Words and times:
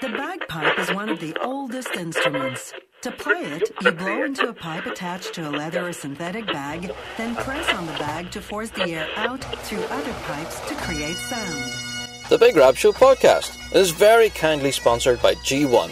The 0.00 0.08
bagpipe 0.08 0.78
is 0.78 0.92
one 0.92 1.08
of 1.08 1.20
the 1.20 1.36
oldest 1.40 1.94
instruments. 1.94 2.72
To 3.02 3.12
play 3.12 3.42
it, 3.42 3.70
you 3.80 3.92
blow 3.92 4.24
into 4.24 4.48
a 4.48 4.52
pipe 4.52 4.86
attached 4.86 5.34
to 5.34 5.48
a 5.48 5.50
leather 5.50 5.86
or 5.86 5.92
synthetic 5.92 6.46
bag, 6.46 6.90
then 7.16 7.36
press 7.36 7.72
on 7.72 7.86
the 7.86 7.92
bag 7.92 8.30
to 8.32 8.40
force 8.40 8.70
the 8.70 8.90
air 8.90 9.08
out 9.16 9.44
through 9.64 9.84
other 9.84 10.12
pipes 10.24 10.60
to 10.68 10.74
create 10.74 11.16
sound. 11.16 11.72
The 12.28 12.38
Big 12.38 12.56
Rab 12.56 12.76
Show 12.76 12.92
podcast 12.92 13.56
is 13.74 13.92
very 13.92 14.30
kindly 14.30 14.72
sponsored 14.72 15.22
by 15.22 15.34
G1. 15.36 15.90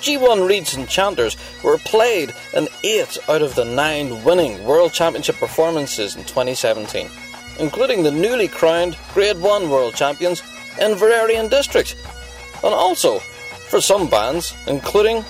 G1 0.00 0.48
Reeds 0.48 0.74
and 0.74 0.88
Chanters 0.88 1.36
were 1.62 1.78
played 1.78 2.34
in 2.54 2.68
eight 2.82 3.18
out 3.28 3.42
of 3.42 3.54
the 3.54 3.64
nine 3.64 4.24
winning 4.24 4.64
World 4.64 4.92
Championship 4.92 5.36
performances 5.36 6.16
in 6.16 6.24
2017, 6.24 7.08
including 7.60 8.02
the 8.02 8.10
newly 8.10 8.48
crowned 8.48 8.96
Grade 9.14 9.40
1 9.40 9.70
World 9.70 9.94
Champions 9.94 10.42
Inveraray 10.78 11.38
and 11.38 11.50
District, 11.50 11.96
and 12.64 12.74
also 12.74 13.18
for 13.68 13.80
some 13.80 14.08
bands, 14.08 14.54
including 14.66 15.24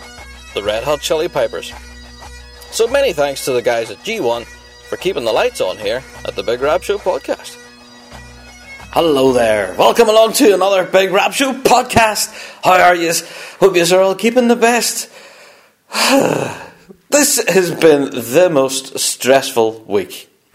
the 0.55 0.62
Red 0.62 0.84
Hot 0.84 1.01
Chili 1.01 1.29
Peppers. 1.29 1.73
So 2.70 2.87
many 2.87 3.12
thanks 3.12 3.45
to 3.45 3.53
the 3.53 3.62
guys 3.62 3.91
at 3.91 3.98
G1 3.98 4.45
for 4.89 4.97
keeping 4.97 5.25
the 5.25 5.33
lights 5.33 5.61
on 5.61 5.77
here 5.77 6.03
at 6.25 6.37
the 6.37 6.43
Big 6.43 6.61
Rab 6.61 6.83
Show 6.83 6.98
podcast. 6.98 7.56
Hello 8.91 9.33
there. 9.33 9.75
Welcome 9.75 10.09
along 10.09 10.33
to 10.34 10.55
another 10.55 10.84
Big 10.84 11.11
Rab 11.11 11.33
Show 11.33 11.53
podcast. 11.53 12.33
How 12.62 12.80
are 12.80 12.95
you? 12.95 13.12
Hope 13.61 13.77
you 13.77 13.84
are 13.95 14.01
all 14.01 14.15
keeping 14.15 14.48
the 14.48 14.56
best. 14.56 15.11
this 17.11 17.42
has 17.48 17.70
been 17.75 18.11
the 18.11 18.48
most 18.51 18.98
stressful 18.98 19.84
week. 19.87 20.31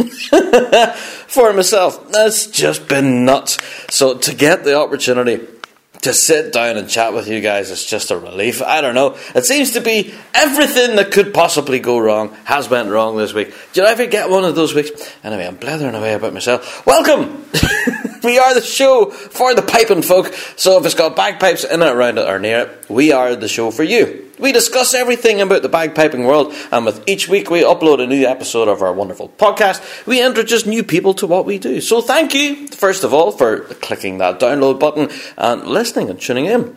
For 1.27 1.53
myself, 1.53 2.07
it's 2.09 2.47
just 2.47 2.87
been 2.87 3.25
nuts. 3.25 3.59
So, 3.89 4.17
to 4.17 4.33
get 4.33 4.63
the 4.63 4.75
opportunity 4.75 5.39
to 6.03 6.13
sit 6.13 6.53
down 6.53 6.77
and 6.77 6.89
chat 6.89 7.13
with 7.13 7.27
you 7.27 7.41
guys 7.41 7.69
is 7.69 7.85
just 7.85 8.11
a 8.11 8.17
relief. 8.17 8.61
I 8.61 8.81
don't 8.81 8.95
know. 8.95 9.17
It 9.35 9.45
seems 9.45 9.71
to 9.71 9.81
be 9.81 10.13
everything 10.33 10.95
that 10.97 11.11
could 11.11 11.33
possibly 11.33 11.79
go 11.79 11.99
wrong 11.99 12.35
has 12.45 12.69
went 12.69 12.89
wrong 12.89 13.17
this 13.17 13.33
week. 13.33 13.53
Did 13.73 13.85
I 13.85 13.91
ever 13.91 14.05
get 14.05 14.29
one 14.29 14.43
of 14.43 14.55
those 14.55 14.73
weeks? 14.73 14.91
Anyway, 15.23 15.45
I'm 15.45 15.55
blathering 15.55 15.95
away 15.95 16.13
about 16.13 16.33
myself. 16.33 16.85
Welcome! 16.85 17.45
we 18.23 18.39
are 18.39 18.53
the 18.53 18.61
show 18.61 19.09
for 19.11 19.53
the 19.53 19.61
piping 19.61 20.01
folk. 20.01 20.33
So 20.55 20.77
if 20.79 20.85
it's 20.85 20.95
got 20.95 21.15
bagpipes 21.15 21.63
in 21.63 21.81
it, 21.81 21.87
around 21.87 22.17
it, 22.17 22.27
or 22.27 22.39
near 22.39 22.59
it, 22.59 22.89
we 22.89 23.11
are 23.11 23.35
the 23.35 23.47
show 23.47 23.71
for 23.71 23.83
you. 23.83 24.31
We 24.39 24.51
discuss 24.51 24.93
everything 24.93 25.41
about 25.41 25.61
the 25.61 25.69
bagpiping 25.69 26.25
world, 26.25 26.53
and 26.71 26.85
with 26.85 27.07
each 27.07 27.29
week 27.29 27.49
we 27.51 27.61
upload 27.61 28.01
a 28.01 28.07
new 28.07 28.25
episode 28.25 28.67
of 28.67 28.81
our 28.81 28.91
wonderful 28.91 29.29
podcast, 29.29 30.05
we 30.07 30.25
introduce 30.25 30.65
new 30.65 30.83
people 30.83 31.13
to 31.15 31.27
what 31.27 31.45
we 31.45 31.59
do. 31.59 31.79
So 31.81 32.01
thank 32.01 32.33
you, 32.33 32.67
first 32.67 33.03
of 33.03 33.13
all, 33.13 33.31
for 33.31 33.61
clicking 33.61 34.17
that 34.17 34.39
download 34.39 34.79
button 34.79 35.09
and 35.37 35.67
listening 35.67 36.09
and 36.09 36.19
tuning 36.19 36.45
in. 36.45 36.75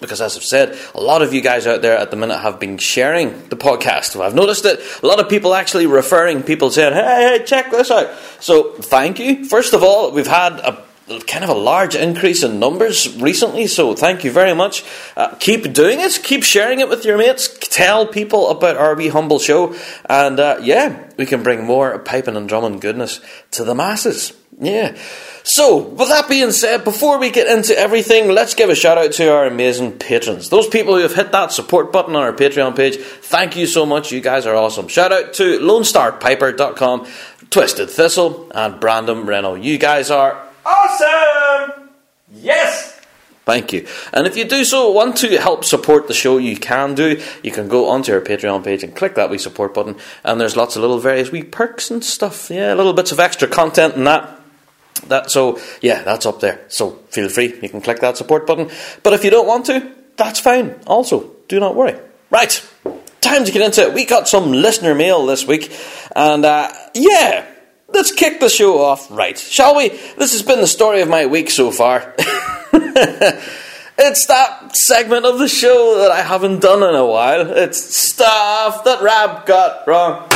Because 0.00 0.20
as 0.20 0.36
I've 0.36 0.42
said, 0.42 0.78
a 0.94 1.00
lot 1.00 1.22
of 1.22 1.32
you 1.32 1.40
guys 1.40 1.66
out 1.66 1.80
there 1.80 1.96
at 1.96 2.10
the 2.10 2.16
minute 2.16 2.38
have 2.38 2.58
been 2.58 2.76
sharing 2.76 3.48
the 3.48 3.56
podcast. 3.56 4.20
I've 4.20 4.34
noticed 4.34 4.64
that 4.64 4.80
a 5.02 5.06
lot 5.06 5.20
of 5.20 5.28
people 5.28 5.54
actually 5.54 5.86
referring 5.86 6.42
people 6.42 6.70
saying, 6.70 6.92
hey, 6.92 7.38
hey, 7.38 7.44
check 7.44 7.70
this 7.70 7.90
out. 7.90 8.10
So 8.40 8.72
thank 8.74 9.18
you. 9.18 9.44
First 9.44 9.74
of 9.74 9.82
all, 9.82 10.10
we've 10.10 10.26
had 10.26 10.54
a 10.54 10.84
kind 11.20 11.44
of 11.44 11.50
a 11.50 11.54
large 11.54 11.94
increase 11.94 12.42
in 12.42 12.58
numbers 12.58 13.14
recently, 13.20 13.66
so 13.66 13.94
thank 13.94 14.24
you 14.24 14.30
very 14.30 14.54
much. 14.54 14.84
Uh, 15.16 15.34
keep 15.36 15.72
doing 15.72 16.00
it, 16.00 16.20
keep 16.22 16.42
sharing 16.42 16.80
it 16.80 16.88
with 16.88 17.04
your 17.04 17.18
mates, 17.18 17.48
tell 17.60 18.06
people 18.06 18.50
about 18.50 18.76
our 18.76 18.94
wee 18.94 19.08
humble 19.08 19.38
show, 19.38 19.74
and 20.08 20.40
uh, 20.40 20.58
yeah, 20.62 21.10
we 21.16 21.26
can 21.26 21.42
bring 21.42 21.64
more 21.64 21.98
piping 21.98 22.36
and 22.36 22.48
drumming 22.48 22.78
goodness 22.78 23.20
to 23.52 23.64
the 23.64 23.74
masses. 23.74 24.32
Yeah. 24.60 24.96
So, 25.44 25.78
with 25.78 26.08
that 26.08 26.28
being 26.28 26.52
said, 26.52 26.84
before 26.84 27.18
we 27.18 27.30
get 27.30 27.48
into 27.48 27.76
everything, 27.76 28.28
let's 28.30 28.54
give 28.54 28.70
a 28.70 28.76
shout 28.76 28.96
out 28.96 29.12
to 29.12 29.32
our 29.32 29.46
amazing 29.46 29.98
patrons. 29.98 30.50
Those 30.50 30.68
people 30.68 30.94
who 30.94 31.00
have 31.00 31.14
hit 31.14 31.32
that 31.32 31.50
support 31.50 31.90
button 31.92 32.14
on 32.14 32.22
our 32.22 32.32
Patreon 32.32 32.76
page, 32.76 32.96
thank 32.96 33.56
you 33.56 33.66
so 33.66 33.84
much. 33.84 34.12
You 34.12 34.20
guys 34.20 34.46
are 34.46 34.54
awesome. 34.54 34.86
Shout 34.86 35.10
out 35.10 35.32
to 35.34 35.58
LoneStarPiper.com, 35.58 37.08
Twisted 37.50 37.90
Thistle, 37.90 38.52
and 38.54 38.78
Brandon 38.78 39.26
Reno. 39.26 39.54
You 39.54 39.78
guys 39.78 40.10
are 40.10 40.46
Awesome! 40.64 41.90
Yes! 42.32 43.00
Thank 43.44 43.72
you. 43.72 43.88
And 44.12 44.28
if 44.28 44.36
you 44.36 44.44
do 44.44 44.64
so 44.64 44.92
want 44.92 45.16
to 45.18 45.36
help 45.36 45.64
support 45.64 46.06
the 46.06 46.14
show, 46.14 46.38
you 46.38 46.56
can 46.56 46.94
do. 46.94 47.20
You 47.42 47.50
can 47.50 47.66
go 47.66 47.88
onto 47.88 48.12
our 48.12 48.20
Patreon 48.20 48.62
page 48.62 48.84
and 48.84 48.94
click 48.94 49.16
that 49.16 49.30
wee 49.30 49.38
support 49.38 49.74
button, 49.74 49.96
and 50.22 50.40
there's 50.40 50.56
lots 50.56 50.76
of 50.76 50.82
little 50.82 51.00
various 51.00 51.32
wee 51.32 51.42
perks 51.42 51.90
and 51.90 52.04
stuff. 52.04 52.50
Yeah, 52.50 52.74
little 52.74 52.92
bits 52.92 53.10
of 53.10 53.18
extra 53.18 53.48
content 53.48 53.96
and 53.96 54.06
that. 54.06 54.38
That 55.08 55.30
so 55.32 55.58
yeah, 55.80 56.02
that's 56.02 56.24
up 56.24 56.38
there. 56.38 56.64
So 56.68 56.92
feel 57.10 57.28
free, 57.28 57.58
you 57.60 57.68
can 57.68 57.80
click 57.80 57.98
that 58.00 58.16
support 58.16 58.46
button. 58.46 58.70
But 59.02 59.12
if 59.14 59.24
you 59.24 59.30
don't 59.30 59.48
want 59.48 59.66
to, 59.66 59.90
that's 60.16 60.38
fine. 60.38 60.78
Also, 60.86 61.32
do 61.48 61.58
not 61.58 61.74
worry. 61.74 61.98
Right, 62.30 62.64
time 63.20 63.44
to 63.44 63.50
get 63.50 63.62
into 63.62 63.82
it. 63.82 63.92
We 63.92 64.04
got 64.04 64.28
some 64.28 64.52
listener 64.52 64.94
mail 64.94 65.26
this 65.26 65.44
week, 65.46 65.76
and 66.14 66.44
uh, 66.44 66.72
yeah, 66.94 67.44
let's 67.92 68.12
kick 68.12 68.40
the 68.40 68.48
show 68.48 68.82
off 68.82 69.10
right, 69.10 69.38
shall 69.38 69.76
we? 69.76 69.88
This 69.88 70.32
has 70.32 70.42
been 70.42 70.60
the 70.60 70.66
story 70.66 71.02
of 71.02 71.08
my 71.08 71.26
week 71.26 71.50
so 71.50 71.70
far. 71.70 72.14
it's 72.18 74.26
that 74.26 74.76
segment 74.76 75.26
of 75.26 75.38
the 75.38 75.48
show 75.48 75.98
that 75.98 76.10
I 76.10 76.22
haven't 76.22 76.60
done 76.60 76.82
in 76.82 76.94
a 76.94 77.06
while. 77.06 77.50
It's 77.50 77.78
stuff 77.78 78.84
that 78.84 79.02
Rab 79.02 79.46
got 79.46 79.86
wrong. 79.86 80.26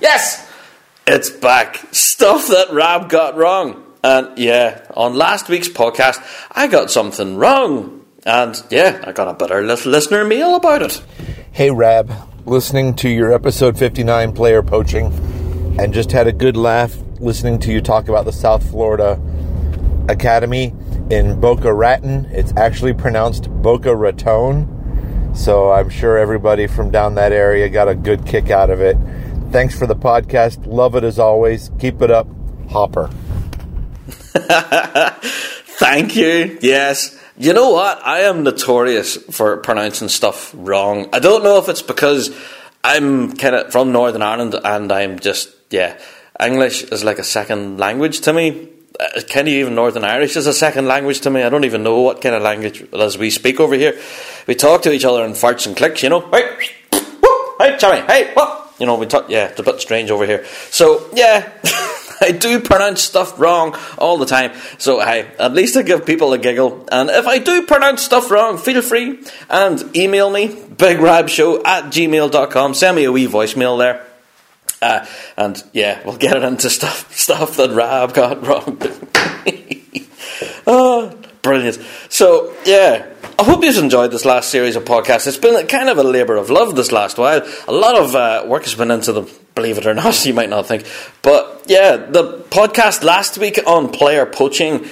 Yes! 0.00 0.46
It's 1.06 1.30
back. 1.30 1.82
Stuff 1.90 2.48
that 2.48 2.70
Rab 2.70 3.08
got 3.08 3.36
wrong. 3.36 3.84
And 4.04 4.38
yeah, 4.38 4.86
on 4.94 5.14
last 5.14 5.48
week's 5.48 5.68
podcast, 5.68 6.22
I 6.52 6.66
got 6.66 6.90
something 6.90 7.36
wrong. 7.36 8.04
And 8.24 8.62
yeah, 8.70 9.02
I 9.06 9.12
got 9.12 9.28
a 9.28 9.34
better 9.34 9.62
listener 9.62 10.24
mail 10.24 10.54
about 10.54 10.82
it. 10.82 11.02
Hey 11.50 11.70
Rab, 11.70 12.12
listening 12.46 12.94
to 12.96 13.08
your 13.08 13.32
episode 13.32 13.78
59 13.78 14.32
player 14.32 14.62
poaching 14.62 15.10
and 15.78 15.94
just 15.94 16.10
had 16.10 16.26
a 16.26 16.32
good 16.32 16.56
laugh 16.56 16.96
listening 17.20 17.58
to 17.60 17.72
you 17.72 17.80
talk 17.80 18.08
about 18.08 18.24
the 18.24 18.32
South 18.32 18.68
Florida 18.68 19.20
Academy 20.08 20.74
in 21.10 21.40
Boca 21.40 21.72
Raton. 21.72 22.26
It's 22.26 22.52
actually 22.56 22.94
pronounced 22.94 23.48
Boca 23.48 23.94
Raton. 23.94 25.32
So 25.34 25.70
I'm 25.70 25.88
sure 25.88 26.18
everybody 26.18 26.66
from 26.66 26.90
down 26.90 27.14
that 27.14 27.32
area 27.32 27.68
got 27.68 27.88
a 27.88 27.94
good 27.94 28.26
kick 28.26 28.50
out 28.50 28.70
of 28.70 28.80
it. 28.80 28.96
Thanks 29.50 29.78
for 29.78 29.86
the 29.86 29.94
podcast. 29.94 30.66
Love 30.66 30.96
it 30.96 31.04
as 31.04 31.18
always. 31.18 31.70
Keep 31.78 32.02
it 32.02 32.10
up. 32.10 32.26
Hopper. 32.70 33.08
Thank 35.78 36.16
you. 36.16 36.58
Yes. 36.60 37.16
You 37.36 37.52
know 37.52 37.70
what? 37.70 38.04
I 38.04 38.20
am 38.20 38.42
notorious 38.42 39.16
for 39.16 39.58
pronouncing 39.58 40.08
stuff 40.08 40.52
wrong. 40.56 41.08
I 41.12 41.20
don't 41.20 41.44
know 41.44 41.58
if 41.58 41.68
it's 41.68 41.82
because 41.82 42.36
I'm 42.82 43.36
kind 43.36 43.54
of 43.54 43.70
from 43.70 43.92
Northern 43.92 44.22
Ireland 44.22 44.56
and 44.62 44.90
I'm 44.90 45.20
just 45.20 45.54
yeah, 45.70 45.98
English 46.40 46.84
is 46.84 47.04
like 47.04 47.18
a 47.18 47.24
second 47.24 47.78
language 47.78 48.20
to 48.22 48.32
me. 48.32 48.68
Uh, 48.98 49.20
of 49.20 49.46
even 49.46 49.74
Northern 49.74 50.04
Irish 50.04 50.36
is 50.36 50.46
a 50.46 50.52
second 50.52 50.86
language 50.86 51.20
to 51.20 51.30
me. 51.30 51.42
I 51.42 51.48
don't 51.48 51.64
even 51.64 51.82
know 51.82 52.00
what 52.00 52.20
kind 52.20 52.34
of 52.34 52.42
language 52.42 52.82
as 52.92 53.16
we 53.16 53.30
speak 53.30 53.60
over 53.60 53.74
here. 53.74 53.98
We 54.46 54.54
talk 54.54 54.82
to 54.82 54.92
each 54.92 55.04
other 55.04 55.24
in 55.24 55.32
farts 55.32 55.66
and 55.66 55.76
clicks, 55.76 56.02
you 56.02 56.08
know. 56.08 56.28
Hey, 56.30 56.56
hey, 57.60 57.76
Johnny, 57.78 58.00
hey, 58.06 58.32
what? 58.34 58.74
You 58.80 58.86
know, 58.86 58.96
we 58.96 59.06
talk. 59.06 59.28
Yeah, 59.28 59.46
it's 59.46 59.60
a 59.60 59.62
bit 59.62 59.80
strange 59.80 60.10
over 60.10 60.26
here. 60.26 60.44
So 60.70 61.08
yeah. 61.14 61.52
I 62.20 62.32
do 62.32 62.60
pronounce 62.60 63.02
stuff 63.02 63.38
wrong 63.38 63.76
all 63.96 64.18
the 64.18 64.26
time. 64.26 64.52
So, 64.78 65.00
hey, 65.00 65.30
at 65.38 65.54
least 65.54 65.76
I 65.76 65.82
give 65.82 66.04
people 66.04 66.32
a 66.32 66.38
giggle. 66.38 66.84
And 66.90 67.10
if 67.10 67.26
I 67.28 67.38
do 67.38 67.64
pronounce 67.64 68.02
stuff 68.02 68.30
wrong, 68.30 68.58
feel 68.58 68.82
free 68.82 69.20
and 69.48 69.96
email 69.96 70.28
me, 70.28 70.48
bigrabshow 70.48 71.64
at 71.64 71.84
gmail.com. 71.84 72.74
Send 72.74 72.96
me 72.96 73.04
a 73.04 73.12
wee 73.12 73.28
voicemail 73.28 73.78
there. 73.78 74.04
Uh, 74.80 75.06
and 75.36 75.62
yeah, 75.72 76.02
we'll 76.04 76.16
get 76.16 76.36
it 76.36 76.42
into 76.42 76.70
stuff 76.70 77.14
stuff 77.16 77.56
that 77.56 77.70
Rab 77.70 78.14
got 78.14 78.46
wrong. 78.46 78.80
oh, 80.66 81.14
brilliant. 81.42 81.78
So 82.08 82.54
yeah, 82.64 83.06
I 83.38 83.44
hope 83.44 83.62
you've 83.64 83.78
enjoyed 83.78 84.10
this 84.10 84.24
last 84.24 84.50
series 84.50 84.76
of 84.76 84.84
podcasts. 84.84 85.26
It's 85.26 85.36
been 85.36 85.66
kind 85.66 85.88
of 85.88 85.98
a 85.98 86.02
labour 86.02 86.36
of 86.36 86.50
love 86.50 86.76
this 86.76 86.92
last 86.92 87.18
while. 87.18 87.46
A 87.66 87.72
lot 87.72 87.96
of 87.96 88.14
uh, 88.14 88.44
work 88.46 88.64
has 88.64 88.74
been 88.74 88.90
into 88.90 89.12
them, 89.12 89.26
believe 89.54 89.78
it 89.78 89.86
or 89.86 89.94
not. 89.94 90.24
You 90.24 90.34
might 90.34 90.50
not 90.50 90.66
think, 90.66 90.86
but 91.22 91.64
yeah, 91.66 91.96
the 91.96 92.38
podcast 92.50 93.02
last 93.04 93.38
week 93.38 93.58
on 93.66 93.90
player 93.90 94.26
poaching 94.26 94.88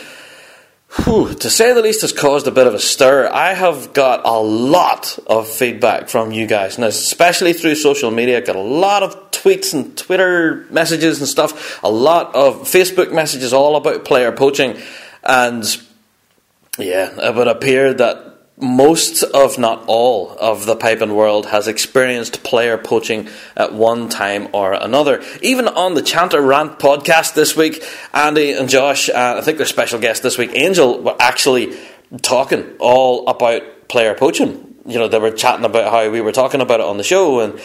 whew, 1.05 1.35
to 1.35 1.51
say 1.51 1.73
the 1.73 1.83
least, 1.83 2.03
has 2.03 2.13
caused 2.13 2.47
a 2.47 2.51
bit 2.51 2.67
of 2.67 2.75
a 2.75 2.79
stir. 2.79 3.29
I 3.33 3.55
have 3.55 3.93
got 3.93 4.25
a 4.25 4.39
lot 4.39 5.19
of 5.27 5.49
feedback 5.49 6.09
from 6.09 6.33
you 6.33 6.47
guys, 6.47 6.77
and 6.77 6.85
especially 6.85 7.53
through 7.53 7.75
social 7.75 8.11
media. 8.11 8.41
Got 8.41 8.57
a 8.57 8.61
lot 8.61 9.03
of 9.03 9.26
tweets 9.47 9.73
and 9.73 9.97
Twitter 9.97 10.67
messages 10.71 11.21
and 11.21 11.29
stuff, 11.29 11.83
a 11.85 11.91
lot 11.91 12.35
of 12.35 12.63
Facebook 12.63 13.13
messages 13.13 13.53
all 13.53 13.77
about 13.77 14.05
player 14.05 14.33
poaching, 14.33 14.77
and 15.23 15.65
yeah, 16.79 17.29
it 17.29 17.35
would 17.35 17.47
appear 17.47 17.95
that 17.95 18.35
most 18.59 19.23
of 19.23 19.59
not 19.59 19.85
all 19.87 20.37
of 20.41 20.67
the 20.67 20.75
piping 20.75 21.15
world 21.15 21.47
has 21.47 21.69
experienced 21.69 22.43
player 22.43 22.79
poaching 22.79 23.29
at 23.55 23.73
one 23.73 24.09
time 24.09 24.49
or 24.53 24.73
another. 24.73 25.23
Even 25.43 25.69
on 25.69 25.95
the 25.95 26.03
Chanter 26.03 26.41
Rant 26.41 26.79
podcast 26.79 27.35
this 27.35 27.55
week, 27.55 27.85
Andy 28.15 28.53
and 28.53 28.69
Josh, 28.69 29.09
uh, 29.11 29.37
I 29.39 29.43
think 29.43 29.59
their 29.59 29.67
special 29.67 30.01
guest 30.01 30.23
this 30.23 30.39
week, 30.39 30.51
Angel, 30.55 31.03
were 31.03 31.17
actually 31.21 31.77
talking 32.23 32.65
all 32.81 33.29
about 33.29 33.89
player 33.89 34.15
poaching. 34.15 34.75
You 34.87 34.99
know, 34.99 35.09
they 35.09 35.19
were 35.19 35.31
chatting 35.31 35.67
about 35.67 35.93
how 35.93 36.11
we 36.11 36.21
were 36.21 36.33
talking 36.33 36.61
about 36.61 36.81
it 36.81 36.87
on 36.87 36.97
the 36.97 37.05
show, 37.05 37.41
and 37.41 37.61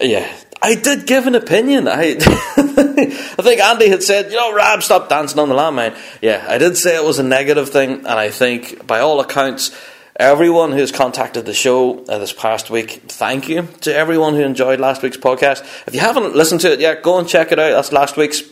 yeah, 0.00 0.32
I 0.60 0.74
did 0.74 1.06
give 1.06 1.26
an 1.26 1.34
opinion. 1.34 1.88
I, 1.88 2.16
I 2.18 3.42
think 3.42 3.60
Andy 3.60 3.88
had 3.88 4.02
said, 4.02 4.30
you 4.30 4.36
know, 4.36 4.54
Rab, 4.54 4.82
stop 4.82 5.08
dancing 5.08 5.38
on 5.38 5.48
the 5.48 5.54
landmine. 5.54 5.96
Yeah, 6.20 6.44
I 6.48 6.58
did 6.58 6.76
say 6.76 6.96
it 6.96 7.04
was 7.04 7.18
a 7.18 7.22
negative 7.22 7.70
thing, 7.70 7.90
and 7.92 8.06
I 8.06 8.30
think 8.30 8.86
by 8.86 9.00
all 9.00 9.20
accounts, 9.20 9.76
everyone 10.16 10.72
who's 10.72 10.90
contacted 10.90 11.46
the 11.46 11.54
show 11.54 12.04
uh, 12.04 12.18
this 12.18 12.32
past 12.32 12.70
week, 12.70 13.02
thank 13.08 13.48
you 13.48 13.68
to 13.82 13.94
everyone 13.94 14.34
who 14.34 14.42
enjoyed 14.42 14.80
last 14.80 15.02
week's 15.02 15.16
podcast. 15.16 15.60
If 15.86 15.94
you 15.94 16.00
haven't 16.00 16.34
listened 16.34 16.60
to 16.62 16.72
it 16.72 16.80
yet, 16.80 17.02
go 17.02 17.18
and 17.18 17.28
check 17.28 17.52
it 17.52 17.58
out. 17.58 17.70
That's 17.70 17.92
last 17.92 18.16
week's 18.16 18.42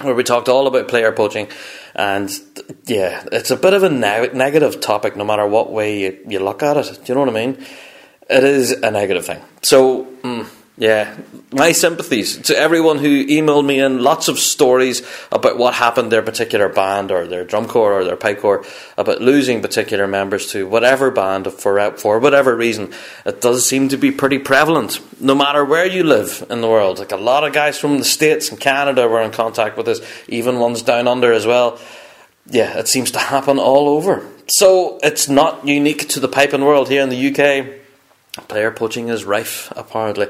where 0.00 0.14
we 0.14 0.24
talked 0.24 0.48
all 0.48 0.66
about 0.66 0.88
player 0.88 1.12
poaching. 1.12 1.48
And 1.94 2.30
yeah, 2.86 3.24
it's 3.30 3.50
a 3.50 3.56
bit 3.56 3.74
of 3.74 3.82
a 3.82 3.90
ne- 3.90 4.32
negative 4.32 4.80
topic 4.80 5.16
no 5.16 5.24
matter 5.24 5.46
what 5.46 5.70
way 5.70 6.00
you, 6.00 6.18
you 6.26 6.40
look 6.40 6.62
at 6.62 6.76
it. 6.76 6.86
Do 6.86 7.02
you 7.06 7.14
know 7.14 7.20
what 7.20 7.30
I 7.30 7.46
mean? 7.46 7.64
It 8.28 8.42
is 8.42 8.72
a 8.72 8.90
negative 8.90 9.26
thing. 9.26 9.42
So, 9.62 10.04
mm, 10.04 10.48
yeah, 10.76 11.16
my 11.52 11.70
sympathies 11.70 12.36
to 12.38 12.58
everyone 12.58 12.98
who 12.98 13.24
emailed 13.26 13.64
me 13.64 13.78
in 13.78 14.02
lots 14.02 14.26
of 14.26 14.40
stories 14.40 15.06
about 15.30 15.56
what 15.56 15.74
happened 15.74 16.10
their 16.10 16.20
particular 16.20 16.68
band 16.68 17.12
or 17.12 17.28
their 17.28 17.44
drum 17.44 17.68
corps 17.68 17.92
or 17.92 18.04
their 18.04 18.16
pipe 18.16 18.40
corps 18.40 18.64
about 18.98 19.20
losing 19.20 19.62
particular 19.62 20.08
members 20.08 20.50
to 20.50 20.66
whatever 20.66 21.12
band 21.12 21.52
for 21.52 21.92
for 21.92 22.18
whatever 22.18 22.56
reason. 22.56 22.92
It 23.24 23.40
does 23.40 23.64
seem 23.64 23.88
to 23.90 23.96
be 23.96 24.10
pretty 24.10 24.40
prevalent, 24.40 24.98
no 25.20 25.36
matter 25.36 25.64
where 25.64 25.86
you 25.86 26.02
live 26.02 26.44
in 26.50 26.60
the 26.60 26.68
world. 26.68 26.98
Like 26.98 27.12
a 27.12 27.16
lot 27.16 27.44
of 27.44 27.52
guys 27.52 27.78
from 27.78 27.98
the 27.98 28.04
states 28.04 28.50
and 28.50 28.58
Canada 28.58 29.06
were 29.06 29.22
in 29.22 29.30
contact 29.30 29.76
with 29.76 29.86
us, 29.86 30.00
even 30.26 30.58
ones 30.58 30.82
down 30.82 31.06
under 31.06 31.32
as 31.32 31.46
well. 31.46 31.78
Yeah, 32.46 32.78
it 32.78 32.88
seems 32.88 33.12
to 33.12 33.20
happen 33.20 33.60
all 33.60 33.88
over. 33.88 34.28
So 34.48 34.98
it's 35.04 35.28
not 35.28 35.68
unique 35.68 36.08
to 36.10 36.20
the 36.20 36.28
piping 36.28 36.64
world 36.64 36.88
here 36.88 37.02
in 37.02 37.10
the 37.10 37.30
UK. 37.30 38.46
Player 38.48 38.72
poaching 38.72 39.08
is 39.08 39.24
rife, 39.24 39.72
apparently. 39.76 40.26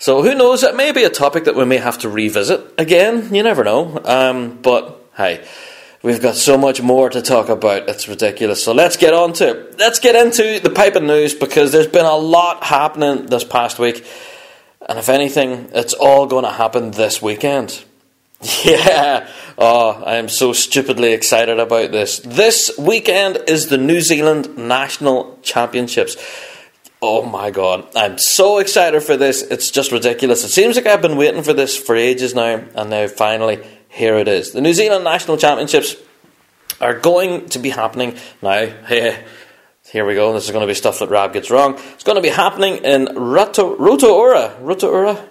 So 0.00 0.22
who 0.22 0.34
knows? 0.34 0.62
It 0.62 0.74
may 0.74 0.92
be 0.92 1.04
a 1.04 1.10
topic 1.10 1.44
that 1.44 1.54
we 1.54 1.66
may 1.66 1.76
have 1.76 1.98
to 1.98 2.08
revisit 2.08 2.72
again. 2.78 3.34
You 3.34 3.42
never 3.42 3.62
know. 3.62 4.00
Um, 4.02 4.58
but 4.62 4.98
hey, 5.14 5.46
we've 6.02 6.22
got 6.22 6.36
so 6.36 6.56
much 6.56 6.80
more 6.80 7.10
to 7.10 7.20
talk 7.20 7.50
about. 7.50 7.86
It's 7.86 8.08
ridiculous. 8.08 8.64
So 8.64 8.72
let's 8.72 8.96
get 8.96 9.12
on 9.12 9.34
to 9.34 9.50
it. 9.50 9.78
Let's 9.78 9.98
get 9.98 10.16
into 10.16 10.58
the 10.58 10.70
piping 10.70 11.06
news 11.06 11.34
because 11.34 11.70
there's 11.70 11.86
been 11.86 12.06
a 12.06 12.16
lot 12.16 12.64
happening 12.64 13.26
this 13.26 13.44
past 13.44 13.78
week. 13.78 14.06
And 14.88 14.98
if 14.98 15.10
anything, 15.10 15.68
it's 15.74 15.92
all 15.92 16.26
going 16.26 16.44
to 16.44 16.50
happen 16.50 16.92
this 16.92 17.20
weekend. 17.20 17.84
Yeah. 18.64 19.28
Oh, 19.58 20.02
I 20.02 20.14
am 20.14 20.30
so 20.30 20.54
stupidly 20.54 21.12
excited 21.12 21.60
about 21.60 21.92
this. 21.92 22.20
This 22.20 22.70
weekend 22.78 23.36
is 23.46 23.66
the 23.66 23.76
New 23.76 24.00
Zealand 24.00 24.56
National 24.56 25.38
Championships. 25.42 26.16
Oh 27.02 27.24
my 27.24 27.50
god, 27.50 27.88
I'm 27.96 28.18
so 28.18 28.58
excited 28.58 29.02
for 29.02 29.16
this. 29.16 29.40
It's 29.42 29.70
just 29.70 29.90
ridiculous. 29.90 30.44
It 30.44 30.50
seems 30.50 30.76
like 30.76 30.86
I've 30.86 31.00
been 31.00 31.16
waiting 31.16 31.42
for 31.42 31.54
this 31.54 31.76
for 31.76 31.96
ages 31.96 32.34
now, 32.34 32.62
and 32.74 32.90
now 32.90 33.06
finally, 33.08 33.64
here 33.88 34.16
it 34.16 34.28
is. 34.28 34.52
The 34.52 34.60
New 34.60 34.74
Zealand 34.74 35.04
National 35.04 35.38
Championships 35.38 35.96
are 36.78 36.98
going 36.98 37.48
to 37.50 37.58
be 37.58 37.70
happening 37.70 38.16
now. 38.42 38.66
Hey, 38.66 39.24
here 39.90 40.04
we 40.04 40.14
go. 40.14 40.34
This 40.34 40.44
is 40.44 40.50
going 40.50 40.60
to 40.60 40.66
be 40.66 40.74
stuff 40.74 40.98
that 40.98 41.08
Rab 41.08 41.32
gets 41.32 41.50
wrong. 41.50 41.78
It's 41.94 42.04
going 42.04 42.16
to 42.16 42.22
be 42.22 42.28
happening 42.28 42.84
in 42.84 43.06
Roto, 43.16 43.76
Rotorua. 43.76 44.56
Rotorua? 44.60 45.26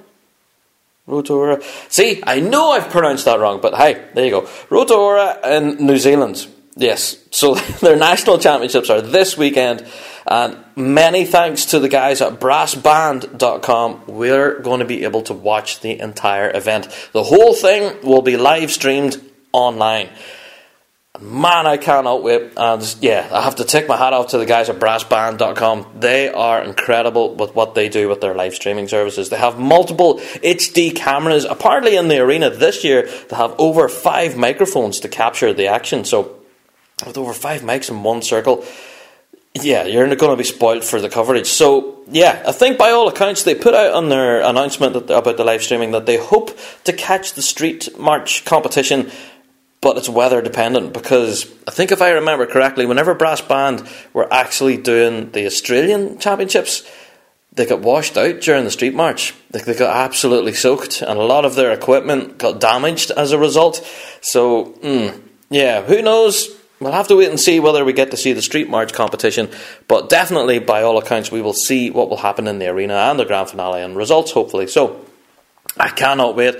Rotorua. 1.05 1.61
See, 1.87 2.21
I 2.25 2.39
know 2.39 2.71
I've 2.71 2.89
pronounced 2.89 3.25
that 3.25 3.39
wrong, 3.39 3.61
but 3.61 3.75
hey, 3.75 4.09
there 4.15 4.25
you 4.25 4.31
go. 4.31 4.49
Rotorua 4.71 5.39
in 5.45 5.85
New 5.85 5.97
Zealand. 5.97 6.47
Yes, 6.79 7.17
so 7.31 7.55
their 7.81 7.97
national 7.97 8.39
championships 8.39 8.89
are 8.89 9.01
this 9.01 9.37
weekend 9.37 9.85
and 10.25 10.63
many 10.75 11.25
thanks 11.25 11.65
to 11.65 11.79
the 11.79 11.89
guys 11.89 12.21
at 12.21 12.39
brassbanned.com. 12.39 14.03
We're 14.07 14.59
going 14.59 14.79
to 14.79 14.85
be 14.85 15.03
able 15.03 15.23
to 15.23 15.33
watch 15.33 15.81
the 15.81 15.99
entire 15.99 16.55
event. 16.55 16.87
The 17.13 17.23
whole 17.23 17.53
thing 17.53 18.01
will 18.01 18.21
be 18.21 18.37
live 18.37 18.71
streamed 18.71 19.21
online. 19.51 20.09
Man, 21.19 21.67
I 21.67 21.75
cannot 21.75 22.23
wait. 22.23 22.53
And 22.55 22.95
yeah, 23.01 23.27
I 23.33 23.41
have 23.41 23.55
to 23.55 23.65
take 23.65 23.89
my 23.89 23.97
hat 23.97 24.13
off 24.13 24.27
to 24.27 24.37
the 24.37 24.45
guys 24.45 24.69
at 24.69 24.79
brassbanned.com. 24.79 25.97
They 25.99 26.29
are 26.29 26.63
incredible 26.63 27.35
with 27.35 27.55
what 27.55 27.75
they 27.75 27.89
do 27.89 28.07
with 28.07 28.21
their 28.21 28.35
live 28.35 28.53
streaming 28.53 28.87
services. 28.87 29.29
They 29.29 29.37
have 29.37 29.59
multiple 29.59 30.19
HD 30.19 30.95
cameras. 30.95 31.43
Apparently, 31.43 31.97
in 31.97 32.07
the 32.07 32.19
arena 32.19 32.49
this 32.51 32.85
year, 32.85 33.09
they 33.27 33.35
have 33.35 33.53
over 33.57 33.89
five 33.89 34.37
microphones 34.37 35.01
to 35.01 35.09
capture 35.09 35.53
the 35.53 35.67
action. 35.67 36.05
So, 36.05 36.38
with 37.05 37.17
over 37.17 37.33
five 37.33 37.61
mics 37.61 37.89
in 37.89 38.03
one 38.03 38.21
circle, 38.21 38.65
yeah, 39.55 39.85
you're 39.85 40.15
going 40.15 40.31
to 40.31 40.37
be 40.37 40.43
spoiled 40.43 40.83
for 40.83 41.01
the 41.01 41.09
coverage. 41.09 41.47
So, 41.47 41.99
yeah, 42.09 42.43
I 42.47 42.51
think 42.51 42.77
by 42.77 42.91
all 42.91 43.07
accounts, 43.07 43.43
they 43.43 43.55
put 43.55 43.73
out 43.73 43.93
on 43.93 44.09
their 44.09 44.41
announcement 44.41 44.95
about 44.95 45.37
the 45.37 45.43
live 45.43 45.63
streaming 45.63 45.91
that 45.91 46.05
they 46.05 46.17
hope 46.17 46.57
to 46.83 46.93
catch 46.93 47.33
the 47.33 47.41
street 47.41 47.97
march 47.97 48.45
competition, 48.45 49.11
but 49.81 49.97
it's 49.97 50.09
weather 50.09 50.41
dependent 50.41 50.93
because 50.93 51.51
I 51.67 51.71
think 51.71 51.91
if 51.91 52.01
I 52.01 52.11
remember 52.11 52.45
correctly, 52.45 52.85
whenever 52.85 53.15
Brass 53.15 53.41
Banned 53.41 53.87
were 54.13 54.31
actually 54.31 54.77
doing 54.77 55.31
the 55.31 55.45
Australian 55.45 56.19
Championships, 56.19 56.87
they 57.53 57.65
got 57.65 57.81
washed 57.81 58.17
out 58.17 58.41
during 58.41 58.65
the 58.65 58.71
street 58.71 58.93
march. 58.93 59.33
They, 59.49 59.61
they 59.61 59.73
got 59.73 59.95
absolutely 59.95 60.53
soaked, 60.53 61.01
and 61.01 61.19
a 61.19 61.23
lot 61.23 61.45
of 61.45 61.55
their 61.55 61.71
equipment 61.71 62.37
got 62.37 62.59
damaged 62.59 63.11
as 63.11 63.31
a 63.31 63.39
result. 63.39 63.85
So, 64.21 64.73
mm, 64.83 65.19
yeah, 65.49 65.81
who 65.81 66.01
knows? 66.01 66.58
We'll 66.79 66.93
have 66.93 67.09
to 67.09 67.17
wait 67.17 67.29
and 67.29 67.39
see 67.39 67.59
whether 67.59 67.83
we 67.83 67.91
get 67.91 68.11
to 68.11 68.17
see 68.17 68.31
the 68.31 68.41
street 68.41 68.69
march 68.69 68.93
competition, 68.93 69.49
but 69.87 70.09
definitely, 70.09 70.59
by 70.59 70.81
all 70.81 70.97
accounts, 70.97 71.29
we 71.29 71.41
will 71.41 71.53
see 71.53 71.89
what 71.89 72.09
will 72.09 72.17
happen 72.17 72.47
in 72.47 72.59
the 72.59 72.67
arena 72.67 72.93
and 72.93 73.19
the 73.19 73.25
grand 73.25 73.49
finale 73.49 73.81
and 73.81 73.97
results, 73.97 74.31
hopefully. 74.31 74.67
So, 74.67 75.05
I 75.77 75.89
cannot 75.89 76.35
wait 76.35 76.55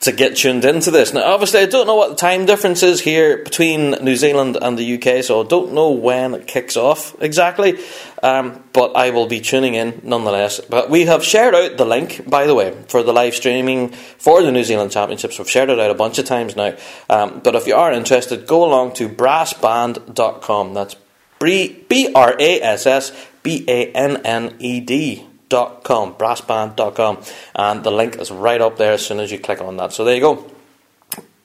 to 0.00 0.12
get 0.12 0.36
tuned 0.36 0.64
into 0.64 0.92
this. 0.92 1.12
Now, 1.12 1.32
obviously, 1.32 1.60
I 1.60 1.66
don't 1.66 1.86
know 1.86 1.96
what 1.96 2.10
the 2.10 2.16
time 2.16 2.46
difference 2.46 2.84
is 2.84 3.00
here 3.00 3.42
between 3.42 3.90
New 4.02 4.14
Zealand 4.14 4.56
and 4.60 4.78
the 4.78 4.94
UK, 4.94 5.24
so 5.24 5.42
I 5.42 5.46
don't 5.46 5.72
know 5.72 5.90
when 5.90 6.34
it 6.34 6.46
kicks 6.46 6.76
off 6.76 7.20
exactly, 7.20 7.78
um, 8.22 8.62
but 8.72 8.94
I 8.94 9.10
will 9.10 9.26
be 9.26 9.40
tuning 9.40 9.74
in 9.74 10.00
nonetheless. 10.04 10.60
But 10.60 10.88
we 10.88 11.06
have 11.06 11.24
shared 11.24 11.54
out 11.54 11.76
the 11.76 11.84
link, 11.84 12.28
by 12.30 12.46
the 12.46 12.54
way, 12.54 12.76
for 12.86 13.02
the 13.02 13.12
live 13.12 13.34
streaming 13.34 13.88
for 13.88 14.42
the 14.42 14.52
New 14.52 14.62
Zealand 14.62 14.92
Championships. 14.92 15.38
We've 15.38 15.50
shared 15.50 15.68
it 15.68 15.80
out 15.80 15.90
a 15.90 15.94
bunch 15.94 16.18
of 16.18 16.26
times 16.26 16.54
now. 16.54 16.76
Um, 17.10 17.40
but 17.42 17.56
if 17.56 17.66
you 17.66 17.74
are 17.74 17.92
interested, 17.92 18.46
go 18.46 18.64
along 18.64 18.94
to 18.94 19.08
brassbanned.com. 19.08 20.74
That's 20.74 20.94
B 21.40 22.12
R 22.14 22.36
A 22.38 22.62
S 22.62 22.86
S 22.86 23.26
B 23.42 23.64
A 23.66 23.90
N 23.92 24.18
N 24.18 24.56
E 24.60 24.80
D 24.80 25.26
brassbanned.com, 25.48 26.14
brassbanned.com, 26.14 27.22
and 27.54 27.84
the 27.84 27.90
link 27.90 28.16
is 28.16 28.30
right 28.30 28.60
up 28.60 28.76
there 28.76 28.92
as 28.92 29.06
soon 29.06 29.20
as 29.20 29.30
you 29.30 29.38
click 29.38 29.60
on 29.60 29.76
that. 29.78 29.92
So 29.92 30.04
there 30.04 30.14
you 30.14 30.20
go. 30.20 30.50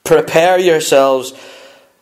Prepare 0.04 0.58
yourselves 0.58 1.32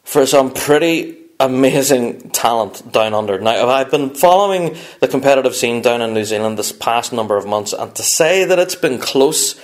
for 0.04 0.26
some 0.26 0.52
pretty 0.52 1.18
amazing 1.38 2.30
talent 2.30 2.92
down 2.92 3.14
under. 3.14 3.38
Now, 3.40 3.68
I've 3.68 3.90
been 3.90 4.10
following 4.10 4.76
the 5.00 5.08
competitive 5.08 5.54
scene 5.54 5.82
down 5.82 6.02
in 6.02 6.14
New 6.14 6.24
Zealand 6.24 6.58
this 6.58 6.72
past 6.72 7.12
number 7.12 7.36
of 7.36 7.46
months, 7.46 7.72
and 7.72 7.94
to 7.94 8.02
say 8.02 8.44
that 8.44 8.58
it's 8.58 8.74
been 8.74 8.98
close 8.98 9.60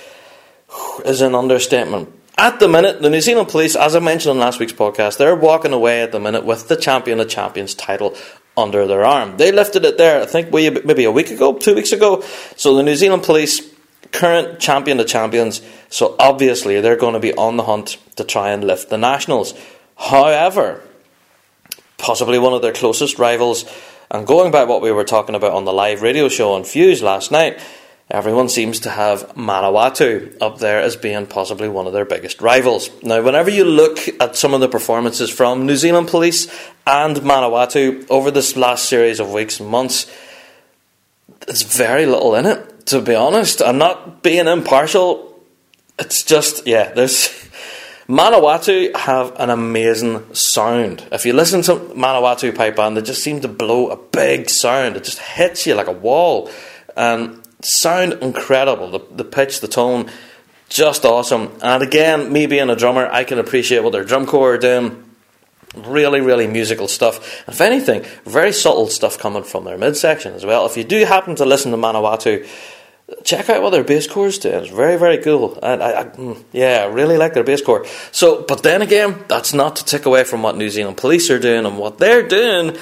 is 1.05 1.21
an 1.21 1.35
understatement. 1.35 2.13
At 2.37 2.61
the 2.61 2.69
minute, 2.69 3.01
the 3.01 3.09
New 3.09 3.19
Zealand 3.19 3.49
Police, 3.49 3.75
as 3.75 3.97
I 3.97 3.99
mentioned 3.99 4.31
on 4.31 4.39
last 4.39 4.59
week's 4.59 4.71
podcast, 4.71 5.17
they're 5.17 5.35
walking 5.35 5.73
away 5.73 6.01
at 6.01 6.13
the 6.13 6.21
minute 6.21 6.45
with 6.45 6.69
the 6.69 6.77
Champion 6.77 7.19
of 7.19 7.27
Champions 7.27 7.73
title 7.75 8.15
under 8.59 8.85
their 8.85 9.03
arm. 9.03 9.37
They 9.37 9.51
lifted 9.51 9.85
it 9.85 9.97
there, 9.97 10.21
I 10.21 10.25
think, 10.25 10.51
maybe 10.51 11.03
a 11.05 11.11
week 11.11 11.31
ago, 11.31 11.57
two 11.57 11.75
weeks 11.75 11.91
ago. 11.91 12.21
So 12.55 12.75
the 12.75 12.83
New 12.83 12.95
Zealand 12.95 13.23
Police, 13.23 13.61
current 14.11 14.59
champion 14.59 14.99
of 14.99 15.07
champions, 15.07 15.61
so 15.89 16.15
obviously 16.19 16.81
they're 16.81 16.95
going 16.95 17.13
to 17.13 17.19
be 17.19 17.33
on 17.33 17.57
the 17.57 17.63
hunt 17.63 17.97
to 18.15 18.23
try 18.23 18.51
and 18.51 18.63
lift 18.63 18.89
the 18.89 18.97
Nationals. 18.97 19.53
However, 19.97 20.81
possibly 21.97 22.39
one 22.39 22.53
of 22.53 22.61
their 22.61 22.73
closest 22.73 23.19
rivals, 23.19 23.65
and 24.11 24.25
going 24.25 24.51
by 24.51 24.63
what 24.63 24.81
we 24.81 24.91
were 24.91 25.03
talking 25.03 25.35
about 25.35 25.53
on 25.53 25.65
the 25.65 25.73
live 25.73 26.01
radio 26.01 26.29
show 26.29 26.53
on 26.53 26.63
Fuse 26.63 27.03
last 27.03 27.31
night, 27.31 27.59
Everyone 28.11 28.49
seems 28.49 28.79
to 28.81 28.89
have 28.89 29.35
Manawatu 29.35 30.35
up 30.41 30.57
there 30.57 30.81
as 30.81 30.95
being 30.95 31.27
possibly 31.27 31.69
one 31.69 31.85
of 31.85 31.93
their 31.93 32.05
biggest 32.05 32.41
rivals. 32.41 32.89
Now, 33.03 33.21
whenever 33.21 33.51
you 33.51 33.63
look 33.63 33.99
at 34.19 34.35
some 34.35 34.55
of 34.55 34.61
the 34.61 34.67
performances 34.67 35.29
from 35.29 35.67
New 35.67 35.75
Zealand 35.75 36.07
Police 36.07 36.47
and 36.87 37.17
Manawatu 37.17 38.09
over 38.09 38.31
this 38.31 38.55
last 38.55 38.89
series 38.89 39.19
of 39.19 39.31
weeks 39.31 39.59
and 39.59 39.69
months, 39.69 40.11
there's 41.45 41.61
very 41.61 42.07
little 42.07 42.33
in 42.33 42.47
it, 42.47 42.87
to 42.87 42.99
be 42.99 43.13
honest. 43.13 43.61
I'm 43.61 43.77
not 43.77 44.23
being 44.23 44.47
impartial. 44.47 45.39
It's 45.99 46.23
just, 46.23 46.65
yeah, 46.65 46.91
there's. 46.91 47.29
Manawatu 48.09 48.95
have 48.95 49.39
an 49.39 49.51
amazing 49.51 50.33
sound. 50.33 51.07
If 51.11 51.27
you 51.27 51.33
listen 51.33 51.61
to 51.61 51.75
Manawatu 51.75 52.55
pipe 52.55 52.75
band, 52.75 52.97
they 52.97 53.03
just 53.03 53.21
seem 53.21 53.39
to 53.41 53.47
blow 53.47 53.91
a 53.91 53.97
big 53.97 54.49
sound. 54.49 54.97
It 54.97 55.03
just 55.03 55.19
hits 55.19 55.67
you 55.67 55.75
like 55.75 55.85
a 55.85 55.91
wall. 55.91 56.49
And 56.97 57.39
sound 57.61 58.13
incredible. 58.13 58.91
The, 58.91 58.99
the 59.11 59.23
pitch, 59.23 59.61
the 59.61 59.67
tone, 59.67 60.09
just 60.69 61.05
awesome. 61.05 61.51
And 61.61 61.83
again, 61.83 62.31
me 62.31 62.45
being 62.45 62.69
a 62.69 62.75
drummer, 62.75 63.07
I 63.07 63.23
can 63.23 63.39
appreciate 63.39 63.83
what 63.83 63.91
their 63.91 64.03
drum 64.03 64.25
corps 64.25 64.53
are 64.53 64.57
doing. 64.57 65.05
Really, 65.75 66.21
really 66.21 66.47
musical 66.47 66.87
stuff. 66.87 67.47
If 67.47 67.61
anything, 67.61 68.03
very 68.25 68.51
subtle 68.51 68.87
stuff 68.87 69.19
coming 69.19 69.43
from 69.43 69.65
their 69.65 69.77
midsection 69.77 70.33
as 70.33 70.45
well. 70.45 70.65
If 70.65 70.77
you 70.77 70.83
do 70.83 71.05
happen 71.05 71.35
to 71.35 71.45
listen 71.45 71.71
to 71.71 71.77
Manawatu, 71.77 72.47
check 73.23 73.49
out 73.49 73.61
what 73.61 73.71
their 73.71 73.83
bass 73.83 74.07
core 74.07 74.27
is 74.27 74.39
doing. 74.39 74.63
It's 74.63 74.69
very, 74.69 74.97
very 74.97 75.19
cool. 75.19 75.59
And 75.61 75.83
I, 75.83 76.01
I, 76.01 76.03
mm, 76.05 76.43
yeah, 76.51 76.83
I 76.83 76.85
really 76.85 77.17
like 77.17 77.33
their 77.33 77.43
bass 77.43 77.61
core. 77.61 77.85
So, 78.11 78.43
but 78.47 78.63
then 78.63 78.81
again, 78.81 79.23
that's 79.27 79.53
not 79.53 79.75
to 79.77 79.85
take 79.85 80.05
away 80.05 80.23
from 80.23 80.41
what 80.41 80.57
New 80.57 80.69
Zealand 80.69 80.97
police 80.97 81.29
are 81.29 81.39
doing 81.39 81.65
and 81.65 81.77
what 81.77 81.97
they're 81.97 82.27
doing. 82.27 82.77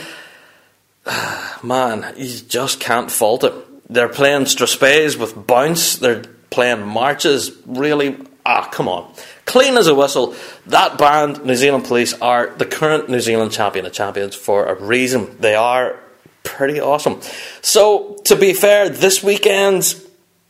Man, 1.64 2.14
you 2.18 2.40
just 2.48 2.80
can't 2.80 3.12
fault 3.12 3.44
it. 3.44 3.54
They're 3.90 4.10
playing 4.10 4.44
Strathspeys 4.44 5.18
with 5.18 5.48
bounce. 5.48 5.98
They're 5.98 6.24
playing 6.50 6.86
marches. 6.86 7.52
Really, 7.66 8.18
ah, 8.46 8.70
come 8.70 8.88
on 8.88 9.14
clean 9.48 9.78
as 9.78 9.88
a 9.88 9.96
whistle. 9.96 10.36
That 10.68 11.00
band, 11.00 11.44
New 11.44 11.56
Zealand 11.56 11.86
Police, 11.86 12.14
are 12.22 12.54
the 12.58 12.66
current 12.66 13.10
New 13.10 13.20
Zealand 13.20 13.52
champion 13.52 13.88
of 13.88 13.94
champions 13.94 14.36
for 14.36 14.66
a 14.66 14.76
reason. 14.76 15.36
They 15.40 15.56
are 15.56 16.00
pretty 16.44 16.80
awesome. 16.80 17.22
So, 17.62 18.18
to 18.26 18.36
be 18.36 18.54
fair, 18.54 18.90
this 18.90 19.24
weekend 19.24 19.96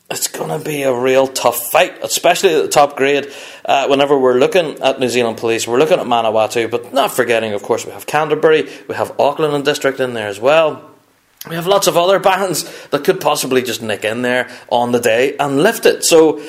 it's 0.10 0.29
going 0.29 0.58
to 0.58 0.63
be 0.63 0.84
a 0.84 0.94
real 0.94 1.27
tough 1.27 1.70
fight, 1.70 2.01
especially 2.01 2.56
at 2.56 2.62
the 2.62 2.70
top 2.70 2.96
grade. 2.96 3.29
Uh, 3.65 3.88
whenever 3.88 4.17
we're 4.17 4.39
looking 4.39 4.82
at 4.82 5.01
New 5.01 5.10
Zealand 5.10 5.38
Police, 5.38 5.67
we're 5.67 5.79
looking 5.79 6.00
at 6.00 6.06
Manawatu, 6.06 6.72
but 6.72 6.94
not 6.94 7.12
forgetting, 7.12 7.51
of 7.51 7.62
course, 7.62 7.86
we 7.86 7.91
have 7.91 8.06
Canterbury, 8.06 8.70
we 8.88 8.96
have 8.96 9.20
Auckland 9.20 9.53
and 9.53 9.65
District 9.65 10.00
in 10.00 10.13
there 10.13 10.29
as 10.29 10.39
well. 10.39 10.96
We 11.49 11.55
have 11.55 11.67
lots 11.67 11.87
of 11.87 11.97
other 11.97 12.19
bands 12.19 12.63
that 12.89 13.03
could 13.03 13.21
possibly 13.21 13.61
just 13.61 13.81
nick 13.81 14.03
in 14.03 14.21
there 14.21 14.49
on 14.69 14.91
the 14.91 14.99
day 14.99 15.35
and 15.37 15.61
lift 15.63 15.85
it. 15.85 16.03
So 16.03 16.41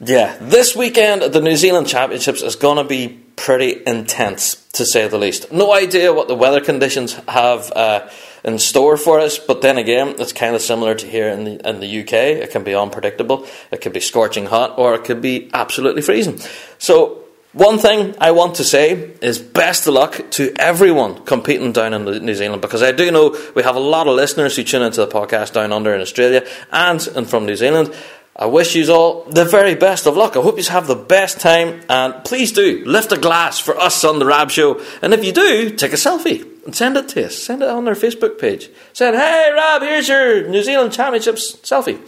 yeah, 0.00 0.36
this 0.40 0.74
weekend 0.74 1.22
at 1.22 1.32
the 1.32 1.40
New 1.40 1.56
Zealand 1.56 1.86
Championships 1.86 2.42
is 2.42 2.56
going 2.56 2.78
to 2.78 2.84
be 2.84 3.20
pretty 3.36 3.82
intense, 3.86 4.56
to 4.72 4.84
say 4.84 5.06
the 5.08 5.18
least. 5.18 5.52
No 5.52 5.72
idea 5.72 6.12
what 6.12 6.28
the 6.28 6.34
weather 6.34 6.60
conditions 6.60 7.14
have 7.28 7.70
uh, 7.72 8.08
in 8.44 8.58
store 8.58 8.96
for 8.96 9.20
us, 9.20 9.38
but 9.38 9.62
then 9.62 9.78
again, 9.78 10.16
it's 10.18 10.32
kind 10.32 10.54
of 10.54 10.62
similar 10.62 10.94
to 10.94 11.06
here 11.06 11.28
in 11.28 11.44
the, 11.44 11.68
in 11.68 11.80
the 11.80 12.00
UK. 12.00 12.12
It 12.12 12.50
can 12.50 12.64
be 12.64 12.74
unpredictable, 12.74 13.46
it 13.70 13.80
could 13.80 13.92
be 13.92 14.00
scorching 14.00 14.46
hot, 14.46 14.78
or 14.78 14.94
it 14.94 15.04
could 15.04 15.22
be 15.22 15.50
absolutely 15.54 16.02
freezing. 16.02 16.40
So, 16.78 17.23
one 17.54 17.78
thing 17.78 18.16
I 18.20 18.32
want 18.32 18.56
to 18.56 18.64
say 18.64 19.12
is 19.22 19.38
best 19.38 19.86
of 19.86 19.94
luck 19.94 20.20
to 20.32 20.52
everyone 20.56 21.24
competing 21.24 21.70
down 21.70 21.94
in 21.94 22.04
New 22.04 22.34
Zealand 22.34 22.60
because 22.60 22.82
I 22.82 22.90
do 22.90 23.12
know 23.12 23.36
we 23.54 23.62
have 23.62 23.76
a 23.76 23.80
lot 23.80 24.08
of 24.08 24.16
listeners 24.16 24.56
who 24.56 24.64
tune 24.64 24.82
into 24.82 25.00
the 25.00 25.06
podcast 25.06 25.52
down 25.52 25.72
under 25.72 25.94
in 25.94 26.00
Australia 26.00 26.44
and, 26.72 27.06
and 27.14 27.30
from 27.30 27.46
New 27.46 27.54
Zealand. 27.54 27.94
I 28.34 28.46
wish 28.46 28.74
you 28.74 28.92
all 28.92 29.22
the 29.26 29.44
very 29.44 29.76
best 29.76 30.06
of 30.06 30.16
luck. 30.16 30.36
I 30.36 30.40
hope 30.40 30.58
you 30.58 30.64
have 30.64 30.88
the 30.88 30.96
best 30.96 31.38
time, 31.38 31.82
and 31.88 32.24
please 32.24 32.50
do 32.50 32.82
lift 32.84 33.12
a 33.12 33.16
glass 33.16 33.60
for 33.60 33.78
us 33.78 34.02
on 34.02 34.18
the 34.18 34.26
Rab 34.26 34.50
Show. 34.50 34.84
And 35.00 35.14
if 35.14 35.24
you 35.24 35.30
do, 35.30 35.70
take 35.70 35.92
a 35.92 35.96
selfie 35.96 36.44
and 36.64 36.74
send 36.74 36.96
it 36.96 37.08
to 37.10 37.26
us. 37.26 37.36
Send 37.36 37.62
it 37.62 37.68
on 37.68 37.86
our 37.86 37.94
Facebook 37.94 38.40
page. 38.40 38.68
Send, 38.92 39.14
"Hey 39.14 39.52
Rab, 39.54 39.82
here's 39.82 40.08
your 40.08 40.48
New 40.48 40.64
Zealand 40.64 40.92
Championships 40.92 41.58
selfie." 41.62 42.00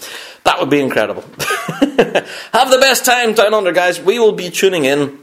That 0.42 0.58
would 0.58 0.70
be 0.70 0.80
incredible. 0.80 1.22
have 1.38 2.70
the 2.70 2.78
best 2.80 3.04
time 3.04 3.34
down 3.34 3.54
under, 3.54 3.70
guys. 3.70 4.00
We 4.00 4.18
will 4.18 4.32
be 4.32 4.50
tuning 4.50 4.84
in 4.84 5.20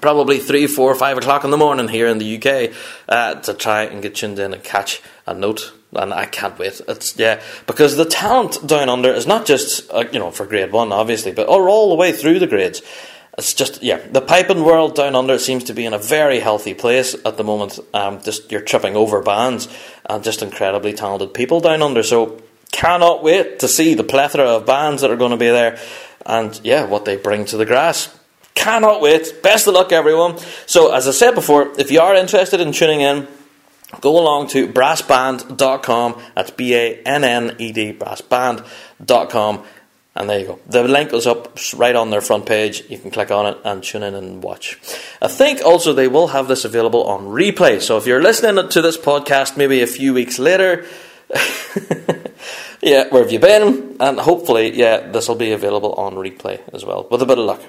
probably 0.00 0.38
three, 0.38 0.66
four, 0.66 0.94
five 0.94 1.18
o'clock 1.18 1.44
in 1.44 1.50
the 1.50 1.56
morning 1.56 1.88
here 1.88 2.08
in 2.08 2.18
the 2.18 2.36
UK 2.36 2.74
uh, 3.08 3.40
to 3.40 3.54
try 3.54 3.82
and 3.82 4.02
get 4.02 4.16
tuned 4.16 4.38
in 4.38 4.54
and 4.54 4.62
catch 4.62 5.00
a 5.26 5.34
note 5.34 5.72
and 5.96 6.12
I 6.12 6.26
can't 6.26 6.58
wait. 6.58 6.80
It's 6.88 7.16
yeah, 7.18 7.40
because 7.66 7.96
the 7.96 8.04
talent 8.04 8.66
down 8.66 8.88
under 8.88 9.12
is 9.12 9.26
not 9.26 9.46
just 9.46 9.90
uh, 9.92 10.04
you 10.12 10.18
know 10.18 10.30
for 10.30 10.46
grade 10.46 10.72
one, 10.72 10.92
obviously, 10.92 11.32
but 11.32 11.48
or 11.48 11.68
all 11.68 11.90
the 11.90 11.94
way 11.94 12.12
through 12.12 12.38
the 12.38 12.46
grades. 12.46 12.82
It's 13.36 13.52
just 13.52 13.82
yeah, 13.82 13.98
the 13.98 14.20
piping 14.20 14.64
world 14.64 14.94
down 14.94 15.16
under 15.16 15.38
seems 15.38 15.64
to 15.64 15.74
be 15.74 15.86
in 15.86 15.92
a 15.92 15.98
very 15.98 16.40
healthy 16.40 16.74
place 16.74 17.16
at 17.24 17.36
the 17.36 17.44
moment. 17.44 17.78
Um, 17.92 18.22
just 18.22 18.50
you're 18.52 18.60
tripping 18.60 18.96
over 18.96 19.22
bands 19.22 19.68
and 20.06 20.22
just 20.22 20.42
incredibly 20.42 20.92
talented 20.92 21.34
people 21.34 21.60
down 21.60 21.82
under. 21.82 22.02
So 22.02 22.42
cannot 22.72 23.22
wait 23.22 23.60
to 23.60 23.68
see 23.68 23.94
the 23.94 24.04
plethora 24.04 24.44
of 24.44 24.66
bands 24.66 25.02
that 25.02 25.10
are 25.10 25.16
going 25.16 25.32
to 25.32 25.36
be 25.36 25.48
there, 25.48 25.78
and 26.26 26.58
yeah, 26.62 26.84
what 26.84 27.04
they 27.04 27.16
bring 27.16 27.44
to 27.46 27.56
the 27.56 27.66
grass. 27.66 28.14
Cannot 28.54 29.00
wait. 29.00 29.42
Best 29.42 29.66
of 29.66 29.74
luck, 29.74 29.92
everyone. 29.92 30.38
So, 30.66 30.92
as 30.92 31.08
I 31.08 31.10
said 31.10 31.34
before, 31.34 31.72
if 31.78 31.90
you 31.90 32.00
are 32.00 32.14
interested 32.14 32.60
in 32.60 32.72
tuning 32.72 33.00
in, 33.00 33.26
go 34.00 34.18
along 34.18 34.48
to 34.48 34.68
brassbanned.com. 34.68 36.22
That's 36.34 36.50
B 36.50 36.74
A 36.74 37.02
N 37.02 37.24
N 37.24 37.56
E 37.58 37.72
D, 37.72 37.92
brassbanned.com. 37.92 39.64
And 40.16 40.30
there 40.30 40.38
you 40.38 40.46
go. 40.46 40.60
The 40.68 40.84
link 40.84 41.12
is 41.12 41.26
up 41.26 41.58
right 41.76 41.96
on 41.96 42.10
their 42.10 42.20
front 42.20 42.46
page. 42.46 42.84
You 42.88 42.98
can 42.98 43.10
click 43.10 43.32
on 43.32 43.46
it 43.46 43.58
and 43.64 43.82
tune 43.82 44.04
in 44.04 44.14
and 44.14 44.42
watch. 44.42 44.78
I 45.20 45.26
think 45.26 45.60
also 45.62 45.92
they 45.92 46.06
will 46.06 46.28
have 46.28 46.46
this 46.46 46.64
available 46.64 47.02
on 47.04 47.26
replay. 47.26 47.82
So 47.82 47.96
if 47.96 48.06
you're 48.06 48.22
listening 48.22 48.68
to 48.68 48.80
this 48.80 48.96
podcast 48.96 49.56
maybe 49.56 49.82
a 49.82 49.88
few 49.88 50.14
weeks 50.14 50.38
later, 50.38 50.86
yeah, 52.80 53.08
where 53.08 53.24
have 53.24 53.32
you 53.32 53.40
been? 53.40 53.96
And 53.98 54.20
hopefully, 54.20 54.76
yeah, 54.78 55.10
this 55.10 55.26
will 55.26 55.34
be 55.34 55.50
available 55.50 55.94
on 55.94 56.14
replay 56.14 56.60
as 56.72 56.84
well, 56.84 57.08
with 57.10 57.20
a 57.20 57.26
bit 57.26 57.38
of 57.38 57.46
luck. 57.46 57.62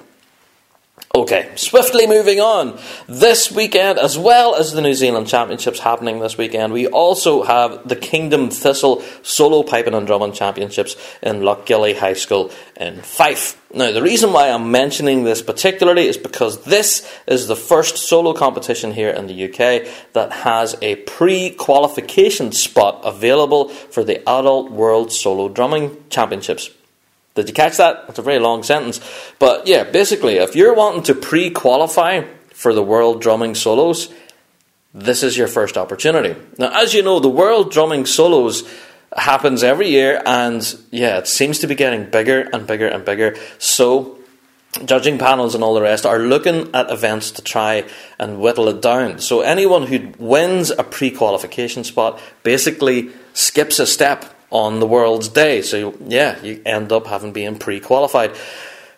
Okay, 1.16 1.50
swiftly 1.56 2.08
moving 2.08 2.42
on. 2.42 2.78
This 3.08 3.50
weekend, 3.50 4.00
as 4.00 4.18
well 4.18 4.54
as 4.54 4.74
the 4.74 4.82
New 4.82 4.94
Zealand 4.94 5.28
Championships 5.28 5.80
happening 5.80 6.20
this 6.20 6.38
weekend, 6.38 6.74
we 6.74 6.88
also 6.88 7.44
have 7.44 7.88
the 7.88 7.96
Kingdom 7.96 8.50
Thistle 8.50 9.02
Solo 9.22 9.64
Piping 9.64 9.94
and 9.94 10.06
Drumming 10.06 10.34
Championships 10.34 10.98
in 11.22 11.40
Lochgelly 11.40 11.98
High 11.98 12.16
School 12.16 12.52
in 12.76 13.02
Fife. 13.02 13.62
Now, 13.74 13.94
the 13.94 14.02
reason 14.02 14.34
why 14.34 14.50
I'm 14.50 14.72
mentioning 14.72 15.24
this 15.24 15.42
particularly 15.42 16.08
is 16.08 16.18
because 16.18 16.66
this 16.66 17.10
is 17.28 17.48
the 17.48 17.56
first 17.56 17.98
solo 17.98 18.34
competition 18.34 18.92
here 18.92 19.10
in 19.10 19.28
the 19.28 19.46
UK 19.46 19.88
that 20.14 20.32
has 20.32 20.76
a 20.82 20.96
pre 20.96 21.52
qualification 21.52 22.52
spot 22.52 23.00
available 23.06 23.70
for 23.70 24.04
the 24.04 24.20
Adult 24.30 24.70
World 24.70 25.14
Solo 25.14 25.48
Drumming 25.48 25.96
Championships. 26.10 26.72
Did 27.36 27.50
you 27.50 27.54
catch 27.54 27.78
that? 27.78 28.08
That's 28.08 28.20
a 28.20 28.22
very 28.22 28.40
long 28.40 28.64
sentence. 28.64 29.02
But 29.40 29.68
yeah, 29.68 29.84
basically, 29.84 30.38
if 30.38 30.56
you're 30.56 30.74
wanting 30.74 31.04
to 31.04 31.16
pre 31.16 31.50
qualify 31.50 32.24
for 32.54 32.74
the 32.74 32.84
World 32.84 33.22
Drumming 33.22 33.56
Solos, 33.56 34.12
this 34.94 35.22
is 35.22 35.38
your 35.38 35.48
first 35.50 35.78
opportunity. 35.78 36.40
Now, 36.58 36.72
as 36.82 36.94
you 36.94 37.04
know, 37.04 37.20
the 37.20 37.30
World 37.30 37.72
Drumming 37.72 38.06
Solos 38.06 38.64
happens 39.16 39.64
every 39.64 39.90
year, 39.90 40.22
and 40.26 40.64
yeah, 40.92 41.18
it 41.18 41.28
seems 41.28 41.60
to 41.60 41.68
be 41.68 41.76
getting 41.76 42.10
bigger 42.10 42.50
and 42.54 42.66
bigger 42.66 42.88
and 42.88 43.04
bigger. 43.04 43.36
So, 43.58 44.18
judging 44.86 45.18
panels 45.18 45.56
and 45.56 45.64
all 45.64 45.74
the 45.74 45.82
rest 45.82 46.06
are 46.06 46.20
looking 46.20 46.74
at 46.74 46.90
events 46.90 47.32
to 47.32 47.42
try 47.42 47.84
and 48.18 48.40
whittle 48.40 48.70
it 48.70 48.82
down. 48.82 49.20
So, 49.20 49.42
anyone 49.42 49.88
who 49.88 50.14
wins 50.18 50.72
a 50.72 50.84
pre 50.84 51.12
qualification 51.12 51.84
spot 51.84 52.22
basically 52.44 53.10
skips 53.34 53.80
a 53.80 53.86
step 53.86 54.35
on 54.50 54.80
the 54.80 54.88
world's 54.88 55.30
day. 55.30 55.62
So, 55.62 55.96
yeah, 56.06 56.42
you 56.42 56.62
end 56.66 56.92
up 56.92 57.08
having 57.08 57.34
been 57.34 57.58
pre 57.58 57.80
qualified. 57.80 58.36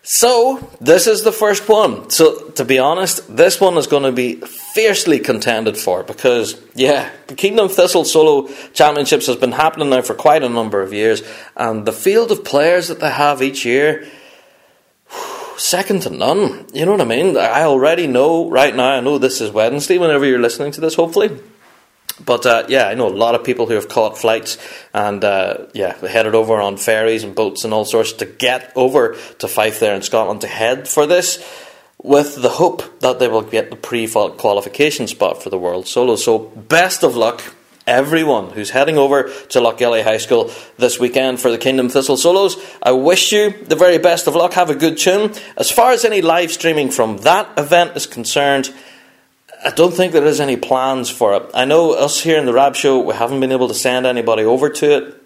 So, 0.09 0.65
this 0.79 1.05
is 1.05 1.23
the 1.23 1.33
first 1.33 1.67
one. 1.67 2.09
So, 2.09 2.49
to 2.51 2.63
be 2.63 2.79
honest, 2.79 3.35
this 3.35 3.59
one 3.59 3.77
is 3.77 3.87
going 3.87 4.03
to 4.03 4.13
be 4.13 4.35
fiercely 4.35 5.19
contended 5.19 5.75
for 5.75 6.01
because, 6.03 6.61
yeah, 6.75 7.09
the 7.27 7.35
Kingdom 7.35 7.67
Thistle 7.67 8.05
Solo 8.05 8.47
Championships 8.73 9.27
has 9.27 9.35
been 9.35 9.51
happening 9.51 9.89
now 9.89 10.01
for 10.01 10.13
quite 10.13 10.43
a 10.43 10.49
number 10.49 10.81
of 10.81 10.93
years, 10.93 11.23
and 11.57 11.85
the 11.85 11.91
field 11.91 12.31
of 12.31 12.45
players 12.45 12.87
that 12.87 13.01
they 13.01 13.09
have 13.09 13.41
each 13.41 13.65
year, 13.65 14.07
second 15.57 16.03
to 16.03 16.09
none. 16.09 16.67
You 16.73 16.85
know 16.85 16.91
what 16.91 17.01
I 17.01 17.05
mean? 17.05 17.35
I 17.35 17.63
already 17.63 18.07
know 18.07 18.49
right 18.49 18.73
now, 18.73 18.91
I 18.91 19.01
know 19.01 19.17
this 19.17 19.41
is 19.41 19.51
Wednesday 19.51 19.97
whenever 19.97 20.25
you're 20.25 20.39
listening 20.39 20.71
to 20.71 20.79
this, 20.81 20.95
hopefully. 20.95 21.37
But 22.25 22.45
uh, 22.45 22.65
yeah, 22.67 22.87
I 22.87 22.95
know 22.95 23.07
a 23.07 23.09
lot 23.09 23.35
of 23.35 23.43
people 23.43 23.67
who 23.67 23.75
have 23.75 23.89
caught 23.89 24.17
flights 24.17 24.57
and 24.93 25.23
uh, 25.23 25.67
yeah, 25.73 25.95
headed 25.97 26.33
over 26.33 26.59
on 26.59 26.77
ferries 26.77 27.23
and 27.23 27.35
boats 27.35 27.63
and 27.63 27.73
all 27.73 27.85
sorts 27.85 28.13
to 28.13 28.25
get 28.25 28.71
over 28.75 29.15
to 29.39 29.47
Fife 29.47 29.79
there 29.79 29.95
in 29.95 30.01
Scotland 30.01 30.41
to 30.41 30.47
head 30.47 30.87
for 30.87 31.05
this, 31.05 31.37
with 32.01 32.41
the 32.41 32.49
hope 32.49 32.99
that 33.01 33.19
they 33.19 33.27
will 33.27 33.43
get 33.43 33.69
the 33.69 33.75
pre-qualification 33.75 35.07
spot 35.07 35.43
for 35.43 35.49
the 35.49 35.59
World 35.59 35.87
Solo. 35.87 36.15
So 36.15 36.39
best 36.39 37.03
of 37.03 37.15
luck, 37.15 37.41
everyone 37.85 38.49
who's 38.49 38.71
heading 38.71 38.97
over 38.97 39.23
to 39.23 39.59
Lochgelly 39.59 40.03
High 40.03 40.17
School 40.17 40.51
this 40.77 40.99
weekend 40.99 41.39
for 41.39 41.51
the 41.51 41.57
Kingdom 41.57 41.87
Thistle 41.87 42.17
Solos. 42.17 42.57
I 42.83 42.91
wish 42.91 43.31
you 43.31 43.51
the 43.51 43.75
very 43.75 43.97
best 43.97 44.27
of 44.27 44.35
luck. 44.35 44.53
Have 44.53 44.69
a 44.69 44.75
good 44.75 44.97
tune. 44.97 45.33
As 45.55 45.71
far 45.71 45.91
as 45.91 46.03
any 46.03 46.21
live 46.21 46.51
streaming 46.51 46.91
from 46.91 47.17
that 47.19 47.57
event 47.57 47.95
is 47.95 48.05
concerned. 48.05 48.73
I 49.63 49.71
don't 49.71 49.93
think 49.93 50.13
there 50.13 50.25
is 50.25 50.39
any 50.39 50.55
plans 50.55 51.09
for 51.09 51.35
it. 51.35 51.49
I 51.53 51.65
know 51.65 51.93
us 51.93 52.21
here 52.21 52.37
in 52.37 52.45
the 52.45 52.53
Rab 52.53 52.75
Show, 52.75 52.99
we 52.99 53.15
haven't 53.15 53.39
been 53.39 53.51
able 53.51 53.67
to 53.67 53.73
send 53.73 54.05
anybody 54.05 54.43
over 54.43 54.69
to 54.69 54.97
it. 54.97 55.23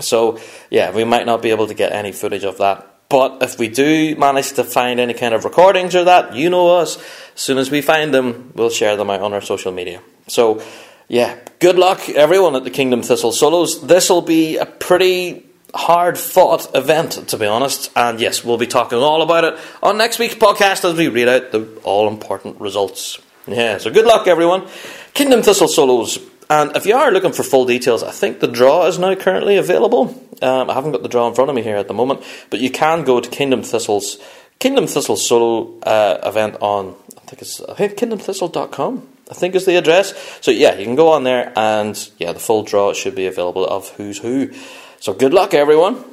So, 0.00 0.40
yeah, 0.70 0.92
we 0.92 1.04
might 1.04 1.26
not 1.26 1.42
be 1.42 1.50
able 1.50 1.66
to 1.66 1.74
get 1.74 1.92
any 1.92 2.12
footage 2.12 2.44
of 2.44 2.58
that. 2.58 2.86
But 3.08 3.42
if 3.42 3.58
we 3.58 3.68
do 3.68 4.14
manage 4.16 4.52
to 4.52 4.64
find 4.64 5.00
any 5.00 5.14
kind 5.14 5.34
of 5.34 5.44
recordings 5.44 5.96
or 5.96 6.04
that, 6.04 6.34
you 6.34 6.48
know 6.48 6.76
us. 6.76 6.96
As 7.34 7.40
soon 7.40 7.58
as 7.58 7.70
we 7.70 7.82
find 7.82 8.14
them, 8.14 8.52
we'll 8.54 8.70
share 8.70 8.96
them 8.96 9.10
out 9.10 9.20
on 9.20 9.32
our 9.32 9.40
social 9.40 9.72
media. 9.72 10.00
So, 10.28 10.62
yeah, 11.08 11.36
good 11.58 11.76
luck, 11.76 12.08
everyone, 12.08 12.54
at 12.54 12.62
the 12.62 12.70
Kingdom 12.70 13.02
Thistle 13.02 13.32
Solos. 13.32 13.82
This 13.82 14.10
will 14.10 14.22
be 14.22 14.58
a 14.58 14.66
pretty 14.66 15.44
hard 15.74 16.18
fought 16.18 16.74
event, 16.74 17.28
to 17.28 17.36
be 17.36 17.46
honest. 17.46 17.90
And 17.96 18.20
yes, 18.20 18.44
we'll 18.44 18.58
be 18.58 18.68
talking 18.68 18.98
all 18.98 19.22
about 19.22 19.44
it 19.44 19.58
on 19.82 19.98
next 19.98 20.20
week's 20.20 20.36
podcast 20.36 20.88
as 20.88 20.96
we 20.96 21.08
read 21.08 21.28
out 21.28 21.50
the 21.50 21.66
all 21.82 22.06
important 22.06 22.60
results. 22.60 23.20
Yeah, 23.46 23.78
so 23.78 23.90
good 23.90 24.06
luck, 24.06 24.26
everyone. 24.26 24.68
Kingdom 25.14 25.42
Thistle 25.42 25.68
solos. 25.68 26.18
And 26.48 26.76
if 26.76 26.84
you 26.84 26.96
are 26.96 27.12
looking 27.12 27.32
for 27.32 27.42
full 27.42 27.64
details, 27.64 28.02
I 28.02 28.10
think 28.10 28.40
the 28.40 28.48
draw 28.48 28.86
is 28.86 28.98
now 28.98 29.14
currently 29.14 29.56
available. 29.56 30.08
Um, 30.42 30.68
I 30.68 30.74
haven't 30.74 30.92
got 30.92 31.02
the 31.02 31.08
draw 31.08 31.28
in 31.28 31.34
front 31.34 31.48
of 31.48 31.56
me 31.56 31.62
here 31.62 31.76
at 31.76 31.88
the 31.88 31.94
moment, 31.94 32.22
but 32.50 32.60
you 32.60 32.70
can 32.70 33.04
go 33.04 33.20
to 33.20 33.30
Kingdom 33.30 33.62
Thistle's 33.62 34.18
Kingdom 34.58 34.86
Thistle 34.86 35.16
solo 35.16 35.78
uh, 35.80 36.20
event 36.24 36.56
on 36.60 36.94
I 37.16 37.20
think 37.30 37.42
it's 37.42 37.60
I 37.60 37.74
think 37.74 37.92
kingdomthistle.com. 37.92 39.08
I 39.30 39.34
think 39.34 39.54
is 39.54 39.64
the 39.64 39.76
address. 39.76 40.12
So 40.40 40.50
yeah, 40.50 40.76
you 40.76 40.84
can 40.84 40.96
go 40.96 41.12
on 41.12 41.22
there 41.22 41.52
and 41.56 41.96
yeah, 42.18 42.32
the 42.32 42.40
full 42.40 42.64
draw 42.64 42.92
should 42.92 43.14
be 43.14 43.26
available 43.26 43.64
of 43.64 43.88
who's 43.90 44.18
who. 44.18 44.50
So 44.98 45.14
good 45.14 45.32
luck 45.32 45.54
everyone. 45.54 46.04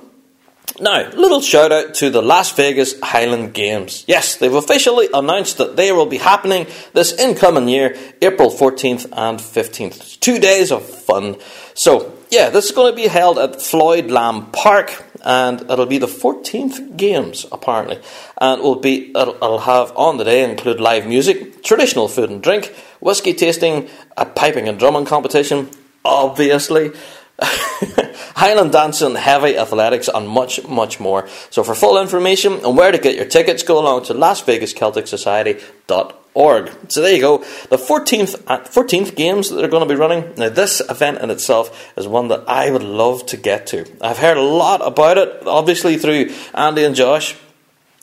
Now, 0.79 1.09
little 1.11 1.41
shout 1.41 1.71
out 1.71 1.95
to 1.95 2.11
the 2.11 2.21
Las 2.21 2.51
Vegas 2.51 2.99
Highland 3.01 3.55
Games. 3.55 4.03
Yes, 4.07 4.35
they've 4.35 4.53
officially 4.53 5.09
announced 5.11 5.57
that 5.57 5.75
they 5.75 5.91
will 5.91 6.05
be 6.05 6.17
happening 6.17 6.67
this 6.93 7.13
incoming 7.13 7.67
year, 7.67 7.97
April 8.21 8.51
14th 8.51 9.05
and 9.11 9.39
15th. 9.39 10.19
Two 10.19 10.37
days 10.37 10.71
of 10.71 10.87
fun. 10.87 11.37
So, 11.73 12.13
yeah, 12.29 12.49
this 12.49 12.65
is 12.65 12.71
going 12.73 12.91
to 12.91 12.95
be 12.95 13.07
held 13.07 13.39
at 13.39 13.59
Floyd 13.59 14.11
Lamb 14.11 14.51
Park, 14.51 15.03
and 15.23 15.61
it'll 15.61 15.87
be 15.87 15.97
the 15.97 16.05
14th 16.05 16.95
Games, 16.95 17.47
apparently. 17.51 17.99
And 18.39 18.61
will 18.61 18.75
be, 18.75 19.09
it'll, 19.09 19.35
it'll 19.35 19.59
have 19.59 19.91
on 19.95 20.17
the 20.17 20.25
day 20.25 20.47
include 20.47 20.79
live 20.79 21.07
music, 21.07 21.63
traditional 21.63 22.07
food 22.07 22.29
and 22.29 22.43
drink, 22.43 22.67
whiskey 22.99 23.33
tasting, 23.33 23.89
a 24.15 24.25
piping 24.27 24.67
and 24.67 24.77
drumming 24.77 25.05
competition, 25.05 25.71
obviously. 26.05 26.91
Highland 27.39 28.71
dancing, 28.71 29.13
heavy 29.15 29.57
athletics, 29.57 30.09
and 30.13 30.27
much, 30.27 30.67
much 30.67 30.99
more. 30.99 31.27
So, 31.51 31.63
for 31.63 31.75
full 31.75 32.01
information 32.01 32.65
on 32.65 32.75
where 32.75 32.91
to 32.91 32.97
get 32.97 33.15
your 33.15 33.25
tickets, 33.25 33.61
go 33.61 33.79
along 33.79 34.05
to 34.05 34.15
LasVegasCelticSociety.org. 34.15 36.91
So, 36.91 37.01
there 37.01 37.13
you 37.13 37.21
go. 37.21 37.37
The 37.37 37.77
14th, 37.77 38.43
14th 38.43 39.07
uh, 39.07 39.11
games 39.11 39.49
that 39.49 39.57
they're 39.57 39.67
going 39.67 39.87
to 39.87 39.93
be 39.93 39.99
running. 39.99 40.33
Now, 40.35 40.49
this 40.49 40.81
event 40.89 41.19
in 41.19 41.29
itself 41.29 41.93
is 41.95 42.07
one 42.07 42.29
that 42.29 42.45
I 42.47 42.71
would 42.71 42.83
love 42.83 43.27
to 43.27 43.37
get 43.37 43.67
to. 43.67 43.85
I've 44.01 44.17
heard 44.17 44.37
a 44.37 44.41
lot 44.41 44.81
about 44.85 45.19
it, 45.19 45.45
obviously, 45.45 45.97
through 45.97 46.33
Andy 46.55 46.83
and 46.83 46.95
Josh 46.95 47.35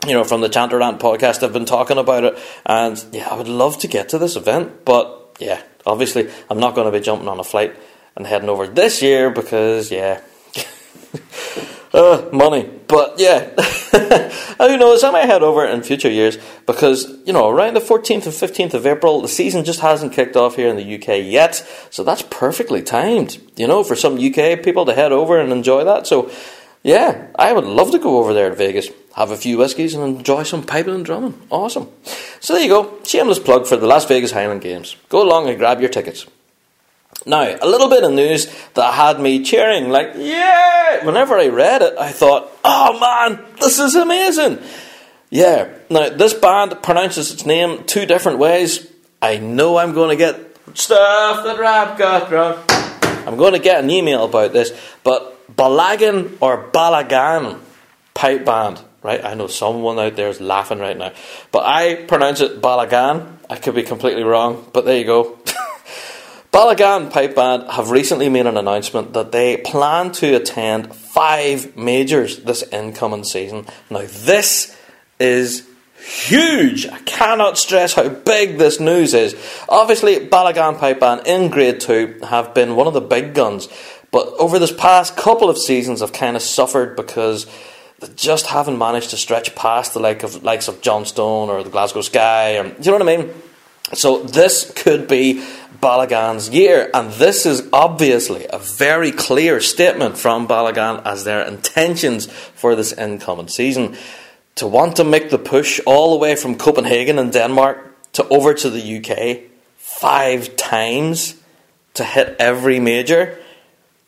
you 0.06 0.12
know, 0.12 0.24
from 0.24 0.42
the 0.42 0.50
Chanter 0.50 0.76
Rant 0.78 1.00
podcast, 1.00 1.42
I've 1.42 1.54
been 1.54 1.64
talking 1.64 1.96
about 1.96 2.24
it, 2.24 2.38
and 2.66 3.02
yeah, 3.12 3.26
I 3.28 3.38
would 3.38 3.48
love 3.48 3.78
to 3.78 3.88
get 3.88 4.10
to 4.10 4.18
this 4.18 4.36
event, 4.36 4.84
but 4.84 5.38
yeah, 5.40 5.62
obviously, 5.86 6.28
I'm 6.50 6.58
not 6.58 6.74
going 6.74 6.84
to 6.84 6.92
be 6.92 7.00
jumping 7.02 7.26
on 7.26 7.40
a 7.40 7.44
flight 7.44 7.74
and 8.16 8.26
heading 8.26 8.48
over 8.48 8.66
this 8.66 9.02
year 9.02 9.30
because, 9.30 9.90
yeah, 9.90 10.20
uh, 11.92 12.28
money. 12.32 12.70
But 12.86 13.18
yeah, 13.18 13.50
who 14.58 14.76
knows? 14.76 15.02
I 15.02 15.10
might 15.10 15.26
head 15.26 15.42
over 15.42 15.64
in 15.64 15.82
future 15.82 16.10
years 16.10 16.38
because, 16.66 17.18
you 17.24 17.32
know, 17.32 17.48
around 17.48 17.74
the 17.74 17.80
14th 17.80 18.26
and 18.26 18.34
15th 18.34 18.74
of 18.74 18.86
April, 18.86 19.20
the 19.20 19.28
season 19.28 19.64
just 19.64 19.80
hasn't 19.80 20.12
kicked 20.12 20.36
off 20.36 20.56
here 20.56 20.68
in 20.68 20.76
the 20.76 20.94
UK 20.94 21.24
yet. 21.24 21.66
So 21.90 22.04
that's 22.04 22.22
perfectly 22.22 22.82
timed, 22.82 23.40
you 23.56 23.66
know, 23.66 23.82
for 23.82 23.96
some 23.96 24.14
UK 24.14 24.62
people 24.62 24.84
to 24.86 24.94
head 24.94 25.12
over 25.12 25.40
and 25.40 25.52
enjoy 25.52 25.84
that. 25.84 26.06
So, 26.06 26.30
yeah, 26.82 27.28
I 27.36 27.52
would 27.52 27.64
love 27.64 27.92
to 27.92 27.98
go 27.98 28.18
over 28.18 28.34
there 28.34 28.50
to 28.50 28.54
Vegas, 28.54 28.90
have 29.16 29.30
a 29.30 29.36
few 29.36 29.56
whiskies, 29.56 29.94
and 29.94 30.18
enjoy 30.18 30.42
some 30.42 30.62
piping 30.62 30.94
and 30.94 31.04
drumming. 31.04 31.40
Awesome. 31.50 31.88
So 32.40 32.52
there 32.52 32.62
you 32.62 32.68
go. 32.68 33.02
Shameless 33.04 33.38
plug 33.38 33.66
for 33.66 33.76
the 33.76 33.86
Las 33.86 34.04
Vegas 34.04 34.32
Highland 34.32 34.60
Games. 34.60 34.94
Go 35.08 35.22
along 35.22 35.48
and 35.48 35.58
grab 35.58 35.80
your 35.80 35.88
tickets. 35.88 36.26
Now, 37.26 37.42
a 37.42 37.66
little 37.66 37.88
bit 37.88 38.04
of 38.04 38.12
news 38.12 38.46
that 38.74 38.94
had 38.94 39.18
me 39.18 39.42
cheering, 39.42 39.88
like, 39.88 40.12
yeah! 40.16 41.04
Whenever 41.04 41.38
I 41.38 41.48
read 41.48 41.80
it, 41.82 41.94
I 41.98 42.12
thought, 42.12 42.50
oh 42.64 42.98
man, 43.00 43.44
this 43.60 43.78
is 43.78 43.94
amazing! 43.94 44.58
Yeah, 45.30 45.68
now 45.90 46.10
this 46.10 46.34
band 46.34 46.82
pronounces 46.82 47.32
its 47.32 47.46
name 47.46 47.84
two 47.84 48.06
different 48.06 48.38
ways. 48.38 48.88
I 49.20 49.38
know 49.38 49.78
I'm 49.78 49.92
going 49.92 50.10
to 50.10 50.16
get 50.16 50.38
stuff 50.74 51.44
that 51.44 51.58
Rab 51.58 51.98
got 51.98 52.30
wrong. 52.30 52.62
I'm 53.26 53.36
going 53.36 53.54
to 53.54 53.58
get 53.58 53.82
an 53.82 53.90
email 53.90 54.24
about 54.24 54.52
this, 54.52 54.70
but 55.02 55.34
Balagan 55.56 56.36
or 56.40 56.70
Balagan 56.70 57.58
pipe 58.12 58.44
band, 58.44 58.82
right? 59.02 59.24
I 59.24 59.34
know 59.34 59.46
someone 59.46 59.98
out 59.98 60.14
there 60.14 60.28
is 60.28 60.40
laughing 60.40 60.78
right 60.78 60.96
now, 60.96 61.12
but 61.50 61.64
I 61.64 62.04
pronounce 62.04 62.40
it 62.40 62.60
Balagan. 62.60 63.26
I 63.48 63.56
could 63.56 63.74
be 63.74 63.82
completely 63.82 64.22
wrong, 64.24 64.68
but 64.72 64.84
there 64.84 64.98
you 64.98 65.04
go. 65.04 65.38
Balagan 66.54 67.10
Pipe 67.10 67.34
Band 67.34 67.68
have 67.68 67.90
recently 67.90 68.28
made 68.28 68.46
an 68.46 68.56
announcement 68.56 69.12
that 69.14 69.32
they 69.32 69.56
plan 69.56 70.12
to 70.12 70.36
attend 70.36 70.94
five 70.94 71.76
majors 71.76 72.44
this 72.44 72.62
incoming 72.70 73.24
season. 73.24 73.66
Now, 73.90 74.04
this 74.06 74.72
is 75.18 75.68
huge. 75.96 76.86
I 76.86 77.00
cannot 77.00 77.58
stress 77.58 77.94
how 77.94 78.08
big 78.08 78.58
this 78.58 78.78
news 78.78 79.14
is. 79.14 79.34
Obviously, 79.68 80.28
Balagan 80.28 80.78
Pipe 80.78 81.00
Band 81.00 81.26
in 81.26 81.50
Grade 81.50 81.80
2 81.80 82.20
have 82.28 82.54
been 82.54 82.76
one 82.76 82.86
of 82.86 82.94
the 82.94 83.00
big 83.00 83.34
guns, 83.34 83.66
but 84.12 84.28
over 84.38 84.60
this 84.60 84.70
past 84.70 85.16
couple 85.16 85.50
of 85.50 85.58
seasons 85.58 86.02
have 86.02 86.12
kind 86.12 86.36
of 86.36 86.42
suffered 86.42 86.94
because 86.94 87.46
they 87.98 88.06
just 88.14 88.46
haven't 88.46 88.78
managed 88.78 89.10
to 89.10 89.16
stretch 89.16 89.56
past 89.56 89.92
the 89.92 89.98
like 89.98 90.22
of, 90.22 90.44
likes 90.44 90.68
of 90.68 90.82
Johnstone 90.82 91.48
or 91.48 91.64
the 91.64 91.70
Glasgow 91.70 92.02
Skye. 92.02 92.58
Um, 92.58 92.66
or, 92.66 92.74
you 92.78 92.92
know 92.92 92.98
what 92.98 93.08
I 93.08 93.16
mean? 93.16 93.34
So 93.92 94.22
this 94.22 94.72
could 94.74 95.08
be 95.08 95.44
Balagan's 95.84 96.48
year, 96.48 96.88
and 96.94 97.12
this 97.12 97.44
is 97.44 97.68
obviously 97.70 98.46
a 98.48 98.58
very 98.58 99.12
clear 99.12 99.60
statement 99.60 100.16
from 100.16 100.48
Balagan 100.48 101.02
as 101.04 101.24
their 101.24 101.42
intentions 101.42 102.26
for 102.26 102.74
this 102.74 102.94
incoming 102.94 103.48
season. 103.48 103.94
To 104.54 104.66
want 104.66 104.96
to 104.96 105.04
make 105.04 105.28
the 105.28 105.38
push 105.38 105.80
all 105.84 106.12
the 106.12 106.18
way 106.18 106.36
from 106.36 106.56
Copenhagen 106.56 107.18
and 107.18 107.30
Denmark 107.30 108.12
to 108.14 108.26
over 108.28 108.54
to 108.54 108.70
the 108.70 108.96
UK 108.96 109.50
five 109.76 110.56
times 110.56 111.34
to 111.92 112.02
hit 112.02 112.36
every 112.38 112.80
major 112.80 113.38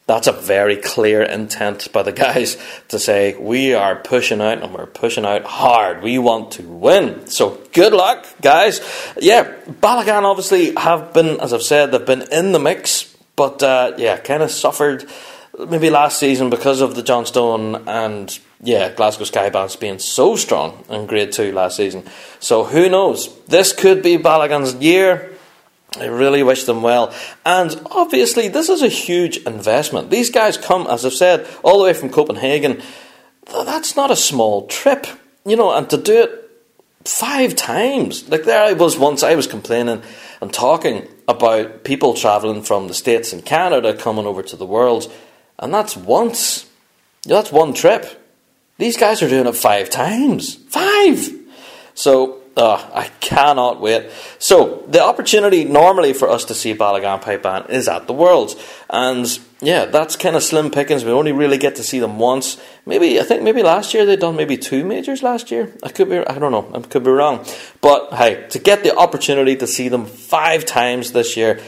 that's 0.07 0.29
a 0.29 0.33
very 0.33 0.77
clear 0.77 1.23
intent 1.23 1.93
by 1.93 2.03
the 2.03 2.13
guys 2.13 2.57
to 2.89 2.99
say 2.99 3.37
we 3.37 3.75
are 3.75 3.97
pushing 3.97 4.41
out 4.41 4.63
and 4.63 4.73
we're 4.73 4.87
pushing 4.87 5.25
out 5.25 5.45
hard. 5.45 6.03
We 6.03 6.19
want 6.19 6.53
to 6.53 6.63
win. 6.63 7.27
So 7.27 7.61
good 7.73 7.93
luck, 7.93 8.25
guys. 8.41 8.81
Yeah, 9.21 9.53
Balagan 9.69 10.23
obviously 10.23 10.75
have 10.77 11.13
been, 11.13 11.41
as 11.41 11.53
I've 11.53 11.63
said, 11.63 11.91
they've 11.91 12.07
been 12.07 12.31
in 12.31 12.53
the 12.53 12.61
mix, 12.61 13.17
but 13.35 13.63
uh, 13.63 13.95
yeah, 13.99 14.17
kind 14.19 14.45
of 14.45 14.51
suffered 14.53 15.05
maybe 15.69 15.91
last 15.91 16.21
season 16.21 16.51
because 16.51 16.81
of 16.81 16.95
the 16.95 17.03
Johnstone 17.03 17.89
and 17.89 18.39
yeah, 18.63 18.93
Glasgow 18.95 19.25
Skye 19.25 19.51
bands 19.51 19.77
being 19.77 19.99
so 19.99 20.37
strong 20.37 20.85
in 20.89 21.07
Grade 21.07 21.33
Two 21.33 21.53
last 21.53 21.77
season. 21.77 22.05
So 22.41 22.65
who 22.65 22.89
knows? 22.89 23.37
This 23.47 23.73
could 23.73 24.03
be 24.03 24.19
Balagan's 24.19 24.75
year. 24.77 25.36
I 26.01 26.07
really 26.07 26.43
wish 26.43 26.65
them 26.65 26.83
well. 26.83 27.15
And 27.45 27.81
obviously, 27.91 28.49
this 28.49 28.69
is 28.69 28.83
a 28.83 28.89
huge 28.89 29.39
investment. 29.39 30.11
These 30.11 30.31
guys 30.31 30.57
come, 30.57 30.87
as 30.87 31.05
I've 31.05 31.13
said, 31.13 31.47
all 31.63 31.79
the 31.79 31.85
way 31.85 31.93
from 31.93 32.11
Copenhagen. 32.11 32.83
That's 33.47 33.97
not 33.97 34.11
a 34.11 34.17
small 34.17 34.67
trip, 34.67 35.07
you 35.45 35.57
know, 35.57 35.73
and 35.73 35.89
to 35.91 35.97
do 35.97 36.23
it 36.23 36.51
five 37.05 37.55
times. 37.55 38.29
Like, 38.29 38.45
there 38.45 38.63
I 38.63 38.73
was 38.73 38.99
once, 38.99 39.23
I 39.23 39.35
was 39.35 39.47
complaining 39.47 40.03
and 40.41 40.53
talking 40.53 41.09
about 41.29 41.85
people 41.85 42.15
travelling 42.15 42.63
from 42.63 42.89
the 42.89 42.95
States 42.95 43.33
and 43.33 43.45
Canada 43.45 43.95
coming 43.95 44.27
over 44.27 44.43
to 44.43 44.57
the 44.57 44.67
world, 44.67 45.13
and 45.59 45.73
that's 45.73 45.97
once. 45.97 46.69
That's 47.25 47.51
one 47.51 47.75
trip. 47.75 48.23
These 48.79 48.97
guys 48.97 49.23
are 49.23 49.29
doing 49.29 49.47
it 49.47 49.57
five 49.57 49.91
times. 49.91 50.55
Five! 50.55 51.31
So, 51.95 52.41
Oh, 52.59 52.91
I 52.95 53.09
cannot 53.21 53.83
wait. 53.83 54.11
So, 54.39 54.83
the 54.89 55.03
opportunity 55.03 55.67
normally 55.67 56.15
for 56.15 56.31
us 56.31 56.47
to 56.47 56.55
see 56.55 56.75
Balagan 56.75 57.21
Pipe 57.21 57.43
Band 57.43 57.69
is 57.69 57.87
at 57.87 58.07
the 58.07 58.15
Worlds. 58.15 58.57
And 58.89 59.27
yeah, 59.61 59.85
that's 59.85 60.17
kind 60.17 60.37
of 60.37 60.43
slim 60.43 60.71
pickings. 60.71 61.05
We 61.05 61.11
only 61.11 61.33
really 61.33 61.59
get 61.59 61.77
to 61.77 61.83
see 61.83 61.99
them 61.99 62.19
once. 62.19 62.59
Maybe, 62.87 63.21
I 63.21 63.25
think 63.25 63.43
maybe 63.43 63.63
last 63.63 63.93
year 63.93 64.07
they'd 64.07 64.19
done 64.19 64.37
maybe 64.37 64.57
two 64.57 64.87
majors 64.87 65.23
last 65.23 65.51
year. 65.51 65.77
I 65.83 65.91
could 65.91 66.09
be, 66.09 66.27
I 66.27 66.39
don't 66.39 66.51
know, 66.51 66.71
I 66.75 66.81
could 66.81 67.05
be 67.05 67.11
wrong. 67.11 67.45
But 67.83 68.15
hey, 68.15 68.47
to 68.49 68.59
get 68.59 68.83
the 68.83 68.97
opportunity 68.97 69.55
to 69.57 69.67
see 69.67 69.89
them 69.89 70.07
five 70.07 70.65
times 70.65 71.13
this 71.13 71.37
year, 71.37 71.61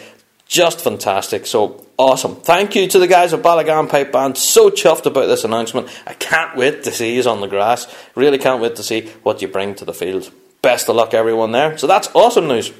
just 0.46 0.81
fantastic. 0.81 1.44
So 1.44 1.85
awesome. 1.98 2.37
Thank 2.37 2.77
you 2.77 2.88
to 2.88 2.98
the 2.98 3.09
guys 3.09 3.35
at 3.35 3.42
Balagan 3.42 3.90
Pipe 3.90 4.11
Band. 4.11 4.38
So 4.38 4.70
chuffed 4.70 5.05
about 5.05 5.27
this 5.27 5.44
announcement. 5.44 5.90
I 6.07 6.14
can't 6.14 6.57
wait 6.57 6.85
to 6.85 6.92
see 6.92 7.14
you 7.14 7.29
on 7.29 7.42
the 7.42 7.46
grass. 7.46 7.94
Really 8.14 8.38
can't 8.38 8.62
wait 8.62 8.77
to 8.77 8.83
see 8.83 9.09
what 9.22 9.42
you 9.42 9.48
bring 9.48 9.74
to 9.74 9.85
the 9.85 9.92
field 9.92 10.33
best 10.62 10.88
of 10.88 10.97
luck, 10.97 11.14
everyone 11.14 11.53
there. 11.53 11.77
So 11.79 11.87
that's 11.87 12.09
awesome 12.14 12.47
news. 12.47 12.73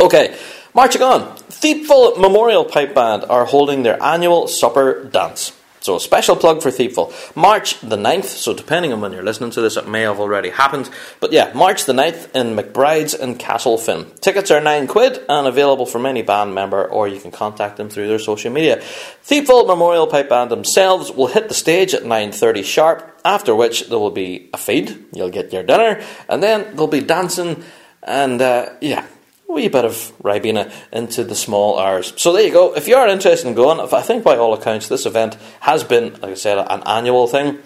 Okay, 0.00 0.36
marching 0.74 1.02
on. 1.02 1.36
Thiepval 1.36 2.20
Memorial 2.20 2.64
Pipe 2.64 2.94
Band 2.94 3.24
are 3.28 3.44
holding 3.44 3.82
their 3.82 4.00
annual 4.02 4.46
supper 4.46 5.04
dance. 5.04 5.52
So 5.88 5.96
a 5.96 6.00
special 6.00 6.36
plug 6.36 6.60
for 6.60 6.68
Thiepval. 6.68 7.34
March 7.34 7.80
the 7.80 7.96
9th, 7.96 8.26
so 8.26 8.52
depending 8.52 8.92
on 8.92 9.00
when 9.00 9.10
you're 9.12 9.22
listening 9.22 9.52
to 9.52 9.62
this, 9.62 9.78
it 9.78 9.88
may 9.88 10.02
have 10.02 10.20
already 10.20 10.50
happened. 10.50 10.90
But 11.18 11.32
yeah, 11.32 11.50
March 11.54 11.86
the 11.86 11.94
9th 11.94 12.36
in 12.36 12.54
McBride's 12.54 13.14
in 13.14 13.36
Castlefin. 13.36 14.04
Tickets 14.20 14.50
are 14.50 14.60
9 14.60 14.86
quid 14.86 15.24
and 15.30 15.46
available 15.46 15.86
from 15.86 16.04
any 16.04 16.20
band 16.20 16.54
member 16.54 16.84
or 16.84 17.08
you 17.08 17.18
can 17.18 17.30
contact 17.30 17.78
them 17.78 17.88
through 17.88 18.06
their 18.06 18.18
social 18.18 18.52
media. 18.52 18.82
Thiepval 19.24 19.66
Memorial 19.66 20.06
Pipe 20.06 20.28
Band 20.28 20.50
themselves 20.50 21.10
will 21.10 21.28
hit 21.28 21.48
the 21.48 21.54
stage 21.54 21.94
at 21.94 22.02
9.30 22.02 22.64
sharp, 22.64 23.20
after 23.24 23.54
which 23.54 23.88
there 23.88 23.98
will 23.98 24.10
be 24.10 24.50
a 24.52 24.58
feed, 24.58 25.06
you'll 25.14 25.30
get 25.30 25.54
your 25.54 25.62
dinner, 25.62 26.04
and 26.28 26.42
then 26.42 26.64
there'll 26.72 26.86
be 26.86 27.00
dancing 27.00 27.64
and 28.02 28.42
uh, 28.42 28.74
yeah, 28.82 29.06
a 29.48 29.52
wee 29.52 29.68
bit 29.68 29.84
of 29.84 30.12
Ribena 30.22 30.70
into 30.92 31.24
the 31.24 31.34
small 31.34 31.78
hours. 31.78 32.12
So 32.16 32.32
there 32.32 32.46
you 32.46 32.52
go. 32.52 32.74
If 32.74 32.86
you 32.86 32.96
are 32.96 33.08
interested 33.08 33.48
in 33.48 33.54
going, 33.54 33.80
I 33.80 34.02
think 34.02 34.22
by 34.24 34.36
all 34.36 34.52
accounts 34.54 34.88
this 34.88 35.06
event 35.06 35.36
has 35.60 35.84
been, 35.84 36.12
like 36.14 36.32
I 36.32 36.34
said, 36.34 36.58
an 36.58 36.82
annual 36.86 37.26
thing 37.26 37.58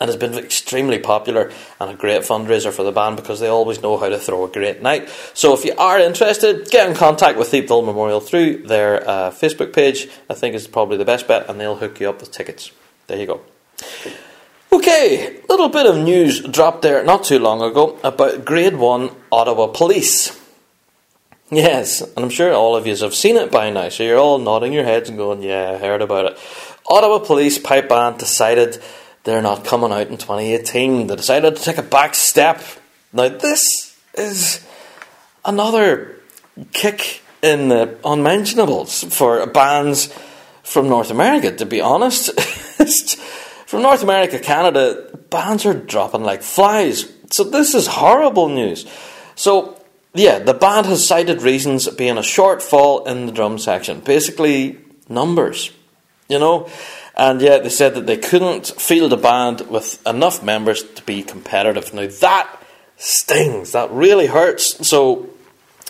and 0.00 0.08
has 0.08 0.16
been 0.16 0.34
extremely 0.34 0.98
popular 0.98 1.52
and 1.78 1.90
a 1.90 1.94
great 1.94 2.22
fundraiser 2.22 2.72
for 2.72 2.82
the 2.82 2.90
band 2.90 3.16
because 3.16 3.38
they 3.38 3.48
always 3.48 3.80
know 3.80 3.96
how 3.96 4.08
to 4.08 4.18
throw 4.18 4.44
a 4.44 4.48
great 4.48 4.82
night. 4.82 5.08
So 5.34 5.54
if 5.54 5.64
you 5.64 5.74
are 5.76 6.00
interested, 6.00 6.68
get 6.70 6.88
in 6.88 6.96
contact 6.96 7.38
with 7.38 7.50
Thiepval 7.50 7.84
Memorial 7.86 8.20
through 8.20 8.66
their 8.66 9.08
uh, 9.08 9.30
Facebook 9.30 9.72
page. 9.72 10.08
I 10.28 10.34
think 10.34 10.54
is 10.54 10.66
probably 10.66 10.96
the 10.96 11.04
best 11.04 11.28
bet, 11.28 11.48
and 11.48 11.60
they'll 11.60 11.76
hook 11.76 12.00
you 12.00 12.08
up 12.08 12.20
with 12.20 12.32
tickets. 12.32 12.72
There 13.06 13.18
you 13.18 13.26
go. 13.26 13.40
Okay, 14.72 15.40
little 15.48 15.68
bit 15.68 15.86
of 15.86 15.96
news 15.96 16.40
dropped 16.40 16.82
there 16.82 17.04
not 17.04 17.22
too 17.22 17.38
long 17.38 17.62
ago 17.62 17.98
about 18.02 18.44
Grade 18.44 18.76
1 18.76 19.10
Ottawa 19.30 19.68
Police. 19.68 20.43
Yes, 21.50 22.00
and 22.00 22.24
I'm 22.24 22.30
sure 22.30 22.54
all 22.54 22.74
of 22.74 22.86
you 22.86 22.96
have 22.96 23.14
seen 23.14 23.36
it 23.36 23.50
by 23.50 23.70
now, 23.70 23.90
so 23.90 24.02
you're 24.02 24.18
all 24.18 24.38
nodding 24.38 24.72
your 24.72 24.84
heads 24.84 25.08
and 25.08 25.18
going, 25.18 25.42
Yeah, 25.42 25.72
I 25.72 25.78
heard 25.78 26.00
about 26.00 26.32
it. 26.32 26.38
Ottawa 26.88 27.18
Police 27.18 27.58
Pipe 27.58 27.88
Band 27.88 28.18
decided 28.18 28.82
they're 29.24 29.42
not 29.42 29.64
coming 29.64 29.92
out 29.92 30.08
in 30.08 30.16
2018. 30.16 31.06
They 31.06 31.16
decided 31.16 31.56
to 31.56 31.62
take 31.62 31.78
a 31.78 31.82
back 31.82 32.14
step. 32.14 32.62
Now, 33.12 33.28
this 33.28 33.98
is 34.14 34.66
another 35.44 36.16
kick 36.72 37.22
in 37.42 37.68
the 37.68 37.98
unmentionables 38.04 39.04
for 39.04 39.46
bands 39.46 40.12
from 40.62 40.88
North 40.88 41.10
America, 41.10 41.54
to 41.56 41.66
be 41.66 41.80
honest. 41.80 42.38
from 43.66 43.82
North 43.82 44.02
America, 44.02 44.38
Canada, 44.38 45.10
bands 45.30 45.66
are 45.66 45.74
dropping 45.74 46.22
like 46.22 46.42
flies. 46.42 47.10
So, 47.30 47.44
this 47.44 47.74
is 47.74 47.86
horrible 47.86 48.48
news. 48.48 48.86
So, 49.36 49.78
yeah, 50.14 50.38
the 50.38 50.54
band 50.54 50.86
has 50.86 51.06
cited 51.06 51.42
reasons 51.42 51.88
being 51.90 52.16
a 52.16 52.22
shortfall 52.22 53.06
in 53.06 53.26
the 53.26 53.32
drum 53.32 53.58
section. 53.58 54.00
Basically, 54.00 54.78
numbers. 55.08 55.72
You 56.28 56.38
know? 56.38 56.68
And 57.16 57.40
yet 57.40 57.62
they 57.62 57.68
said 57.68 57.94
that 57.94 58.06
they 58.06 58.16
couldn't 58.16 58.66
field 58.66 59.12
a 59.12 59.16
band 59.16 59.62
with 59.68 60.04
enough 60.06 60.42
members 60.42 60.82
to 60.82 61.02
be 61.02 61.22
competitive. 61.22 61.92
Now 61.94 62.06
that 62.06 62.60
stings. 62.96 63.72
That 63.72 63.90
really 63.90 64.26
hurts. 64.26 64.86
So 64.86 65.30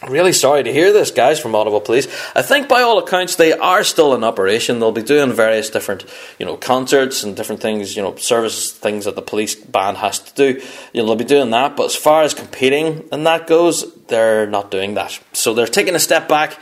really 0.09 0.33
sorry 0.33 0.63
to 0.63 0.73
hear 0.73 0.93
this, 0.93 1.11
guys, 1.11 1.41
from 1.41 1.55
Ottawa 1.55 1.79
Police. 1.79 2.07
I 2.35 2.43
think 2.43 2.69
by 2.69 2.83
all 2.83 2.99
accounts 2.99 3.37
they 3.37 3.53
are 3.53 3.85
still 3.85 4.15
in 4.15 4.25
operation. 4.25 4.79
They'll 4.79 4.93
be 4.93 5.03
doing 5.03 5.33
various 5.33 5.71
different, 5.71 6.05
you 6.39 6.47
know, 6.47 6.57
concerts 6.57 7.23
and 7.23 7.37
different 7.37 7.63
things, 7.63 7.97
you 7.97 8.03
know, 8.03 8.17
service 8.17 8.73
things 8.73 9.05
that 9.05 9.15
the 9.15 9.23
police 9.23 9.55
band 9.55 9.99
has 9.99 10.19
to 10.19 10.35
do. 10.35 10.61
You 10.93 11.01
know, 11.01 11.07
they'll 11.07 11.17
be 11.17 11.25
doing 11.25 11.51
that. 11.51 11.77
But 11.77 11.87
as 11.87 11.97
far 11.97 12.23
as 12.23 12.35
competing 12.35 13.09
and 13.13 13.27
that 13.27 13.47
goes, 13.47 13.95
they're 14.07 14.47
not 14.47 14.71
doing 14.71 14.95
that. 14.95 15.19
So 15.33 15.55
they're 15.55 15.67
taking 15.67 15.95
a 15.95 16.01
step 16.01 16.29
back 16.29 16.59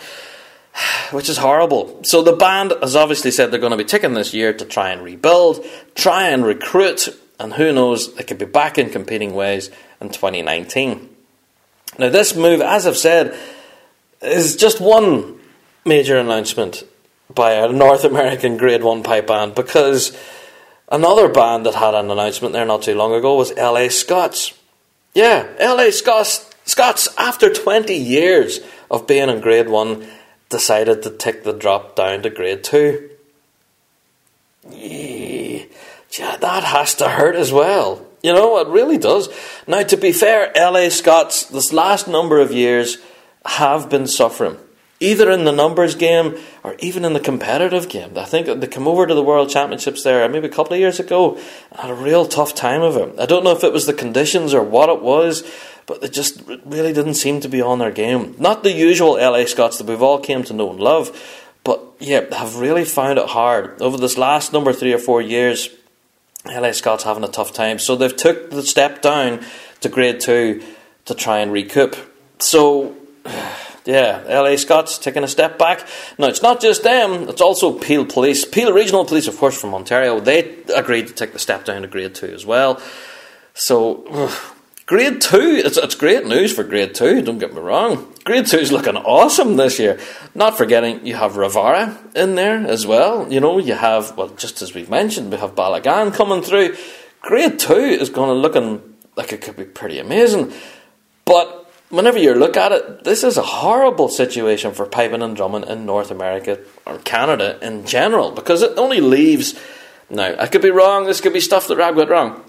which 1.10 1.28
is 1.28 1.38
horrible. 1.38 2.02
So 2.04 2.22
the 2.22 2.32
band 2.32 2.72
has 2.80 2.96
obviously 2.96 3.30
said 3.30 3.50
they're 3.50 3.60
going 3.60 3.72
to 3.72 3.76
be 3.76 3.84
taking 3.84 4.14
this 4.14 4.34
year 4.34 4.52
to 4.52 4.64
try 4.64 4.90
and 4.90 5.02
rebuild, 5.02 5.64
try 5.94 6.28
and 6.28 6.44
recruit, 6.44 7.08
and 7.38 7.52
who 7.54 7.72
knows, 7.72 8.14
they 8.14 8.24
could 8.24 8.38
be 8.38 8.44
back 8.44 8.78
in 8.78 8.90
competing 8.90 9.34
ways 9.34 9.70
in 10.00 10.08
2019. 10.08 11.08
Now, 11.98 12.08
this 12.08 12.34
move, 12.34 12.60
as 12.60 12.86
I've 12.86 12.96
said, 12.96 13.36
is 14.22 14.56
just 14.56 14.80
one 14.80 15.38
major 15.84 16.16
announcement 16.16 16.84
by 17.34 17.52
a 17.52 17.70
North 17.70 18.04
American 18.04 18.56
Grade 18.56 18.82
1 18.82 19.02
pipe 19.02 19.26
band 19.26 19.54
because 19.54 20.16
another 20.90 21.28
band 21.28 21.66
that 21.66 21.74
had 21.74 21.94
an 21.94 22.10
announcement 22.10 22.52
there 22.52 22.64
not 22.64 22.82
too 22.82 22.94
long 22.94 23.12
ago 23.12 23.36
was 23.36 23.54
LA 23.56 23.88
Scots. 23.88 24.54
Yeah, 25.14 25.46
LA 25.60 25.90
Scots, 25.90 26.48
Scots 26.64 27.08
after 27.18 27.52
20 27.52 27.94
years 27.94 28.60
of 28.90 29.06
being 29.06 29.28
in 29.28 29.40
Grade 29.40 29.68
1 29.68 30.06
decided 30.52 31.02
to 31.02 31.10
take 31.10 31.42
the 31.42 31.52
drop 31.52 31.96
down 31.96 32.22
to 32.22 32.30
grade 32.30 32.62
two. 32.62 33.10
Yeah, 34.70 36.36
that 36.36 36.62
has 36.62 36.94
to 36.96 37.08
hurt 37.08 37.34
as 37.34 37.52
well. 37.52 38.06
You 38.22 38.32
know, 38.32 38.58
it 38.58 38.68
really 38.68 38.98
does. 38.98 39.28
Now, 39.66 39.82
to 39.82 39.96
be 39.96 40.12
fair, 40.12 40.52
LA 40.56 40.88
Scots, 40.90 41.46
this 41.46 41.72
last 41.72 42.06
number 42.06 42.40
of 42.40 42.52
years, 42.52 42.98
have 43.44 43.90
been 43.90 44.06
suffering. 44.06 44.58
Either 45.00 45.32
in 45.32 45.44
the 45.44 45.50
numbers 45.50 45.96
game 45.96 46.38
or 46.62 46.76
even 46.78 47.04
in 47.04 47.12
the 47.12 47.18
competitive 47.18 47.88
game. 47.88 48.16
I 48.16 48.24
think 48.24 48.46
they 48.46 48.66
came 48.68 48.86
over 48.86 49.04
to 49.04 49.14
the 49.14 49.22
World 49.22 49.50
Championships 49.50 50.04
there 50.04 50.28
maybe 50.28 50.46
a 50.46 50.50
couple 50.50 50.74
of 50.74 50.78
years 50.78 51.00
ago 51.00 51.40
had 51.74 51.90
a 51.90 51.94
real 51.94 52.24
tough 52.24 52.54
time 52.54 52.82
of 52.82 52.96
it. 52.96 53.18
I 53.18 53.26
don't 53.26 53.42
know 53.42 53.50
if 53.50 53.64
it 53.64 53.72
was 53.72 53.86
the 53.86 53.92
conditions 53.92 54.54
or 54.54 54.62
what 54.62 54.88
it 54.88 55.02
was, 55.02 55.42
but 55.86 56.00
they 56.00 56.08
just 56.08 56.40
really 56.64 56.92
didn't 56.92 57.14
seem 57.14 57.40
to 57.40 57.48
be 57.48 57.60
on 57.60 57.80
their 57.80 57.90
game. 57.90 58.36
Not 58.38 58.62
the 58.62 58.70
usual 58.70 59.14
LA 59.14 59.44
Scots 59.46 59.78
that 59.78 59.88
we've 59.88 60.02
all 60.02 60.20
came 60.20 60.44
to 60.44 60.52
know 60.52 60.70
and 60.70 60.78
love, 60.78 61.10
but 61.64 61.82
yeah, 61.98 62.32
have 62.32 62.56
really 62.56 62.84
found 62.84 63.18
it 63.18 63.28
hard 63.28 63.82
over 63.82 63.96
this 63.96 64.16
last 64.16 64.52
number 64.52 64.72
three 64.72 64.92
or 64.92 64.98
four 64.98 65.20
years. 65.20 65.68
LA 66.46 66.72
Scots 66.72 67.04
having 67.04 67.24
a 67.24 67.28
tough 67.28 67.52
time, 67.52 67.78
so 67.78 67.96
they've 67.96 68.16
took 68.16 68.50
the 68.50 68.62
step 68.62 69.02
down 69.02 69.44
to 69.80 69.88
grade 69.88 70.20
two 70.20 70.62
to 71.04 71.14
try 71.14 71.38
and 71.38 71.52
recoup. 71.52 71.96
So. 72.38 72.96
Yeah, 73.84 74.22
LA 74.28 74.54
Scots 74.56 74.96
taking 74.96 75.24
a 75.24 75.28
step 75.28 75.58
back. 75.58 75.84
Now, 76.16 76.28
it's 76.28 76.40
not 76.40 76.60
just 76.60 76.84
them, 76.84 77.28
it's 77.28 77.40
also 77.40 77.76
Peel 77.76 78.04
Police. 78.04 78.44
Peel 78.44 78.72
Regional 78.72 79.04
Police, 79.04 79.26
of 79.26 79.36
course, 79.36 79.60
from 79.60 79.74
Ontario, 79.74 80.20
they 80.20 80.54
agreed 80.72 81.08
to 81.08 81.12
take 81.12 81.32
the 81.32 81.40
step 81.40 81.64
down 81.64 81.82
to 81.82 81.88
grade 81.88 82.14
2 82.14 82.26
as 82.26 82.46
well. 82.46 82.80
So, 83.54 84.30
Grade 84.92 85.22
2, 85.22 85.62
it's, 85.64 85.78
it's 85.78 85.94
great 85.94 86.26
news 86.26 86.54
for 86.54 86.64
Grade 86.64 86.94
2, 86.94 87.22
don't 87.22 87.38
get 87.38 87.54
me 87.54 87.60
wrong. 87.60 88.12
Grade 88.24 88.44
2 88.44 88.58
is 88.58 88.72
looking 88.72 88.94
awesome 88.94 89.56
this 89.56 89.78
year. 89.78 89.98
Not 90.34 90.58
forgetting 90.58 91.06
you 91.06 91.14
have 91.14 91.32
Ravara 91.32 91.96
in 92.14 92.34
there 92.34 92.58
as 92.58 92.86
well. 92.86 93.26
You 93.32 93.40
know, 93.40 93.56
you 93.56 93.72
have, 93.72 94.14
well, 94.18 94.28
just 94.28 94.60
as 94.60 94.74
we've 94.74 94.90
mentioned, 94.90 95.32
we 95.32 95.38
have 95.38 95.54
Balagan 95.54 96.12
coming 96.12 96.42
through. 96.42 96.76
Grade 97.22 97.58
2 97.58 97.72
is 97.72 98.10
going 98.10 98.28
to 98.28 98.34
looking 98.34 98.82
like 99.16 99.32
it 99.32 99.40
could 99.40 99.56
be 99.56 99.64
pretty 99.64 99.98
amazing. 99.98 100.52
But 101.24 101.72
whenever 101.88 102.18
you 102.18 102.34
look 102.34 102.58
at 102.58 102.72
it, 102.72 103.04
this 103.04 103.24
is 103.24 103.38
a 103.38 103.42
horrible 103.42 104.10
situation 104.10 104.72
for 104.72 104.84
piping 104.84 105.22
and 105.22 105.34
drumming 105.34 105.66
in 105.66 105.86
North 105.86 106.10
America 106.10 106.58
or 106.84 106.98
Canada 106.98 107.58
in 107.62 107.86
general 107.86 108.30
because 108.30 108.60
it 108.60 108.76
only 108.76 109.00
leaves. 109.00 109.58
Now, 110.10 110.34
I 110.38 110.48
could 110.48 110.60
be 110.60 110.70
wrong, 110.70 111.06
this 111.06 111.22
could 111.22 111.32
be 111.32 111.40
stuff 111.40 111.66
that 111.68 111.78
Rab 111.78 111.96
got 111.96 112.10
wrong, 112.10 112.44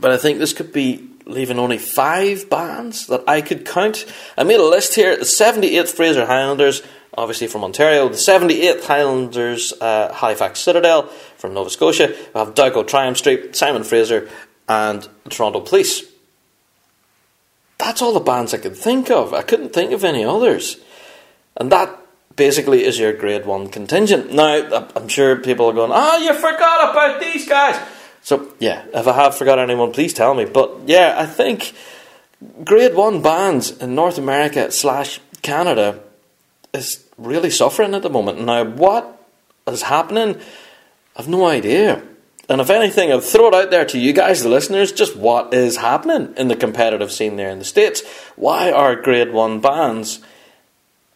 but 0.00 0.10
I 0.10 0.16
think 0.16 0.40
this 0.40 0.52
could 0.52 0.72
be 0.72 1.08
leaving 1.28 1.58
only 1.58 1.78
five 1.78 2.50
bands 2.50 3.06
that 3.06 3.22
I 3.28 3.42
could 3.42 3.64
count. 3.64 4.04
I 4.36 4.42
made 4.42 4.58
a 4.58 4.64
list 4.64 4.94
here 4.94 5.16
the 5.16 5.24
78th 5.24 5.94
Fraser 5.94 6.26
Highlanders, 6.26 6.82
obviously 7.16 7.46
from 7.46 7.62
Ontario, 7.62 8.08
the 8.08 8.16
78th 8.16 8.84
Highlanders 8.84 9.72
uh, 9.80 10.12
Halifax 10.12 10.60
Citadel 10.60 11.06
from 11.36 11.54
Nova 11.54 11.70
Scotia, 11.70 12.08
we 12.08 12.38
have 12.38 12.54
Dowco 12.54 12.86
Triumph 12.86 13.18
Street, 13.18 13.54
Simon 13.54 13.84
Fraser, 13.84 14.28
and 14.68 15.06
Toronto 15.28 15.60
Police. 15.60 16.02
That's 17.78 18.02
all 18.02 18.12
the 18.12 18.20
bands 18.20 18.52
I 18.52 18.58
could 18.58 18.76
think 18.76 19.10
of. 19.10 19.32
I 19.32 19.42
couldn't 19.42 19.72
think 19.72 19.92
of 19.92 20.04
any 20.04 20.24
others. 20.24 20.78
And 21.56 21.70
that 21.70 21.96
basically 22.34 22.84
is 22.84 22.98
your 22.98 23.12
grade 23.12 23.46
one 23.46 23.68
contingent. 23.68 24.32
Now, 24.32 24.88
I'm 24.96 25.08
sure 25.08 25.36
people 25.36 25.66
are 25.66 25.72
going, 25.72 25.92
oh, 25.94 26.18
you 26.18 26.34
forgot 26.34 26.90
about 26.90 27.20
these 27.20 27.48
guys. 27.48 27.76
So, 28.28 28.46
yeah, 28.58 28.84
if 28.92 29.06
I 29.06 29.14
have 29.14 29.38
forgot 29.38 29.58
anyone, 29.58 29.90
please 29.90 30.12
tell 30.12 30.34
me. 30.34 30.44
But 30.44 30.80
yeah, 30.84 31.14
I 31.16 31.24
think 31.24 31.72
grade 32.62 32.94
one 32.94 33.22
bands 33.22 33.70
in 33.70 33.94
North 33.94 34.18
America 34.18 34.70
slash 34.70 35.18
Canada 35.40 36.00
is 36.74 37.06
really 37.16 37.48
suffering 37.48 37.94
at 37.94 38.02
the 38.02 38.10
moment. 38.10 38.38
Now, 38.44 38.64
what 38.64 39.18
is 39.66 39.80
happening? 39.80 40.38
I've 41.16 41.26
no 41.26 41.46
idea. 41.46 42.02
And 42.50 42.60
if 42.60 42.68
anything, 42.68 43.10
I'll 43.10 43.22
throw 43.22 43.48
it 43.48 43.54
out 43.54 43.70
there 43.70 43.86
to 43.86 43.98
you 43.98 44.12
guys, 44.12 44.42
the 44.42 44.50
listeners, 44.50 44.92
just 44.92 45.16
what 45.16 45.54
is 45.54 45.78
happening 45.78 46.34
in 46.36 46.48
the 46.48 46.56
competitive 46.56 47.10
scene 47.10 47.36
there 47.36 47.48
in 47.48 47.58
the 47.58 47.64
States. 47.64 48.02
Why 48.36 48.70
are 48.70 48.94
grade 48.94 49.32
one 49.32 49.60
bands 49.60 50.20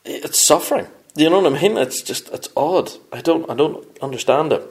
it's 0.07 0.47
suffering? 0.47 0.87
You 1.15 1.29
know 1.29 1.41
what 1.41 1.55
I 1.59 1.61
mean? 1.61 1.77
It's 1.77 2.01
just 2.01 2.31
it's 2.31 2.49
odd. 2.57 2.91
I 3.13 3.21
don't 3.21 3.51
I 3.51 3.55
don't 3.55 3.87
understand 4.01 4.55
it. 4.55 4.63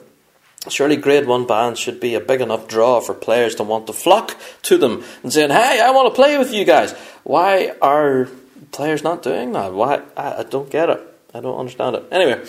Surely 0.69 0.95
grade 0.95 1.25
one 1.25 1.47
bands 1.47 1.79
should 1.79 1.99
be 1.99 2.13
a 2.13 2.19
big 2.19 2.39
enough 2.39 2.67
draw 2.67 3.01
for 3.01 3.15
players 3.15 3.55
to 3.55 3.63
want 3.63 3.87
to 3.87 3.93
flock 3.93 4.37
to 4.63 4.77
them 4.77 5.03
and 5.23 5.33
saying, 5.33 5.49
Hey, 5.49 5.81
I 5.81 5.89
want 5.89 6.13
to 6.13 6.15
play 6.15 6.37
with 6.37 6.53
you 6.53 6.65
guys. 6.65 6.93
Why 7.23 7.73
are 7.81 8.27
players 8.71 9.03
not 9.03 9.23
doing 9.23 9.53
that? 9.53 9.73
Why 9.73 10.01
I, 10.15 10.39
I 10.39 10.43
don't 10.43 10.69
get 10.69 10.89
it. 10.89 11.01
I 11.33 11.39
don't 11.39 11.57
understand 11.57 11.95
it. 11.95 12.03
Anyway, 12.11 12.45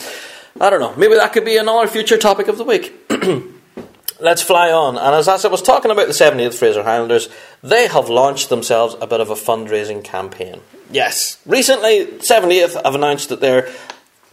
I 0.61 0.69
don't 0.69 0.81
know. 0.81 0.95
Maybe 0.97 1.15
that 1.15 1.33
could 1.33 1.45
be 1.45 1.57
another 1.57 1.87
future 1.87 2.19
topic 2.19 2.49
of 2.49 2.59
the 2.59 2.65
week. 2.65 2.93
Let's 4.21 4.43
fly 4.43 4.71
on. 4.71 4.99
And 4.99 5.15
as 5.15 5.27
I 5.27 5.49
was 5.49 5.63
talking 5.63 5.91
about 5.91 6.07
the 6.07 6.13
78th 6.13 6.55
Fraser 6.55 6.83
Highlanders, 6.83 7.29
they 7.63 7.89
have 7.89 8.09
launched 8.09 8.51
themselves 8.51 8.95
a 9.01 9.07
bit 9.07 9.21
of 9.21 9.31
a 9.31 9.35
fundraising 9.35 10.05
campaign. 10.05 10.61
Yes, 10.91 11.39
recently, 11.47 12.07
78th 12.07 12.85
have 12.85 12.95
announced 12.95 13.31
that 13.31 13.41
they're 13.41 13.73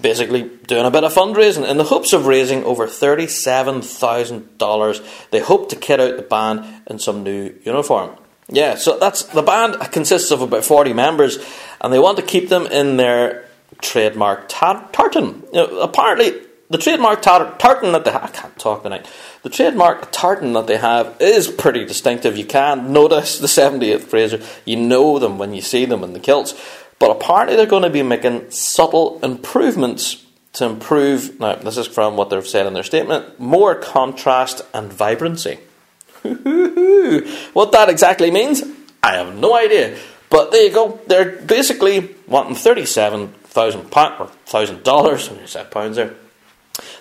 basically 0.01 0.49
doing 0.67 0.85
a 0.85 0.91
bit 0.91 1.03
of 1.03 1.13
fundraising 1.13 1.67
in 1.67 1.75
the 1.77 1.83
hopes 1.83 2.13
of 2.13 2.25
raising 2.25 2.63
over 2.63 2.87
$37,000. 2.87 5.29
They 5.31 5.39
hope 5.39 5.69
to 5.69 5.75
kit 5.75 5.99
out 5.99 6.15
the 6.15 6.23
band 6.23 6.63
in 6.87 6.99
some 6.99 7.23
new 7.23 7.53
uniform. 7.63 8.15
Yeah, 8.51 8.75
so 8.75 8.97
that's 8.97 9.23
the 9.23 9.43
band 9.43 9.75
consists 9.91 10.31
of 10.31 10.41
about 10.41 10.65
forty 10.65 10.91
members, 10.91 11.37
and 11.81 11.93
they 11.93 11.99
want 11.99 12.17
to 12.17 12.23
keep 12.23 12.49
them 12.49 12.65
in 12.65 12.97
their 12.97 13.45
trademark 13.79 14.45
tar- 14.47 14.89
tartan. 14.91 15.43
You 15.53 15.67
know, 15.67 15.79
apparently, 15.81 16.33
the 16.71 16.79
trademark 16.79 17.21
tar- 17.21 17.55
tartan 17.59 17.91
that 17.91 18.05
they 18.05 18.11
have, 18.11 18.23
I 18.23 18.29
can't 18.29 18.57
talk 18.57 18.81
tonight. 18.81 19.05
The 19.43 19.49
trademark 19.49 20.11
tartan 20.11 20.53
that 20.53 20.65
they 20.65 20.77
have 20.77 21.15
is 21.19 21.47
pretty 21.47 21.85
distinctive. 21.85 22.37
You 22.37 22.45
can 22.45 22.91
notice 22.91 23.37
the 23.37 23.47
78th 23.47 24.05
Fraser. 24.05 24.41
You 24.65 24.77
know 24.77 25.19
them 25.19 25.37
when 25.37 25.53
you 25.53 25.61
see 25.61 25.85
them 25.85 26.03
in 26.03 26.13
the 26.13 26.19
kilts. 26.19 26.55
But 26.99 27.11
apparently, 27.11 27.55
they're 27.55 27.65
going 27.65 27.83
to 27.83 27.89
be 27.89 28.03
making 28.03 28.51
subtle 28.51 29.19
improvements 29.23 30.25
to 30.53 30.65
improve. 30.65 31.39
Now, 31.39 31.55
this 31.55 31.77
is 31.77 31.87
from 31.87 32.17
what 32.17 32.29
they've 32.29 32.45
said 32.45 32.65
in 32.65 32.73
their 32.73 32.83
statement 32.83 33.39
more 33.39 33.75
contrast 33.75 34.61
and 34.73 34.91
vibrancy. 34.91 35.59
what 36.21 37.71
that 37.71 37.87
exactly 37.89 38.29
means, 38.29 38.63
I 39.01 39.15
have 39.15 39.35
no 39.35 39.55
idea. 39.55 39.97
But 40.29 40.51
there 40.51 40.67
you 40.67 40.73
go. 40.73 40.99
They're 41.07 41.31
basically 41.31 42.15
wanting 42.27 42.55
thirty-seven 42.55 43.29
thousand 43.45 43.89
pound 43.89 44.15
or 44.19 44.27
thousand 44.45 44.83
dollars. 44.83 45.29
You 45.39 45.47
said 45.47 45.71
pounds 45.71 45.95
there. 45.95 46.13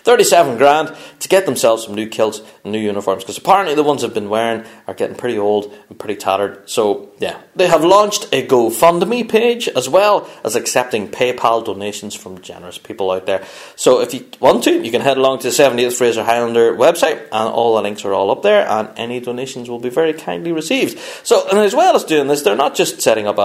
37 0.09 0.57
grand 0.57 0.97
to 1.19 1.29
get 1.29 1.45
themselves 1.45 1.85
some 1.85 1.95
new 1.95 2.09
kilts 2.09 2.41
and 2.65 2.73
new 2.73 2.79
uniforms 2.79 3.23
because 3.23 3.37
apparently 3.37 3.75
the 3.75 3.83
ones 3.83 4.01
they've 4.01 4.15
been 4.15 4.31
wearing 4.31 4.65
are 4.87 4.95
getting 4.95 5.15
pretty 5.15 5.37
old 5.37 5.71
and 5.91 5.99
pretty 5.99 6.17
tattered. 6.17 6.67
So, 6.67 7.11
yeah, 7.19 7.39
they 7.55 7.67
have 7.67 7.85
launched 7.85 8.27
a 8.33 8.47
GoFundMe 8.47 9.29
page 9.29 9.69
as 9.69 9.87
well 9.87 10.27
as 10.45 10.57
accepting 10.57 11.09
PayPal 11.09 11.63
donations 11.63 12.15
from 12.15 12.41
generous 12.41 12.79
people 12.79 13.11
out 13.11 13.27
there. 13.27 13.45
So, 13.77 14.01
if 14.01 14.15
you 14.15 14.25
want 14.41 14.65
to, 14.65 14.83
you 14.83 14.91
can 14.91 15.03
head 15.03 15.19
along 15.19 15.41
to 15.41 15.49
the 15.49 15.51
78th 15.51 15.99
Fraser 15.99 16.25
Highlander 16.25 16.75
website 16.75 17.21
and 17.25 17.51
all 17.51 17.77
the 17.77 17.83
links 17.83 18.03
are 18.07 18.15
all 18.15 18.31
up 18.31 18.43
there 18.43 18.67
and 18.67 18.89
any 18.97 19.21
donations 19.21 19.69
will 19.69 19.79
be 19.79 19.91
very 19.91 20.15
kindly 20.15 20.53
received. 20.53 20.99
So, 21.23 21.47
and 21.51 21.59
as 21.59 21.75
well 21.75 21.95
as 21.95 22.05
doing 22.05 22.29
this, 22.29 22.41
they're 22.41 22.57
not 22.57 22.75
just 22.75 23.03
setting 23.03 23.27
up 23.27 23.37
a, 23.37 23.43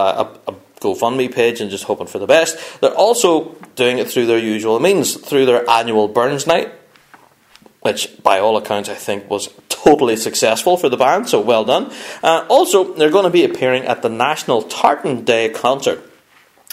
a, 0.47 0.51
a 0.51 0.55
GoFundMe 0.83 1.33
page 1.33 1.61
and 1.61 1.71
just 1.71 1.85
hoping 1.85 2.07
for 2.07 2.19
the 2.19 2.27
best. 2.27 2.57
They're 2.81 2.93
also 2.93 3.55
doing 3.75 3.97
it 3.97 4.09
through 4.09 4.27
their 4.27 4.37
usual 4.37 4.79
means, 4.79 5.15
through 5.15 5.45
their 5.45 5.67
annual 5.69 6.07
Burns 6.07 6.45
Night, 6.45 6.71
which 7.81 8.21
by 8.21 8.39
all 8.39 8.57
accounts 8.57 8.89
I 8.89 8.95
think 8.95 9.29
was 9.29 9.49
totally 9.69 10.15
successful 10.15 10.77
for 10.77 10.89
the 10.89 10.97
band, 10.97 11.27
so 11.27 11.41
well 11.41 11.65
done. 11.65 11.91
Uh, 12.21 12.45
also, 12.49 12.93
they're 12.93 13.09
going 13.09 13.25
to 13.25 13.29
be 13.29 13.43
appearing 13.43 13.83
at 13.85 14.01
the 14.01 14.09
National 14.09 14.61
Tartan 14.61 15.23
Day 15.25 15.49
concert. 15.49 16.09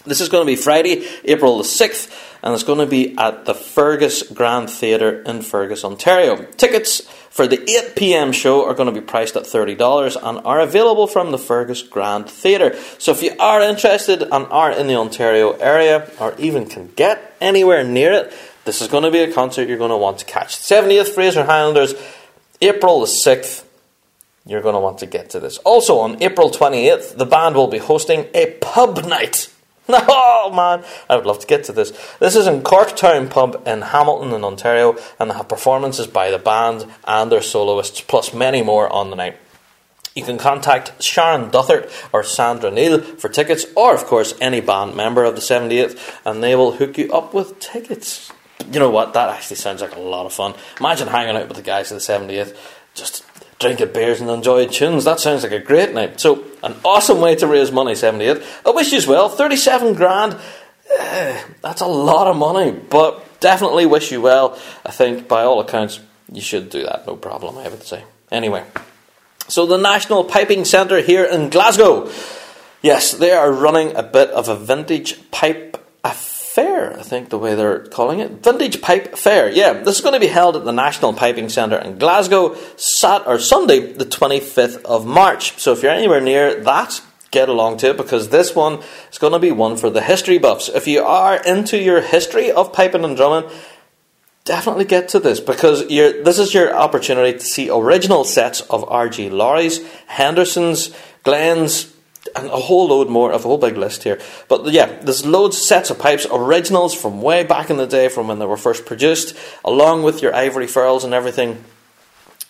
This 0.06 0.20
is 0.20 0.28
going 0.28 0.42
to 0.42 0.46
be 0.46 0.56
Friday, 0.56 1.06
April 1.24 1.58
the 1.58 1.64
6th, 1.64 2.10
and 2.42 2.54
it's 2.54 2.62
going 2.62 2.78
to 2.78 2.86
be 2.86 3.16
at 3.18 3.44
the 3.44 3.54
Fergus 3.54 4.22
Grand 4.22 4.70
Theatre 4.70 5.20
in 5.22 5.42
Fergus, 5.42 5.84
Ontario. 5.84 6.46
Tickets 6.56 7.02
for 7.30 7.46
the 7.46 7.62
8 7.62 7.94
pm 7.96 8.32
show 8.32 8.66
are 8.66 8.74
going 8.74 8.92
to 8.92 9.00
be 9.00 9.06
priced 9.06 9.36
at 9.36 9.44
$30 9.44 10.16
and 10.20 10.44
are 10.44 10.60
available 10.60 11.06
from 11.06 11.30
the 11.30 11.38
Fergus 11.38 11.80
Grand 11.82 12.28
Theatre. 12.28 12.76
So 12.98 13.12
if 13.12 13.22
you 13.22 13.36
are 13.38 13.62
interested 13.62 14.22
and 14.22 14.46
are 14.46 14.72
in 14.72 14.88
the 14.88 14.96
Ontario 14.96 15.52
area 15.52 16.10
or 16.18 16.34
even 16.38 16.66
can 16.66 16.88
get 16.96 17.36
anywhere 17.40 17.84
near 17.84 18.12
it, 18.12 18.34
this 18.64 18.82
is 18.82 18.88
going 18.88 19.04
to 19.04 19.10
be 19.12 19.20
a 19.20 19.32
concert 19.32 19.68
you're 19.68 19.78
going 19.78 19.90
to 19.90 19.96
want 19.96 20.18
to 20.18 20.24
catch. 20.24 20.58
70th 20.58 21.14
Fraser 21.14 21.44
Highlanders, 21.44 21.94
April 22.60 23.00
the 23.00 23.06
6th. 23.06 23.64
You're 24.44 24.62
going 24.62 24.74
to 24.74 24.80
want 24.80 24.98
to 24.98 25.06
get 25.06 25.30
to 25.30 25.40
this. 25.40 25.58
Also, 25.58 25.98
on 25.98 26.22
April 26.22 26.50
28th, 26.50 27.16
the 27.16 27.26
band 27.26 27.54
will 27.54 27.68
be 27.68 27.78
hosting 27.78 28.26
a 28.34 28.56
pub 28.60 29.04
night. 29.04 29.52
Oh 30.42 30.50
man, 30.52 30.84
I 31.08 31.16
would 31.16 31.26
love 31.26 31.38
to 31.40 31.46
get 31.46 31.64
to 31.64 31.72
this. 31.72 31.92
This 32.18 32.34
is 32.34 32.46
in 32.46 32.62
Corktown 32.62 33.28
Pub 33.30 33.62
in 33.66 33.82
Hamilton 33.82 34.32
in 34.32 34.42
Ontario, 34.42 34.96
and 35.18 35.30
they 35.30 35.34
have 35.34 35.48
performances 35.48 36.06
by 36.06 36.30
the 36.30 36.38
band 36.38 36.86
and 37.04 37.30
their 37.30 37.42
soloists, 37.42 38.00
plus 38.00 38.32
many 38.32 38.62
more 38.62 38.90
on 38.90 39.10
the 39.10 39.16
night. 39.16 39.36
You 40.14 40.24
can 40.24 40.38
contact 40.38 41.02
Sharon 41.02 41.50
Duthert 41.50 41.90
or 42.12 42.24
Sandra 42.24 42.70
Neal 42.70 43.00
for 43.00 43.28
tickets, 43.28 43.64
or 43.76 43.94
of 43.94 44.04
course 44.06 44.34
any 44.40 44.60
band 44.60 44.96
member 44.96 45.24
of 45.24 45.34
the 45.34 45.40
78th, 45.40 46.20
and 46.24 46.42
they 46.42 46.56
will 46.56 46.72
hook 46.72 46.98
you 46.98 47.12
up 47.12 47.32
with 47.32 47.60
tickets. 47.60 48.32
You 48.72 48.80
know 48.80 48.90
what? 48.90 49.14
That 49.14 49.28
actually 49.28 49.56
sounds 49.56 49.82
like 49.82 49.94
a 49.94 50.00
lot 50.00 50.26
of 50.26 50.32
fun. 50.32 50.54
Imagine 50.80 51.08
hanging 51.08 51.36
out 51.36 51.48
with 51.48 51.56
the 51.56 51.62
guys 51.62 51.92
of 51.92 51.98
the 51.98 52.12
78th, 52.12 52.56
just 52.94 53.24
drinking 53.60 53.92
beers 53.92 54.20
and 54.20 54.28
enjoying 54.28 54.70
tunes. 54.70 55.04
That 55.04 55.20
sounds 55.20 55.44
like 55.44 55.52
a 55.52 55.60
great 55.60 55.94
night. 55.94 56.18
So, 56.18 56.44
an 56.62 56.74
awesome 56.84 57.20
way 57.20 57.36
to 57.36 57.46
raise 57.46 57.70
money, 57.70 57.94
78. 57.94 58.42
I 58.66 58.70
wish 58.70 58.92
you 58.92 59.00
well. 59.08 59.28
37 59.28 59.94
grand, 59.94 60.36
eh, 60.98 61.44
that's 61.60 61.82
a 61.82 61.86
lot 61.86 62.26
of 62.26 62.36
money, 62.36 62.72
but 62.72 63.40
definitely 63.40 63.86
wish 63.86 64.10
you 64.10 64.20
well. 64.20 64.58
I 64.84 64.90
think, 64.90 65.28
by 65.28 65.42
all 65.42 65.60
accounts, 65.60 66.00
you 66.32 66.40
should 66.40 66.70
do 66.70 66.82
that, 66.82 67.06
no 67.06 67.16
problem, 67.16 67.58
I 67.58 67.68
would 67.68 67.82
say. 67.82 68.02
Anyway, 68.32 68.64
so 69.46 69.66
the 69.66 69.76
National 69.76 70.24
Piping 70.24 70.64
Centre 70.64 71.00
here 71.00 71.24
in 71.24 71.50
Glasgow. 71.50 72.10
Yes, 72.82 73.12
they 73.12 73.32
are 73.32 73.52
running 73.52 73.94
a 73.94 74.02
bit 74.02 74.30
of 74.30 74.48
a 74.48 74.56
vintage 74.56 75.30
pipe 75.30 75.76
fair, 76.54 76.98
I 76.98 77.02
think 77.02 77.28
the 77.28 77.38
way 77.38 77.54
they're 77.54 77.84
calling 77.86 78.18
it. 78.18 78.42
Vintage 78.42 78.82
Pipe 78.82 79.16
Fair. 79.16 79.48
Yeah, 79.50 79.72
this 79.72 79.96
is 79.96 80.00
going 80.00 80.14
to 80.14 80.20
be 80.20 80.26
held 80.26 80.56
at 80.56 80.64
the 80.64 80.72
National 80.72 81.12
Piping 81.12 81.48
Centre 81.48 81.78
in 81.78 81.98
Glasgow, 81.98 82.56
Sat 82.76 83.24
or 83.26 83.38
Sunday, 83.38 83.92
the 83.92 84.04
25th 84.04 84.82
of 84.84 85.06
March. 85.06 85.58
So 85.60 85.72
if 85.72 85.82
you're 85.82 85.92
anywhere 85.92 86.20
near 86.20 86.60
that, 86.62 87.00
get 87.30 87.48
along 87.48 87.76
to 87.78 87.90
it 87.90 87.96
because 87.96 88.30
this 88.30 88.56
one 88.56 88.80
is 89.12 89.18
going 89.18 89.32
to 89.32 89.38
be 89.38 89.52
one 89.52 89.76
for 89.76 89.90
the 89.90 90.02
history 90.02 90.38
buffs. 90.38 90.68
If 90.68 90.88
you 90.88 91.04
are 91.04 91.40
into 91.40 91.78
your 91.78 92.00
history 92.00 92.50
of 92.50 92.72
piping 92.72 93.04
and 93.04 93.16
drumming, 93.16 93.48
definitely 94.44 94.86
get 94.86 95.08
to 95.10 95.20
this 95.20 95.38
because 95.38 95.86
this 95.86 96.38
is 96.40 96.52
your 96.52 96.74
opportunity 96.74 97.38
to 97.38 97.44
see 97.44 97.70
original 97.70 98.24
sets 98.24 98.62
of 98.62 98.84
R.G. 98.90 99.30
Lawrie's, 99.30 99.86
Henderson's, 100.06 100.92
Glenn's, 101.22 101.94
and 102.36 102.46
a 102.48 102.56
whole 102.56 102.88
load 102.88 103.08
more 103.08 103.32
of 103.32 103.44
a 103.44 103.48
whole 103.48 103.58
big 103.58 103.76
list 103.76 104.02
here. 104.02 104.18
But 104.48 104.66
yeah, 104.72 104.86
there's 105.00 105.24
loads 105.26 105.56
of 105.56 105.62
sets 105.62 105.90
of 105.90 105.98
pipes, 105.98 106.26
originals 106.30 106.94
from 106.94 107.22
way 107.22 107.44
back 107.44 107.70
in 107.70 107.76
the 107.76 107.86
day, 107.86 108.08
from 108.08 108.28
when 108.28 108.38
they 108.38 108.46
were 108.46 108.56
first 108.56 108.86
produced, 108.86 109.36
along 109.64 110.02
with 110.02 110.22
your 110.22 110.34
ivory 110.34 110.66
furls 110.66 111.04
and 111.04 111.14
everything. 111.14 111.64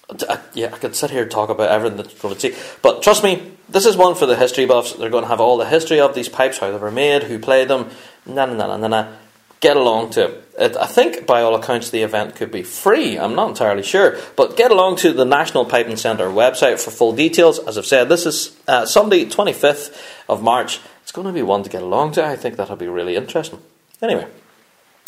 Uh, 0.08 0.38
yeah, 0.54 0.66
I 0.72 0.78
could 0.78 0.96
sit 0.96 1.10
here 1.10 1.22
and 1.22 1.30
talk 1.30 1.50
about 1.50 1.70
everything 1.70 1.98
that 1.98 2.10
you're 2.10 2.20
going 2.20 2.34
to 2.34 2.40
see. 2.40 2.54
But 2.82 3.02
trust 3.02 3.22
me, 3.22 3.52
this 3.68 3.86
is 3.86 3.96
one 3.96 4.16
for 4.16 4.26
the 4.26 4.36
history 4.36 4.66
buffs. 4.66 4.92
They're 4.94 5.10
going 5.10 5.24
to 5.24 5.28
have 5.28 5.40
all 5.40 5.56
the 5.56 5.68
history 5.68 6.00
of 6.00 6.14
these 6.14 6.28
pipes, 6.28 6.58
how 6.58 6.70
they 6.70 6.78
were 6.78 6.90
made, 6.90 7.24
who 7.24 7.38
played 7.38 7.68
them, 7.68 7.90
na 8.26 8.46
na 8.46 8.54
na 8.66 8.76
na 8.76 8.88
na 8.88 9.12
get 9.60 9.76
along 9.76 10.10
to 10.10 10.40
it. 10.58 10.76
I 10.76 10.86
think, 10.86 11.26
by 11.26 11.42
all 11.42 11.54
accounts, 11.54 11.90
the 11.90 12.02
event 12.02 12.36
could 12.36 12.50
be 12.50 12.62
free. 12.62 13.18
I'm 13.18 13.34
not 13.34 13.48
entirely 13.48 13.82
sure. 13.82 14.18
But 14.36 14.56
get 14.56 14.70
along 14.70 14.96
to 14.96 15.12
the 15.12 15.24
National 15.24 15.64
Piping 15.64 15.96
Centre 15.96 16.28
website 16.28 16.80
for 16.80 16.90
full 16.90 17.14
details. 17.14 17.58
As 17.58 17.78
I've 17.78 17.86
said, 17.86 18.08
this 18.08 18.26
is 18.26 18.56
uh, 18.68 18.84
Sunday, 18.84 19.24
25th 19.24 19.96
of 20.28 20.42
March. 20.42 20.80
It's 21.02 21.12
going 21.12 21.26
to 21.26 21.32
be 21.32 21.42
one 21.42 21.62
to 21.62 21.70
get 21.70 21.82
along 21.82 22.12
to. 22.12 22.24
I 22.24 22.36
think 22.36 22.56
that'll 22.56 22.76
be 22.76 22.88
really 22.88 23.16
interesting. 23.16 23.60
Anyway. 24.02 24.26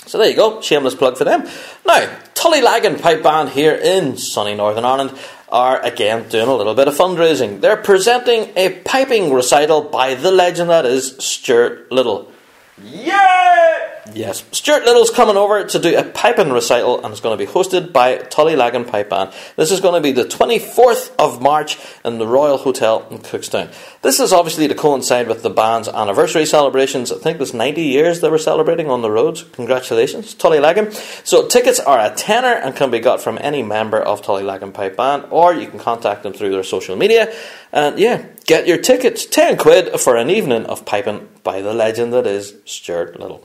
So 0.06 0.18
there 0.18 0.28
you 0.28 0.34
go, 0.34 0.60
shameless 0.60 0.96
plug 0.96 1.16
for 1.16 1.22
them. 1.22 1.42
Now, 1.86 2.12
Tullylagan 2.34 3.00
Pipe 3.00 3.22
Band 3.22 3.50
here 3.50 3.72
in 3.72 4.16
sunny 4.16 4.54
Northern 4.54 4.84
Ireland 4.84 5.16
are 5.48 5.80
again 5.80 6.28
doing 6.28 6.48
a 6.48 6.54
little 6.56 6.74
bit 6.74 6.88
of 6.88 6.96
fundraising. 6.96 7.60
They're 7.60 7.76
presenting 7.76 8.50
a 8.56 8.80
piping 8.80 9.32
recital 9.32 9.82
by 9.82 10.14
the 10.14 10.32
legend 10.32 10.70
that 10.70 10.86
is 10.86 11.14
Stuart 11.18 11.92
Liddell. 11.92 12.31
Yeah! 12.80 14.02
Yes, 14.14 14.44
Stuart 14.52 14.84
Liddell's 14.84 15.10
coming 15.10 15.36
over 15.36 15.64
to 15.64 15.78
do 15.78 15.96
a 15.96 16.02
piping 16.02 16.50
recital 16.50 17.02
and 17.02 17.12
it's 17.12 17.20
going 17.20 17.36
to 17.36 17.46
be 17.46 17.50
hosted 17.50 17.92
by 17.92 18.16
Tullylagan 18.16 18.88
Pipe 18.88 19.10
Band. 19.10 19.32
This 19.56 19.70
is 19.70 19.80
going 19.80 19.94
to 19.94 20.00
be 20.00 20.12
the 20.12 20.24
24th 20.24 21.14
of 21.18 21.40
March 21.40 21.78
in 22.04 22.18
the 22.18 22.26
Royal 22.26 22.56
Hotel 22.56 23.06
in 23.10 23.18
Cookstown. 23.18 23.72
This 24.02 24.20
is 24.20 24.32
obviously 24.32 24.68
to 24.68 24.74
coincide 24.74 25.28
with 25.28 25.42
the 25.42 25.50
band's 25.50 25.88
anniversary 25.88 26.46
celebrations. 26.46 27.12
I 27.12 27.18
think 27.18 27.38
there's 27.38 27.54
90 27.54 27.82
years 27.82 28.20
they 28.20 28.28
were 28.28 28.38
celebrating 28.38 28.90
on 28.90 29.02
the 29.02 29.10
roads. 29.10 29.44
Congratulations, 29.44 30.34
Tullylagan. 30.34 30.92
So 31.26 31.46
tickets 31.46 31.78
are 31.78 32.00
a 32.00 32.14
tenner 32.14 32.54
and 32.54 32.74
can 32.74 32.90
be 32.90 33.00
got 33.00 33.20
from 33.20 33.38
any 33.40 33.62
member 33.62 34.00
of 34.00 34.22
Tullylagan 34.22 34.74
Pipe 34.74 34.96
Band 34.96 35.26
or 35.30 35.54
you 35.54 35.68
can 35.68 35.78
contact 35.78 36.22
them 36.22 36.32
through 36.32 36.50
their 36.50 36.64
social 36.64 36.96
media. 36.96 37.32
And 37.72 37.98
yeah, 37.98 38.26
get 38.46 38.66
your 38.66 38.78
tickets. 38.78 39.24
10 39.24 39.56
quid 39.56 39.98
for 40.00 40.16
an 40.16 40.30
evening 40.30 40.66
of 40.66 40.84
piping 40.84 41.28
by 41.42 41.62
the 41.62 41.72
legend 41.72 42.12
that 42.12 42.26
is 42.26 42.54
Stuart 42.64 43.18
Liddell 43.18 43.44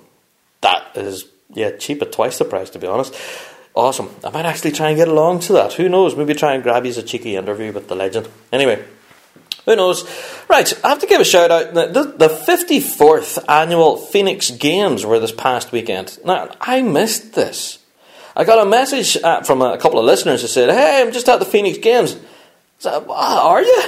that 0.62 0.92
is 0.96 1.26
yeah 1.54 1.72
cheap 1.72 2.02
at 2.02 2.12
twice 2.12 2.38
the 2.38 2.46
price 2.46 2.70
to 2.72 2.80
be 2.80 2.88
honest. 2.88 3.16
Awesome. 3.76 4.10
I 4.24 4.32
might 4.32 4.46
actually 4.46 4.72
try 4.72 4.90
and 4.90 4.98
get 4.98 5.08
along 5.08 5.42
to 5.42 5.54
that. 5.54 5.74
Who 5.74 5.88
knows? 5.88 6.16
Maybe 6.16 6.34
try 6.34 6.56
and 6.56 6.64
grab 6.64 6.86
you 6.86 6.92
a 6.98 7.04
cheeky 7.04 7.36
interview 7.36 7.72
with 7.72 7.88
the 7.88 7.96
legend. 7.96 8.28
Anyway, 8.52 8.84
who 9.66 9.76
knows? 9.76 10.04
Right, 10.50 10.74
I 10.84 10.90
have 10.90 11.00
to 11.00 11.06
give 11.06 11.22
a 11.22 11.26
shout 11.26 11.52
out. 11.52 11.76
The, 11.76 12.16
the 12.18 12.28
54th 12.28 13.38
annual 13.48 13.98
Phoenix 13.98 14.50
Games 14.50 15.06
were 15.06 15.20
this 15.20 15.32
past 15.32 15.72
weekend. 15.72 16.18
Now, 16.26 16.56
I 16.60 16.82
missed 16.82 17.34
this. 17.34 17.78
I 18.36 18.46
got 18.46 18.66
a 18.66 18.68
message 18.68 19.16
uh, 19.18 19.44
from 19.44 19.62
a 19.62 19.78
couple 19.78 20.00
of 20.00 20.06
listeners 20.06 20.42
who 20.42 20.48
said, 20.48 20.72
Hey, 20.72 21.04
I'm 21.04 21.12
just 21.12 21.30
at 21.30 21.38
the 21.38 21.46
Phoenix 21.46 21.78
Games. 21.78 22.16
So, 22.80 23.12
are 23.12 23.62
you? 23.62 23.84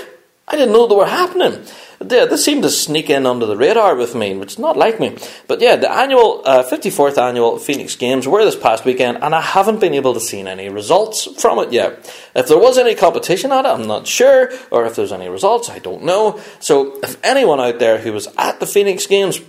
I 0.49 0.55
didn't 0.55 0.73
know 0.73 0.87
they 0.87 0.95
were 0.95 1.05
happening. 1.05 1.63
Yeah, 2.01 2.25
this 2.25 2.43
seemed 2.43 2.63
to 2.63 2.69
sneak 2.69 3.09
in 3.09 3.25
under 3.25 3.45
the 3.45 3.57
radar 3.57 3.95
with 3.95 4.15
me, 4.15 4.35
which 4.35 4.53
is 4.53 4.59
not 4.59 4.77
like 4.77 4.99
me. 4.99 5.17
But 5.47 5.61
yeah, 5.61 5.75
the 5.75 5.91
annual 5.91 6.41
uh, 6.45 6.63
54th 6.63 7.17
annual 7.17 7.59
Phoenix 7.59 7.95
Games 7.95 8.27
were 8.27 8.43
this 8.43 8.55
past 8.55 8.85
weekend, 8.85 9.19
and 9.21 9.35
I 9.35 9.41
haven't 9.41 9.81
been 9.81 9.93
able 9.93 10.13
to 10.13 10.19
see 10.19 10.39
any 10.39 10.69
results 10.69 11.25
from 11.39 11.59
it 11.59 11.73
yet. 11.73 12.11
If 12.33 12.47
there 12.47 12.57
was 12.57 12.77
any 12.77 12.95
competition 12.95 13.51
at 13.51 13.65
it, 13.65 13.67
I'm 13.67 13.85
not 13.85 14.07
sure, 14.07 14.49
or 14.71 14.85
if 14.85 14.95
there's 14.95 15.11
any 15.11 15.27
results, 15.27 15.69
I 15.69 15.79
don't 15.79 16.03
know. 16.03 16.41
So 16.59 16.99
if 17.03 17.23
anyone 17.23 17.59
out 17.59 17.79
there 17.79 17.97
who 17.99 18.13
was 18.13 18.27
at 18.37 18.61
the 18.61 18.65
Phoenix 18.65 19.05
Games, 19.05 19.41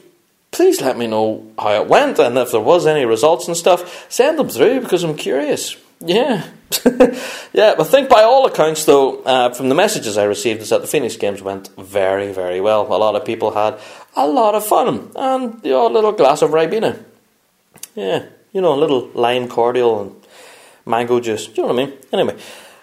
please 0.50 0.80
let 0.80 0.98
me 0.98 1.06
know 1.06 1.46
how 1.56 1.80
it 1.80 1.88
went, 1.88 2.18
and 2.18 2.36
if 2.36 2.50
there 2.50 2.60
was 2.60 2.84
any 2.84 3.06
results 3.06 3.46
and 3.46 3.56
stuff, 3.56 4.10
send 4.10 4.38
them 4.38 4.48
through 4.48 4.80
because 4.80 5.04
I'm 5.04 5.16
curious. 5.16 5.76
Yeah. 6.00 6.46
yeah, 7.52 7.74
but 7.76 7.80
I 7.80 7.84
think 7.84 8.08
by 8.08 8.22
all 8.22 8.46
accounts, 8.46 8.84
though, 8.84 9.22
uh, 9.22 9.52
from 9.52 9.68
the 9.68 9.74
messages 9.74 10.16
I 10.16 10.24
received, 10.24 10.62
is 10.62 10.70
that 10.70 10.80
the 10.80 10.86
Phoenix 10.86 11.16
Games 11.16 11.42
went 11.42 11.68
very, 11.76 12.32
very 12.32 12.60
well. 12.60 12.86
A 12.86 12.96
lot 12.96 13.16
of 13.16 13.24
people 13.24 13.50
had 13.50 13.78
a 14.16 14.26
lot 14.26 14.54
of 14.54 14.64
fun, 14.64 15.10
and 15.14 15.62
know, 15.70 15.86
a 15.86 15.92
little 15.92 16.12
glass 16.12 16.42
of 16.42 16.50
Ribena. 16.50 17.02
Yeah, 17.94 18.24
you 18.52 18.60
know, 18.60 18.72
a 18.72 18.80
little 18.80 19.10
lime 19.14 19.48
cordial 19.48 20.00
and 20.00 20.16
mango 20.86 21.20
juice. 21.20 21.46
Do 21.46 21.62
you 21.62 21.68
know 21.68 21.74
what 21.74 21.82
I 21.82 21.86
mean? 21.86 21.98
Anyway, 22.12 22.36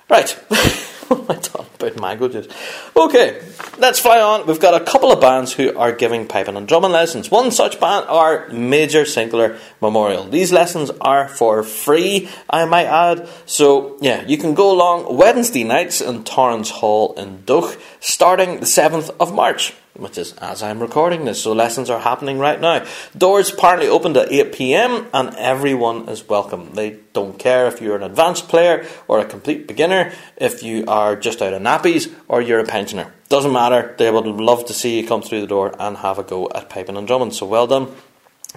right. 0.10 0.40
I 1.12 1.36
talking 1.36 1.68
about? 1.80 2.00
Mango 2.00 2.28
juice. 2.28 2.48
Okay, 2.96 3.42
let's 3.78 4.00
fly 4.00 4.20
on. 4.20 4.46
We've 4.46 4.60
got 4.60 4.80
a 4.80 4.84
couple 4.84 5.12
of 5.12 5.22
bands 5.22 5.54
who 5.54 5.76
are 5.78 5.92
giving 5.92 6.28
piping 6.28 6.58
and 6.58 6.68
drumming 6.68 6.92
lessons. 6.92 7.32
One 7.32 7.52
such 7.52 7.80
band 7.80 8.06
are 8.10 8.48
Major 8.50 9.06
Sinclair 9.06 9.58
Memorial. 9.82 10.26
These 10.26 10.52
lessons 10.52 10.90
are 11.02 11.28
for 11.28 11.64
free, 11.64 12.30
I 12.50 12.66
might 12.66 12.88
add. 12.88 13.30
So, 13.46 13.98
yeah, 14.02 14.26
you 14.26 14.38
can 14.38 14.54
go 14.54 14.72
along 14.72 15.16
Wednesday 15.16 15.64
nights 15.64 16.02
in 16.02 16.24
Torrance 16.24 16.70
Hall 16.70 17.14
in 17.14 17.44
Duch, 17.46 17.78
starting 18.00 18.60
the 18.60 18.66
7th 18.66 19.16
of 19.20 19.34
March 19.34 19.74
which 19.98 20.18
is 20.18 20.34
as 20.34 20.64
I'm 20.64 20.80
recording 20.80 21.26
this. 21.26 21.42
So 21.44 21.54
lessons 21.54 21.90
are 21.90 22.00
happening 22.00 22.40
right 22.40 22.60
now. 22.60 22.86
Doors 23.18 23.52
apparently 23.52 23.88
opened 23.88 24.18
at 24.18 24.32
8 24.32 24.54
pm 24.54 25.08
and 25.14 25.36
everyone 25.36 26.08
is 26.10 26.28
welcome. 26.28 26.74
They 26.74 27.00
don't 27.14 27.38
care 27.38 27.68
if 27.68 27.82
you're 27.82 27.96
an 27.96 28.04
advanced 28.04 28.48
player 28.48 28.86
or 29.08 29.20
a 29.20 29.26
complete 29.26 29.68
beginner, 29.68 30.14
if 30.38 30.64
you 30.64 30.86
are 30.88 31.16
just 31.16 31.42
out 31.42 31.54
of 31.54 31.62
nappies 31.62 32.14
or 32.28 32.42
you're 32.42 32.60
a 32.60 32.66
pensioner. 32.66 33.14
Doesn't 33.30 33.52
matter. 33.52 33.96
They 33.98 34.10
would 34.10 34.26
love 34.26 34.66
to 34.68 34.74
see 34.74 35.00
you 35.00 35.08
come 35.08 35.22
through 35.22 35.42
the 35.42 35.48
door 35.48 35.76
and 35.80 35.98
have 35.98 36.20
a 36.20 36.24
go 36.24 36.50
at 36.54 36.70
piping 36.70 36.98
and 36.98 37.08
drumming. 37.08 37.32
So 37.32 37.46
well 37.46 37.68
done, 37.68 37.94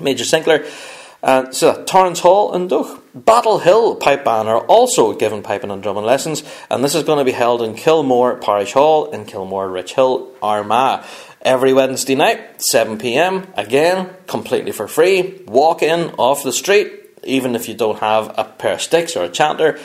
Major 0.00 0.24
Sinclair. 0.24 0.66
Uh, 1.22 1.50
so 1.50 1.84
Torrance 1.84 2.20
Hall 2.20 2.54
and 2.54 2.70
Duch. 2.70 2.98
Battle 3.14 3.58
Hill 3.58 3.96
Pipe 3.96 4.24
Band 4.24 4.48
are 4.48 4.64
also 4.66 5.12
given 5.12 5.42
piping 5.42 5.70
and 5.70 5.82
drumming 5.82 6.04
lessons, 6.04 6.44
and 6.70 6.84
this 6.84 6.94
is 6.94 7.02
going 7.02 7.18
to 7.18 7.24
be 7.24 7.32
held 7.32 7.60
in 7.60 7.74
Kilmore 7.74 8.36
Parish 8.36 8.72
Hall 8.72 9.10
in 9.10 9.24
Kilmore 9.24 9.68
Richhill, 9.68 10.28
Armagh 10.40 11.04
every 11.42 11.72
Wednesday 11.72 12.14
night, 12.14 12.62
7 12.62 12.98
pm. 12.98 13.46
Again, 13.56 14.10
completely 14.26 14.72
for 14.72 14.88
free. 14.88 15.42
Walk 15.46 15.82
in 15.82 16.10
off 16.18 16.42
the 16.42 16.52
street, 16.52 16.92
even 17.24 17.54
if 17.54 17.68
you 17.68 17.74
don't 17.74 17.98
have 17.98 18.34
a 18.38 18.44
pair 18.44 18.74
of 18.74 18.82
sticks 18.82 19.16
or 19.16 19.24
a 19.24 19.28
chanter 19.28 19.78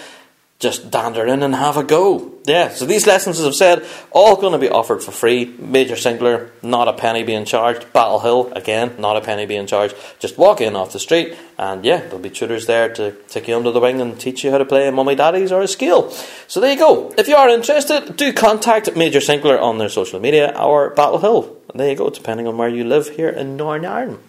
just 0.59 0.89
dander 0.89 1.25
in 1.27 1.43
and 1.43 1.53
have 1.53 1.75
a 1.75 1.83
go. 1.83 2.31
Yeah, 2.45 2.69
so 2.69 2.85
these 2.85 3.05
lessons, 3.05 3.39
as 3.39 3.45
I've 3.45 3.55
said, 3.55 3.85
all 4.11 4.35
going 4.37 4.53
to 4.53 4.59
be 4.59 4.69
offered 4.69 5.03
for 5.03 5.11
free. 5.11 5.45
Major 5.45 5.95
Sinclair, 5.95 6.51
not 6.61 6.87
a 6.87 6.93
penny 6.93 7.23
being 7.23 7.43
charged. 7.43 7.91
Battle 7.91 8.19
Hill, 8.19 8.53
again, 8.53 8.95
not 8.97 9.17
a 9.17 9.21
penny 9.21 9.45
being 9.45 9.67
charged. 9.67 9.95
Just 10.19 10.37
walk 10.37 10.61
in 10.61 10.75
off 10.75 10.93
the 10.93 10.99
street, 10.99 11.35
and 11.57 11.83
yeah, 11.83 11.97
there'll 11.97 12.19
be 12.19 12.29
tutors 12.29 12.67
there 12.67 12.93
to 12.93 13.11
take 13.27 13.47
you 13.47 13.55
under 13.57 13.71
the 13.71 13.81
wing 13.81 13.99
and 13.99 14.17
teach 14.19 14.43
you 14.43 14.51
how 14.51 14.57
to 14.57 14.65
play 14.65 14.87
a 14.87 14.91
mummy 14.91 15.15
daddies 15.15 15.51
or 15.51 15.61
a 15.61 15.67
scale. 15.67 16.09
So 16.47 16.61
there 16.61 16.71
you 16.71 16.79
go. 16.79 17.13
If 17.17 17.27
you 17.27 17.35
are 17.35 17.49
interested, 17.49 18.15
do 18.15 18.31
contact 18.31 18.95
Major 18.95 19.21
Sinclair 19.21 19.59
on 19.59 19.77
their 19.77 19.89
social 19.89 20.19
media 20.19 20.55
or 20.57 20.91
Battle 20.91 21.19
Hill. 21.19 21.57
And 21.69 21.79
there 21.79 21.89
you 21.89 21.97
go, 21.97 22.09
depending 22.09 22.47
on 22.47 22.57
where 22.57 22.69
you 22.69 22.85
live 22.85 23.09
here 23.09 23.29
in 23.29 23.57
Northern 23.57 23.85
Ireland. 23.85 24.19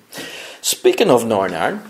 Speaking 0.60 1.10
of 1.10 1.24
Northern 1.24 1.56
Ireland, 1.56 1.82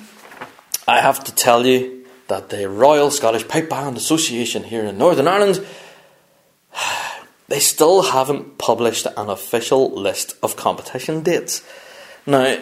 I 0.87 1.01
have 1.01 1.25
to 1.25 1.35
tell 1.35 1.67
you 1.67 1.96
that 2.29 2.51
the 2.51 2.69
Royal 2.69 3.11
Scottish 3.11 3.47
Pipe 3.47 3.69
Band 3.69 3.97
Association 3.97 4.65
here 4.65 4.85
in 4.85 4.99
Northern 4.99 5.29
Ireland 5.29 5.65
they 7.49 7.61
still 7.61 8.03
haven't 8.03 8.59
published 8.59 9.07
an 9.17 9.31
official 9.31 9.91
list 9.91 10.37
of 10.43 10.57
competition 10.57 11.23
dates. 11.23 11.63
Now, 12.27 12.59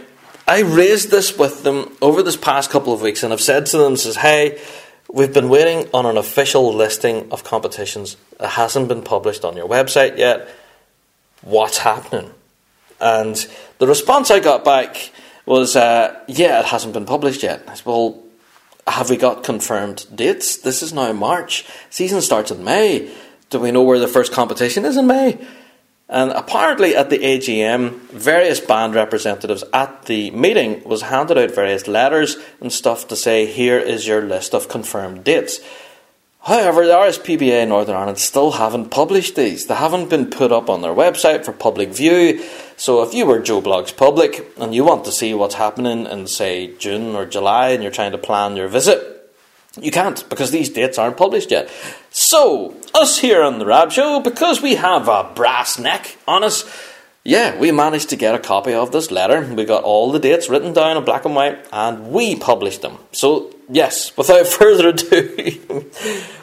I 0.47 0.61
raised 0.61 1.11
this 1.11 1.39
with 1.39 1.63
them 1.63 1.97
over 2.03 2.23
this 2.23 2.37
past 2.37 2.71
couple 2.71 2.93
of 2.93 3.01
weeks 3.01 3.23
and 3.23 3.33
I've 3.33 3.41
said 3.41 3.67
to 3.67 3.79
them, 3.79 3.97
says, 3.97 4.17
hey, 4.17 4.61
we've 5.11 5.33
been 5.33 5.49
waiting 5.49 5.89
on 5.95 6.05
an 6.05 6.17
official 6.17 6.75
listing 6.75 7.31
of 7.33 7.45
competitions. 7.45 8.17
It 8.39 8.49
hasn't 8.49 8.89
been 8.89 9.03
published 9.03 9.45
on 9.45 9.57
your 9.57 9.69
website 9.69 10.19
yet. 10.19 10.49
What's 11.41 11.79
happening? 11.79 12.31
And 13.01 13.37
the 13.79 13.87
response 13.87 14.31
I 14.31 14.41
got 14.41 14.65
back 14.65 15.13
was, 15.47 15.77
uh, 15.77 16.21
yeah, 16.27 16.61
it 16.61 16.67
hasn't 16.67 16.95
been 16.95 17.07
published 17.07 17.43
yet. 17.43 17.63
I 17.67 17.75
said, 17.75 17.87
well, 17.87 18.23
have 18.87 19.11
we 19.11 19.17
got 19.17 19.45
confirmed 19.45 20.07
dates? 20.15 20.59
This 20.59 20.83
is 20.83 20.93
now 20.93 21.13
March. 21.13 21.65
Season 21.91 22.21
starts 22.21 22.51
in 22.51 22.65
May. 22.65 23.11
Do 23.51 23.61
we 23.61 23.71
know 23.71 23.83
where 23.83 23.99
the 23.99 24.09
first 24.09 24.33
competition 24.33 24.85
is 24.85 24.97
in 24.97 25.07
May? 25.07 25.39
And 26.09 26.33
apparently, 26.33 26.95
at 26.95 27.09
the 27.09 27.19
AGM, 27.19 27.99
various 28.11 28.61
band 28.61 28.95
representatives 28.95 29.65
at 29.73 30.05
the 30.05 30.31
meeting 30.33 30.85
was 30.85 31.03
handed 31.03 31.39
out 31.39 31.55
various 31.55 31.89
letters 31.89 32.37
and 32.61 32.71
stuff 32.71 33.09
to 33.09 33.17
say, 33.17 33.47
"Here 33.47 33.79
is 33.79 34.07
your 34.07 34.23
list 34.23 34.55
of 34.55 34.69
confirmed 34.69 35.25
dates." 35.25 35.61
However, 36.45 36.87
the 36.87 36.93
RSPBA 36.93 37.63
in 37.63 37.71
Northern 37.71 37.97
Ireland 37.97 38.19
still 38.19 38.53
haven't 38.53 38.91
published 38.91 39.35
these. 39.35 39.67
They 39.67 39.75
haven't 39.75 40.11
been 40.11 40.27
put 40.29 40.53
up 40.53 40.69
on 40.69 40.83
their 40.83 40.93
website 40.93 41.43
for 41.43 41.53
public 41.53 41.89
view. 41.89 42.45
So 42.77 43.03
if 43.03 43.15
you 43.15 43.25
were 43.25 43.41
Joe 43.41 43.63
Blogs 43.63 43.97
Public 43.97 44.53
and 44.59 44.75
you 44.75 44.85
want 44.85 45.07
to 45.07 45.13
see 45.13 45.33
what's 45.33 45.55
happening 45.55 46.05
in, 46.05 46.27
say, 46.27 46.77
June 46.77 47.17
or 47.17 47.25
July 47.25 47.69
and 47.71 47.83
you're 47.83 47.91
trying 47.91 48.13
to 48.13 48.19
plan 48.19 48.57
your 48.57 48.69
visit, 48.69 49.33
you 49.81 49.91
can't 49.91 50.29
because 50.29 50.51
these 50.51 50.69
dates 50.69 50.99
aren't 50.99 51.17
published 51.17 51.51
yet. 51.51 51.71
So, 52.11 52.77
us 52.93 53.21
here 53.21 53.43
on 53.43 53.59
the 53.59 53.65
Rab 53.65 53.91
Show, 53.91 54.21
because 54.21 54.61
we 54.61 54.75
have 54.75 55.09
a 55.09 55.33
brass 55.35 55.79
neck 55.79 56.19
on 56.29 56.45
us, 56.45 56.71
yeah, 57.25 57.59
we 57.59 57.73
managed 57.73 58.11
to 58.11 58.17
get 58.17 58.35
a 58.35 58.39
copy 58.39 58.75
of 58.75 58.93
this 58.93 59.11
letter. 59.11 59.43
We 59.55 59.65
got 59.65 59.83
all 59.83 60.13
the 60.13 60.19
dates 60.19 60.51
written 60.51 60.75
down 60.75 60.99
in 60.99 61.05
black 61.07 61.25
and 61.25 61.35
white 61.35 61.67
and 61.73 62.09
we 62.09 62.37
published 62.37 62.83
them. 62.83 62.99
So, 63.13 63.54
yes, 63.69 64.17
without 64.17 64.47
further 64.59 64.89
ado, 64.89 65.91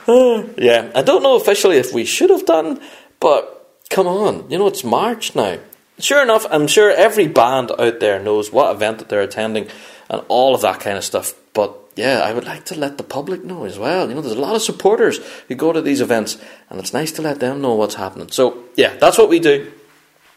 yeah, 0.57 0.91
I 0.95 1.01
don't 1.01 1.23
know 1.23 1.35
officially 1.35 1.77
if 1.77 1.93
we 1.93 2.05
should 2.05 2.29
have 2.29 2.45
done, 2.45 2.81
but 3.19 3.79
come 3.89 4.07
on, 4.07 4.49
you 4.49 4.57
know, 4.57 4.67
it's 4.67 4.83
March 4.83 5.35
now. 5.35 5.57
Sure 5.99 6.23
enough, 6.23 6.47
I'm 6.49 6.67
sure 6.67 6.89
every 6.89 7.27
band 7.27 7.71
out 7.77 7.99
there 7.99 8.19
knows 8.19 8.51
what 8.51 8.75
event 8.75 8.99
that 8.99 9.09
they're 9.09 9.21
attending 9.21 9.67
and 10.09 10.23
all 10.27 10.55
of 10.55 10.61
that 10.61 10.79
kind 10.79 10.97
of 10.97 11.03
stuff. 11.03 11.33
But 11.53 11.77
yeah, 11.95 12.19
I 12.19 12.33
would 12.33 12.45
like 12.45 12.65
to 12.65 12.75
let 12.75 12.97
the 12.97 13.03
public 13.03 13.43
know 13.43 13.65
as 13.65 13.77
well. 13.77 14.09
You 14.09 14.15
know, 14.15 14.21
there's 14.21 14.35
a 14.35 14.41
lot 14.41 14.55
of 14.55 14.61
supporters 14.61 15.19
who 15.47 15.55
go 15.55 15.71
to 15.71 15.81
these 15.81 16.01
events, 16.01 16.37
and 16.69 16.79
it's 16.79 16.93
nice 16.93 17.11
to 17.13 17.21
let 17.21 17.39
them 17.39 17.61
know 17.61 17.75
what's 17.75 17.95
happening. 17.95 18.31
So, 18.31 18.63
yeah, 18.75 18.95
that's 18.95 19.17
what 19.17 19.29
we 19.29 19.39
do. 19.39 19.71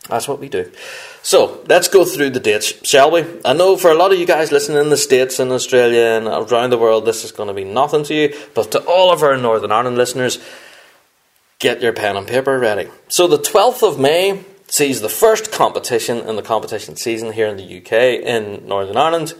That's 0.09 0.29
what 0.29 0.38
we 0.38 0.49
do. 0.49 0.71
So, 1.23 1.64
let's 1.67 1.88
go 1.88 2.05
through 2.05 2.31
the 2.31 2.40
dates, 2.40 2.75
shall 2.87 3.11
we? 3.11 3.25
I 3.45 3.55
know 3.55 3.77
for 3.77 3.90
a 3.90 3.95
lot 3.95 4.12
of 4.12 4.19
you 4.19 4.27
guys 4.27 4.53
listening 4.53 4.79
in 4.79 4.90
the 4.90 4.99
States 4.99 5.38
and 5.38 5.51
Australia 5.51 6.19
and 6.19 6.27
around 6.27 6.71
the 6.71 6.79
world, 6.79 7.07
this 7.07 7.25
is 7.25 7.33
going 7.33 7.49
to 7.49 7.55
be 7.55 7.64
nothing 7.64 8.05
to 8.05 8.14
you, 8.14 8.35
but 8.55 8.71
to 8.73 8.81
all 8.85 9.11
of 9.11 9.23
our 9.23 9.37
Northern 9.37 9.73
Ireland 9.73 9.97
listeners, 9.97 10.38
get 11.59 11.81
your 11.81 11.95
pen 11.95 12.17
and 12.17 12.27
paper 12.27 12.59
ready. 12.59 12.90
So, 13.09 13.27
the 13.27 13.38
12th 13.38 13.83
of 13.87 13.99
May 13.99 14.45
sees 14.69 15.01
the 15.01 15.09
first 15.09 15.53
competition 15.53 16.19
in 16.19 16.37
the 16.37 16.43
competition 16.43 16.97
season 16.97 17.33
here 17.33 17.47
in 17.47 17.57
the 17.57 17.79
UK 17.79 17.93
in 18.25 18.67
Northern 18.67 18.97
Ireland 18.97 19.35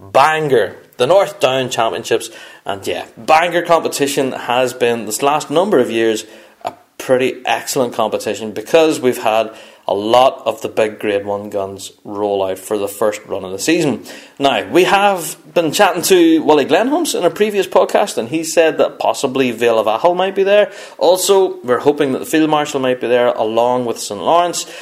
Bangor, 0.00 0.76
the 0.96 1.06
North 1.06 1.40
Down 1.40 1.68
Championships, 1.68 2.30
and 2.64 2.86
yeah, 2.86 3.06
Bangor 3.18 3.62
competition 3.62 4.32
has 4.32 4.72
been 4.72 5.04
this 5.04 5.22
last 5.22 5.50
number 5.50 5.78
of 5.78 5.90
years 5.90 6.24
a 6.64 6.72
pretty 6.96 7.42
excellent 7.44 7.92
competition 7.92 8.52
because 8.52 8.98
we've 8.98 9.22
had 9.22 9.54
a 9.90 9.94
lot 9.94 10.46
of 10.46 10.62
the 10.62 10.68
big 10.68 11.00
Grade 11.00 11.26
1 11.26 11.50
guns 11.50 11.90
roll 12.04 12.44
out 12.44 12.60
for 12.60 12.78
the 12.78 12.86
first 12.86 13.20
run 13.26 13.44
of 13.44 13.50
the 13.50 13.58
season. 13.58 14.04
Now, 14.38 14.70
we 14.70 14.84
have 14.84 15.36
been 15.52 15.72
chatting 15.72 16.02
to 16.02 16.44
Willie 16.44 16.64
Glenholmes 16.64 17.18
in 17.18 17.24
a 17.24 17.30
previous 17.30 17.66
podcast, 17.66 18.16
and 18.16 18.28
he 18.28 18.44
said 18.44 18.78
that 18.78 19.00
possibly 19.00 19.50
Vale 19.50 19.80
of 19.80 19.88
Atholl 19.88 20.16
might 20.16 20.36
be 20.36 20.44
there. 20.44 20.72
Also, 20.96 21.60
we're 21.62 21.80
hoping 21.80 22.12
that 22.12 22.20
the 22.20 22.26
Field 22.26 22.48
Marshal 22.48 22.78
might 22.78 23.00
be 23.00 23.08
there 23.08 23.32
along 23.32 23.84
with 23.84 23.98
St 23.98 24.20
Laurence. 24.20 24.72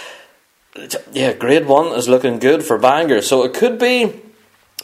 Yeah, 1.11 1.33
Grade 1.33 1.67
1 1.67 1.99
is 1.99 2.07
looking 2.07 2.39
good 2.39 2.63
for 2.63 2.77
Bangor, 2.77 3.23
so 3.23 3.45
it 3.45 3.55
could 3.55 3.79
be 3.79 4.21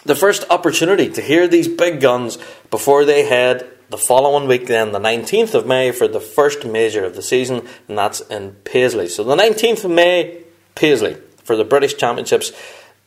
the 0.06 0.16
first 0.16 0.44
opportunity 0.48 1.10
to 1.10 1.20
hear 1.20 1.46
these 1.46 1.68
big 1.68 2.00
guns 2.00 2.38
before 2.70 3.04
they 3.04 3.26
head 3.26 3.70
the 3.94 3.98
following 3.98 4.48
week, 4.48 4.66
then 4.66 4.90
the 4.90 4.98
19th 4.98 5.54
of 5.54 5.68
May, 5.68 5.92
for 5.92 6.08
the 6.08 6.18
first 6.18 6.66
major 6.66 7.04
of 7.04 7.14
the 7.14 7.22
season, 7.22 7.64
and 7.86 7.96
that's 7.96 8.20
in 8.22 8.50
Paisley. 8.64 9.06
So 9.06 9.22
the 9.22 9.36
19th 9.36 9.84
of 9.84 9.92
May, 9.92 10.42
Paisley, 10.74 11.16
for 11.44 11.54
the 11.54 11.64
British 11.64 11.96
Championships. 11.96 12.50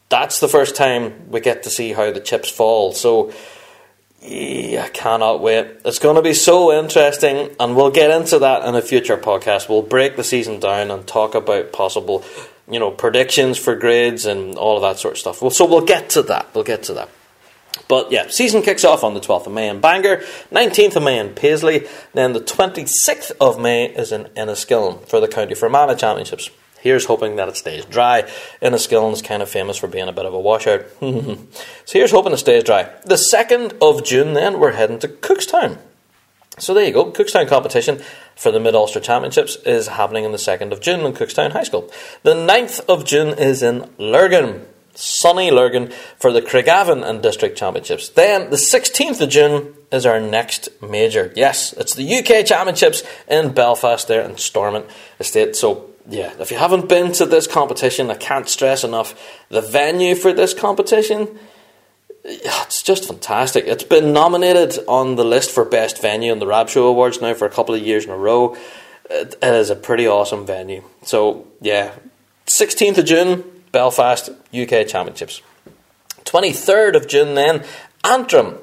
That's 0.07 0.39
the 0.39 0.47
first 0.47 0.77
time 0.77 1.29
we 1.29 1.41
get 1.41 1.63
to 1.63 1.69
see 1.69 1.91
how 1.91 2.11
the 2.11 2.21
chips 2.21 2.49
fall. 2.49 2.93
So, 2.93 3.33
I 4.23 4.89
cannot 4.93 5.41
wait. 5.41 5.67
It's 5.83 5.99
going 5.99 6.15
to 6.15 6.21
be 6.21 6.33
so 6.33 6.71
interesting, 6.71 7.53
and 7.59 7.75
we'll 7.75 7.91
get 7.91 8.09
into 8.09 8.39
that 8.39 8.63
in 8.63 8.73
a 8.75 8.81
future 8.81 9.17
podcast. 9.17 9.67
We'll 9.67 9.81
break 9.81 10.15
the 10.15 10.23
season 10.23 10.61
down 10.61 10.89
and 10.89 11.05
talk 11.05 11.35
about 11.35 11.73
possible, 11.73 12.23
you 12.71 12.79
know, 12.79 12.91
predictions 12.91 13.57
for 13.57 13.75
grades 13.75 14.25
and 14.25 14.55
all 14.55 14.77
of 14.77 14.83
that 14.83 14.99
sort 14.99 15.15
of 15.15 15.19
stuff. 15.19 15.41
Well, 15.41 15.51
so 15.51 15.65
we'll 15.65 15.85
get 15.85 16.09
to 16.11 16.21
that. 16.23 16.47
We'll 16.55 16.63
get 16.63 16.83
to 16.83 16.93
that. 16.93 17.09
But 17.87 18.11
yeah, 18.11 18.27
season 18.29 18.61
kicks 18.61 18.83
off 18.83 19.03
on 19.03 19.13
the 19.13 19.19
12th 19.19 19.47
of 19.47 19.53
May 19.53 19.69
in 19.69 19.79
Bangor, 19.79 20.17
19th 20.51 20.97
of 20.97 21.03
May 21.03 21.19
in 21.19 21.33
Paisley, 21.33 21.87
then 22.13 22.33
the 22.33 22.41
26th 22.41 23.31
of 23.39 23.59
May 23.59 23.85
is 23.85 24.11
in 24.11 24.25
Enniskillen 24.35 25.07
for 25.07 25.19
the 25.19 25.27
County 25.27 25.55
Fermanagh 25.55 25.95
Championships. 25.95 26.49
Here's 26.79 27.05
hoping 27.05 27.37
that 27.37 27.49
it 27.49 27.57
stays 27.57 27.85
dry. 27.85 28.23
Enniskillen 28.61 29.13
is 29.13 29.21
kind 29.21 29.41
of 29.41 29.49
famous 29.49 29.77
for 29.77 29.87
being 29.87 30.07
a 30.07 30.13
bit 30.13 30.25
of 30.25 30.33
a 30.33 30.39
washout. 30.39 30.85
so 30.99 31.37
here's 31.91 32.11
hoping 32.11 32.33
it 32.33 32.37
stays 32.37 32.63
dry. 32.63 32.89
The 33.03 33.15
2nd 33.15 33.77
of 33.81 34.03
June, 34.03 34.33
then, 34.33 34.59
we're 34.59 34.73
heading 34.73 34.99
to 34.99 35.07
Cookstown. 35.07 35.77
So 36.59 36.73
there 36.73 36.85
you 36.85 36.93
go. 36.93 37.11
Cookstown 37.11 37.47
competition 37.47 38.01
for 38.35 38.51
the 38.51 38.59
Mid 38.59 38.75
Ulster 38.75 38.99
Championships 38.99 39.57
is 39.57 39.87
happening 39.87 40.25
on 40.25 40.31
the 40.31 40.37
2nd 40.37 40.71
of 40.71 40.81
June 40.81 41.01
in 41.01 41.13
Cookstown 41.13 41.51
High 41.51 41.63
School. 41.63 41.91
The 42.23 42.33
9th 42.33 42.85
of 42.87 43.05
June 43.05 43.37
is 43.37 43.61
in 43.61 43.89
Lurgan 43.97 44.65
sunny 44.97 45.51
Lurgan 45.51 45.91
for 46.17 46.31
the 46.31 46.41
Craigavon 46.41 47.07
and 47.07 47.21
District 47.21 47.57
Championships. 47.57 48.09
Then 48.09 48.49
the 48.49 48.57
16th 48.57 49.21
of 49.21 49.29
June 49.29 49.73
is 49.91 50.05
our 50.05 50.19
next 50.19 50.69
major. 50.81 51.31
Yes, 51.35 51.73
it's 51.73 51.93
the 51.93 52.17
UK 52.17 52.45
Championships 52.45 53.03
in 53.27 53.53
Belfast 53.53 54.07
there 54.07 54.21
in 54.21 54.37
Stormont 54.37 54.85
Estate. 55.19 55.55
So 55.55 55.89
yeah, 56.09 56.33
if 56.39 56.51
you 56.51 56.57
haven't 56.57 56.89
been 56.89 57.11
to 57.13 57.25
this 57.25 57.47
competition, 57.47 58.09
I 58.09 58.15
can't 58.15 58.49
stress 58.49 58.83
enough 58.83 59.19
the 59.49 59.61
venue 59.61 60.15
for 60.15 60.33
this 60.33 60.53
competition. 60.53 61.37
It's 62.23 62.81
just 62.81 63.05
fantastic. 63.05 63.65
It's 63.67 63.83
been 63.83 64.11
nominated 64.11 64.79
on 64.87 65.15
the 65.15 65.23
list 65.23 65.51
for 65.51 65.63
best 65.63 66.01
venue 66.01 66.33
in 66.33 66.39
the 66.39 66.47
Rab 66.47 66.69
Show 66.69 66.87
Awards 66.87 67.21
now 67.21 67.33
for 67.33 67.45
a 67.45 67.49
couple 67.49 67.73
of 67.73 67.81
years 67.81 68.03
in 68.03 68.11
a 68.11 68.17
row. 68.17 68.57
It 69.09 69.37
is 69.41 69.69
a 69.69 69.75
pretty 69.75 70.07
awesome 70.07 70.45
venue. 70.45 70.83
So 71.03 71.47
yeah, 71.61 71.93
16th 72.47 72.97
of 72.97 73.05
June, 73.05 73.43
Belfast 73.71 74.29
UK 74.53 74.87
Championships. 74.87 75.41
23rd 76.25 76.95
of 76.95 77.07
June, 77.07 77.35
then, 77.35 77.63
Antrim 78.03 78.57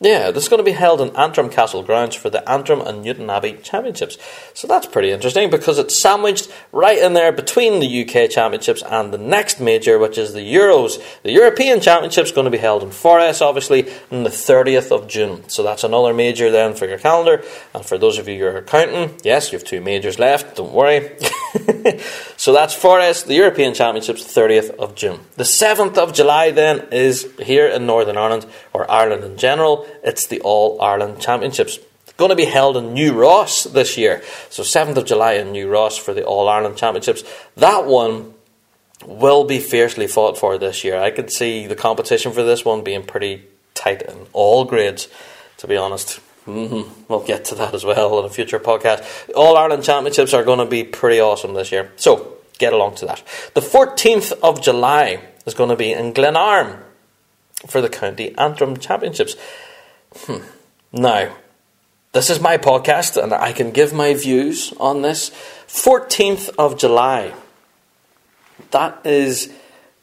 yeah, 0.00 0.30
this 0.30 0.44
is 0.44 0.48
going 0.48 0.58
to 0.58 0.64
be 0.64 0.70
held 0.70 1.00
in 1.00 1.14
Antrim 1.16 1.50
Castle 1.50 1.82
grounds 1.82 2.14
for 2.14 2.30
the 2.30 2.48
Antrim 2.48 2.80
and 2.82 3.04
Newtownabbey 3.04 3.64
Championships. 3.64 4.16
So 4.54 4.68
that's 4.68 4.86
pretty 4.86 5.10
interesting 5.10 5.50
because 5.50 5.76
it's 5.76 6.00
sandwiched 6.00 6.48
right 6.70 6.98
in 6.98 7.14
there 7.14 7.32
between 7.32 7.80
the 7.80 8.02
UK 8.04 8.30
Championships 8.30 8.84
and 8.84 9.12
the 9.12 9.18
next 9.18 9.58
major, 9.58 9.98
which 9.98 10.16
is 10.16 10.34
the 10.34 10.54
Euros. 10.54 11.02
The 11.24 11.32
European 11.32 11.80
Championships 11.80 12.30
going 12.30 12.44
to 12.44 12.50
be 12.50 12.58
held 12.58 12.84
in 12.84 12.92
Forres, 12.92 13.42
obviously, 13.42 13.90
on 14.12 14.22
the 14.22 14.30
30th 14.30 14.92
of 14.92 15.08
June. 15.08 15.48
So 15.48 15.64
that's 15.64 15.82
another 15.82 16.14
major 16.14 16.52
then 16.52 16.74
for 16.74 16.86
your 16.86 16.98
calendar. 16.98 17.42
And 17.74 17.84
for 17.84 17.98
those 17.98 18.18
of 18.18 18.28
you 18.28 18.38
who 18.38 18.46
are 18.46 18.62
counting, 18.62 19.18
yes, 19.24 19.50
you 19.50 19.58
have 19.58 19.66
two 19.66 19.80
majors 19.80 20.20
left, 20.20 20.58
don't 20.58 20.72
worry. 20.72 21.10
so 22.36 22.52
that's 22.52 22.72
Forres, 22.72 23.24
the 23.24 23.34
European 23.34 23.74
Championships, 23.74 24.22
30th 24.22 24.70
of 24.76 24.94
June. 24.94 25.18
The 25.34 25.42
7th 25.42 25.98
of 25.98 26.14
July 26.14 26.52
then 26.52 26.86
is 26.92 27.28
here 27.40 27.66
in 27.66 27.86
Northern 27.86 28.16
Ireland, 28.16 28.46
or 28.72 28.88
Ireland 28.88 29.24
in 29.24 29.36
general 29.36 29.87
it's 30.02 30.26
the 30.26 30.40
All 30.40 30.80
Ireland 30.80 31.20
Championships. 31.20 31.78
Going 32.16 32.30
to 32.30 32.36
be 32.36 32.46
held 32.46 32.76
in 32.76 32.94
New 32.94 33.12
Ross 33.12 33.64
this 33.64 33.96
year. 33.96 34.22
So 34.50 34.62
7th 34.62 34.96
of 34.96 35.04
July 35.06 35.34
in 35.34 35.52
New 35.52 35.68
Ross 35.68 35.96
for 35.96 36.12
the 36.12 36.24
All 36.24 36.48
Ireland 36.48 36.76
Championships. 36.76 37.22
That 37.56 37.86
one 37.86 38.34
will 39.06 39.44
be 39.44 39.60
fiercely 39.60 40.08
fought 40.08 40.36
for 40.36 40.58
this 40.58 40.82
year. 40.82 41.00
I 41.00 41.10
could 41.10 41.30
see 41.30 41.66
the 41.66 41.76
competition 41.76 42.32
for 42.32 42.42
this 42.42 42.64
one 42.64 42.82
being 42.82 43.04
pretty 43.04 43.44
tight 43.74 44.02
in 44.02 44.26
all 44.32 44.64
grades, 44.64 45.08
to 45.58 45.68
be 45.68 45.76
honest. 45.76 46.20
Mm-hmm. 46.46 47.04
We'll 47.08 47.24
get 47.24 47.44
to 47.46 47.54
that 47.56 47.74
as 47.74 47.84
well 47.84 48.18
in 48.18 48.24
a 48.24 48.30
future 48.30 48.58
podcast. 48.58 49.30
All 49.36 49.56
Ireland 49.56 49.84
Championships 49.84 50.34
are 50.34 50.42
going 50.42 50.58
to 50.58 50.66
be 50.66 50.82
pretty 50.82 51.20
awesome 51.20 51.54
this 51.54 51.70
year. 51.70 51.92
So 51.96 52.38
get 52.58 52.72
along 52.72 52.96
to 52.96 53.06
that. 53.06 53.22
The 53.54 53.60
14th 53.60 54.32
of 54.42 54.62
July 54.62 55.20
is 55.46 55.54
going 55.54 55.70
to 55.70 55.76
be 55.76 55.92
in 55.92 56.12
Glenarm 56.12 56.82
for 57.66 57.80
the 57.80 57.88
County 57.88 58.36
Antrim 58.38 58.76
Championships. 58.78 59.36
Hmm. 60.14 60.44
Now, 60.92 61.36
this 62.12 62.30
is 62.30 62.40
my 62.40 62.56
podcast 62.56 63.22
and 63.22 63.32
I 63.32 63.52
can 63.52 63.70
give 63.70 63.92
my 63.92 64.14
views 64.14 64.72
on 64.80 65.02
this. 65.02 65.30
14th 65.68 66.50
of 66.58 66.78
July. 66.78 67.34
That 68.70 69.00
is 69.04 69.52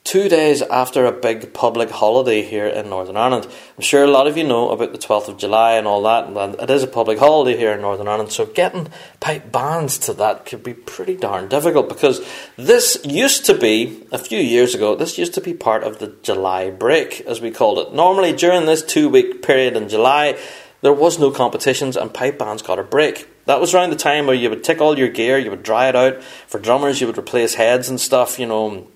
two 0.06 0.30
days 0.30 0.62
after 0.62 1.06
a 1.06 1.12
big 1.12 1.52
public 1.52 1.90
holiday 1.90 2.44
here 2.44 2.68
in 2.68 2.90
Northern 2.90 3.18
Ireland. 3.18 3.48
I'm 3.76 3.82
sure 3.82 4.04
a 4.04 4.08
lot 4.08 4.28
of 4.28 4.38
you 4.38 4.44
know 4.44 4.70
about 4.70 4.92
the 4.92 5.00
12th 5.00 5.30
of 5.30 5.38
July 5.38 5.74
and 5.74 5.88
all 5.88 6.04
that, 6.04 6.28
and 6.28 6.56
it 6.62 6.70
is 6.70 6.84
a 6.84 6.88
public 6.88 7.18
holiday 7.18 7.58
here 7.58 7.74
in 7.74 7.82
Northern 7.82 8.08
Ireland, 8.08 8.32
so 8.32 8.46
getting 8.46 8.88
pipe 9.20 9.52
bands 9.52 9.98
to 9.98 10.14
that 10.14 10.46
could 10.46 10.64
be 10.64 10.76
pretty 10.76 11.18
darn 11.18 11.50
difficult 11.50 11.90
because 11.90 12.24
this 12.56 13.04
used 13.04 13.46
to 13.48 13.58
be, 13.58 14.06
a 14.12 14.20
few 14.20 14.40
years 14.40 14.76
ago, 14.76 14.96
this 14.96 15.18
used 15.18 15.34
to 15.34 15.42
be 15.42 15.56
part 15.56 15.84
of 15.84 15.98
the 15.98 16.16
July 16.22 16.70
break, 16.70 17.22
as 17.22 17.42
we 17.42 17.50
called 17.50 17.80
it. 17.80 17.94
Normally, 17.94 18.32
during 18.32 18.68
this 18.68 18.84
two 18.84 19.10
week 19.10 19.42
period 19.42 19.76
in 19.76 19.90
July, 19.90 20.38
there 20.82 20.94
was 20.94 21.18
no 21.18 21.32
competitions 21.32 21.98
and 21.98 22.14
pipe 22.14 22.38
bands 22.38 22.62
got 22.62 22.78
a 22.78 22.84
break. 22.84 23.28
That 23.46 23.60
was 23.60 23.74
around 23.74 23.90
the 23.90 23.96
time 23.96 24.28
where 24.28 24.36
you 24.36 24.52
would 24.52 24.64
take 24.64 24.82
all 24.82 25.00
your 25.00 25.10
gear, 25.10 25.40
you 25.40 25.50
would 25.50 25.64
dry 25.64 25.90
it 25.90 25.96
out. 25.96 26.22
For 26.22 26.60
drummers, 26.60 27.02
you 27.02 27.08
would 27.08 27.18
replace 27.18 27.56
heads 27.56 27.90
and 27.90 28.00
stuff, 28.00 28.38
you 28.38 28.46
know, 28.46 28.88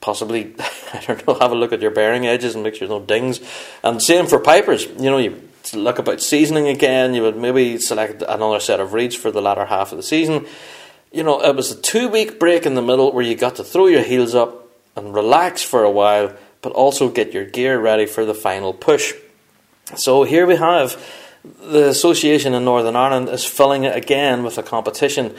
possibly, 0.00 0.54
I 0.92 1.02
don't 1.06 1.26
know, 1.26 1.34
have 1.34 1.52
a 1.52 1.54
look 1.54 1.72
at 1.72 1.82
your 1.82 1.90
bearing 1.90 2.26
edges 2.26 2.54
and 2.54 2.64
make 2.64 2.74
sure 2.74 2.88
no 2.88 3.00
dings. 3.00 3.40
And 3.82 4.02
same 4.02 4.26
for 4.26 4.38
pipers. 4.38 4.86
You 4.86 5.10
know, 5.10 5.18
you 5.18 5.40
look 5.74 5.98
about 5.98 6.22
seasoning 6.22 6.68
again. 6.68 7.14
You 7.14 7.22
would 7.22 7.36
maybe 7.36 7.78
select 7.78 8.22
another 8.22 8.60
set 8.60 8.80
of 8.80 8.92
reeds 8.92 9.16
for 9.16 9.30
the 9.30 9.42
latter 9.42 9.66
half 9.66 9.92
of 9.92 9.96
the 9.96 10.02
season. 10.02 10.46
You 11.12 11.22
know, 11.22 11.40
it 11.42 11.56
was 11.56 11.72
a 11.72 11.80
two 11.80 12.08
week 12.08 12.38
break 12.38 12.66
in 12.66 12.74
the 12.74 12.82
middle 12.82 13.12
where 13.12 13.24
you 13.24 13.34
got 13.34 13.56
to 13.56 13.64
throw 13.64 13.86
your 13.86 14.02
heels 14.02 14.34
up 14.34 14.68
and 14.94 15.14
relax 15.14 15.62
for 15.62 15.82
a 15.82 15.90
while, 15.90 16.34
but 16.62 16.72
also 16.72 17.08
get 17.08 17.32
your 17.32 17.44
gear 17.44 17.78
ready 17.78 18.06
for 18.06 18.24
the 18.24 18.34
final 18.34 18.72
push. 18.72 19.12
So 19.96 20.24
here 20.24 20.46
we 20.46 20.56
have 20.56 21.00
the 21.60 21.88
association 21.88 22.54
in 22.54 22.64
Northern 22.64 22.96
Ireland 22.96 23.28
is 23.28 23.44
filling 23.44 23.84
it 23.84 23.96
again 23.96 24.42
with 24.42 24.58
a 24.58 24.62
competition 24.62 25.34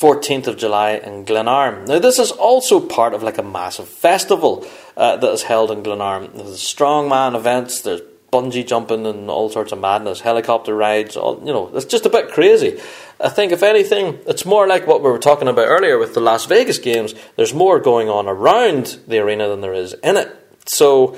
14th 0.00 0.46
of 0.46 0.56
July 0.56 0.92
in 0.92 1.24
Glenarm. 1.24 1.84
Now, 1.84 1.98
this 1.98 2.18
is 2.18 2.30
also 2.30 2.80
part 2.80 3.12
of 3.12 3.22
like 3.22 3.36
a 3.36 3.42
massive 3.42 3.86
festival 3.86 4.66
uh, 4.96 5.16
that 5.16 5.30
is 5.30 5.42
held 5.42 5.70
in 5.70 5.82
Glenarm. 5.82 6.30
There's 6.34 6.58
strongman 6.58 7.36
events, 7.36 7.82
there's 7.82 8.00
bungee 8.32 8.66
jumping 8.66 9.06
and 9.06 9.28
all 9.28 9.50
sorts 9.50 9.72
of 9.72 9.80
madness, 9.80 10.20
helicopter 10.20 10.74
rides, 10.74 11.16
all, 11.16 11.38
you 11.40 11.52
know, 11.52 11.70
it's 11.74 11.84
just 11.84 12.06
a 12.06 12.10
bit 12.10 12.30
crazy. 12.30 12.80
I 13.20 13.28
think, 13.28 13.52
if 13.52 13.62
anything, 13.62 14.18
it's 14.26 14.46
more 14.46 14.66
like 14.66 14.86
what 14.86 15.02
we 15.02 15.10
were 15.10 15.18
talking 15.18 15.48
about 15.48 15.68
earlier 15.68 15.98
with 15.98 16.14
the 16.14 16.20
Las 16.20 16.46
Vegas 16.46 16.78
games. 16.78 17.14
There's 17.36 17.52
more 17.52 17.78
going 17.78 18.08
on 18.08 18.26
around 18.26 18.98
the 19.06 19.18
arena 19.18 19.48
than 19.48 19.60
there 19.60 19.74
is 19.74 19.92
in 20.02 20.16
it. 20.16 20.34
So, 20.64 21.16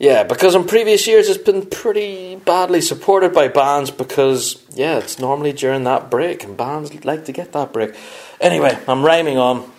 yeah, 0.00 0.22
because 0.22 0.54
in 0.54 0.64
previous 0.64 1.06
years 1.06 1.28
it's 1.28 1.44
been 1.44 1.66
pretty 1.66 2.34
badly 2.34 2.80
supported 2.80 3.34
by 3.34 3.48
bands 3.48 3.90
because, 3.90 4.64
yeah, 4.70 4.96
it's 4.96 5.18
normally 5.18 5.52
during 5.52 5.84
that 5.84 6.10
break 6.10 6.42
and 6.42 6.56
bands 6.56 7.04
like 7.04 7.26
to 7.26 7.32
get 7.32 7.52
that 7.52 7.74
break. 7.74 7.94
Anyway, 8.40 8.78
I'm 8.88 9.04
rhyming 9.04 9.36
on. 9.36 9.70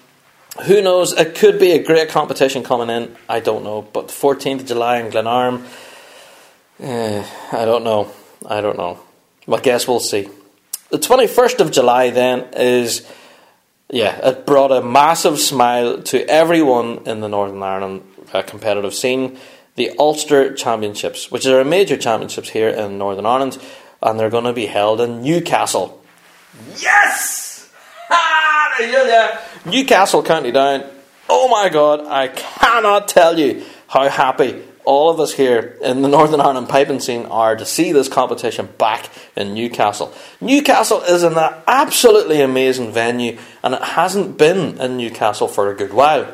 Who 0.65 0.79
knows? 0.79 1.13
It 1.13 1.33
could 1.33 1.57
be 1.59 1.71
a 1.71 1.81
great 1.81 2.09
competition 2.09 2.61
coming 2.61 2.91
in. 2.91 3.15
I 3.27 3.39
don't 3.39 3.63
know. 3.63 3.81
But 3.81 4.09
14th 4.09 4.59
of 4.59 4.65
July 4.67 4.99
in 4.99 5.09
Glenarm, 5.09 5.65
eh, 6.79 7.25
I 7.51 7.65
don't 7.65 7.83
know. 7.83 8.11
I 8.45 8.61
don't 8.61 8.77
know. 8.77 8.99
I 9.51 9.59
guess 9.59 9.87
we'll 9.87 9.99
see. 9.99 10.29
The 10.91 10.99
21st 10.99 11.61
of 11.61 11.71
July 11.71 12.11
then 12.11 12.47
is, 12.53 13.09
yeah, 13.89 14.27
it 14.27 14.45
brought 14.45 14.71
a 14.71 14.83
massive 14.83 15.39
smile 15.39 16.03
to 16.03 16.23
everyone 16.29 17.07
in 17.07 17.21
the 17.21 17.27
Northern 17.27 17.63
Ireland 17.63 18.03
uh, 18.31 18.43
competitive 18.43 18.93
scene 18.93 19.39
the 19.81 19.97
Ulster 19.97 20.53
Championships, 20.53 21.31
which 21.31 21.47
are 21.47 21.63
major 21.63 21.97
championships 21.97 22.49
here 22.49 22.69
in 22.69 22.99
Northern 22.99 23.25
Ireland, 23.25 23.57
and 23.99 24.19
they're 24.19 24.29
going 24.29 24.43
to 24.43 24.53
be 24.53 24.67
held 24.67 25.01
in 25.01 25.23
Newcastle. 25.23 26.01
Yes! 26.77 27.47
Ah, 28.13 28.81
yeah. 28.81 29.39
Newcastle 29.65 30.21
County 30.21 30.51
Down. 30.51 30.83
Oh 31.29 31.47
my 31.47 31.69
god, 31.69 32.05
I 32.07 32.27
cannot 32.27 33.07
tell 33.07 33.39
you 33.39 33.63
how 33.87 34.09
happy 34.09 34.61
all 34.83 35.09
of 35.09 35.19
us 35.21 35.31
here 35.33 35.77
in 35.81 36.01
the 36.01 36.09
Northern 36.09 36.41
Ireland 36.41 36.67
piping 36.67 36.99
scene 36.99 37.25
are 37.27 37.55
to 37.55 37.65
see 37.65 37.93
this 37.93 38.09
competition 38.09 38.67
back 38.77 39.09
in 39.37 39.53
Newcastle. 39.53 40.13
Newcastle 40.41 41.01
is 41.03 41.23
an 41.23 41.37
absolutely 41.67 42.41
amazing 42.41 42.91
venue, 42.91 43.37
and 43.63 43.73
it 43.73 43.81
hasn't 43.81 44.37
been 44.37 44.77
in 44.81 44.97
Newcastle 44.97 45.47
for 45.47 45.71
a 45.71 45.75
good 45.75 45.93
while. 45.93 46.25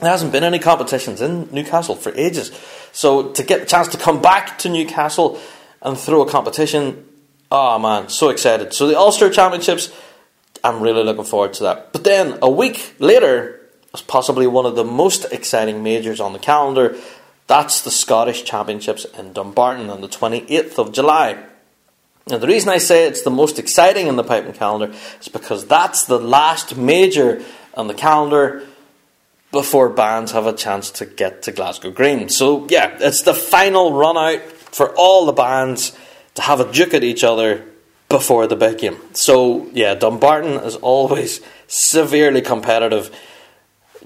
There 0.00 0.10
hasn't 0.10 0.30
been 0.30 0.44
any 0.44 0.60
competitions 0.60 1.20
in 1.20 1.48
Newcastle 1.50 1.96
for 1.96 2.14
ages. 2.14 2.52
So 2.98 3.30
to 3.30 3.44
get 3.44 3.60
the 3.60 3.66
chance 3.66 3.86
to 3.94 3.96
come 3.96 4.20
back 4.20 4.58
to 4.58 4.68
Newcastle 4.68 5.38
and 5.80 5.96
throw 5.96 6.22
a 6.22 6.28
competition, 6.28 7.06
oh 7.48 7.78
man, 7.78 8.08
so 8.08 8.28
excited. 8.28 8.74
So 8.74 8.88
the 8.88 8.98
Ulster 8.98 9.30
Championships, 9.30 9.94
I'm 10.64 10.80
really 10.80 11.04
looking 11.04 11.22
forward 11.22 11.52
to 11.54 11.62
that. 11.62 11.92
But 11.92 12.02
then 12.02 12.40
a 12.42 12.50
week 12.50 12.96
later, 12.98 13.60
was 13.92 14.02
possibly 14.02 14.48
one 14.48 14.66
of 14.66 14.74
the 14.74 14.82
most 14.82 15.32
exciting 15.32 15.84
majors 15.84 16.18
on 16.18 16.32
the 16.32 16.40
calendar, 16.40 16.96
That's 17.46 17.82
the 17.82 17.92
Scottish 17.92 18.42
Championships 18.42 19.04
in 19.16 19.32
Dumbarton 19.32 19.90
on 19.90 20.00
the 20.00 20.08
28th 20.08 20.76
of 20.78 20.92
July. 20.92 21.38
Now, 22.26 22.38
the 22.38 22.48
reason 22.48 22.68
I 22.68 22.78
say 22.78 23.06
it's 23.06 23.22
the 23.22 23.30
most 23.30 23.60
exciting 23.60 24.08
in 24.08 24.16
the 24.16 24.24
piping 24.24 24.54
calendar 24.54 24.92
is 25.20 25.28
because 25.28 25.68
that's 25.68 26.06
the 26.06 26.18
last 26.18 26.76
major 26.76 27.44
on 27.74 27.86
the 27.86 27.94
calendar 27.94 28.66
before 29.50 29.88
bands 29.88 30.32
have 30.32 30.46
a 30.46 30.52
chance 30.52 30.90
to 30.90 31.06
get 31.06 31.42
to 31.42 31.52
Glasgow 31.52 31.90
Green. 31.90 32.28
So, 32.28 32.66
yeah, 32.68 32.96
it's 33.00 33.22
the 33.22 33.34
final 33.34 33.92
run 33.92 34.16
out 34.16 34.42
for 34.42 34.94
all 34.96 35.26
the 35.26 35.32
bands 35.32 35.96
to 36.34 36.42
have 36.42 36.60
a 36.60 36.70
duke 36.70 36.94
at 36.94 37.02
each 37.02 37.24
other 37.24 37.64
before 38.08 38.46
the 38.46 38.56
big 38.56 38.78
game. 38.78 38.96
So, 39.12 39.68
yeah, 39.72 39.94
Dumbarton 39.94 40.52
is 40.64 40.76
always 40.76 41.40
severely 41.66 42.42
competitive. 42.42 43.14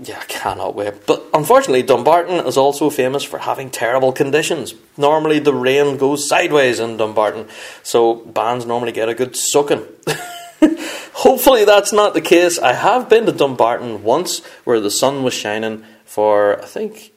Yeah, 0.01 0.18
I 0.18 0.24
cannot 0.24 0.74
wait. 0.74 1.07
But 1.07 1.24
unfortunately, 1.34 1.82
Dumbarton 1.82 2.47
is 2.47 2.57
also 2.57 2.88
famous 2.90 3.22
for 3.22 3.38
having 3.38 3.70
terrible 3.70 4.12
conditions. 4.12 4.74
Normally, 4.97 5.38
the 5.38 5.55
rain 5.55 5.99
goes 5.99 6.28
sideways 6.28 6.80
in 6.80 6.97
Dumbarton, 6.97 7.49
so 7.82 8.14
bands 8.14 8.64
normally 8.64 8.93
get 8.93 9.09
a 9.09 9.14
good 9.14 9.36
soaking. 9.36 9.84
Hopefully, 11.14 11.64
that's 11.64 11.92
not 11.92 12.14
the 12.14 12.20
case. 12.20 12.58
I 12.58 12.72
have 12.72 13.08
been 13.08 13.26
to 13.26 13.32
Dumbarton 13.32 14.02
once 14.02 14.44
where 14.64 14.80
the 14.80 14.90
sun 14.90 15.22
was 15.22 15.34
shining 15.34 15.84
for, 16.04 16.62
I 16.62 16.66
think, 16.66 17.12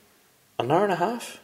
an 0.60 0.72
hour 0.72 0.84
and 0.84 0.94
a 0.94 0.98
half. 0.98 1.40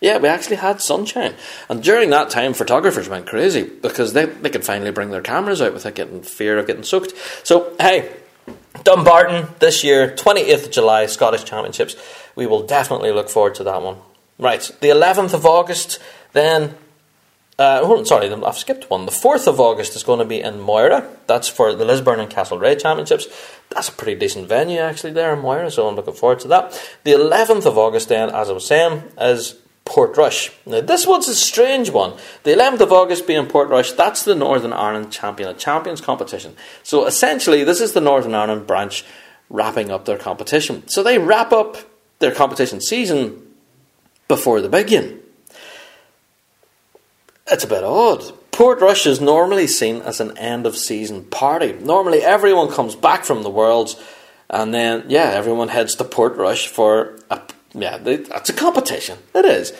Yeah, 0.00 0.18
we 0.18 0.28
actually 0.28 0.56
had 0.56 0.80
sunshine. 0.80 1.34
And 1.68 1.82
during 1.82 2.10
that 2.10 2.28
time, 2.28 2.52
photographers 2.52 3.08
went 3.08 3.26
crazy 3.26 3.62
because 3.62 4.12
they, 4.12 4.26
they 4.26 4.50
could 4.50 4.64
finally 4.64 4.90
bring 4.90 5.10
their 5.10 5.22
cameras 5.22 5.62
out 5.62 5.72
without 5.72 5.94
getting 5.94 6.22
fear 6.22 6.58
of 6.58 6.66
getting 6.66 6.82
soaked. 6.82 7.14
So, 7.42 7.74
hey, 7.80 8.12
Dumbarton 8.82 9.48
this 9.60 9.82
year, 9.82 10.10
28th 10.10 10.66
of 10.66 10.70
July, 10.70 11.06
Scottish 11.06 11.44
Championships. 11.44 11.96
We 12.34 12.46
will 12.46 12.66
definitely 12.66 13.12
look 13.12 13.30
forward 13.30 13.54
to 13.56 13.64
that 13.64 13.82
one. 13.82 13.98
Right, 14.38 14.60
the 14.80 14.88
11th 14.88 15.32
of 15.32 15.46
August, 15.46 16.00
then. 16.32 16.74
Uh, 17.56 17.80
oh, 17.82 18.02
sorry, 18.02 18.32
I've 18.32 18.58
skipped 18.58 18.90
one. 18.90 19.06
The 19.06 19.12
4th 19.12 19.46
of 19.46 19.60
August 19.60 19.94
is 19.94 20.02
going 20.02 20.18
to 20.18 20.24
be 20.24 20.40
in 20.40 20.58
Moira. 20.58 21.08
That's 21.28 21.46
for 21.46 21.72
the 21.72 21.84
Lisburn 21.84 22.18
and 22.18 22.30
Castlereagh 22.30 22.82
Championships. 22.82 23.28
That's 23.70 23.88
a 23.88 23.92
pretty 23.92 24.18
decent 24.18 24.48
venue, 24.48 24.80
actually, 24.80 25.12
there 25.12 25.32
in 25.32 25.38
Moira, 25.38 25.70
so 25.70 25.86
I'm 25.86 25.94
looking 25.94 26.14
forward 26.14 26.40
to 26.40 26.48
that. 26.48 26.72
The 27.04 27.12
11th 27.12 27.64
of 27.64 27.78
August, 27.78 28.08
then, 28.08 28.30
as 28.30 28.50
I 28.50 28.52
was 28.52 28.66
saying, 28.66 29.04
is 29.20 29.56
Portrush. 29.84 30.52
Now, 30.66 30.80
this 30.80 31.06
one's 31.06 31.28
a 31.28 31.34
strange 31.34 31.90
one. 31.90 32.14
The 32.42 32.50
11th 32.50 32.80
of 32.80 32.92
August 32.92 33.26
being 33.26 33.46
Portrush, 33.46 33.96
that's 33.96 34.24
the 34.24 34.34
Northern 34.34 34.72
Ireland 34.72 35.12
Champion, 35.12 35.48
a 35.48 35.54
Champions 35.54 36.00
competition. 36.00 36.56
So 36.82 37.06
essentially, 37.06 37.62
this 37.62 37.80
is 37.80 37.92
the 37.92 38.00
Northern 38.00 38.34
Ireland 38.34 38.66
branch 38.66 39.04
wrapping 39.48 39.92
up 39.92 40.06
their 40.06 40.18
competition. 40.18 40.88
So 40.88 41.04
they 41.04 41.18
wrap 41.18 41.52
up 41.52 41.76
their 42.18 42.32
competition 42.32 42.80
season 42.80 43.54
before 44.26 44.60
the 44.60 44.68
big 44.68 44.88
game. 44.88 45.20
It's 47.46 47.64
a 47.64 47.68
bit 47.68 47.84
odd. 47.84 48.20
Portrush 48.52 49.06
is 49.06 49.20
normally 49.20 49.66
seen 49.66 50.00
as 50.02 50.20
an 50.20 50.38
end 50.38 50.64
of 50.64 50.76
season 50.76 51.24
party. 51.24 51.72
Normally, 51.72 52.22
everyone 52.22 52.70
comes 52.70 52.94
back 52.94 53.24
from 53.24 53.42
the 53.42 53.50
Worlds, 53.50 53.96
and 54.48 54.72
then, 54.72 55.04
yeah, 55.08 55.30
everyone 55.34 55.68
heads 55.68 55.94
to 55.96 56.04
Portrush 56.04 56.66
for 56.66 57.18
a 57.30 57.40
yeah, 57.74 57.98
it's 58.04 58.48
a 58.48 58.52
competition. 58.52 59.18
It 59.34 59.44
is. 59.44 59.72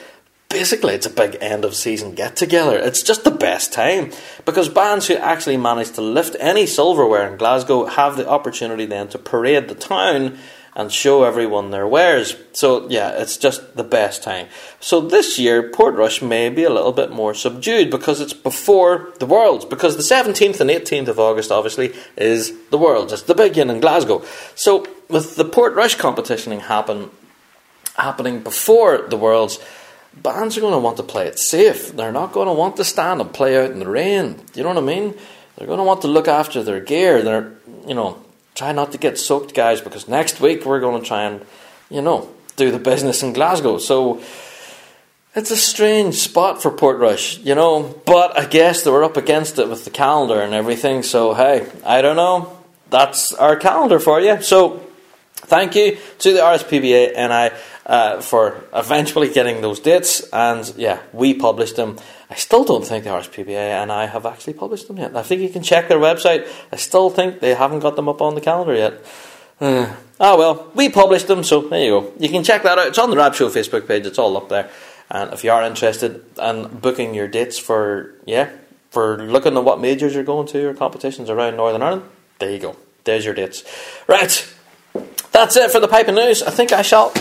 Basically, 0.49 0.95
it's 0.95 1.07
a 1.07 1.11
big 1.11 1.39
end 1.41 1.65
of 1.65 1.75
season 1.75 2.15
get 2.15 2.37
together. 2.37 2.77
It's 2.77 3.03
just 3.03 3.25
the 3.25 3.31
best 3.31 3.73
time 3.73 4.13
because 4.45 4.69
bands 4.69 5.07
who 5.07 5.15
actually 5.15 5.57
manage 5.57 5.93
to 5.93 6.01
lift 6.01 6.37
any 6.39 6.67
silverware 6.67 7.31
in 7.31 7.39
Glasgow 7.39 7.87
have 7.87 8.17
the 8.17 8.29
opportunity 8.29 8.85
then 8.85 9.09
to 9.09 9.19
parade 9.19 9.69
the 9.69 9.75
town 9.75 10.39
and 10.77 10.91
show 10.91 11.25
everyone 11.25 11.71
their 11.71 11.87
wares. 11.87 12.37
So, 12.53 12.89
yeah, 12.89 13.11
it's 13.11 13.37
just 13.37 13.77
the 13.77 13.85
best 13.85 14.23
time. 14.23 14.49
So, 14.81 15.01
this 15.01 15.39
year, 15.39 15.71
Portrush 15.71 16.21
may 16.21 16.49
be 16.49 16.65
a 16.65 16.71
little 16.71 16.93
bit 16.93 17.11
more 17.11 17.35
subdued 17.35 17.91
because 17.91 18.21
it's 18.21 18.33
before 18.33 19.13
the 19.19 19.27
Worlds. 19.27 19.65
Because 19.65 19.97
the 19.97 20.03
17th 20.03 20.61
and 20.61 20.71
18th 20.71 21.09
of 21.09 21.21
August, 21.21 21.53
obviously, 21.53 21.95
is 22.17 22.53
the 22.71 22.79
Worlds. 22.79 23.13
It's 23.13 23.23
the 23.23 23.35
big 23.35 23.57
one 23.57 23.71
in 23.71 23.81
Glasgow. 23.81 24.25
So, 24.55 24.87
with 25.09 25.37
the 25.37 25.45
Portrush 25.45 25.97
competitioning 25.97 26.63
happen 26.63 27.11
happening 27.97 28.41
before 28.41 28.99
the 28.99 29.17
Worlds, 29.17 29.61
bands 30.13 30.57
are 30.57 30.61
going 30.61 30.73
to 30.73 30.79
want 30.79 30.97
to 30.97 31.03
play 31.03 31.27
it 31.27 31.39
safe. 31.39 31.93
They're 31.93 32.13
not 32.13 32.33
going 32.33 32.49
to 32.49 32.53
want 32.53 32.77
to 32.77 32.85
stand 32.85 33.21
and 33.21 33.33
play 33.33 33.57
out 33.57 33.71
in 33.71 33.79
the 33.79 33.89
rain. 33.89 34.41
You 34.55 34.63
know 34.63 34.71
what 34.71 34.79
I 34.79 34.81
mean? 34.81 35.15
They're 35.57 35.67
going 35.67 35.79
to 35.79 35.85
want 35.85 36.03
to 36.03 36.09
look 36.09 36.27
after 36.27 36.63
their 36.63 36.81
gear. 36.81 37.23
They're, 37.23 37.53
you 37.87 37.95
know, 37.95 38.24
try 38.55 38.73
not 38.73 38.93
to 38.93 38.99
get 38.99 39.19
soaked, 39.19 39.55
guys, 39.55 39.81
because 39.81 40.09
next 40.09 40.41
week 40.41 40.65
we're 40.65 40.81
going 40.81 41.01
to 41.01 41.07
try 41.07 41.25
and, 41.25 41.45
you 41.91 42.03
know, 42.03 42.29
do 42.57 42.71
the 42.71 42.79
business 42.79 43.23
in 43.23 43.33
Glasgow. 43.33 43.79
So 43.79 44.23
it's 45.35 45.51
a 45.51 45.57
strange 45.57 46.15
spot 46.17 46.63
for 46.63 46.71
Portrush, 46.71 47.45
you 47.45 47.55
know, 47.55 48.01
but 48.07 48.39
I 48.39 48.47
guess 48.47 48.83
they 48.83 48.91
were 48.91 49.03
up 49.03 49.17
against 49.17 49.59
it 49.59 49.69
with 49.69 49.85
the 49.85 49.91
calendar 49.91 50.41
and 50.41 50.55
everything. 50.55 51.03
So 51.03 51.35
hey, 51.35 51.69
I 51.85 52.03
don't 52.03 52.17
know. 52.17 52.57
That's 52.91 53.33
our 53.35 53.57
calendar 53.57 53.99
for 53.99 54.21
you. 54.21 54.41
So 54.43 54.81
thank 55.35 55.75
you 55.75 55.99
to 56.21 56.33
the 56.33 56.39
RSPBA 56.39 57.17
NI 57.17 57.57
uh, 57.87 58.21
for 58.21 58.65
eventually 58.73 59.29
getting 59.29 59.61
those 59.61 59.81
dates. 59.81 60.23
And 60.33 60.73
yeah, 60.77 61.01
we 61.13 61.35
published 61.35 61.77
them. 61.77 61.99
I 62.31 62.35
still 62.35 62.65
don't 62.65 62.85
think 62.85 63.05
the 63.05 63.11
RSPBA 63.11 63.87
NI 63.87 64.11
have 64.11 64.27
actually 64.27 64.55
published 64.55 64.89
them 64.89 64.97
yet. 64.97 65.17
I 65.17 65.23
think 65.23 65.43
you 65.43 65.49
can 65.49 65.63
check 65.63 65.89
their 65.89 65.99
website. 65.99 66.49
I 66.73 66.77
still 66.77 67.11
think 67.11 67.41
they 67.41 67.55
haven't 67.55 67.81
got 67.81 67.97
them 67.97 68.09
up 68.09 68.23
on 68.23 68.35
the 68.35 68.41
calendar 68.41 68.75
yet. 68.75 69.05
Uh, 69.61 69.95
ah 70.19 70.37
well, 70.37 70.71
we 70.75 70.89
published 70.89 71.29
them, 71.29 71.45
so 71.45 71.61
there 71.61 71.85
you 71.85 72.01
go. 72.01 72.13
You 72.19 72.29
can 72.29 72.43
check 72.43 72.63
that 72.63 72.79
out. 72.79 72.89
It's 72.89 72.99
on 72.99 73.11
the 73.11 73.17
Rab 73.17 73.35
Show 73.35 73.49
Facebook 73.49 73.87
page. 73.87 74.07
It's 74.07 74.19
all 74.19 74.37
up 74.37 74.49
there. 74.49 74.71
And 75.11 75.33
if 75.33 75.45
you 75.45 75.53
are 75.53 75.63
interested 75.63 76.25
in 76.41 76.69
booking 76.79 77.15
your 77.15 77.29
dates 77.29 77.59
for 77.59 78.15
yeah 78.25 78.51
for 78.91 79.19
looking 79.19 79.57
at 79.57 79.65
what 79.65 79.81
majors 79.81 80.15
you're 80.15 80.25
going 80.25 80.47
to 80.49 80.69
or 80.69 80.75
competitions 80.75 81.29
around 81.29 81.57
Northern 81.57 81.83
Ireland, 81.83 82.03
there 82.39 82.51
you 82.51 82.59
go. 82.59 82.77
There's 83.05 83.25
your 83.25 83.35
dates. 83.35 83.65
Right. 84.09 84.53
That's 85.33 85.57
it 85.57 85.71
for 85.71 85.81
the 85.81 85.89
pipe 85.89 86.07
news. 86.09 86.43
I 86.43 86.51
think 86.51 86.73
I 86.73 86.83
shall 86.83 87.13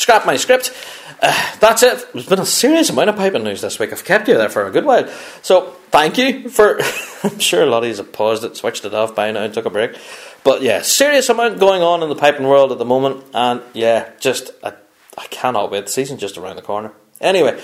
scrap 0.00 0.24
my 0.24 0.36
script. 0.36 0.74
Uh, 1.22 1.56
that's 1.60 1.82
it. 1.82 2.10
There's 2.14 2.26
been 2.26 2.40
a 2.40 2.46
serious 2.46 2.88
amount 2.88 3.10
of 3.10 3.16
piping 3.16 3.44
news 3.44 3.60
this 3.60 3.78
week. 3.78 3.92
I've 3.92 4.04
kept 4.04 4.26
you 4.28 4.38
there 4.38 4.48
for 4.48 4.66
a 4.66 4.70
good 4.70 4.86
while. 4.86 5.06
So, 5.42 5.76
thank 5.90 6.16
you 6.16 6.48
for. 6.48 6.80
I'm 7.22 7.38
sure 7.38 7.62
a 7.62 7.66
lot 7.66 7.84
of 7.84 7.90
you 7.90 7.96
have 7.96 8.10
paused 8.10 8.42
it, 8.42 8.56
switched 8.56 8.86
it 8.86 8.94
off 8.94 9.14
by 9.14 9.30
now, 9.30 9.42
and 9.42 9.52
took 9.52 9.66
a 9.66 9.70
break. 9.70 9.96
But 10.42 10.62
yeah, 10.62 10.80
serious 10.80 11.28
amount 11.28 11.60
going 11.60 11.82
on 11.82 12.02
in 12.02 12.08
the 12.08 12.16
piping 12.16 12.48
world 12.48 12.72
at 12.72 12.78
the 12.78 12.86
moment. 12.86 13.24
And 13.34 13.62
yeah, 13.74 14.10
just. 14.18 14.52
I, 14.64 14.72
I 15.18 15.26
cannot 15.26 15.70
wait. 15.70 15.84
The 15.84 15.92
season's 15.92 16.20
just 16.20 16.38
around 16.38 16.56
the 16.56 16.62
corner. 16.62 16.92
Anyway, 17.20 17.60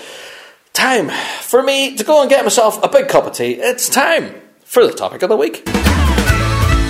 time 0.73 1.09
for 1.41 1.63
me 1.63 1.95
to 1.95 2.03
go 2.03 2.21
and 2.21 2.29
get 2.29 2.43
myself 2.43 2.83
a 2.83 2.87
big 2.87 3.07
cup 3.07 3.25
of 3.25 3.33
tea. 3.33 3.53
It's 3.53 3.89
time 3.89 4.39
for 4.63 4.85
the 4.85 4.93
topic 4.93 5.23
of 5.23 5.29
the 5.29 5.37
week. 5.37 5.65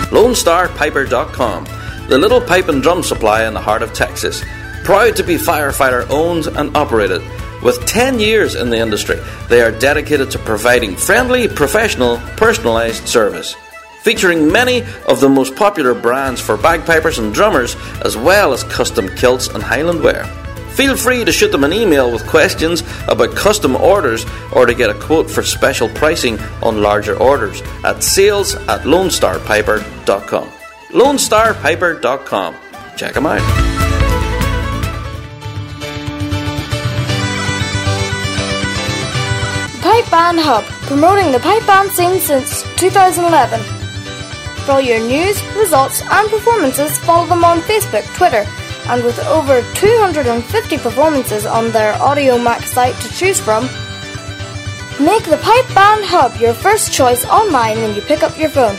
LoneStarPiper.com, 0.10 1.66
the 2.10 2.18
little 2.18 2.42
pipe 2.42 2.68
and 2.68 2.84
drum 2.84 3.02
supply 3.04 3.46
in 3.46 3.54
the 3.54 3.62
heart 3.62 3.82
of 3.82 3.94
Texas 3.94 4.44
Proud 4.88 5.18
to 5.18 5.24
be 5.24 5.36
firefighter 5.36 6.10
owned 6.10 6.48
and 6.48 6.74
operated. 6.78 7.22
With 7.62 7.86
10 7.86 8.22
years 8.22 8.56
in 8.56 8.70
the 8.70 8.78
industry, 8.78 9.20
they 9.50 9.62
are 9.62 9.70
dedicated 9.70 10.32
to 10.32 10.40
providing 10.40 10.96
friendly, 10.96 11.50
professional, 11.50 12.16
personalised 12.38 13.06
service. 13.06 13.54
Featuring 14.04 14.50
many 14.50 14.86
of 15.10 15.20
the 15.20 15.28
most 15.28 15.58
popular 15.58 15.94
brands 15.94 16.40
for 16.40 16.56
bagpipers 16.56 17.20
and 17.20 17.34
drummers, 17.34 17.76
as 18.06 18.16
well 18.16 18.54
as 18.54 18.64
custom 18.64 19.14
kilts 19.18 19.50
and 19.50 19.62
Highland 19.62 20.02
wear. 20.02 20.24
Feel 20.76 20.96
free 20.96 21.26
to 21.26 21.34
shoot 21.34 21.52
them 21.52 21.66
an 21.66 21.74
email 21.74 22.10
with 22.10 22.26
questions 22.26 22.82
about 23.10 23.36
custom 23.36 23.76
orders 23.76 24.26
or 24.54 24.66
to 24.66 24.74
get 24.74 24.90
a 24.90 24.94
quote 24.94 25.30
for 25.30 25.44
special 25.44 25.90
pricing 25.90 26.40
on 26.64 26.82
larger 26.82 27.22
orders 27.22 27.62
at 27.84 28.02
sales 28.02 28.56
at 28.56 28.84
lonestarpiper.com. 28.84 30.48
lonestarpiper.com. 30.92 32.56
Check 32.96 33.14
them 33.16 33.26
out. 33.26 33.78
Pipe 40.08 40.36
Band 40.36 40.40
Hub, 40.40 40.64
promoting 40.88 41.34
the 41.34 41.40
pipe 41.40 41.68
band 41.68 41.92
scene 41.92 42.22
since 42.22 42.64
2011. 42.78 43.60
For 44.64 44.72
all 44.72 44.80
your 44.80 45.00
news, 45.02 45.44
results, 45.58 46.02
and 46.02 46.30
performances, 46.30 46.98
follow 47.00 47.28
them 47.28 47.44
on 47.44 47.60
Facebook, 47.60 48.06
Twitter, 48.16 48.46
and 48.88 49.04
with 49.04 49.20
over 49.28 49.62
250 49.74 50.78
performances 50.78 51.46
on 51.46 51.72
their 51.72 51.92
Audiomack 51.96 52.64
site 52.64 52.96
to 53.02 53.10
choose 53.10 53.42
from, 53.42 53.64
make 55.04 55.26
the 55.26 55.40
Pipe 55.44 55.68
Band 55.76 56.06
Hub 56.06 56.40
your 56.40 56.54
first 56.54 56.94
choice 56.94 57.26
online 57.26 57.76
when 57.80 57.94
you 57.94 58.02
pick 58.02 58.24
up 58.24 58.40
your 58.40 58.50
phone. 58.50 58.78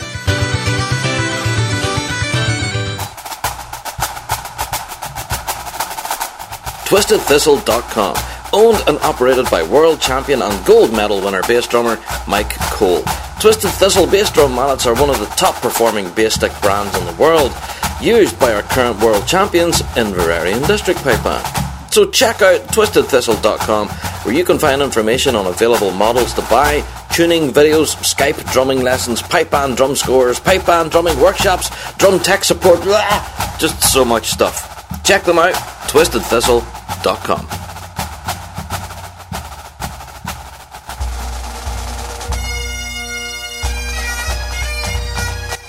TwistedThistle.com 6.89 8.38
owned 8.53 8.83
and 8.87 8.99
operated 8.99 9.51
by 9.51 9.63
world 9.63 10.01
champion 10.01 10.43
and 10.43 10.67
gold 10.67 10.93
medal 10.93 11.21
winner 11.21 11.43
bass 11.43 11.67
drummer 11.67 11.99
Mike 12.27 12.55
Cole. 12.73 13.03
Twisted 13.41 13.71
Thistle 13.71 14.07
bass 14.07 14.31
drum 14.31 14.55
mallets 14.55 14.87
are 14.87 14.95
one 14.95 15.11
of 15.11 15.19
the 15.21 15.27
top 15.37 15.55
performing 15.57 16.11
bass 16.15 16.35
stick 16.35 16.53
brands 16.61 16.97
in 16.97 17.05
the 17.07 17.13
world. 17.15 17.53
used 18.01 18.39
by 18.39 18.53
our 18.53 18.63
current 18.63 19.01
world 19.01 19.27
champions, 19.27 19.83
Inveraray 19.97 20.55
and 20.55 20.67
District 20.67 21.01
Pipe 21.03 21.23
Band. 21.23 21.47
So 21.93 22.11
check 22.11 22.43
out 22.43 22.61
twistedthistle.com 22.69 23.89
where 23.89 24.35
you 24.35 24.45
can 24.45 24.59
find 24.59 24.83
information 24.83 25.35
on 25.35 25.47
available 25.47 25.91
models 25.91 26.35
to 26.35 26.43
buy, 26.43 26.85
tuning 27.13 27.51
videos, 27.51 27.97
Skype 28.03 28.53
drumming 28.53 28.83
lessons, 28.83 29.23
pipe 29.23 29.51
band 29.51 29.77
drum 29.77 29.97
scores, 29.97 30.39
pipe 30.39 30.67
band 30.67 30.91
drumming 30.91 31.19
workshops, 31.19 31.71
drum 31.97 32.19
tech 32.21 32.45
support, 32.45 32.83
blah, 32.83 33.57
just 33.59 33.83
so 33.83 34.05
much 34.05 34.27
stuff. 34.29 35.03
Check 35.03 35.25
them 35.25 35.39
out, 35.39 35.55
twistedthistle.com. 35.89 37.68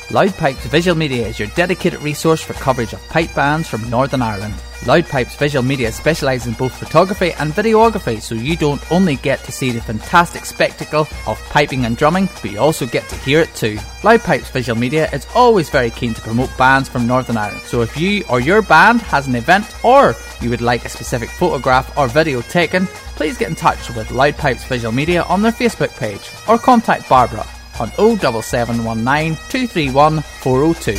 Loudpipes 0.09 0.67
Visual 0.69 0.97
Media 0.97 1.27
is 1.27 1.37
your 1.37 1.49
dedicated 1.49 2.01
resource 2.01 2.41
for 2.41 2.53
coverage 2.53 2.93
of 2.93 3.09
pipe 3.09 3.31
bands 3.35 3.67
from 3.67 3.87
Northern 3.91 4.23
Ireland. 4.23 4.55
Loudpipes 4.79 5.37
Visual 5.37 5.63
Media 5.63 5.91
specialise 5.91 6.47
in 6.47 6.53
both 6.53 6.73
photography 6.73 7.31
and 7.33 7.53
videography, 7.53 8.19
so 8.19 8.33
you 8.33 8.57
don't 8.57 8.81
only 8.91 9.17
get 9.17 9.43
to 9.43 9.51
see 9.51 9.69
the 9.69 9.79
fantastic 9.79 10.45
spectacle 10.45 11.07
of 11.27 11.39
piping 11.51 11.85
and 11.85 11.95
drumming, 11.95 12.27
but 12.41 12.49
you 12.49 12.57
also 12.57 12.87
get 12.87 13.07
to 13.09 13.15
hear 13.17 13.41
it 13.41 13.53
too. 13.53 13.75
Loudpipes 14.01 14.49
Visual 14.49 14.79
Media 14.79 15.07
is 15.11 15.27
always 15.35 15.69
very 15.69 15.91
keen 15.91 16.15
to 16.15 16.21
promote 16.21 16.49
bands 16.57 16.89
from 16.89 17.05
Northern 17.05 17.37
Ireland, 17.37 17.61
so 17.61 17.83
if 17.83 17.95
you 17.95 18.23
or 18.31 18.39
your 18.39 18.63
band 18.63 19.03
has 19.03 19.27
an 19.27 19.35
event 19.35 19.75
or 19.85 20.15
you 20.41 20.49
would 20.49 20.61
like 20.61 20.85
a 20.85 20.89
specific 20.89 21.29
photograph 21.29 21.95
or 21.95 22.07
video 22.07 22.41
taken, 22.41 22.87
please 23.15 23.37
get 23.37 23.49
in 23.49 23.55
touch 23.55 23.89
with 23.89 24.07
Loudpipes 24.07 24.67
Visual 24.67 24.91
Media 24.91 25.21
on 25.25 25.43
their 25.43 25.51
Facebook 25.51 25.95
page 25.99 26.31
or 26.47 26.57
contact 26.57 27.07
Barbara 27.07 27.47
on 27.79 27.91
07719 27.91 29.35
231 29.49 30.21
402. 30.21 30.91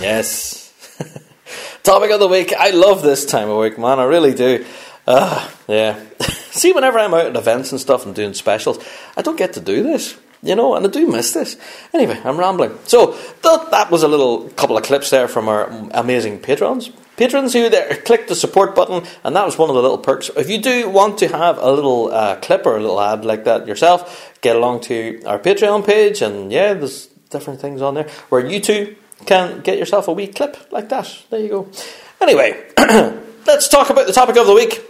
Yes. 0.00 0.72
Topic 1.82 2.10
of 2.10 2.20
the 2.20 2.28
week. 2.28 2.52
I 2.58 2.70
love 2.70 3.02
this 3.02 3.24
time 3.24 3.48
of 3.48 3.58
week, 3.58 3.78
man. 3.78 3.98
I 3.98 4.04
really 4.04 4.34
do. 4.34 4.64
Uh, 5.06 5.48
yeah. 5.68 6.02
See, 6.20 6.72
whenever 6.72 6.98
I'm 6.98 7.14
out 7.14 7.26
at 7.26 7.36
events 7.36 7.72
and 7.72 7.80
stuff 7.80 8.06
and 8.06 8.14
doing 8.14 8.34
specials, 8.34 8.78
I 9.16 9.22
don't 9.22 9.36
get 9.36 9.54
to 9.54 9.60
do 9.60 9.82
this. 9.82 10.16
You 10.44 10.54
know, 10.54 10.74
and 10.74 10.86
I 10.86 10.90
do 10.90 11.06
miss 11.06 11.32
this. 11.32 11.56
Anyway, 11.94 12.20
I'm 12.22 12.38
rambling. 12.38 12.78
So, 12.84 13.12
th- 13.12 13.70
that 13.70 13.90
was 13.90 14.02
a 14.02 14.08
little 14.08 14.50
couple 14.50 14.76
of 14.76 14.84
clips 14.84 15.08
there 15.08 15.26
from 15.26 15.48
our 15.48 15.64
amazing 15.92 16.40
patrons. 16.40 16.90
Patrons 17.16 17.52
who 17.54 17.70
there 17.70 17.96
click 17.96 18.28
the 18.28 18.34
support 18.34 18.74
button, 18.74 19.04
and 19.22 19.34
that 19.36 19.46
was 19.46 19.56
one 19.56 19.70
of 19.70 19.74
the 19.74 19.80
little 19.80 19.98
perks. 19.98 20.30
If 20.36 20.50
you 20.50 20.58
do 20.58 20.90
want 20.90 21.18
to 21.18 21.28
have 21.28 21.58
a 21.58 21.72
little 21.72 22.12
uh, 22.12 22.36
clip 22.36 22.66
or 22.66 22.76
a 22.76 22.80
little 22.80 23.00
ad 23.00 23.24
like 23.24 23.44
that 23.44 23.66
yourself, 23.66 24.32
get 24.42 24.54
along 24.54 24.82
to 24.82 25.22
our 25.24 25.38
Patreon 25.38 25.86
page, 25.86 26.20
and 26.20 26.52
yeah, 26.52 26.74
there's 26.74 27.06
different 27.30 27.60
things 27.60 27.80
on 27.80 27.94
there 27.94 28.08
where 28.28 28.46
you 28.46 28.60
too 28.60 28.96
can 29.26 29.60
get 29.60 29.78
yourself 29.78 30.08
a 30.08 30.12
wee 30.12 30.26
clip 30.26 30.70
like 30.70 30.88
that. 30.90 31.22
There 31.30 31.40
you 31.40 31.48
go. 31.48 31.68
Anyway, 32.20 32.62
let's 33.46 33.68
talk 33.68 33.90
about 33.90 34.06
the 34.06 34.12
topic 34.12 34.36
of 34.36 34.46
the 34.46 34.54
week. 34.54 34.82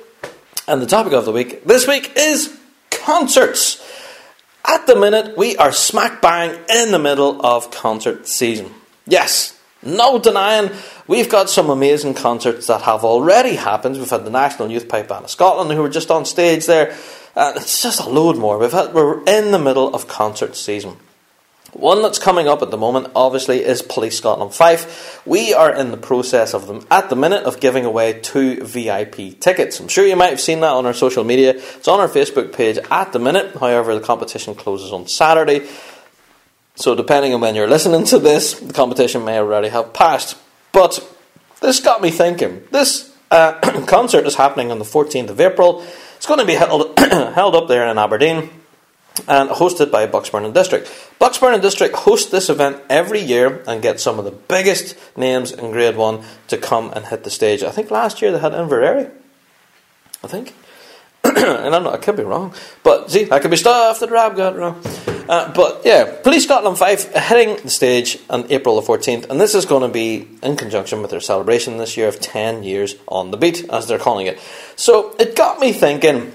And 0.67 0.81
the 0.81 0.87
topic 0.87 1.13
of 1.13 1.27
the 1.27 1.33
week 1.33 1.65
this 1.65 1.87
week 1.87 2.13
is 2.17 2.59
concerts. 2.91 3.83
At 4.67 4.87
the 4.87 4.97
minute, 4.97 5.37
we 5.37 5.57
are 5.57 5.73
smack 5.73 6.23
bang 6.23 6.59
in 6.69 6.91
the 6.91 6.99
middle 6.99 7.45
of 7.45 7.71
concert 7.71 8.27
season. 8.27 8.73
Yes, 9.07 9.59
no 9.83 10.19
denying, 10.19 10.71
we've 11.07 11.29
got 11.29 11.51
some 11.51 11.69
amazing 11.69 12.15
concerts 12.15 12.67
that 12.69 12.83
have 12.83 13.05
already 13.05 13.57
happened. 13.57 13.97
We've 13.97 14.09
had 14.09 14.25
the 14.25 14.31
National 14.31 14.71
Youth 14.71 14.89
Pipe 14.89 15.09
Band 15.09 15.25
of 15.25 15.31
Scotland 15.31 15.71
who 15.71 15.83
were 15.83 15.91
just 15.91 16.11
on 16.11 16.25
stage 16.25 16.65
there. 16.67 16.97
And 17.37 17.57
it's 17.57 17.83
just 17.83 18.01
a 18.01 18.09
load 18.09 18.39
more. 18.39 18.59
We've 18.59 18.73
had, 18.73 18.95
we're 18.95 19.23
in 19.25 19.51
the 19.51 19.59
middle 19.59 19.95
of 19.95 20.09
concert 20.09 20.57
season. 20.57 20.97
One 21.75 22.03
that's 22.03 22.21
coming 22.21 22.47
up 22.47 22.63
at 22.63 22.71
the 22.71 22.77
moment, 22.77 23.09
obviously, 23.17 23.65
is 23.65 23.83
Police 23.83 24.17
Scotland 24.17 24.55
Fife. 24.55 25.21
We 25.27 25.53
are 25.53 25.75
in 25.75 25.91
the 25.91 25.97
process 25.97 26.55
of 26.55 26.69
them 26.69 26.87
at 26.89 27.11
the 27.11 27.17
minute 27.17 27.43
of 27.45 27.59
giving 27.59 27.85
away 27.85 28.21
two 28.21 28.63
VIP 28.65 29.41
tickets. 29.41 29.81
I'm 29.81 29.89
sure 29.89 30.07
you 30.07 30.15
might 30.15 30.31
have 30.31 30.41
seen 30.41 30.61
that 30.61 30.71
on 30.71 30.87
our 30.87 30.95
social 30.95 31.25
media. 31.25 31.51
It's 31.57 31.89
on 31.89 31.99
our 31.99 32.09
Facebook 32.09 32.53
page 32.53 32.79
at 32.93 33.13
the 33.13 33.19
minute. 33.19 33.57
However, 33.57 33.93
the 33.95 34.01
competition 34.01 34.55
closes 34.55 34.93
on 34.93 35.09
Saturday. 35.09 35.69
So, 36.77 36.95
depending 36.95 37.35
on 37.35 37.41
when 37.41 37.57
you're 37.57 37.69
listening 37.69 38.05
to 38.07 38.21
this, 38.21 38.55
the 38.55 38.73
competition 38.73 39.25
may 39.25 39.39
already 39.39 39.69
have 39.69 39.93
passed. 39.93 40.37
But 40.71 41.05
this 41.61 41.81
got 41.81 42.01
me 42.01 42.13
thinking. 42.13 42.63
This 42.71 43.13
uh, 43.33 43.59
concert 43.89 44.27
is 44.27 44.37
happening 44.37 44.71
on 44.71 44.79
the 44.79 44.85
14th 44.85 45.31
of 45.31 45.41
April. 45.41 45.85
It's 46.17 46.27
going 46.27 46.41
to 46.41 46.47
be 46.47 46.55
held, 46.55 46.97
held 46.99 47.57
up 47.57 47.67
there 47.67 47.89
in 47.89 47.99
Aberdeen 47.99 48.49
and 49.29 49.49
hosted 49.51 49.91
by 49.91 50.07
Bucksburn 50.07 50.45
and 50.45 50.55
District. 50.55 50.87
Bucksburn 51.21 51.55
and 51.55 51.63
District 51.63 51.95
host 51.95 52.31
this 52.31 52.49
event 52.49 52.83
every 52.91 53.21
year 53.21 53.63
and 53.67 53.81
get 53.81 54.01
some 54.01 54.19
of 54.19 54.25
the 54.25 54.33
biggest 54.33 54.97
names 55.17 55.53
in 55.53 55.71
Grade 55.71 55.97
1 55.97 56.25
to 56.49 56.59
come 56.59 56.91
and 56.93 57.07
hit 57.07 57.25
the 57.25 57.31
stage. 57.31 57.63
I 57.63 57.71
think 57.71 57.91
last 57.91 58.21
year 58.21 58.33
they 58.33 58.39
had 58.39 58.53
Inveraray. 58.53 59.11
I 60.23 60.27
think. 60.27 60.55
and 61.25 61.75
I'm 61.75 61.85
not, 61.85 61.95
I 61.95 61.97
could 61.99 62.17
be 62.17 62.23
wrong. 62.23 62.55
But 62.83 63.11
see, 63.11 63.31
I 63.31 63.39
could 63.39 63.51
be 63.51 63.57
stuffed 63.57 64.01
that 64.01 64.11
Rob 64.11 64.37
got 64.37 64.57
wrong. 64.57 64.83
Uh, 65.29 65.51
but 65.53 65.83
yeah, 65.85 66.21
Police 66.23 66.45
Scotland 66.45 66.77
Fife 66.77 67.11
hitting 67.15 67.57
the 67.63 67.71
stage 67.71 68.19
on 68.29 68.51
April 68.51 68.79
the 68.79 68.87
14th, 68.87 69.31
and 69.31 69.41
this 69.41 69.55
is 69.55 69.65
going 69.65 69.83
to 69.83 69.89
be 69.89 70.29
in 70.43 70.57
conjunction 70.57 71.01
with 71.01 71.11
their 71.11 71.21
celebration 71.21 71.79
this 71.79 71.97
year 71.97 72.09
of 72.09 72.21
10 72.21 72.63
years 72.63 72.97
on 73.09 73.31
the 73.31 73.39
beat, 73.39 73.69
as 73.71 73.87
they're 73.87 73.99
calling 73.99 74.27
it. 74.27 74.39
So 74.77 75.15
it 75.19 75.35
got 75.35 75.61
me 75.61 75.73
thinking 75.73 76.35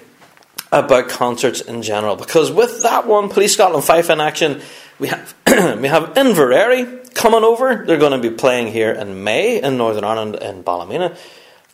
about 0.71 1.09
concerts 1.09 1.61
in 1.61 1.81
general 1.81 2.15
because 2.15 2.51
with 2.51 2.83
that 2.83 3.07
one, 3.07 3.29
Police 3.29 3.53
Scotland 3.53 3.83
Fife 3.83 4.09
in 4.09 4.21
action, 4.21 4.61
we 4.99 5.07
have 5.07 5.33
we 5.47 5.87
have 5.87 6.13
Inveraray 6.13 7.13
coming 7.13 7.43
over. 7.43 7.83
They're 7.85 7.97
going 7.97 8.19
to 8.19 8.29
be 8.29 8.35
playing 8.35 8.67
here 8.67 8.91
in 8.91 9.23
May 9.23 9.61
in 9.61 9.77
Northern 9.77 10.03
Ireland 10.03 10.35
in 10.35 10.63
Ballymena. 10.63 11.17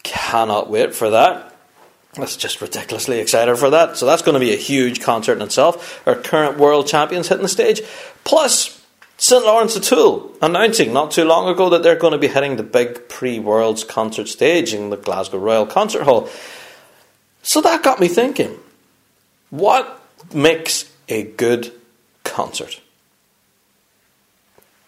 Cannot 0.03 0.69
wait 0.69 0.95
for 0.95 1.09
that. 1.09 1.55
That's 2.13 2.37
just 2.37 2.61
ridiculously 2.61 3.19
excited 3.19 3.57
for 3.57 3.69
that. 3.71 3.97
So 3.97 4.05
that's 4.05 4.21
going 4.21 4.35
to 4.35 4.39
be 4.39 4.53
a 4.53 4.57
huge 4.57 5.01
concert 5.01 5.33
in 5.33 5.41
itself. 5.41 6.01
Our 6.07 6.15
current 6.15 6.57
world 6.57 6.87
champions 6.87 7.27
hitting 7.27 7.43
the 7.43 7.49
stage, 7.49 7.81
plus 8.23 8.81
St 9.17 9.43
Laurence 9.43 9.75
O'Toole 9.75 10.31
announcing 10.41 10.93
not 10.93 11.11
too 11.11 11.25
long 11.25 11.49
ago 11.49 11.69
that 11.69 11.83
they're 11.83 11.97
going 11.97 12.13
to 12.13 12.17
be 12.17 12.27
hitting 12.27 12.55
the 12.55 12.63
big 12.63 13.09
pre-Worlds 13.09 13.83
concert 13.83 14.27
stage 14.27 14.73
in 14.73 14.89
the 14.89 14.97
Glasgow 14.97 15.39
Royal 15.39 15.65
Concert 15.65 16.03
Hall. 16.03 16.29
So 17.41 17.61
that 17.61 17.83
got 17.83 17.99
me 17.99 18.07
thinking 18.07 18.57
what 19.59 20.01
makes 20.33 20.91
a 21.07 21.23
good 21.23 21.71
concert? 22.23 22.81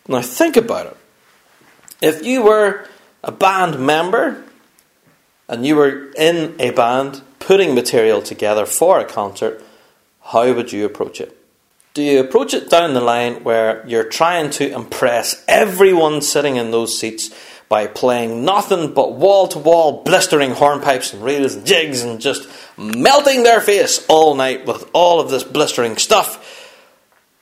Now, 0.07 0.21
think 0.21 0.57
about 0.57 0.87
it. 0.87 0.97
If 2.01 2.25
you 2.25 2.43
were 2.43 2.87
a 3.23 3.31
band 3.31 3.79
member 3.79 4.43
and 5.47 5.65
you 5.65 5.75
were 5.75 6.11
in 6.17 6.55
a 6.59 6.71
band 6.71 7.21
putting 7.39 7.75
material 7.75 8.21
together 8.21 8.65
for 8.65 8.99
a 8.99 9.05
concert, 9.05 9.63
how 10.21 10.53
would 10.53 10.71
you 10.71 10.85
approach 10.85 11.21
it? 11.21 11.37
Do 11.93 12.03
you 12.03 12.19
approach 12.19 12.53
it 12.53 12.69
down 12.69 12.93
the 12.93 13.01
line 13.01 13.43
where 13.43 13.83
you're 13.87 14.03
trying 14.03 14.51
to 14.51 14.71
impress 14.71 15.43
everyone 15.47 16.21
sitting 16.21 16.57
in 16.57 16.71
those 16.71 16.97
seats 16.99 17.33
by 17.69 17.87
playing 17.87 18.45
nothing 18.45 18.93
but 18.93 19.13
wall 19.13 19.47
to 19.49 19.59
wall 19.59 20.03
blistering 20.03 20.51
hornpipes 20.51 21.13
and 21.13 21.23
reels 21.23 21.55
and 21.55 21.65
jigs 21.65 22.01
and 22.01 22.21
just 22.21 22.47
melting 22.77 23.43
their 23.43 23.59
face 23.59 24.05
all 24.07 24.35
night 24.35 24.65
with 24.65 24.89
all 24.93 25.19
of 25.19 25.29
this 25.29 25.43
blistering 25.43 25.97
stuff? 25.97 26.73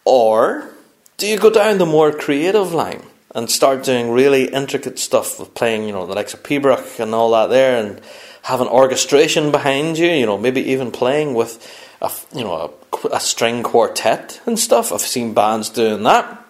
Or 0.04 0.70
do 1.18 1.28
you 1.28 1.38
go 1.38 1.50
down 1.50 1.78
the 1.78 1.86
more 1.86 2.12
creative 2.12 2.74
line 2.74 3.04
and 3.34 3.50
start 3.50 3.84
doing 3.84 4.12
really 4.12 4.46
intricate 4.46 4.98
stuff 4.98 5.40
with 5.40 5.54
playing, 5.54 5.84
you 5.84 5.92
know, 5.92 6.06
the 6.06 6.14
likes 6.14 6.34
of 6.34 6.42
Pibroch 6.42 7.00
and 7.00 7.14
all 7.14 7.32
that 7.32 7.48
there 7.48 7.78
and 7.78 8.02
have 8.44 8.62
an 8.62 8.68
orchestration 8.68 9.52
behind 9.52 9.98
you, 9.98 10.08
you 10.08 10.26
know, 10.26 10.38
maybe 10.38 10.62
even 10.62 10.92
playing 10.92 11.34
with 11.34 11.60
a, 12.02 12.12
you 12.34 12.44
know, 12.44 12.74
a, 13.04 13.08
a 13.16 13.20
string 13.20 13.64
quartet 13.64 14.40
and 14.46 14.58
stuff. 14.58 14.92
I've 14.92 15.02
seen 15.02 15.34
bands 15.34 15.70
doing 15.70 16.04
that. 16.04 16.45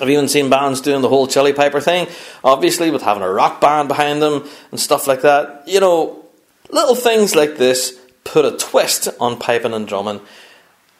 I've 0.00 0.10
even 0.10 0.28
seen 0.28 0.50
bands 0.50 0.80
doing 0.80 1.02
the 1.02 1.08
whole 1.08 1.26
Chilli 1.26 1.54
Piper 1.54 1.80
thing, 1.80 2.06
obviously, 2.44 2.90
with 2.90 3.02
having 3.02 3.22
a 3.22 3.30
rock 3.30 3.60
band 3.60 3.88
behind 3.88 4.20
them 4.20 4.48
and 4.70 4.78
stuff 4.78 5.06
like 5.06 5.22
that. 5.22 5.64
You 5.66 5.80
know, 5.80 6.24
little 6.70 6.94
things 6.94 7.34
like 7.34 7.56
this 7.56 7.98
put 8.24 8.44
a 8.44 8.56
twist 8.56 9.08
on 9.20 9.38
piping 9.38 9.72
and 9.72 9.86
drumming, 9.86 10.20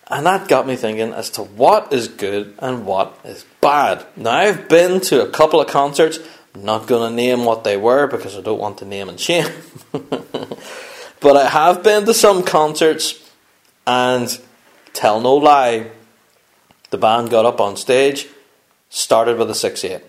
and 0.09 0.25
that 0.27 0.49
got 0.49 0.67
me 0.67 0.77
thinking 0.77 1.13
as 1.13 1.31
to 1.31 1.43
what 1.43 1.93
is 1.93 2.09
good 2.09 2.55
and 2.59 2.87
what 2.87 3.19
is 3.25 3.45
bad. 3.61 4.07
Now, 4.17 4.33
I've 4.33 4.69
been 4.69 5.01
to 5.03 5.23
a 5.23 5.31
couple 5.31 5.61
of 5.61 5.69
concerts, 5.69 6.19
I'm 6.55 6.65
not 6.65 6.87
going 6.87 7.11
to 7.11 7.15
name 7.15 7.45
what 7.45 7.65
they 7.65 7.77
were 7.77 8.07
because 8.07 8.37
I 8.37 8.41
don't 8.41 8.61
want 8.61 8.79
to 8.79 8.85
name 8.85 9.09
and 9.09 9.21
shame, 9.21 9.51
but 9.93 11.37
I 11.37 11.49
have 11.49 11.83
been 11.83 12.07
to 12.07 12.15
some 12.15 12.43
concerts, 12.43 13.23
and 13.87 14.41
tell 14.93 15.21
no 15.21 15.35
lie, 15.35 15.91
the 16.91 16.99
band 16.99 17.31
got 17.31 17.45
up 17.45 17.61
on 17.61 17.77
stage 17.77 18.29
started 18.89 19.39
with 19.39 19.51
a 19.51 19.55
6 19.55 19.85
8. 19.85 20.03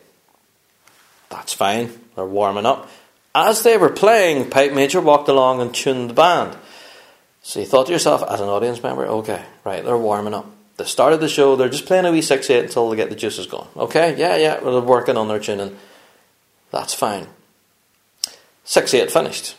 That's 1.29 1.53
fine, 1.53 1.91
they're 2.15 2.25
warming 2.25 2.65
up. 2.65 2.89
As 3.35 3.63
they 3.63 3.77
were 3.77 3.89
playing, 3.89 4.49
Pipe 4.49 4.73
Major 4.73 5.01
walked 5.01 5.29
along 5.29 5.61
and 5.61 5.73
tuned 5.73 6.09
the 6.09 6.13
band. 6.13 6.57
So 7.41 7.59
you 7.59 7.65
thought 7.65 7.85
to 7.87 7.93
yourself, 7.93 8.23
as 8.29 8.41
an 8.41 8.49
audience 8.49 8.81
member, 8.81 9.05
okay, 9.05 9.43
right, 9.63 9.83
they're 9.83 9.97
warming 9.97 10.33
up. 10.33 10.49
They 10.77 10.85
started 10.85 11.19
the 11.19 11.29
show, 11.29 11.55
they're 11.55 11.69
just 11.69 11.85
playing 11.85 12.05
a 12.05 12.11
wee 12.11 12.21
6 12.21 12.49
8 12.49 12.65
until 12.65 12.89
they 12.89 12.95
get 12.95 13.09
the 13.09 13.15
juices 13.15 13.47
going. 13.47 13.67
Okay, 13.75 14.17
yeah, 14.17 14.35
yeah, 14.35 14.59
they're 14.59 14.81
working 14.81 15.17
on 15.17 15.27
their 15.27 15.39
tuning. 15.39 15.77
That's 16.71 16.93
fine. 16.93 17.27
6 18.63 18.93
8 18.93 19.11
finished. 19.11 19.55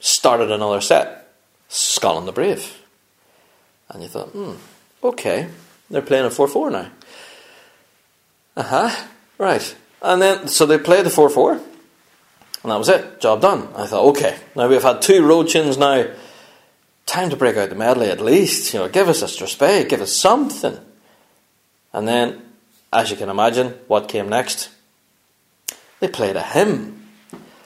Started 0.00 0.50
another 0.50 0.80
set. 0.80 1.34
Scotland 1.68 2.26
the 2.26 2.32
Brave. 2.32 2.80
And 3.88 4.02
you 4.02 4.08
thought, 4.08 4.28
hmm, 4.28 4.54
okay, 5.04 5.48
they're 5.90 6.02
playing 6.02 6.24
a 6.24 6.30
4 6.30 6.48
4 6.48 6.70
now. 6.70 6.90
Uh 8.56 8.62
huh, 8.62 9.06
right. 9.38 9.76
And 10.02 10.20
then, 10.20 10.48
so 10.48 10.66
they 10.66 10.78
played 10.78 11.06
the 11.06 11.10
4 11.10 11.30
4. 11.30 11.52
And 11.52 12.70
that 12.70 12.78
was 12.78 12.88
it, 12.88 13.20
job 13.20 13.40
done. 13.40 13.68
I 13.74 13.86
thought, 13.86 14.04
okay, 14.10 14.38
now 14.54 14.68
we've 14.68 14.82
had 14.82 15.02
two 15.02 15.26
road 15.26 15.48
chins 15.48 15.76
now 15.76 16.06
time 17.06 17.30
to 17.30 17.36
break 17.36 17.56
out 17.56 17.68
the 17.68 17.74
medley 17.74 18.08
at 18.08 18.20
least. 18.20 18.72
You 18.72 18.80
know, 18.80 18.88
give 18.88 19.08
us 19.08 19.22
a 19.22 19.26
strathspey, 19.26 19.88
give 19.88 20.00
us 20.00 20.16
something. 20.16 20.78
And 21.92 22.08
then, 22.08 22.42
as 22.92 23.10
you 23.10 23.16
can 23.16 23.28
imagine, 23.28 23.78
what 23.86 24.08
came 24.08 24.28
next? 24.28 24.70
They 26.00 26.08
played 26.08 26.36
a 26.36 26.42
hymn. 26.42 27.06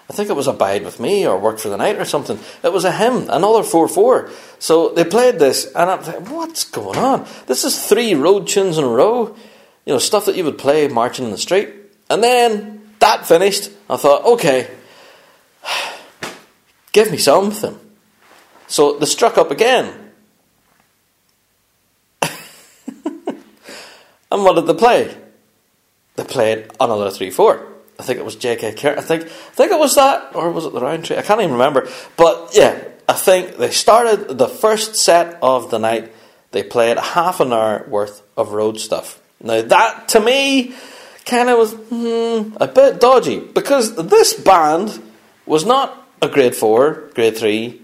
I 0.09 0.12
think 0.12 0.30
it 0.30 0.37
was 0.37 0.47
Abide 0.47 0.84
with 0.84 1.01
Me 1.01 1.26
or 1.26 1.39
Work 1.39 1.59
for 1.59 1.68
the 1.68 1.76
Night 1.76 1.97
or 1.97 2.05
something. 2.05 2.39
It 2.62 2.72
was 2.72 2.84
a 2.84 2.93
hymn, 2.93 3.28
another 3.28 3.62
4 3.62 3.89
4. 3.89 4.30
So 4.59 4.91
they 4.91 5.05
played 5.05 5.39
this, 5.39 5.66
and 5.74 5.91
I'm 5.91 6.03
like, 6.03 6.30
what's 6.30 6.64
going 6.64 6.99
on? 6.99 7.26
This 7.47 7.64
is 7.64 7.87
three 7.87 8.14
road 8.14 8.47
tunes 8.47 8.78
in 8.78 8.84
a 8.84 8.89
row. 8.89 9.37
You 9.87 9.95
know, 9.95 9.99
stuff 9.99 10.26
that 10.26 10.37
you 10.37 10.45
would 10.45 10.59
play 10.59 10.89
marching 10.89 11.24
in 11.24 11.30
the 11.30 11.39
street. 11.39 11.70
And 12.11 12.22
then 12.22 12.91
that 12.99 13.26
finished. 13.26 13.70
I 13.89 13.97
thought, 13.97 14.24
okay, 14.24 14.68
give 16.93 17.11
me 17.11 17.18
something. 17.18 17.78
So 18.66 18.99
they 18.99 19.07
struck 19.07 19.39
up 19.39 19.51
again. 19.51 20.12
and 22.22 22.32
what 24.30 24.55
did 24.55 24.66
they 24.66 24.74
play? 24.74 25.16
They 26.16 26.24
played 26.24 26.70
another 26.80 27.11
3 27.11 27.30
4. 27.30 27.66
I 27.99 28.03
think 28.03 28.18
it 28.18 28.24
was 28.24 28.37
J.K. 28.37 28.74
Kerr. 28.74 28.97
I 28.99 29.01
think, 29.01 29.24
I 29.24 29.26
think 29.26 29.72
it 29.72 29.78
was 29.78 29.95
that, 29.95 30.34
or 30.34 30.51
was 30.51 30.66
it 30.66 30.72
the 30.72 30.80
Rowan 30.80 31.03
Tree? 31.03 31.16
I 31.16 31.22
can't 31.22 31.41
even 31.41 31.53
remember. 31.53 31.89
But 32.16 32.51
yeah, 32.55 32.82
I 33.09 33.14
think 33.14 33.57
they 33.57 33.70
started 33.70 34.37
the 34.37 34.49
first 34.49 34.97
set 34.97 35.39
of 35.41 35.70
the 35.70 35.78
night. 35.78 36.12
They 36.51 36.62
played 36.62 36.99
half 36.99 37.41
an 37.41 37.53
hour 37.53 37.87
worth 37.89 38.22
of 38.37 38.53
road 38.53 38.78
stuff. 38.80 39.20
Now, 39.43 39.62
that 39.62 40.09
to 40.09 40.20
me 40.20 40.74
kind 41.24 41.49
of 41.49 41.59
was 41.59 41.72
hmm, 41.74 42.57
a 42.61 42.68
bit 42.68 43.01
dodgy 43.01 43.41
because 43.41 43.95
this 43.97 44.34
band 44.34 45.03
was 45.45 45.64
not 45.64 46.07
a 46.22 46.28
grade 46.28 46.55
4, 46.55 47.11
grade 47.14 47.37
3, 47.37 47.80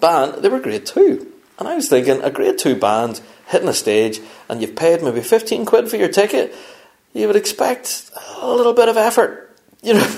band, 0.00 0.42
they 0.42 0.48
were 0.48 0.60
grade 0.60 0.86
two. 0.86 1.32
And 1.58 1.68
I 1.68 1.76
was 1.76 1.88
thinking, 1.88 2.22
a 2.22 2.30
grade 2.30 2.58
two 2.58 2.76
band 2.76 3.20
hitting 3.46 3.68
a 3.68 3.74
stage 3.74 4.20
and 4.48 4.60
you've 4.60 4.76
paid 4.76 5.02
maybe 5.02 5.20
15 5.20 5.64
quid 5.64 5.88
for 5.88 5.96
your 5.96 6.08
ticket, 6.08 6.54
you 7.12 7.26
would 7.26 7.36
expect 7.36 8.10
a 8.40 8.52
little 8.52 8.74
bit 8.74 8.88
of 8.88 8.96
effort. 8.96 9.40
You 9.84 9.92
know, 9.92 10.16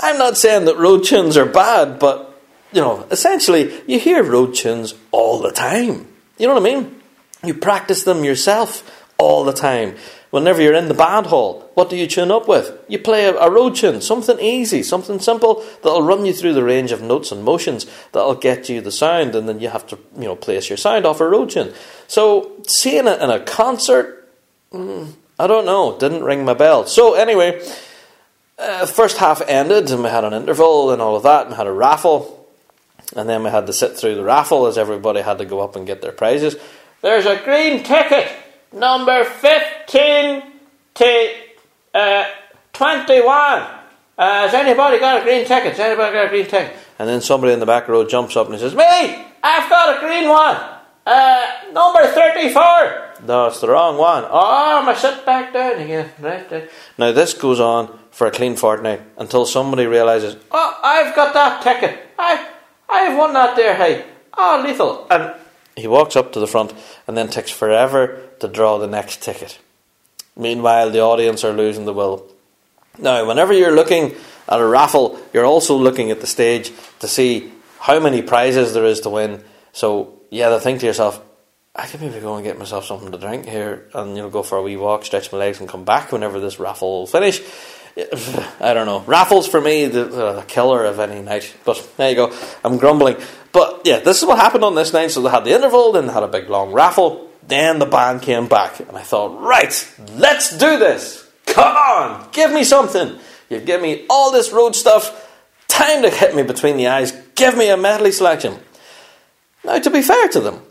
I'm 0.00 0.18
not 0.18 0.36
saying 0.36 0.66
that 0.66 0.76
road 0.76 1.04
tunes 1.04 1.38
are 1.38 1.46
bad, 1.46 1.98
but, 1.98 2.38
you 2.74 2.82
know, 2.82 3.06
essentially, 3.10 3.72
you 3.86 3.98
hear 3.98 4.22
road 4.22 4.54
tunes 4.54 4.92
all 5.12 5.40
the 5.40 5.50
time. 5.50 6.06
You 6.36 6.46
know 6.46 6.52
what 6.52 6.60
I 6.60 6.74
mean? 6.74 7.00
You 7.42 7.54
practice 7.54 8.04
them 8.04 8.22
yourself 8.22 9.01
all 9.22 9.44
the 9.44 9.52
time. 9.52 9.96
Whenever 10.30 10.62
you're 10.62 10.74
in 10.74 10.88
the 10.88 10.94
band 10.94 11.26
hall, 11.26 11.70
what 11.74 11.90
do 11.90 11.96
you 11.96 12.06
tune 12.06 12.30
up 12.30 12.48
with? 12.48 12.72
You 12.88 12.98
play 12.98 13.26
a, 13.26 13.36
a 13.36 13.50
road 13.50 13.76
tune, 13.76 14.00
something 14.00 14.40
easy, 14.40 14.82
something 14.82 15.20
simple 15.20 15.62
that'll 15.82 16.02
run 16.02 16.24
you 16.24 16.32
through 16.32 16.54
the 16.54 16.64
range 16.64 16.90
of 16.90 17.02
notes 17.02 17.32
and 17.32 17.44
motions 17.44 17.86
that'll 18.12 18.36
get 18.36 18.70
you 18.70 18.80
the 18.80 18.90
sound, 18.90 19.34
and 19.34 19.46
then 19.46 19.60
you 19.60 19.68
have 19.68 19.86
to, 19.88 19.98
you 20.16 20.24
know, 20.24 20.34
place 20.34 20.70
your 20.70 20.78
sound 20.78 21.04
off 21.04 21.20
a 21.20 21.28
road 21.28 21.50
tune. 21.50 21.74
So 22.08 22.50
seeing 22.66 23.06
it 23.06 23.20
in 23.20 23.28
a 23.28 23.40
concert, 23.40 24.26
mm, 24.72 25.12
I 25.38 25.46
don't 25.46 25.66
know, 25.66 25.98
didn't 25.98 26.24
ring 26.24 26.46
my 26.46 26.54
bell. 26.54 26.86
So 26.86 27.12
anyway, 27.12 27.62
uh, 28.58 28.86
first 28.86 29.18
half 29.18 29.42
ended, 29.46 29.90
and 29.90 30.02
we 30.02 30.08
had 30.08 30.24
an 30.24 30.32
interval 30.32 30.92
and 30.92 31.02
all 31.02 31.14
of 31.14 31.24
that, 31.24 31.44
and 31.44 31.54
had 31.54 31.66
a 31.66 31.72
raffle, 31.72 32.48
and 33.14 33.28
then 33.28 33.42
we 33.42 33.50
had 33.50 33.66
to 33.66 33.72
sit 33.74 33.98
through 33.98 34.14
the 34.14 34.24
raffle 34.24 34.64
as 34.66 34.78
everybody 34.78 35.20
had 35.20 35.36
to 35.38 35.44
go 35.44 35.60
up 35.60 35.76
and 35.76 35.86
get 35.86 36.00
their 36.00 36.12
prizes. 36.12 36.56
There's 37.02 37.26
a 37.26 37.36
green 37.44 37.82
ticket 37.82 38.32
number 38.72 39.24
15 39.24 40.42
to 40.94 41.34
uh, 41.94 42.24
21. 42.72 43.28
Uh, 43.32 43.68
has 44.18 44.54
anybody 44.54 44.98
got 44.98 45.20
a 45.20 45.24
green 45.24 45.46
ticket? 45.46 45.72
Has 45.72 45.80
anybody 45.80 46.12
got 46.12 46.26
a 46.26 46.28
green 46.28 46.46
ticket? 46.46 46.76
And 46.98 47.08
then 47.08 47.20
somebody 47.20 47.52
in 47.52 47.60
the 47.60 47.66
back 47.66 47.88
row 47.88 48.06
jumps 48.06 48.36
up 48.36 48.48
and 48.48 48.58
says, 48.58 48.74
Me! 48.74 48.82
I've 49.42 49.68
got 49.68 49.96
a 49.96 50.00
green 50.00 50.28
one! 50.28 50.56
Uh, 51.04 51.46
number 51.72 52.06
34! 52.06 53.26
No, 53.26 53.46
it's 53.46 53.60
the 53.60 53.68
wrong 53.68 53.96
one. 53.98 54.24
Oh, 54.28 54.78
I'm 54.78 54.84
going 54.84 54.94
to 54.96 55.00
sit 55.00 55.24
back 55.24 55.52
down 55.52 55.80
again. 55.80 56.10
Right 56.20 56.48
there. 56.48 56.68
Now, 56.98 57.12
this 57.12 57.34
goes 57.34 57.60
on 57.60 57.98
for 58.10 58.26
a 58.26 58.30
clean 58.30 58.56
fortnight 58.56 59.00
until 59.16 59.46
somebody 59.46 59.86
realises, 59.86 60.36
Oh, 60.50 60.78
I've 60.82 61.14
got 61.14 61.32
that 61.34 61.62
ticket. 61.62 62.00
I, 62.18 62.48
I've 62.88 63.16
won 63.16 63.32
that 63.32 63.56
there, 63.56 63.74
hey. 63.74 64.04
Oh, 64.36 64.62
lethal. 64.64 65.06
And 65.10 65.34
he 65.76 65.86
walks 65.86 66.16
up 66.16 66.32
to 66.32 66.40
the 66.40 66.46
front 66.46 66.72
and 67.06 67.16
then 67.16 67.28
takes 67.28 67.50
forever 67.50 68.20
to 68.40 68.48
draw 68.48 68.78
the 68.78 68.86
next 68.86 69.22
ticket. 69.22 69.58
Meanwhile, 70.36 70.90
the 70.90 71.00
audience 71.00 71.44
are 71.44 71.52
losing 71.52 71.84
the 71.84 71.92
will. 71.92 72.26
Now, 72.98 73.26
whenever 73.26 73.52
you're 73.52 73.74
looking 73.74 74.14
at 74.48 74.60
a 74.60 74.66
raffle, 74.66 75.20
you're 75.32 75.44
also 75.44 75.76
looking 75.76 76.10
at 76.10 76.20
the 76.20 76.26
stage 76.26 76.72
to 77.00 77.08
see 77.08 77.50
how 77.80 78.00
many 78.00 78.22
prizes 78.22 78.74
there 78.74 78.84
is 78.84 79.00
to 79.00 79.10
win. 79.10 79.42
So, 79.72 80.20
yeah, 80.30 80.50
to 80.50 80.60
think 80.60 80.80
to 80.80 80.86
yourself, 80.86 81.20
I 81.74 81.86
could 81.86 82.02
maybe 82.02 82.20
go 82.20 82.34
and 82.34 82.44
get 82.44 82.58
myself 82.58 82.84
something 82.84 83.10
to 83.12 83.18
drink 83.18 83.46
here 83.46 83.88
and 83.94 84.10
you 84.10 84.22
know 84.22 84.28
go 84.28 84.42
for 84.42 84.58
a 84.58 84.62
wee 84.62 84.76
walk, 84.76 85.06
stretch 85.06 85.32
my 85.32 85.38
legs, 85.38 85.58
and 85.58 85.68
come 85.68 85.84
back 85.84 86.12
whenever 86.12 86.38
this 86.38 86.58
raffle 86.58 87.00
will 87.00 87.06
finish. 87.06 87.40
I 88.60 88.74
don't 88.74 88.86
know. 88.86 89.00
Raffles 89.00 89.48
for 89.48 89.60
me, 89.60 89.86
the, 89.86 90.04
uh, 90.04 90.32
the 90.34 90.42
killer 90.42 90.84
of 90.84 90.98
any 90.98 91.22
night. 91.22 91.54
But 91.64 91.90
there 91.96 92.10
you 92.10 92.16
go. 92.16 92.36
I'm 92.62 92.76
grumbling. 92.76 93.16
But 93.52 93.82
yeah, 93.84 93.98
this 93.98 94.22
is 94.22 94.26
what 94.26 94.38
happened 94.38 94.64
on 94.64 94.74
this 94.74 94.92
night. 94.92 95.10
So 95.10 95.20
they 95.20 95.30
had 95.30 95.44
the 95.44 95.52
interval, 95.52 95.92
then 95.92 96.06
they 96.06 96.12
had 96.12 96.22
a 96.22 96.28
big 96.28 96.48
long 96.48 96.72
raffle. 96.72 97.28
Then 97.46 97.78
the 97.78 97.86
band 97.86 98.22
came 98.22 98.46
back, 98.46 98.80
and 98.80 98.96
I 98.96 99.02
thought, 99.02 99.40
right, 99.40 99.94
let's 100.14 100.56
do 100.56 100.78
this. 100.78 101.28
Come 101.46 101.76
on, 101.76 102.28
give 102.32 102.52
me 102.52 102.64
something. 102.64 103.18
You 103.50 103.60
give 103.60 103.82
me 103.82 104.06
all 104.08 104.30
this 104.30 104.52
road 104.52 104.74
stuff. 104.74 105.28
Time 105.68 106.02
to 106.02 106.10
hit 106.10 106.34
me 106.34 106.42
between 106.42 106.76
the 106.76 106.86
eyes. 106.86 107.12
Give 107.34 107.56
me 107.56 107.68
a 107.68 107.76
medley 107.76 108.12
selection. 108.12 108.58
Now, 109.64 109.78
to 109.78 109.90
be 109.90 110.02
fair 110.02 110.28
to 110.28 110.40
them, 110.40 110.62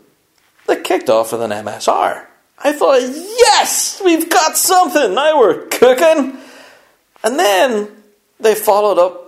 they 0.66 0.80
kicked 0.80 1.10
off 1.10 1.32
with 1.32 1.42
an 1.42 1.50
MSR. 1.50 2.26
I 2.64 2.72
thought, 2.72 3.00
yes, 3.00 4.00
we've 4.04 4.28
got 4.30 4.56
something. 4.56 5.14
Now 5.14 5.38
we're 5.38 5.66
cooking. 5.66 6.38
And 7.24 7.38
then 7.38 7.88
they 8.40 8.54
followed 8.54 8.98
up 8.98 9.21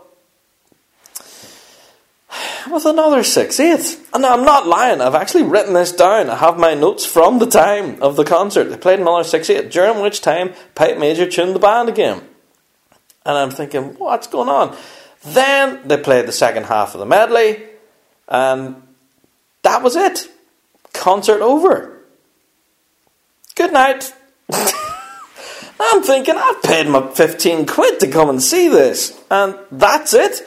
with 2.75 2.85
another 2.85 3.23
six 3.23 3.59
eight. 3.61 3.99
And 4.13 4.27
I'm 4.27 4.45
not 4.45 4.67
lying, 4.67 5.01
I've 5.01 5.15
actually 5.15 5.45
written 5.45 5.73
this 5.73 5.93
down. 5.93 6.29
I 6.29 6.37
have 6.37 6.59
my 6.59 6.75
notes 6.75 7.07
from 7.07 7.39
the 7.39 7.47
time 7.47 8.03
of 8.03 8.17
the 8.17 8.25
concert. 8.25 8.65
They 8.65 8.77
played 8.77 8.99
another 8.99 9.25
six 9.25 9.49
eight, 9.49 9.71
during 9.71 10.03
which 10.03 10.21
time 10.21 10.53
Pipe 10.75 10.99
Major 10.99 11.29
tuned 11.31 11.55
the 11.55 11.61
band 11.61 11.89
again. 11.89 12.21
And 13.25 13.39
I'm 13.39 13.51
thinking, 13.51 13.95
what's 13.95 14.27
going 14.27 14.49
on? 14.49 14.77
Then 15.25 15.87
they 15.89 15.97
played 15.97 16.27
the 16.27 16.33
second 16.33 16.65
half 16.65 16.95
of 16.95 17.01
the 17.01 17.07
medley, 17.07 17.63
and 18.29 18.83
that 19.63 19.83
was 19.83 19.97
it. 19.97 20.29
Concert 20.93 21.41
over. 21.41 22.03
Good 23.55 23.73
night. 23.73 24.13
I'm 25.81 26.03
thinking, 26.03 26.35
I've 26.37 26.63
paid 26.63 26.89
my 26.89 27.09
15 27.09 27.67
quid 27.67 28.01
to 28.01 28.09
come 28.09 28.29
and 28.29 28.43
see 28.43 28.69
this, 28.69 29.19
and 29.31 29.59
that's 29.71 30.13
it. 30.13 30.43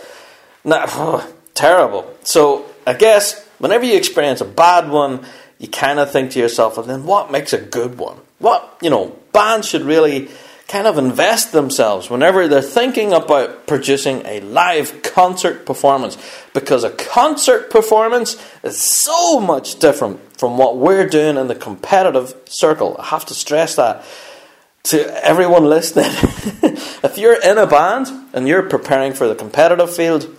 Now, 0.64 1.26
terrible. 1.58 2.16
So, 2.24 2.66
I 2.86 2.94
guess 2.94 3.46
whenever 3.58 3.84
you 3.84 3.98
experience 3.98 4.42
a 4.42 4.46
bad 4.46 4.90
one, 4.90 5.26
you 5.60 5.68
kind 5.68 6.00
of 6.00 6.12
think 6.12 6.32
to 6.32 6.40
yourself, 6.40 6.78
well, 6.78 6.86
then 6.86 7.06
what 7.06 7.32
makes 7.32 7.52
a 7.52 7.58
good 7.58 7.98
one? 7.98 8.18
What, 8.40 8.78
you 8.82 8.90
know, 8.90 9.18
bands 9.34 9.68
should 9.68 9.82
really 9.82 10.30
kind 10.68 10.86
of 10.86 10.98
invest 10.98 11.54
themselves 11.54 12.10
whenever 12.10 12.48
they're 12.48 12.62
thinking 12.62 13.14
about 13.14 13.68
producing 13.68 14.26
a 14.26 14.42
live 14.42 15.02
concert 15.02 15.66
performance 15.66 16.18
because 16.54 16.84
a 16.84 16.90
concert 16.90 17.70
performance 17.72 18.36
is 18.64 18.78
so 18.78 19.40
much 19.40 19.80
different 19.80 20.20
from 20.38 20.58
what 20.58 20.78
we're 20.78 21.08
doing 21.08 21.38
in 21.38 21.48
the 21.48 21.56
competitive 21.56 22.36
circle. 22.46 22.98
I 23.00 23.06
have 23.06 23.26
to 23.28 23.34
stress 23.34 23.78
that 23.78 24.04
to 24.84 25.26
everyone 25.26 25.66
listening, 25.66 26.06
if 27.04 27.18
you're 27.18 27.42
in 27.42 27.58
a 27.58 27.68
band 27.68 28.08
and 28.34 28.48
you're 28.48 28.64
preparing 28.64 29.14
for 29.14 29.28
the 29.28 29.36
competitive 29.36 29.94
field, 29.94 30.34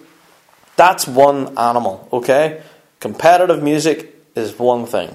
that's 0.78 1.08
one 1.08 1.58
animal, 1.58 2.08
okay? 2.12 2.62
Competitive 3.00 3.60
music 3.62 4.14
is 4.36 4.58
one 4.58 4.86
thing. 4.86 5.14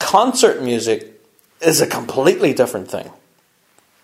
Concert 0.00 0.60
music 0.60 1.22
is 1.60 1.80
a 1.80 1.86
completely 1.86 2.52
different 2.52 2.90
thing. 2.90 3.08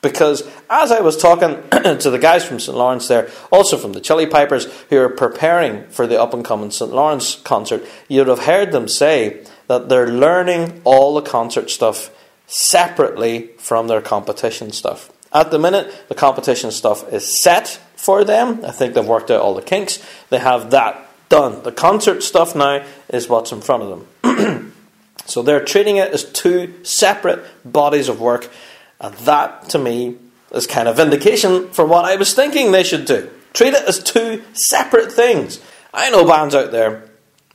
Because 0.02 0.48
as 0.70 0.92
I 0.92 1.00
was 1.00 1.16
talking 1.16 1.62
to 1.70 2.10
the 2.10 2.18
guys 2.18 2.44
from 2.44 2.60
St. 2.60 2.76
Laurence 2.76 3.08
there, 3.08 3.28
also 3.50 3.76
from 3.76 3.92
the 3.92 4.00
Chilli 4.00 4.30
Pipers, 4.30 4.66
who 4.88 4.98
are 4.98 5.08
preparing 5.08 5.88
for 5.88 6.06
the 6.06 6.20
up 6.20 6.32
and 6.32 6.44
coming 6.44 6.70
St. 6.70 6.92
Laurence 6.92 7.34
concert, 7.42 7.84
you'd 8.08 8.28
have 8.28 8.44
heard 8.44 8.70
them 8.70 8.86
say 8.86 9.44
that 9.66 9.88
they're 9.88 10.08
learning 10.08 10.80
all 10.84 11.14
the 11.14 11.22
concert 11.22 11.70
stuff 11.70 12.10
separately 12.46 13.50
from 13.58 13.88
their 13.88 14.00
competition 14.00 14.70
stuff. 14.70 15.10
At 15.32 15.50
the 15.50 15.58
minute, 15.58 16.08
the 16.08 16.14
competition 16.14 16.70
stuff 16.70 17.10
is 17.12 17.42
set 17.42 17.80
for 18.02 18.24
them. 18.24 18.64
I 18.64 18.72
think 18.72 18.94
they've 18.94 19.06
worked 19.06 19.30
out 19.30 19.40
all 19.40 19.54
the 19.54 19.62
kinks. 19.62 20.04
They 20.28 20.40
have 20.40 20.72
that 20.72 21.08
done. 21.28 21.62
The 21.62 21.70
concert 21.70 22.24
stuff 22.24 22.56
now 22.56 22.84
is 23.08 23.28
what's 23.28 23.52
in 23.52 23.60
front 23.60 23.84
of 23.84 24.04
them. 24.22 24.74
so 25.24 25.42
they're 25.42 25.64
treating 25.64 25.98
it 25.98 26.10
as 26.10 26.24
two 26.24 26.74
separate 26.82 27.44
bodies 27.64 28.08
of 28.08 28.20
work, 28.20 28.50
and 29.00 29.14
that 29.18 29.68
to 29.68 29.78
me 29.78 30.16
is 30.50 30.66
kind 30.66 30.88
of 30.88 30.96
vindication 30.96 31.68
for 31.70 31.86
what 31.86 32.04
I 32.04 32.16
was 32.16 32.34
thinking 32.34 32.72
they 32.72 32.82
should 32.82 33.04
do. 33.04 33.30
Treat 33.52 33.74
it 33.74 33.84
as 33.86 34.02
two 34.02 34.42
separate 34.52 35.12
things. 35.12 35.60
I 35.94 36.10
know 36.10 36.26
bands 36.26 36.56
out 36.56 36.72
there 36.72 37.08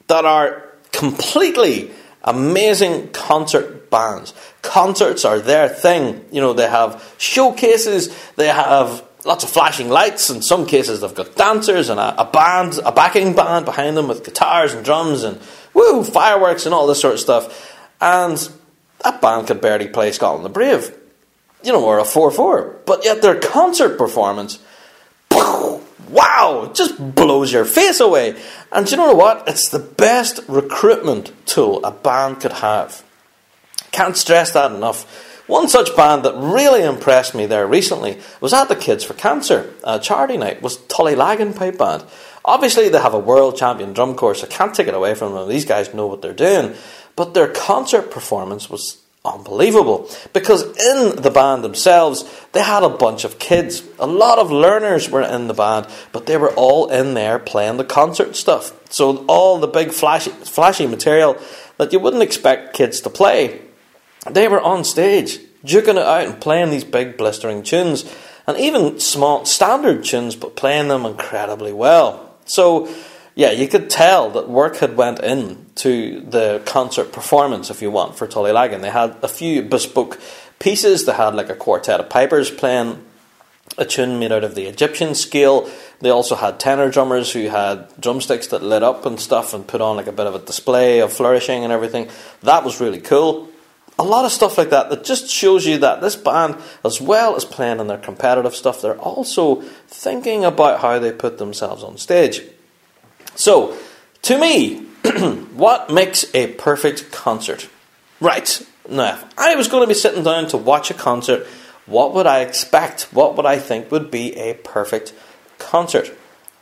that 0.08 0.24
are 0.24 0.64
completely 0.94 1.92
amazing 2.24 3.10
concert 3.10 3.90
bands. 3.90 4.34
Concerts 4.62 5.26
are 5.26 5.40
their 5.40 5.68
thing. 5.68 6.24
You 6.32 6.40
know, 6.40 6.54
they 6.54 6.70
have 6.70 7.16
showcases, 7.18 8.16
they 8.36 8.48
have 8.48 9.04
lots 9.28 9.44
of 9.44 9.50
flashing 9.50 9.90
lights. 9.90 10.30
In 10.30 10.42
some 10.42 10.66
cases, 10.66 11.02
they've 11.02 11.14
got 11.14 11.36
dancers 11.36 11.90
and 11.90 12.00
a, 12.00 12.22
a 12.22 12.26
band, 12.26 12.80
a 12.84 12.92
backing 12.92 13.36
band 13.36 13.66
behind 13.66 13.98
them 13.98 14.08
with 14.08 14.24
guitars 14.24 14.74
and 14.74 14.84
drums 14.84 15.24
and 15.24 15.40
woo, 15.74 16.04
fireworks 16.04 16.66
and 16.66 16.74
all 16.74 16.88
this 16.88 17.02
sort 17.02 17.16
of 17.16 17.20
stuff. 17.20 17.76
And 18.02 18.38
that 19.04 19.22
band 19.22 19.48
could 19.48 19.62
barely 19.62 19.88
play 19.88 20.12
Scotland 20.12 20.46
the 20.46 20.50
Brave, 20.50 20.96
you 21.64 21.72
know, 21.72 21.84
or 21.84 22.00
a 22.00 22.06
4 22.06 22.32
4. 22.32 22.82
But 22.86 23.04
yet 23.04 23.22
their 23.22 23.40
concert 23.40 23.98
performance, 23.98 24.60
wow, 25.32 26.72
just 26.74 27.16
blows 27.16 27.52
your 27.52 27.66
face 27.66 28.00
away. 28.00 28.40
And 28.72 28.90
you 28.90 28.98
know 28.98 29.14
what? 29.14 29.44
It's 29.48 29.70
the 29.70 29.80
best 29.80 30.40
recruitment 30.48 31.34
tool 31.46 31.84
a 31.84 31.92
band 31.92 32.40
could 32.40 32.54
have. 32.54 33.04
Can't 33.92 34.16
stress 34.16 34.52
that 34.52 34.72
enough. 34.72 35.27
One 35.48 35.70
such 35.70 35.96
band 35.96 36.24
that 36.24 36.36
really 36.36 36.84
impressed 36.84 37.34
me 37.34 37.46
there 37.46 37.66
recently 37.66 38.20
was 38.42 38.54
at 38.54 38.68
the 38.68 38.76
Kids 38.76 39.06
for 39.06 39.14
Cancer 39.14 39.74
charity 40.02 40.36
night 40.36 40.62
was 40.62 40.78
Tullylagan 40.78 41.56
Pipe 41.56 41.78
Band. 41.78 42.04
Obviously, 42.44 42.90
they 42.90 43.00
have 43.00 43.14
a 43.14 43.20
world 43.20 43.58
champion 43.58 43.94
drum 43.94 44.16
corps, 44.16 44.44
I 44.44 44.48
can't 44.48 44.76
take 44.76 44.88
it 44.88 44.94
away 44.94 45.16
from 45.16 45.34
them. 45.34 45.48
These 45.48 45.66
guys 45.66 45.94
know 45.94 46.08
what 46.08 46.22
they're 46.22 46.34
doing. 46.34 46.76
But 47.16 47.34
their 47.34 47.48
concert 47.48 48.12
performance 48.12 48.70
was 48.70 49.02
unbelievable 49.26 50.10
because 50.32 50.64
in 50.64 51.22
the 51.22 51.32
band 51.32 51.64
themselves 51.64 52.24
they 52.54 52.62
had 52.62 52.84
a 52.84 52.90
bunch 52.90 53.26
of 53.26 53.40
kids 53.40 53.84
a 54.00 54.08
lot 54.08 54.40
of 54.40 54.52
learners 54.52 55.10
were 55.10 55.22
in 55.22 55.48
the 55.48 55.54
band 55.54 55.86
but 56.14 56.28
they 56.28 56.38
were 56.38 56.54
all 56.54 56.90
in 56.90 57.14
there 57.14 57.38
playing 57.38 57.76
the 57.76 57.84
concert 57.84 58.38
stuff 58.38 58.72
so 58.90 59.26
all 59.26 59.60
the 59.60 59.68
big 59.68 59.92
flashy 59.92 60.30
flashy 60.30 60.88
material 60.88 61.36
that 61.78 61.92
you 61.92 62.00
wouldn't 62.00 62.24
expect 62.24 62.74
kids 62.74 63.02
to 63.02 63.10
play 63.10 63.60
they 64.30 64.48
were 64.48 64.62
on 64.62 64.84
stage, 64.84 65.40
duking 65.64 65.96
it 65.96 65.98
out 65.98 66.26
and 66.28 66.42
playing 66.42 66.70
these 66.70 66.84
big 66.84 67.18
blistering 67.18 67.64
tunes, 67.64 68.06
and 68.46 68.58
even 68.58 69.00
small 69.00 69.46
standard 69.46 70.04
tunes, 70.04 70.36
but 70.36 70.56
playing 70.56 70.88
them 70.88 71.06
incredibly 71.06 71.74
well. 71.74 72.36
So, 72.46 72.94
yeah, 73.36 73.52
you 73.52 73.68
could 73.68 73.90
tell 73.90 74.30
that 74.32 74.50
work 74.50 74.78
had 74.78 74.96
went 74.96 75.20
in 75.20 75.66
to 75.76 76.22
the 76.22 76.62
concert 76.66 77.12
performance, 77.12 77.70
if 77.70 77.82
you 77.82 77.92
want, 77.92 78.18
for 78.18 78.26
Tullylagan. 78.26 78.82
They 78.82 78.90
had 78.90 79.18
a 79.22 79.28
few 79.28 79.62
bespoke 79.62 80.20
pieces. 80.60 81.06
They 81.06 81.14
had 81.14 81.36
like 81.36 81.50
a 81.50 81.56
quartet 81.56 82.00
of 82.00 82.10
pipers 82.10 82.50
playing 82.50 83.04
a 83.78 83.86
tune 83.86 84.18
made 84.18 84.32
out 84.32 84.46
of 84.46 84.56
the 84.56 84.66
Egyptian 84.66 85.14
scale. 85.14 85.70
They 86.00 86.10
also 86.10 86.36
had 86.36 86.60
tenor 86.60 86.90
drummers 86.90 87.34
who 87.34 87.50
had 87.50 87.90
drumsticks 88.00 88.48
that 88.48 88.64
lit 88.64 88.82
up 88.82 89.06
and 89.06 89.20
stuff 89.20 89.54
and 89.54 89.68
put 89.68 89.82
on 89.82 89.98
like 89.98 90.08
a 90.08 90.12
bit 90.14 90.26
of 90.26 90.36
a 90.36 90.40
display 90.40 91.00
of 91.00 91.12
flourishing 91.12 91.64
and 91.64 91.74
everything. 91.74 92.08
That 92.44 92.64
was 92.64 92.80
really 92.80 93.02
cool 93.02 93.50
a 94.00 94.04
lot 94.04 94.26
of 94.26 94.32
stuff 94.32 94.58
like 94.58 94.70
that 94.70 94.90
that 94.90 95.04
just 95.04 95.30
shows 95.30 95.66
you 95.66 95.80
that 95.80 96.02
this 96.02 96.16
band, 96.16 96.58
as 96.86 97.02
well 97.02 97.36
as 97.36 97.46
playing 97.46 97.80
in 97.80 97.88
their 97.88 97.98
competitive 97.98 98.56
stuff, 98.56 98.82
they're 98.82 99.00
also 99.00 99.62
thinking 99.88 100.46
about 100.46 100.82
how 100.82 101.00
they 101.00 101.12
put 101.12 101.38
themselves 101.38 101.84
on 101.84 101.98
stage. 101.98 102.42
So, 103.36 103.78
to 104.24 104.38
me, 104.38 104.80
what 105.54 105.90
makes 105.90 106.26
a 106.36 106.54
perfect 106.54 107.12
concert? 107.12 107.70
Right, 108.20 108.62
now, 108.90 109.16
if 109.16 109.26
I 109.38 109.56
was 109.56 109.68
going 109.68 109.84
to 109.84 109.88
be 109.88 109.94
sitting 109.94 110.24
down 110.24 110.48
to 110.50 110.58
watch 110.58 110.92
a 110.92 110.94
concert, 110.94 111.46
what 111.86 112.14
would 112.14 112.28
I 112.28 112.42
expect? 112.42 113.14
What 113.14 113.36
would 113.36 113.46
I 113.46 113.58
think 113.58 113.92
would 113.92 114.12
be 114.12 114.36
a 114.36 114.56
perfect 114.56 115.14
concert? 115.58 116.16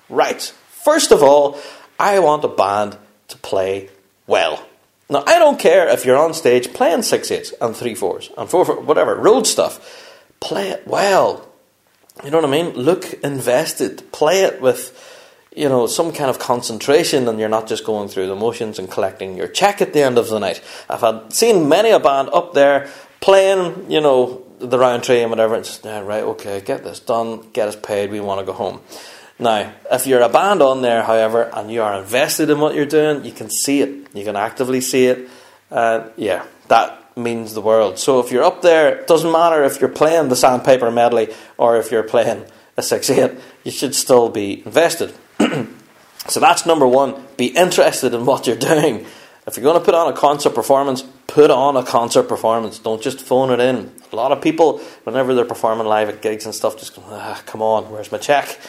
Right, 0.09 0.41
first 0.69 1.11
of 1.11 1.23
all, 1.23 1.59
I 1.99 2.19
want 2.19 2.43
a 2.43 2.49
band 2.49 2.97
to 3.29 3.37
play 3.37 3.89
well. 4.27 4.65
Now, 5.09 5.23
I 5.27 5.37
don't 5.37 5.59
care 5.59 5.87
if 5.87 6.03
you're 6.05 6.17
on 6.17 6.33
stage 6.33 6.73
playing 6.73 7.03
six 7.03 7.29
eights 7.29 7.53
and 7.61 7.75
three 7.75 7.93
fours 7.93 8.31
and 8.37 8.49
four, 8.49 8.65
four 8.65 8.81
whatever, 8.81 9.15
road 9.15 9.45
stuff. 9.45 10.13
Play 10.39 10.69
it 10.69 10.87
well. 10.87 11.47
You 12.23 12.31
know 12.31 12.37
what 12.37 12.45
I 12.45 12.51
mean? 12.51 12.73
Look 12.73 13.13
invested. 13.23 14.11
Play 14.11 14.41
it 14.43 14.61
with, 14.61 14.97
you 15.55 15.69
know, 15.69 15.85
some 15.85 16.11
kind 16.11 16.29
of 16.29 16.39
concentration 16.39 17.27
and 17.27 17.39
you're 17.39 17.49
not 17.49 17.67
just 17.67 17.85
going 17.85 18.09
through 18.09 18.27
the 18.27 18.35
motions 18.35 18.79
and 18.79 18.89
collecting 18.89 19.37
your 19.37 19.47
check 19.47 19.81
at 19.81 19.93
the 19.93 20.01
end 20.01 20.17
of 20.17 20.29
the 20.29 20.39
night. 20.39 20.63
I've 20.89 21.01
had 21.01 21.31
seen 21.33 21.69
many 21.69 21.91
a 21.91 21.99
band 21.99 22.29
up 22.33 22.53
there 22.53 22.89
playing, 23.21 23.91
you 23.91 24.01
know, 24.01 24.43
the 24.59 24.79
Rowan 24.79 25.01
Tree 25.01 25.21
and 25.21 25.29
whatever, 25.29 25.57
just, 25.57 25.83
yeah, 25.83 25.99
right, 25.99 26.23
okay, 26.23 26.61
get 26.61 26.83
this 26.83 26.99
done, 26.99 27.49
get 27.51 27.67
us 27.67 27.75
paid, 27.75 28.09
we 28.09 28.19
want 28.19 28.39
to 28.39 28.45
go 28.45 28.53
home. 28.53 28.81
Now, 29.37 29.73
if 29.91 30.07
you're 30.07 30.21
a 30.21 30.29
band 30.29 30.61
on 30.61 30.81
there, 30.81 31.03
however, 31.03 31.49
and 31.53 31.69
you 31.69 31.81
are 31.81 31.99
invested 31.99 32.49
in 32.49 32.59
what 32.59 32.73
you're 32.73 32.85
doing, 32.85 33.25
you 33.25 33.33
can 33.33 33.49
see 33.49 33.81
it. 33.81 34.07
You 34.13 34.23
can 34.23 34.35
actively 34.35 34.79
see 34.79 35.07
it. 35.07 35.29
Uh, 35.69 36.09
yeah, 36.15 36.45
that 36.69 37.17
means 37.17 37.53
the 37.53 37.61
world. 37.61 37.99
So 37.99 38.19
if 38.19 38.31
you're 38.31 38.43
up 38.43 38.61
there, 38.61 38.99
it 38.99 39.07
doesn't 39.07 39.31
matter 39.31 39.63
if 39.63 39.81
you're 39.81 39.89
playing 39.89 40.29
the 40.29 40.35
sandpaper 40.35 40.89
medley 40.89 41.33
or 41.57 41.77
if 41.77 41.91
you're 41.91 42.03
playing 42.03 42.45
a 42.77 42.81
6 42.81 43.09
8, 43.09 43.31
you 43.63 43.71
should 43.71 43.95
still 43.95 44.29
be 44.29 44.61
invested. 44.65 45.13
so 46.27 46.39
that's 46.39 46.65
number 46.65 46.87
one. 46.87 47.21
Be 47.35 47.47
interested 47.47 48.13
in 48.13 48.25
what 48.25 48.47
you're 48.47 48.55
doing. 48.55 49.05
If 49.47 49.57
you're 49.57 49.63
going 49.63 49.79
to 49.79 49.85
put 49.85 49.93
on 49.93 50.11
a 50.11 50.15
concert 50.15 50.55
performance, 50.55 51.03
put 51.27 51.51
on 51.51 51.77
a 51.77 51.83
concert 51.83 52.23
performance. 52.23 52.79
Don't 52.79 53.01
just 53.01 53.21
phone 53.21 53.51
it 53.51 53.59
in. 53.59 53.91
A 54.11 54.15
lot 54.15 54.31
of 54.31 54.41
people, 54.41 54.79
whenever 55.03 55.35
they're 55.35 55.45
performing 55.45 55.85
live 55.85 56.09
at 56.09 56.21
gigs 56.21 56.45
and 56.45 56.55
stuff, 56.55 56.79
just 56.79 56.95
go, 56.95 57.03
ah, 57.07 57.41
come 57.45 57.61
on, 57.61 57.91
where's 57.91 58.11
my 58.11 58.17
check? 58.17 58.59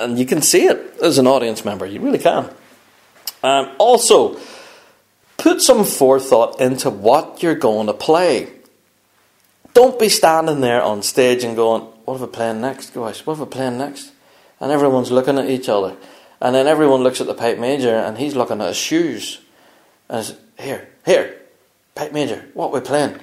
And 0.00 0.18
you 0.18 0.26
can 0.26 0.42
see 0.42 0.66
it 0.66 0.96
as 1.02 1.18
an 1.18 1.26
audience 1.26 1.64
member. 1.64 1.86
You 1.86 2.00
really 2.00 2.18
can. 2.18 2.50
Um, 3.42 3.74
also, 3.78 4.38
put 5.36 5.62
some 5.62 5.84
forethought 5.84 6.60
into 6.60 6.90
what 6.90 7.42
you're 7.42 7.54
going 7.54 7.86
to 7.86 7.92
play. 7.92 8.52
Don't 9.72 9.98
be 9.98 10.08
standing 10.08 10.60
there 10.60 10.82
on 10.82 11.02
stage 11.02 11.44
and 11.44 11.56
going, 11.56 11.82
"What 12.04 12.16
if 12.16 12.22
I 12.22 12.26
playing 12.26 12.60
next, 12.60 12.92
guys? 12.92 13.24
What 13.24 13.34
if 13.34 13.42
I 13.42 13.44
playing 13.46 13.78
next?" 13.78 14.12
And 14.60 14.70
everyone's 14.70 15.10
looking 15.10 15.38
at 15.38 15.48
each 15.48 15.68
other, 15.68 15.96
and 16.40 16.54
then 16.54 16.66
everyone 16.66 17.02
looks 17.02 17.20
at 17.20 17.26
the 17.26 17.34
pipe 17.34 17.58
major, 17.58 17.94
and 17.94 18.18
he's 18.18 18.34
looking 18.34 18.60
at 18.60 18.68
his 18.68 18.76
shoes, 18.76 19.40
and 20.08 20.24
says, 20.24 20.36
"Here, 20.58 20.88
here, 21.06 21.36
pipe 21.94 22.12
major, 22.12 22.44
what 22.54 22.66
are 22.68 22.74
we 22.74 22.80
playing?" 22.80 23.20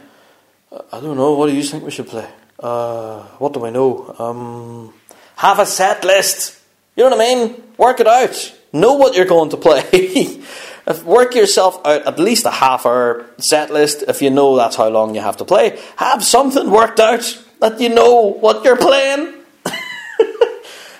I 0.71 0.99
don't 0.99 1.15
know. 1.15 1.33
What 1.33 1.47
do 1.47 1.55
you 1.55 1.63
think 1.63 1.83
we 1.83 1.91
should 1.91 2.07
play? 2.07 2.27
Uh, 2.59 3.23
what 3.39 3.53
do 3.53 3.65
I 3.65 3.69
know? 3.69 4.15
Um, 4.19 4.93
have 5.37 5.59
a 5.59 5.65
set 5.65 6.03
list. 6.03 6.56
You 6.97 7.03
know 7.03 7.15
what 7.15 7.21
I 7.21 7.35
mean? 7.35 7.63
Work 7.77 7.99
it 7.99 8.07
out. 8.07 8.55
Know 8.73 8.93
what 8.95 9.15
you're 9.15 9.25
going 9.25 9.51
to 9.51 9.57
play. 9.57 10.41
Work 11.05 11.35
yourself 11.35 11.79
out 11.85 12.07
at 12.07 12.17
least 12.17 12.45
a 12.45 12.51
half 12.51 12.85
hour 12.85 13.25
set 13.37 13.71
list 13.71 14.03
if 14.07 14.21
you 14.21 14.31
know 14.31 14.55
that's 14.55 14.75
how 14.75 14.89
long 14.89 15.13
you 15.13 15.21
have 15.21 15.37
to 15.37 15.45
play. 15.45 15.79
Have 15.97 16.23
something 16.23 16.71
worked 16.71 16.99
out 16.99 17.43
that 17.59 17.79
you 17.79 17.89
know 17.89 18.33
what 18.39 18.63
you're 18.63 18.77
playing. 18.77 19.35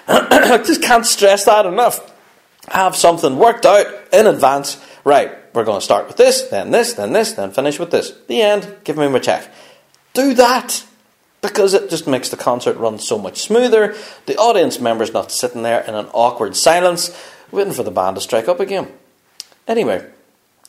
I 0.07 0.61
just 0.65 0.83
can't 0.83 1.05
stress 1.05 1.45
that 1.45 1.65
enough. 1.65 2.13
Have 2.69 2.95
something 2.95 3.37
worked 3.37 3.65
out 3.65 3.87
in 4.13 4.27
advance. 4.27 4.81
Right, 5.03 5.31
we're 5.53 5.63
going 5.63 5.79
to 5.79 5.85
start 5.85 6.07
with 6.07 6.17
this, 6.17 6.43
then 6.43 6.71
this, 6.71 6.93
then 6.93 7.13
this, 7.13 7.31
then 7.33 7.51
finish 7.51 7.79
with 7.79 7.91
this. 7.91 8.11
The 8.27 8.41
end, 8.41 8.75
give 8.83 8.97
me 8.97 9.07
my 9.07 9.19
check. 9.19 9.49
Do 10.13 10.33
that 10.33 10.85
because 11.41 11.73
it 11.73 11.89
just 11.89 12.07
makes 12.07 12.29
the 12.29 12.38
concert 12.38 12.77
run 12.77 12.99
so 12.99 13.17
much 13.17 13.41
smoother. 13.41 13.95
The 14.25 14.38
audience 14.38 14.79
member's 14.79 15.13
not 15.13 15.31
sitting 15.31 15.63
there 15.63 15.81
in 15.81 15.95
an 15.95 16.07
awkward 16.13 16.55
silence, 16.55 17.15
waiting 17.51 17.73
for 17.73 17.83
the 17.83 17.91
band 17.91 18.15
to 18.15 18.21
strike 18.21 18.47
up 18.47 18.59
again. 18.59 18.91
Anyway, 19.67 20.05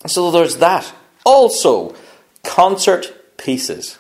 so 0.06 0.30
there's 0.30 0.56
that. 0.56 0.92
Also, 1.24 1.94
concert 2.44 3.36
pieces. 3.38 3.98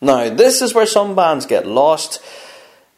Now, 0.00 0.28
this 0.28 0.62
is 0.62 0.74
where 0.74 0.86
some 0.86 1.14
bands 1.14 1.46
get 1.46 1.66
lost. 1.66 2.22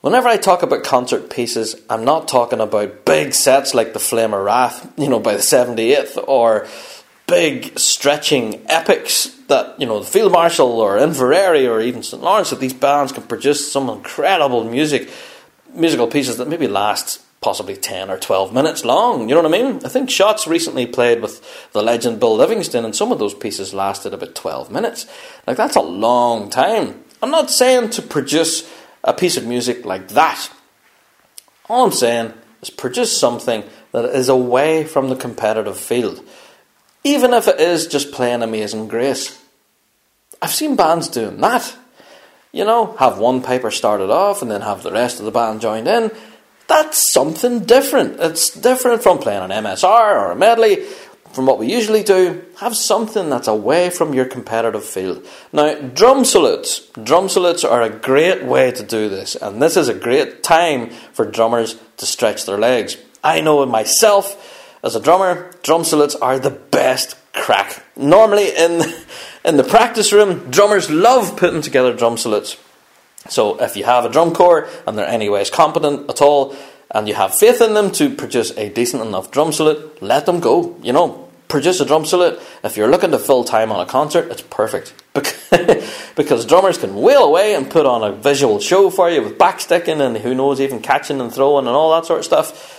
Whenever 0.00 0.28
I 0.28 0.36
talk 0.36 0.62
about 0.62 0.84
concert 0.84 1.30
pieces, 1.30 1.76
I'm 1.88 2.04
not 2.04 2.28
talking 2.28 2.60
about 2.60 3.04
big 3.04 3.34
sets 3.34 3.74
like 3.74 3.92
the 3.92 3.98
Flame 3.98 4.34
of 4.34 4.44
Wrath, 4.44 4.92
you 4.98 5.08
know, 5.08 5.20
by 5.20 5.34
the 5.34 5.40
78th, 5.40 6.22
or 6.26 6.66
big 7.26 7.78
stretching 7.78 8.60
epics 8.66 9.26
that 9.48 9.78
you 9.80 9.86
know 9.86 10.00
the 10.00 10.06
Field 10.06 10.32
Marshal 10.32 10.80
or 10.80 10.98
Inveraray 10.98 11.68
or 11.68 11.80
even 11.80 12.02
St 12.02 12.22
Laurence 12.22 12.50
that 12.50 12.60
these 12.60 12.74
bands 12.74 13.12
can 13.12 13.22
produce 13.24 13.70
some 13.70 13.88
incredible 13.88 14.64
music 14.64 15.10
musical 15.74 16.06
pieces 16.06 16.36
that 16.36 16.48
maybe 16.48 16.68
last 16.68 17.20
possibly 17.44 17.76
10 17.76 18.10
or 18.10 18.18
12 18.18 18.54
minutes 18.54 18.86
long. 18.86 19.28
You 19.28 19.34
know 19.34 19.42
what 19.42 19.54
I 19.54 19.62
mean? 19.62 19.80
I 19.84 19.90
think 19.90 20.08
Shotts 20.08 20.46
recently 20.46 20.86
played 20.86 21.20
with 21.20 21.42
the 21.72 21.82
legend 21.82 22.18
Bill 22.18 22.34
Livingstone, 22.34 22.86
and 22.86 22.96
some 22.96 23.12
of 23.12 23.18
those 23.18 23.34
pieces 23.34 23.74
lasted 23.74 24.14
about 24.14 24.34
12 24.34 24.70
minutes. 24.70 25.06
Like, 25.46 25.58
that's 25.58 25.76
a 25.76 25.82
long 25.82 26.48
time. 26.48 27.04
I'm 27.22 27.30
not 27.30 27.50
saying 27.50 27.90
to 27.90 28.02
produce 28.02 28.66
a 29.02 29.12
piece 29.12 29.36
of 29.36 29.44
music 29.46 29.84
like 29.84 30.08
that. 30.08 30.50
All 31.68 31.84
I'm 31.84 31.92
saying 31.92 32.32
is 32.62 32.70
produce 32.70 33.14
something 33.14 33.62
that 33.92 34.06
is 34.06 34.30
away 34.30 34.84
from 34.84 35.10
the 35.10 35.16
competitive 35.16 35.76
field, 35.76 36.26
even 37.04 37.34
if 37.34 37.46
it 37.46 37.60
is 37.60 37.86
just 37.86 38.12
playing 38.12 38.42
Amazing 38.42 38.88
Grace. 38.88 39.38
I've 40.40 40.50
seen 40.50 40.74
bands 40.74 41.08
doing 41.08 41.38
that. 41.38 41.76
You 42.52 42.64
know, 42.64 42.96
have 42.98 43.18
one 43.18 43.42
piper 43.42 43.70
started 43.70 44.10
off 44.10 44.42
and 44.42 44.50
then 44.50 44.62
have 44.62 44.82
the 44.82 44.92
rest 44.92 45.18
of 45.18 45.26
the 45.26 45.30
band 45.30 45.60
joined 45.60 45.86
in. 45.86 46.10
That's 46.66 47.12
something 47.12 47.60
different. 47.60 48.20
It's 48.20 48.50
different 48.50 49.02
from 49.02 49.18
playing 49.18 49.42
an 49.42 49.50
MSR 49.50 50.16
or 50.16 50.30
a 50.32 50.36
medley. 50.36 50.84
From 51.32 51.46
what 51.46 51.58
we 51.58 51.70
usually 51.70 52.04
do, 52.04 52.44
have 52.58 52.76
something 52.76 53.28
that's 53.28 53.48
away 53.48 53.90
from 53.90 54.14
your 54.14 54.24
competitive 54.24 54.84
field. 54.84 55.26
Now, 55.52 55.74
drum 55.74 56.24
salutes. 56.24 56.88
Drum 57.02 57.28
salutes 57.28 57.64
are 57.64 57.82
a 57.82 57.90
great 57.90 58.44
way 58.44 58.70
to 58.70 58.84
do 58.84 59.08
this, 59.08 59.34
and 59.34 59.60
this 59.60 59.76
is 59.76 59.88
a 59.88 59.94
great 59.94 60.44
time 60.44 60.90
for 61.12 61.28
drummers 61.28 61.74
to 61.96 62.06
stretch 62.06 62.46
their 62.46 62.56
legs. 62.56 62.96
I 63.24 63.40
know 63.40 63.66
myself 63.66 64.53
as 64.84 64.94
a 64.94 65.00
drummer, 65.00 65.50
drum 65.62 65.82
salutes 65.82 66.14
are 66.14 66.38
the 66.38 66.50
best 66.50 67.16
crack. 67.32 67.82
Normally 67.96 68.54
in 68.54 68.82
in 69.44 69.56
the 69.56 69.64
practice 69.64 70.12
room, 70.12 70.50
drummers 70.50 70.90
love 70.90 71.36
putting 71.36 71.62
together 71.62 71.96
drum 71.96 72.18
salutes. 72.18 72.58
So 73.28 73.60
if 73.62 73.76
you 73.76 73.84
have 73.84 74.04
a 74.04 74.10
drum 74.10 74.34
corps 74.34 74.68
and 74.86 74.98
they're 74.98 75.08
anyways 75.08 75.48
competent 75.48 76.10
at 76.10 76.20
all, 76.20 76.54
and 76.90 77.08
you 77.08 77.14
have 77.14 77.34
faith 77.34 77.62
in 77.62 77.72
them 77.72 77.90
to 77.92 78.14
produce 78.14 78.50
a 78.58 78.68
decent 78.68 79.02
enough 79.02 79.30
drum 79.30 79.52
salute, 79.52 80.02
let 80.02 80.26
them 80.26 80.38
go. 80.38 80.76
You 80.82 80.92
know, 80.92 81.28
produce 81.48 81.80
a 81.80 81.86
drum 81.86 82.04
salute. 82.04 82.38
If 82.62 82.76
you're 82.76 82.90
looking 82.90 83.10
to 83.12 83.18
fill 83.18 83.42
time 83.42 83.72
on 83.72 83.80
a 83.80 83.86
concert, 83.86 84.30
it's 84.30 84.42
perfect. 84.42 84.92
because 86.14 86.44
drummers 86.44 86.76
can 86.76 87.00
wheel 87.00 87.24
away 87.24 87.54
and 87.54 87.70
put 87.70 87.86
on 87.86 88.04
a 88.04 88.12
visual 88.12 88.60
show 88.60 88.90
for 88.90 89.08
you 89.08 89.22
with 89.22 89.38
backsticking 89.38 90.06
and 90.06 90.18
who 90.18 90.34
knows, 90.34 90.60
even 90.60 90.80
catching 90.80 91.22
and 91.22 91.32
throwing 91.32 91.66
and 91.66 91.74
all 91.74 91.92
that 91.92 92.04
sort 92.06 92.18
of 92.18 92.24
stuff 92.26 92.73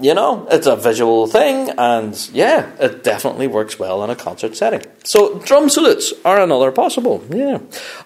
you 0.00 0.14
know, 0.14 0.46
it's 0.50 0.66
a 0.66 0.76
visual 0.76 1.26
thing, 1.26 1.70
and 1.76 2.28
yeah, 2.32 2.70
it 2.78 3.02
definitely 3.02 3.46
works 3.46 3.78
well 3.78 4.04
in 4.04 4.10
a 4.10 4.16
concert 4.16 4.56
setting. 4.56 4.82
So, 5.04 5.38
drum 5.40 5.68
salutes 5.68 6.12
are 6.24 6.40
another 6.40 6.70
possible, 6.70 7.24
yeah. 7.30 7.58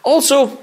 Also, 0.03 0.59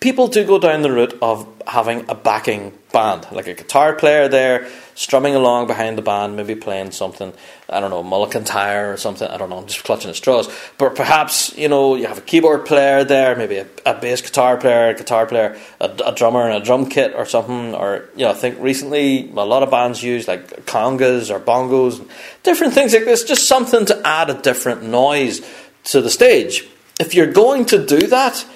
people 0.00 0.28
do 0.28 0.44
go 0.44 0.58
down 0.58 0.82
the 0.82 0.92
route 0.92 1.16
of 1.22 1.46
having 1.66 2.04
a 2.08 2.14
backing 2.14 2.72
band, 2.92 3.26
like 3.30 3.46
a 3.46 3.54
guitar 3.54 3.94
player 3.94 4.28
there 4.28 4.68
strumming 4.96 5.34
along 5.34 5.66
behind 5.66 5.96
the 5.98 6.02
band, 6.02 6.34
maybe 6.36 6.54
playing 6.54 6.90
something, 6.90 7.32
I 7.68 7.80
don't 7.80 7.90
know, 7.90 8.02
Mull 8.02 8.24
of 8.24 8.30
Kintyre 8.30 8.94
or 8.94 8.96
something, 8.96 9.28
I 9.28 9.36
don't 9.36 9.50
know, 9.50 9.58
I'm 9.58 9.66
just 9.66 9.84
clutching 9.84 10.08
at 10.08 10.16
straws. 10.16 10.48
But 10.78 10.96
perhaps, 10.96 11.56
you 11.56 11.68
know, 11.68 11.96
you 11.96 12.06
have 12.06 12.16
a 12.16 12.22
keyboard 12.22 12.64
player 12.64 13.04
there, 13.04 13.36
maybe 13.36 13.58
a, 13.58 13.66
a 13.84 13.92
bass 13.92 14.22
guitar 14.22 14.56
player, 14.56 14.88
a 14.88 14.94
guitar 14.94 15.26
player, 15.26 15.58
a, 15.80 15.90
a, 16.06 16.14
drummer 16.14 16.48
and 16.48 16.62
a 16.62 16.64
drum 16.64 16.88
kit 16.88 17.14
or 17.14 17.26
something, 17.26 17.74
or, 17.74 18.08
you 18.16 18.24
know, 18.24 18.30
I 18.30 18.34
think 18.34 18.58
recently 18.58 19.30
a 19.30 19.44
lot 19.44 19.62
of 19.62 19.70
bands 19.70 20.02
use 20.02 20.26
like 20.26 20.64
congas 20.64 21.30
or 21.30 21.40
bongos, 21.40 22.04
different 22.42 22.72
things 22.72 22.94
like 22.94 23.04
this, 23.04 23.22
just 23.22 23.46
something 23.46 23.84
to 23.84 24.06
add 24.06 24.30
a 24.30 24.34
different 24.34 24.82
noise 24.82 25.46
to 25.84 26.00
the 26.00 26.10
stage. 26.10 26.66
If 26.98 27.14
you're 27.14 27.30
going 27.30 27.66
to 27.66 27.84
do 27.84 28.06
that, 28.06 28.46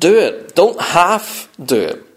do 0.00 0.18
it. 0.18 0.56
Don't 0.56 0.80
half 0.80 1.48
do 1.64 1.80
it. 1.80 2.09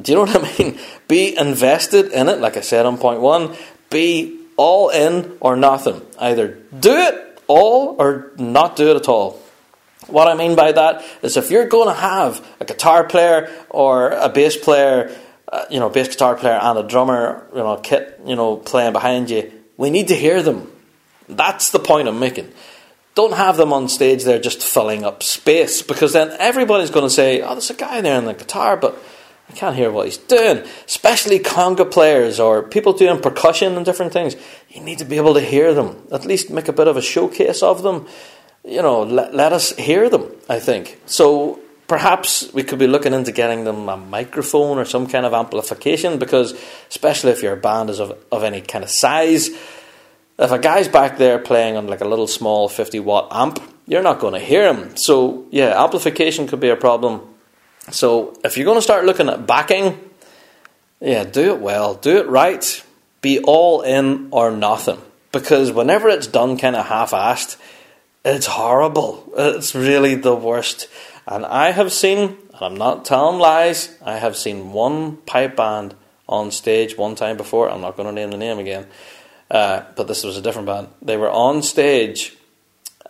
Do 0.00 0.12
you 0.12 0.16
know 0.16 0.32
what 0.32 0.44
I 0.44 0.58
mean? 0.58 0.78
Be 1.08 1.36
invested 1.36 2.12
in 2.12 2.28
it, 2.28 2.40
like 2.40 2.56
I 2.56 2.60
said 2.60 2.86
on 2.86 2.98
point 2.98 3.20
one. 3.20 3.56
Be 3.90 4.38
all 4.56 4.90
in 4.90 5.36
or 5.40 5.56
nothing. 5.56 6.02
Either 6.18 6.58
do 6.78 6.94
it 6.94 7.40
all 7.46 7.96
or 7.98 8.32
not 8.36 8.76
do 8.76 8.90
it 8.90 8.96
at 8.96 9.08
all. 9.08 9.40
What 10.06 10.28
I 10.28 10.34
mean 10.34 10.56
by 10.56 10.72
that 10.72 11.04
is 11.22 11.36
if 11.36 11.50
you're 11.50 11.66
going 11.66 11.88
to 11.88 12.00
have 12.00 12.46
a 12.60 12.64
guitar 12.64 13.04
player 13.04 13.50
or 13.68 14.10
a 14.10 14.28
bass 14.28 14.56
player, 14.56 15.14
uh, 15.50 15.64
you 15.70 15.80
know, 15.80 15.88
bass 15.90 16.08
guitar 16.08 16.36
player 16.36 16.58
and 16.60 16.78
a 16.78 16.82
drummer, 16.82 17.46
you 17.52 17.58
know, 17.58 17.76
kit, 17.76 18.20
you 18.24 18.36
know, 18.36 18.56
playing 18.56 18.92
behind 18.92 19.30
you, 19.30 19.52
we 19.76 19.90
need 19.90 20.08
to 20.08 20.14
hear 20.14 20.42
them. 20.42 20.70
That's 21.28 21.70
the 21.70 21.78
point 21.78 22.08
I'm 22.08 22.18
making. 22.18 22.50
Don't 23.14 23.34
have 23.34 23.56
them 23.56 23.72
on 23.72 23.88
stage 23.88 24.24
there 24.24 24.38
just 24.38 24.62
filling 24.62 25.04
up 25.04 25.22
space 25.22 25.82
because 25.82 26.12
then 26.12 26.34
everybody's 26.38 26.90
going 26.90 27.06
to 27.06 27.10
say, 27.10 27.42
oh, 27.42 27.50
there's 27.50 27.70
a 27.70 27.74
guy 27.74 28.00
there 28.00 28.16
on 28.16 28.24
the 28.24 28.34
guitar, 28.34 28.76
but 28.76 29.02
I 29.48 29.52
can't 29.54 29.76
hear 29.76 29.90
what 29.90 30.06
he's 30.06 30.18
doing. 30.18 30.62
Especially 30.86 31.38
conga 31.38 31.90
players 31.90 32.38
or 32.38 32.62
people 32.62 32.92
doing 32.92 33.20
percussion 33.20 33.76
and 33.76 33.84
different 33.84 34.12
things. 34.12 34.36
You 34.68 34.82
need 34.82 34.98
to 34.98 35.04
be 35.04 35.16
able 35.16 35.34
to 35.34 35.40
hear 35.40 35.72
them. 35.72 36.06
At 36.12 36.26
least 36.26 36.50
make 36.50 36.68
a 36.68 36.72
bit 36.72 36.86
of 36.86 36.96
a 36.96 37.02
showcase 37.02 37.62
of 37.62 37.82
them. 37.82 38.06
You 38.64 38.82
know, 38.82 39.02
let, 39.02 39.34
let 39.34 39.52
us 39.52 39.74
hear 39.76 40.10
them, 40.10 40.30
I 40.48 40.58
think. 40.58 41.00
So 41.06 41.60
perhaps 41.86 42.52
we 42.52 42.62
could 42.62 42.78
be 42.78 42.86
looking 42.86 43.14
into 43.14 43.32
getting 43.32 43.64
them 43.64 43.88
a 43.88 43.96
microphone 43.96 44.78
or 44.78 44.84
some 44.84 45.06
kind 45.06 45.24
of 45.24 45.32
amplification 45.32 46.18
because, 46.18 46.52
especially 46.90 47.32
if 47.32 47.42
your 47.42 47.56
band 47.56 47.88
is 47.88 47.98
of, 47.98 48.18
of 48.30 48.44
any 48.44 48.60
kind 48.60 48.84
of 48.84 48.90
size, 48.90 49.48
if 50.38 50.52
a 50.52 50.58
guy's 50.58 50.88
back 50.88 51.16
there 51.16 51.38
playing 51.38 51.76
on 51.76 51.86
like 51.86 52.02
a 52.02 52.06
little 52.06 52.26
small 52.26 52.68
50 52.68 53.00
watt 53.00 53.28
amp, 53.30 53.60
you're 53.86 54.02
not 54.02 54.20
going 54.20 54.34
to 54.34 54.40
hear 54.40 54.72
him. 54.72 54.96
So, 54.96 55.46
yeah, 55.50 55.82
amplification 55.82 56.46
could 56.46 56.60
be 56.60 56.68
a 56.68 56.76
problem. 56.76 57.22
So, 57.90 58.38
if 58.44 58.56
you're 58.56 58.64
going 58.64 58.78
to 58.78 58.82
start 58.82 59.04
looking 59.04 59.28
at 59.28 59.46
backing, 59.46 59.98
yeah, 61.00 61.24
do 61.24 61.54
it 61.54 61.60
well, 61.60 61.94
do 61.94 62.18
it 62.18 62.28
right, 62.28 62.84
be 63.20 63.40
all 63.40 63.82
in 63.82 64.28
or 64.30 64.50
nothing. 64.50 65.00
Because 65.32 65.70
whenever 65.72 66.08
it's 66.08 66.26
done 66.26 66.56
kind 66.56 66.76
of 66.76 66.86
half 66.86 67.10
assed, 67.12 67.56
it's 68.24 68.46
horrible. 68.46 69.32
It's 69.36 69.74
really 69.74 70.14
the 70.14 70.34
worst. 70.34 70.88
And 71.26 71.44
I 71.44 71.70
have 71.70 71.92
seen, 71.92 72.20
and 72.20 72.60
I'm 72.60 72.76
not 72.76 73.04
telling 73.04 73.38
lies, 73.38 73.96
I 74.02 74.16
have 74.16 74.36
seen 74.36 74.72
one 74.72 75.18
pipe 75.18 75.56
band 75.56 75.94
on 76.28 76.50
stage 76.50 76.96
one 76.96 77.14
time 77.14 77.36
before. 77.36 77.70
I'm 77.70 77.80
not 77.80 77.96
going 77.96 78.08
to 78.08 78.12
name 78.12 78.30
the 78.30 78.36
name 78.36 78.58
again 78.58 78.86
uh, 79.50 79.82
but 79.96 80.06
this 80.06 80.24
was 80.24 80.36
a 80.36 80.42
different 80.42 80.66
band. 80.66 80.88
They 81.00 81.16
were 81.16 81.30
on 81.30 81.62
stage, 81.62 82.36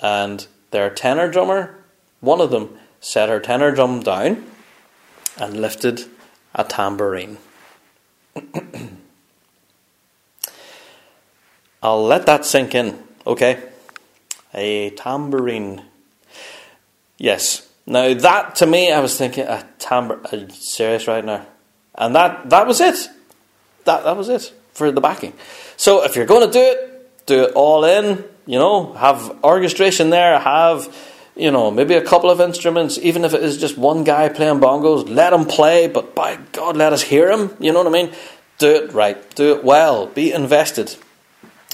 and 0.01 0.47
their 0.71 0.91
tenor 0.91 1.31
drummer, 1.31 1.77
one 2.21 2.41
of 2.41 2.51
them, 2.51 2.79
set 3.01 3.29
her 3.29 3.41
tenor 3.41 3.73
drum 3.73 4.01
down 4.01 4.45
and 5.41 5.61
lifted 5.61 6.05
a 6.55 6.65
tambourine. 6.65 7.39
I'll 11.83 12.05
let 12.05 12.27
that 12.27 12.45
sink 12.45 12.75
in, 12.75 13.03
okay? 13.27 13.63
A 14.55 14.91
tambourine. 14.91 15.83
Yes. 17.19 17.69
Now 17.87 18.13
that 18.15 18.57
to 18.57 18.67
me, 18.67 18.93
I 18.93 19.01
was 19.01 19.17
thinking 19.17 19.45
a 19.47 19.67
tambour. 19.79 20.21
Serious 20.51 21.07
right 21.07 21.25
now? 21.25 21.47
And 21.95 22.15
that 22.15 22.51
that 22.51 22.67
was 22.67 22.81
it. 22.81 23.09
That 23.85 24.05
that 24.05 24.17
was 24.17 24.29
it 24.29 24.53
for 24.73 24.91
the 24.91 25.01
backing. 25.01 25.33
So 25.77 26.05
if 26.05 26.17
you're 26.17 26.27
going 26.27 26.47
to 26.47 26.53
do 26.53 26.61
it, 26.61 27.27
do 27.27 27.45
it 27.45 27.53
all 27.55 27.85
in. 27.85 28.25
You 28.47 28.59
know, 28.59 28.93
have 28.95 29.43
orchestration 29.45 30.11
there. 30.11 30.39
Have 30.39 30.95
you 31.39 31.51
know 31.51 31.71
maybe 31.71 31.95
a 31.95 32.03
couple 32.03 32.31
of 32.31 32.41
instruments, 32.41 32.99
even 32.99 33.25
if 33.25 33.33
it 33.33 33.43
is 33.43 33.57
just 33.57 33.79
one 33.79 34.05
guy 34.05 34.29
playing 34.29 34.61
bongos. 34.61 35.09
Let 35.09 35.33
him 35.33 35.45
play, 35.45 35.87
but 35.87 36.15
by 36.15 36.39
God, 36.53 36.77
let 36.77 36.93
us 36.93 37.03
hear 37.03 37.31
him. 37.31 37.57
You 37.61 37.73
know 37.73 37.79
what 37.83 37.87
I 37.87 38.03
mean? 38.03 38.13
Do 38.59 38.75
it 38.75 38.93
right. 38.93 39.35
Do 39.35 39.55
it 39.55 39.65
well. 39.65 40.07
Be 40.07 40.33
invested. 40.33 40.97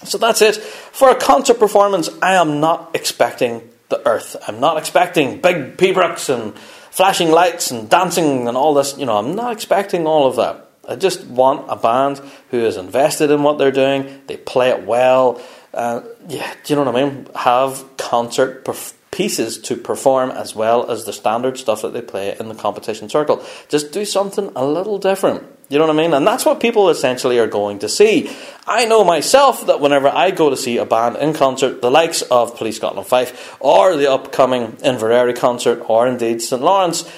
So 0.04 0.18
that's 0.18 0.42
it. 0.42 0.56
For 0.56 1.10
a 1.10 1.14
concert 1.14 1.58
performance, 1.58 2.10
I 2.20 2.34
am 2.34 2.60
not 2.60 2.90
expecting 2.94 3.70
the 3.88 4.06
earth. 4.06 4.36
I'm 4.46 4.60
not 4.60 4.76
expecting 4.76 5.40
big 5.40 5.76
pibrochs 5.76 6.32
and 6.34 6.56
flashing 6.58 7.30
lights 7.30 7.70
and 7.70 7.88
dancing 7.88 8.48
and 8.48 8.56
all 8.56 8.74
this. 8.74 8.98
You 8.98 9.06
know, 9.06 9.16
I'm 9.16 9.34
not 9.34 9.52
expecting 9.52 10.06
all 10.06 10.26
of 10.26 10.36
that. 10.36 10.68
I 10.86 10.96
just 10.96 11.24
want 11.24 11.64
a 11.70 11.76
band 11.76 12.20
who 12.50 12.58
is 12.58 12.76
invested 12.76 13.30
in 13.30 13.42
what 13.42 13.58
they're 13.58 13.72
doing. 13.72 14.22
They 14.26 14.36
play 14.36 14.70
it 14.70 14.84
well. 14.84 15.40
Uh, 15.72 16.02
yeah, 16.28 16.52
do 16.64 16.72
you 16.72 16.76
know 16.76 16.90
what 16.90 16.94
I 16.94 17.04
mean? 17.04 17.28
Have 17.34 17.96
concert 17.96 18.64
perf- 18.64 18.94
pieces 19.14 19.58
to 19.58 19.76
perform 19.76 20.32
as 20.32 20.56
well 20.56 20.90
as 20.90 21.04
the 21.04 21.12
standard 21.12 21.56
stuff 21.56 21.82
that 21.82 21.92
they 21.92 22.02
play 22.02 22.36
in 22.38 22.48
the 22.48 22.54
competition 22.54 23.08
circle. 23.08 23.44
Just 23.68 23.92
do 23.92 24.04
something 24.04 24.50
a 24.56 24.66
little 24.66 24.98
different. 24.98 25.44
You 25.68 25.78
know 25.78 25.86
what 25.86 25.94
I 25.94 26.02
mean? 26.02 26.12
And 26.12 26.26
that's 26.26 26.44
what 26.44 26.58
people 26.60 26.90
essentially 26.90 27.38
are 27.38 27.46
going 27.46 27.78
to 27.78 27.88
see. 27.88 28.28
I 28.66 28.86
know 28.86 29.04
myself 29.04 29.66
that 29.66 29.80
whenever 29.80 30.08
I 30.08 30.32
go 30.32 30.50
to 30.50 30.56
see 30.56 30.78
a 30.78 30.84
band 30.84 31.16
in 31.16 31.32
concert, 31.32 31.80
the 31.80 31.92
likes 31.92 32.22
of 32.22 32.56
Police 32.56 32.76
Scotland 32.76 33.06
Fife 33.06 33.56
or 33.60 33.96
the 33.96 34.10
upcoming 34.10 34.72
Inveraray 34.78 35.36
concert 35.36 35.88
or 35.88 36.08
indeed 36.08 36.42
St 36.42 36.60
Laurence, 36.60 37.08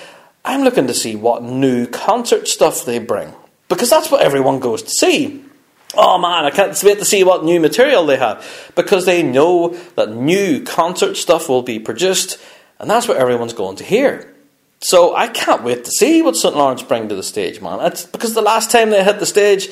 I'm 0.44 0.64
looking 0.64 0.86
to 0.88 0.94
see 0.94 1.16
what 1.16 1.42
new 1.42 1.86
concert 1.86 2.47
stuff 2.47 2.84
they 2.84 2.99
bring 2.99 3.32
because 3.68 3.88
that's 3.88 4.11
what 4.11 4.20
everyone 4.20 4.61
goes 4.61 4.82
to 4.82 4.90
see. 4.90 5.45
Oh 5.97 6.18
man, 6.18 6.44
I 6.44 6.51
can't 6.51 6.80
wait 6.82 6.99
to 6.99 7.05
see 7.05 7.24
what 7.24 7.44
new 7.44 7.61
material 7.61 8.05
they 8.07 8.16
have 8.16 8.72
because 8.74 9.07
they 9.07 9.22
know 9.22 9.70
that 9.94 10.11
new 10.11 10.62
concert 10.62 11.16
stuff 11.16 11.49
will 11.49 11.62
be 11.62 11.78
produced, 11.78 12.38
and 12.78 12.90
that's 12.90 13.09
what 13.09 13.16
everyone's 13.16 13.55
going 13.55 13.76
to 13.76 13.84
hear. 13.84 14.32
So 14.80 15.16
I 15.16 15.28
can't 15.28 15.62
wait 15.62 15.84
to 15.84 15.90
see 15.90 16.22
what 16.22 16.36
St 16.36 16.55
Laurence 16.55 16.82
bring 16.82 17.09
to 17.09 17.14
the 17.14 17.22
stage, 17.22 17.61
man. 17.61 17.80
It's 17.80 18.05
because 18.05 18.34
the 18.34 18.42
last 18.42 18.70
time 18.70 18.90
they 18.90 19.03
hit 19.03 19.18
the 19.18 19.26
stage, 19.26 19.70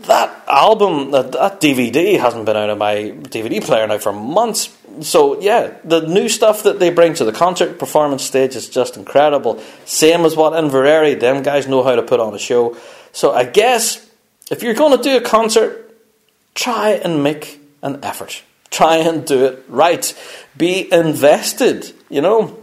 that 0.00 0.44
album, 0.48 1.10
that, 1.10 1.32
that 1.32 1.60
DVD 1.60 2.18
hasn't 2.18 2.46
been 2.46 2.56
out 2.56 2.70
of 2.70 2.78
my 2.78 2.94
DVD 2.94 3.62
player 3.62 3.86
now 3.86 3.98
for 3.98 4.12
months. 4.12 4.74
So 5.00 5.40
yeah, 5.40 5.74
the 5.84 6.00
new 6.00 6.28
stuff 6.28 6.62
that 6.62 6.78
they 6.78 6.90
bring 6.90 7.14
to 7.14 7.24
the 7.24 7.32
concert 7.32 7.78
performance 7.78 8.22
stage 8.22 8.56
is 8.56 8.68
just 8.68 8.96
incredible. 8.96 9.60
Same 9.84 10.24
as 10.24 10.36
what 10.36 10.52
Inveraray, 10.52 11.18
them 11.18 11.42
guys 11.42 11.66
know 11.66 11.82
how 11.82 11.96
to 11.96 12.02
put 12.02 12.20
on 12.20 12.34
a 12.34 12.38
show. 12.38 12.76
So 13.12 13.32
I 13.32 13.44
guess 13.44 14.08
if 14.50 14.62
you're 14.62 14.74
going 14.74 14.96
to 14.96 15.02
do 15.02 15.16
a 15.16 15.20
concert, 15.20 15.94
try 16.54 16.90
and 16.90 17.22
make 17.22 17.60
an 17.82 18.00
effort. 18.02 18.42
Try 18.70 18.96
and 18.96 19.24
do 19.26 19.46
it 19.46 19.64
right. 19.68 20.14
Be 20.56 20.92
invested, 20.92 21.92
you 22.08 22.20
know. 22.20 22.56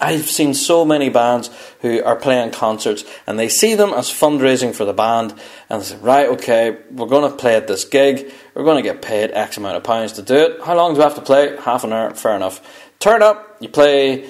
I've 0.00 0.28
seen 0.28 0.52
so 0.52 0.84
many 0.84 1.08
bands 1.08 1.50
who 1.80 2.02
are 2.04 2.14
playing 2.14 2.52
concerts 2.52 3.04
and 3.26 3.38
they 3.38 3.48
see 3.48 3.74
them 3.74 3.92
as 3.94 4.10
fundraising 4.10 4.74
for 4.74 4.84
the 4.84 4.92
band 4.92 5.34
and 5.70 5.80
they 5.80 5.86
say, 5.86 5.96
right, 5.96 6.28
okay, 6.28 6.76
we're 6.90 7.06
going 7.06 7.30
to 7.30 7.36
play 7.36 7.56
at 7.56 7.66
this 7.66 7.84
gig, 7.84 8.30
we're 8.54 8.64
going 8.64 8.76
to 8.76 8.82
get 8.82 9.00
paid 9.00 9.30
X 9.30 9.56
amount 9.56 9.76
of 9.76 9.84
pounds 9.84 10.12
to 10.12 10.22
do 10.22 10.34
it. 10.34 10.62
How 10.62 10.76
long 10.76 10.92
do 10.92 10.98
we 10.98 11.04
have 11.04 11.14
to 11.14 11.22
play? 11.22 11.56
Half 11.56 11.84
an 11.84 11.92
hour, 11.92 12.14
fair 12.14 12.36
enough. 12.36 12.60
Turn 12.98 13.22
up, 13.22 13.56
you 13.60 13.70
play 13.70 14.28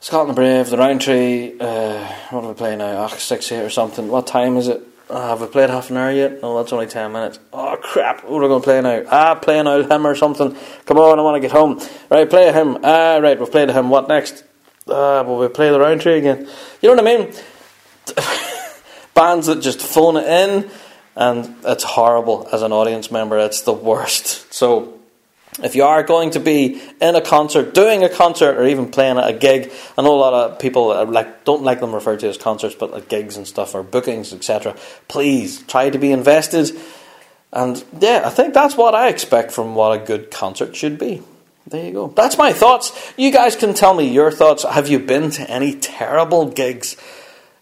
Scotland 0.00 0.36
Brave, 0.36 0.68
the 0.68 0.76
Rowan 0.76 0.98
Tree, 0.98 1.58
uh, 1.58 2.06
what 2.30 2.44
are 2.44 2.48
we 2.48 2.54
playing 2.54 2.78
now? 2.78 3.04
Oh, 3.04 3.16
6 3.16 3.52
8 3.52 3.62
or 3.62 3.70
something. 3.70 4.08
What 4.08 4.26
time 4.26 4.56
is 4.58 4.68
it? 4.68 4.82
Oh, 5.10 5.28
have 5.28 5.40
we 5.40 5.46
played 5.46 5.70
half 5.70 5.88
an 5.88 5.96
hour 5.96 6.12
yet? 6.12 6.42
No, 6.42 6.58
that's 6.58 6.72
only 6.72 6.86
10 6.86 7.12
minutes. 7.12 7.38
Oh, 7.50 7.78
crap. 7.80 8.24
What 8.24 8.40
are 8.40 8.42
we 8.42 8.48
going 8.48 8.60
to 8.60 8.64
play 8.64 8.80
now? 8.82 9.04
Ah, 9.10 9.34
play 9.36 9.58
old 9.58 9.90
hymn 9.90 10.06
or 10.06 10.14
something. 10.14 10.54
Come 10.84 10.98
on, 10.98 11.18
I 11.18 11.22
want 11.22 11.36
to 11.36 11.40
get 11.40 11.50
home. 11.50 11.80
Right, 12.10 12.28
play 12.28 12.52
hymn. 12.52 12.78
Ah, 12.84 13.16
right, 13.16 13.38
we've 13.38 13.50
played 13.50 13.70
hymn. 13.70 13.88
What 13.88 14.08
next? 14.08 14.44
Ah, 14.86 15.22
will 15.22 15.38
we 15.38 15.48
play 15.48 15.70
the 15.70 15.80
Rowan 15.80 15.98
Tree 15.98 16.18
again? 16.18 16.46
You 16.82 16.94
know 16.94 17.02
what 17.02 17.08
I 17.08 17.16
mean? 17.16 17.32
Bands 19.14 19.46
that 19.46 19.62
just 19.62 19.80
phone 19.80 20.16
it 20.16 20.26
in, 20.26 20.70
and 21.16 21.56
it's 21.64 21.84
horrible 21.84 22.46
as 22.52 22.60
an 22.60 22.72
audience 22.72 23.10
member. 23.10 23.38
It's 23.38 23.62
the 23.62 23.72
worst. 23.72 24.52
So, 24.52 24.97
if 25.62 25.74
you 25.74 25.84
are 25.84 26.02
going 26.02 26.30
to 26.30 26.40
be 26.40 26.80
in 27.00 27.16
a 27.16 27.20
concert, 27.20 27.74
doing 27.74 28.04
a 28.04 28.08
concert, 28.08 28.56
or 28.56 28.66
even 28.66 28.90
playing 28.90 29.18
at 29.18 29.28
a 29.28 29.32
gig, 29.32 29.72
I 29.96 30.02
know 30.02 30.14
a 30.14 30.16
lot 30.16 30.34
of 30.34 30.58
people 30.58 31.04
like 31.06 31.44
don't 31.44 31.62
like 31.62 31.80
them 31.80 31.94
referred 31.94 32.20
to 32.20 32.28
as 32.28 32.36
concerts, 32.36 32.74
but 32.74 32.92
like 32.92 33.08
gigs 33.08 33.36
and 33.36 33.46
stuff 33.46 33.74
or 33.74 33.82
bookings, 33.82 34.32
etc. 34.32 34.76
Please 35.08 35.62
try 35.62 35.90
to 35.90 35.98
be 35.98 36.12
invested. 36.12 36.70
And 37.52 37.82
yeah, 37.98 38.22
I 38.24 38.30
think 38.30 38.54
that's 38.54 38.76
what 38.76 38.94
I 38.94 39.08
expect 39.08 39.52
from 39.52 39.74
what 39.74 40.00
a 40.00 40.04
good 40.04 40.30
concert 40.30 40.76
should 40.76 40.98
be. 40.98 41.22
There 41.66 41.84
you 41.84 41.92
go. 41.92 42.08
That's 42.08 42.38
my 42.38 42.52
thoughts. 42.52 43.12
You 43.16 43.30
guys 43.30 43.54
can 43.56 43.74
tell 43.74 43.94
me 43.94 44.08
your 44.08 44.30
thoughts. 44.30 44.64
Have 44.64 44.88
you 44.88 44.98
been 44.98 45.30
to 45.32 45.50
any 45.50 45.74
terrible 45.74 46.48
gigs? 46.50 46.96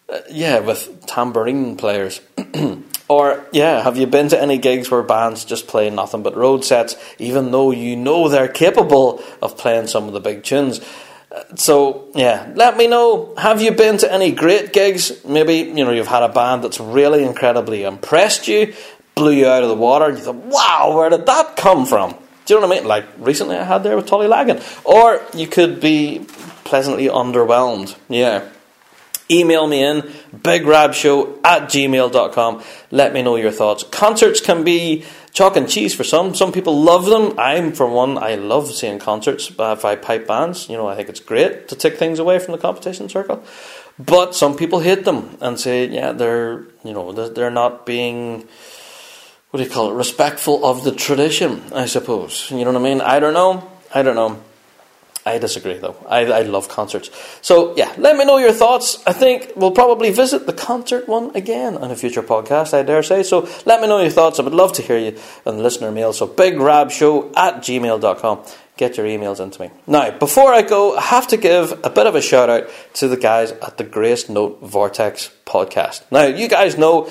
Uh, 0.08 0.20
yeah, 0.30 0.60
with 0.60 1.06
tambourine 1.06 1.76
players. 1.76 2.20
or, 3.08 3.46
yeah, 3.52 3.82
have 3.82 3.96
you 3.96 4.06
been 4.06 4.28
to 4.28 4.40
any 4.40 4.58
gigs 4.58 4.90
where 4.90 5.02
bands 5.02 5.44
just 5.44 5.68
play 5.68 5.88
nothing 5.90 6.22
but 6.22 6.36
road 6.36 6.64
sets, 6.64 6.96
even 7.18 7.52
though 7.52 7.70
you 7.70 7.96
know 7.96 8.28
they're 8.28 8.48
capable 8.48 9.22
of 9.40 9.56
playing 9.56 9.86
some 9.86 10.08
of 10.08 10.12
the 10.12 10.20
big 10.20 10.42
tunes? 10.42 10.80
Uh, 11.30 11.42
so, 11.54 12.08
yeah, 12.14 12.52
let 12.54 12.76
me 12.76 12.86
know. 12.86 13.34
Have 13.36 13.62
you 13.62 13.72
been 13.72 13.98
to 13.98 14.12
any 14.12 14.32
great 14.32 14.72
gigs? 14.72 15.24
Maybe, 15.24 15.54
you 15.54 15.84
know, 15.84 15.92
you've 15.92 16.08
had 16.08 16.22
a 16.22 16.28
band 16.28 16.64
that's 16.64 16.80
really 16.80 17.24
incredibly 17.24 17.84
impressed 17.84 18.48
you, 18.48 18.74
blew 19.14 19.32
you 19.32 19.46
out 19.46 19.62
of 19.62 19.68
the 19.68 19.76
water, 19.76 20.06
and 20.06 20.18
you 20.18 20.24
thought, 20.24 20.36
wow, 20.36 20.96
where 20.96 21.10
did 21.10 21.26
that 21.26 21.56
come 21.56 21.86
from? 21.86 22.14
Do 22.46 22.54
you 22.54 22.60
know 22.60 22.68
what 22.68 22.76
I 22.76 22.80
mean? 22.80 22.88
Like 22.88 23.04
recently 23.18 23.56
I 23.56 23.64
had 23.64 23.82
there 23.82 23.96
with 23.96 24.06
Tullylagan. 24.06 24.62
Or 24.84 25.20
you 25.34 25.48
could 25.48 25.80
be 25.80 26.26
pleasantly 26.64 27.06
underwhelmed. 27.06 27.96
Yeah. 28.08 28.48
Email 29.30 29.66
me 29.66 29.82
in, 29.82 30.02
bigrabshow 30.32 31.40
at 31.44 31.62
gmail.com. 31.64 32.62
Let 32.90 33.12
me 33.12 33.22
know 33.22 33.36
your 33.36 33.50
thoughts. 33.50 33.82
Concerts 33.82 34.40
can 34.40 34.62
be 34.62 35.04
chalk 35.32 35.56
and 35.56 35.68
cheese 35.68 35.94
for 35.94 36.04
some. 36.04 36.34
Some 36.34 36.52
people 36.52 36.80
love 36.80 37.06
them. 37.06 37.38
I'm, 37.38 37.72
for 37.72 37.88
one, 37.88 38.18
I 38.18 38.36
love 38.36 38.70
seeing 38.70 38.98
concerts 38.98 39.52
uh, 39.58 39.74
by 39.74 39.96
pipe 39.96 40.26
bands. 40.26 40.68
You 40.68 40.76
know, 40.76 40.86
I 40.86 40.94
think 40.94 41.08
it's 41.08 41.20
great 41.20 41.68
to 41.68 41.76
take 41.76 41.96
things 41.96 42.18
away 42.18 42.38
from 42.38 42.52
the 42.52 42.58
competition 42.58 43.08
circle. 43.08 43.44
But 43.98 44.34
some 44.34 44.56
people 44.56 44.80
hate 44.80 45.04
them 45.04 45.38
and 45.40 45.58
say, 45.58 45.88
yeah, 45.88 46.12
they're, 46.12 46.60
you 46.84 46.92
know, 46.92 47.12
they're 47.12 47.50
not 47.50 47.86
being 47.86 48.46
what 49.50 49.62
do 49.62 49.64
you 49.64 49.70
call 49.70 49.90
it, 49.90 49.94
respectful 49.94 50.66
of 50.66 50.84
the 50.84 50.92
tradition, 50.92 51.62
I 51.72 51.86
suppose. 51.86 52.50
You 52.50 52.64
know 52.64 52.72
what 52.72 52.80
I 52.80 52.84
mean? 52.84 53.00
I 53.00 53.20
don't 53.20 53.32
know. 53.32 53.70
I 53.94 54.02
don't 54.02 54.14
know. 54.14 54.42
I 55.26 55.38
disagree 55.38 55.76
though. 55.78 55.96
I, 56.08 56.24
I 56.26 56.42
love 56.42 56.68
concerts. 56.68 57.10
So 57.42 57.76
yeah, 57.76 57.92
let 57.98 58.16
me 58.16 58.24
know 58.24 58.38
your 58.38 58.52
thoughts. 58.52 59.02
I 59.06 59.12
think 59.12 59.52
we'll 59.56 59.72
probably 59.72 60.10
visit 60.10 60.46
the 60.46 60.52
concert 60.52 61.08
one 61.08 61.34
again 61.34 61.76
on 61.76 61.90
a 61.90 61.96
future 61.96 62.22
podcast, 62.22 62.72
I 62.72 62.84
dare 62.84 63.02
say. 63.02 63.24
So 63.24 63.48
let 63.66 63.80
me 63.80 63.88
know 63.88 64.00
your 64.00 64.10
thoughts. 64.10 64.38
I 64.38 64.44
would 64.44 64.54
love 64.54 64.72
to 64.74 64.82
hear 64.82 64.98
you 64.98 65.18
on 65.44 65.58
listener 65.58 65.90
mail. 65.90 66.12
So 66.12 66.28
bigrabshow 66.28 67.36
at 67.36 67.56
gmail.com. 67.56 68.44
Get 68.76 68.98
your 68.98 69.06
emails 69.06 69.40
into 69.40 69.62
me. 69.62 69.70
Now, 69.86 70.16
before 70.16 70.52
I 70.52 70.62
go, 70.62 70.96
I 70.96 71.00
have 71.00 71.26
to 71.28 71.36
give 71.36 71.72
a 71.82 71.90
bit 71.90 72.06
of 72.06 72.14
a 72.14 72.20
shout 72.20 72.48
out 72.48 72.68
to 72.94 73.08
the 73.08 73.16
guys 73.16 73.50
at 73.50 73.78
the 73.78 73.84
Grace 73.84 74.28
Note 74.28 74.60
Vortex 74.60 75.32
podcast. 75.46 76.02
Now, 76.12 76.26
you 76.26 76.46
guys 76.46 76.78
know 76.78 77.10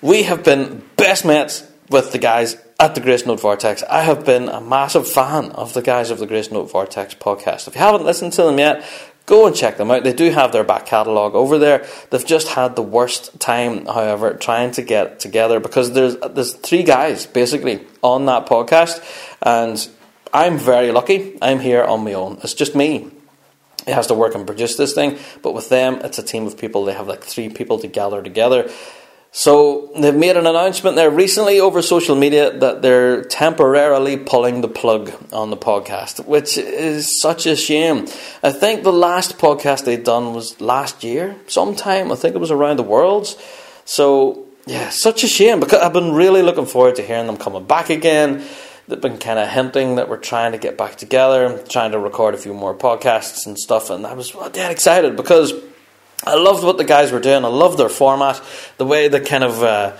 we 0.00 0.22
have 0.22 0.44
been 0.44 0.82
best 0.96 1.24
mates 1.24 1.69
with 1.90 2.12
the 2.12 2.18
guys 2.18 2.56
at 2.78 2.94
the 2.94 3.00
Grace 3.00 3.26
Note 3.26 3.40
Vortex. 3.40 3.82
I 3.82 4.02
have 4.02 4.24
been 4.24 4.48
a 4.48 4.60
massive 4.60 5.08
fan 5.08 5.50
of 5.50 5.74
the 5.74 5.82
guys 5.82 6.10
of 6.10 6.18
the 6.18 6.26
Grace 6.26 6.50
Note 6.50 6.70
Vortex 6.70 7.14
podcast. 7.14 7.66
If 7.66 7.74
you 7.74 7.80
haven't 7.80 8.04
listened 8.04 8.32
to 8.34 8.44
them 8.44 8.58
yet, 8.58 8.84
go 9.26 9.46
and 9.46 9.54
check 9.54 9.76
them 9.76 9.90
out. 9.90 10.04
They 10.04 10.12
do 10.12 10.30
have 10.30 10.52
their 10.52 10.64
back 10.64 10.86
catalogue 10.86 11.34
over 11.34 11.58
there. 11.58 11.86
They've 12.10 12.24
just 12.24 12.48
had 12.48 12.76
the 12.76 12.82
worst 12.82 13.38
time, 13.40 13.86
however, 13.86 14.34
trying 14.34 14.70
to 14.72 14.82
get 14.82 15.18
together 15.18 15.58
because 15.58 15.92
there's 15.92 16.16
there's 16.16 16.54
three 16.54 16.84
guys 16.84 17.26
basically 17.26 17.84
on 18.02 18.26
that 18.26 18.46
podcast, 18.46 19.02
and 19.42 19.86
I'm 20.32 20.58
very 20.58 20.92
lucky. 20.92 21.38
I'm 21.42 21.58
here 21.58 21.82
on 21.82 22.04
my 22.04 22.14
own. 22.14 22.38
It's 22.44 22.54
just 22.54 22.76
me. 22.76 23.10
It 23.86 23.94
has 23.94 24.06
to 24.08 24.14
work 24.14 24.34
and 24.34 24.46
produce 24.46 24.76
this 24.76 24.92
thing, 24.92 25.18
but 25.42 25.54
with 25.54 25.70
them, 25.70 26.00
it's 26.04 26.18
a 26.18 26.22
team 26.22 26.46
of 26.46 26.56
people. 26.56 26.84
They 26.84 26.92
have 26.92 27.08
like 27.08 27.24
three 27.24 27.48
people 27.48 27.78
to 27.80 27.88
gather 27.88 28.22
together 28.22 28.70
so 29.32 29.90
they've 29.96 30.14
made 30.14 30.36
an 30.36 30.46
announcement 30.46 30.96
there 30.96 31.10
recently 31.10 31.60
over 31.60 31.82
social 31.82 32.16
media 32.16 32.58
that 32.58 32.82
they're 32.82 33.22
temporarily 33.22 34.16
pulling 34.16 34.60
the 34.60 34.68
plug 34.68 35.12
on 35.32 35.50
the 35.50 35.56
podcast, 35.56 36.26
which 36.26 36.58
is 36.58 37.20
such 37.20 37.46
a 37.46 37.54
shame. 37.54 38.08
I 38.42 38.50
think 38.50 38.82
the 38.82 38.92
last 38.92 39.38
podcast 39.38 39.84
they'd 39.84 40.02
done 40.02 40.34
was 40.34 40.60
last 40.60 41.04
year, 41.04 41.36
sometime. 41.46 42.10
I 42.10 42.16
think 42.16 42.34
it 42.34 42.38
was 42.38 42.50
around 42.50 42.78
the 42.78 42.82
Worlds. 42.82 43.36
So 43.84 44.46
yeah, 44.66 44.88
such 44.88 45.22
a 45.22 45.28
shame 45.28 45.60
because 45.60 45.80
I've 45.80 45.92
been 45.92 46.12
really 46.12 46.42
looking 46.42 46.66
forward 46.66 46.96
to 46.96 47.02
hearing 47.02 47.26
them 47.26 47.36
coming 47.36 47.64
back 47.64 47.88
again. 47.88 48.44
They've 48.88 49.00
been 49.00 49.18
kind 49.18 49.38
of 49.38 49.48
hinting 49.48 49.94
that 49.96 50.08
we're 50.08 50.16
trying 50.16 50.50
to 50.52 50.58
get 50.58 50.76
back 50.76 50.96
together, 50.96 51.62
trying 51.68 51.92
to 51.92 52.00
record 52.00 52.34
a 52.34 52.38
few 52.38 52.52
more 52.52 52.74
podcasts 52.74 53.46
and 53.46 53.56
stuff, 53.56 53.90
and 53.90 54.04
I 54.04 54.14
was 54.14 54.34
well, 54.34 54.50
dead 54.50 54.72
excited 54.72 55.14
because 55.14 55.52
I 56.24 56.34
loved 56.34 56.62
what 56.64 56.76
the 56.76 56.84
guys 56.84 57.12
were 57.12 57.20
doing. 57.20 57.44
I 57.44 57.48
loved 57.48 57.78
their 57.78 57.88
format, 57.88 58.42
the 58.76 58.84
way 58.84 59.08
they 59.08 59.20
kind 59.20 59.44
of 59.44 59.62
uh, 59.62 59.96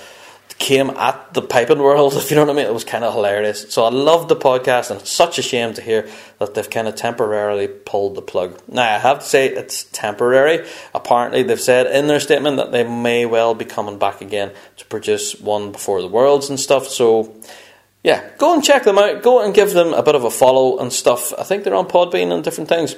came 0.59 0.91
at 0.91 1.33
the 1.33 1.41
piping 1.41 1.79
world, 1.79 2.15
if 2.17 2.31
you 2.31 2.37
know 2.37 2.45
what 2.45 2.51
I 2.51 2.55
mean. 2.55 2.67
It 2.67 2.75
was 2.75 2.85
kind 2.85 3.03
of 3.03 3.15
hilarious. 3.15 3.73
So 3.73 3.85
I 3.85 3.89
loved 3.89 4.29
the 4.29 4.37
podcast, 4.37 4.91
and 4.91 5.01
it's 5.01 5.11
such 5.11 5.39
a 5.39 5.43
shame 5.43 5.75
to 5.75 5.83
hear 5.83 6.09
that 6.39 6.55
they've 6.55 6.69
kind 6.69 6.87
of 6.87 6.95
temporarily 6.95 7.67
pulled 7.67 8.15
the 8.15 8.23
plug. 8.23 8.61
Now, 8.69 8.95
I 8.95 8.99
have 8.99 9.21
to 9.21 9.25
say 9.25 9.49
it's 9.49 9.85
temporary. 9.85 10.69
Apparently, 10.95 11.43
they've 11.43 11.61
said 11.61 11.87
in 11.87 12.07
their 12.07 12.21
statement 12.21 12.59
that 12.59 12.71
they 12.71 12.85
may 12.85 13.27
well 13.27 13.55
be 13.55 13.65
coming 13.65 13.99
back 13.99 14.21
again 14.21 14.53
to 14.77 14.85
produce 14.87 15.41
one 15.41 15.73
before 15.73 16.01
the 16.03 16.09
Worlds 16.09 16.51
and 16.51 16.61
stuff. 16.61 16.87
So, 16.89 17.35
yeah, 18.05 18.31
go 18.39 18.55
and 18.55 18.63
check 18.63 18.85
them 18.85 18.99
out. 18.99 19.23
Go 19.23 19.43
and 19.43 19.55
give 19.55 19.73
them 19.73 19.95
a 19.95 20.03
bit 20.03 20.15
of 20.15 20.25
a 20.25 20.31
follow 20.31 20.79
and 20.79 20.93
stuff. 20.93 21.33
I 21.39 21.45
think 21.45 21.65
they're 21.65 21.75
on 21.75 21.89
Podbean 21.89 22.33
and 22.33 22.45
different 22.45 22.69
things. 22.69 22.95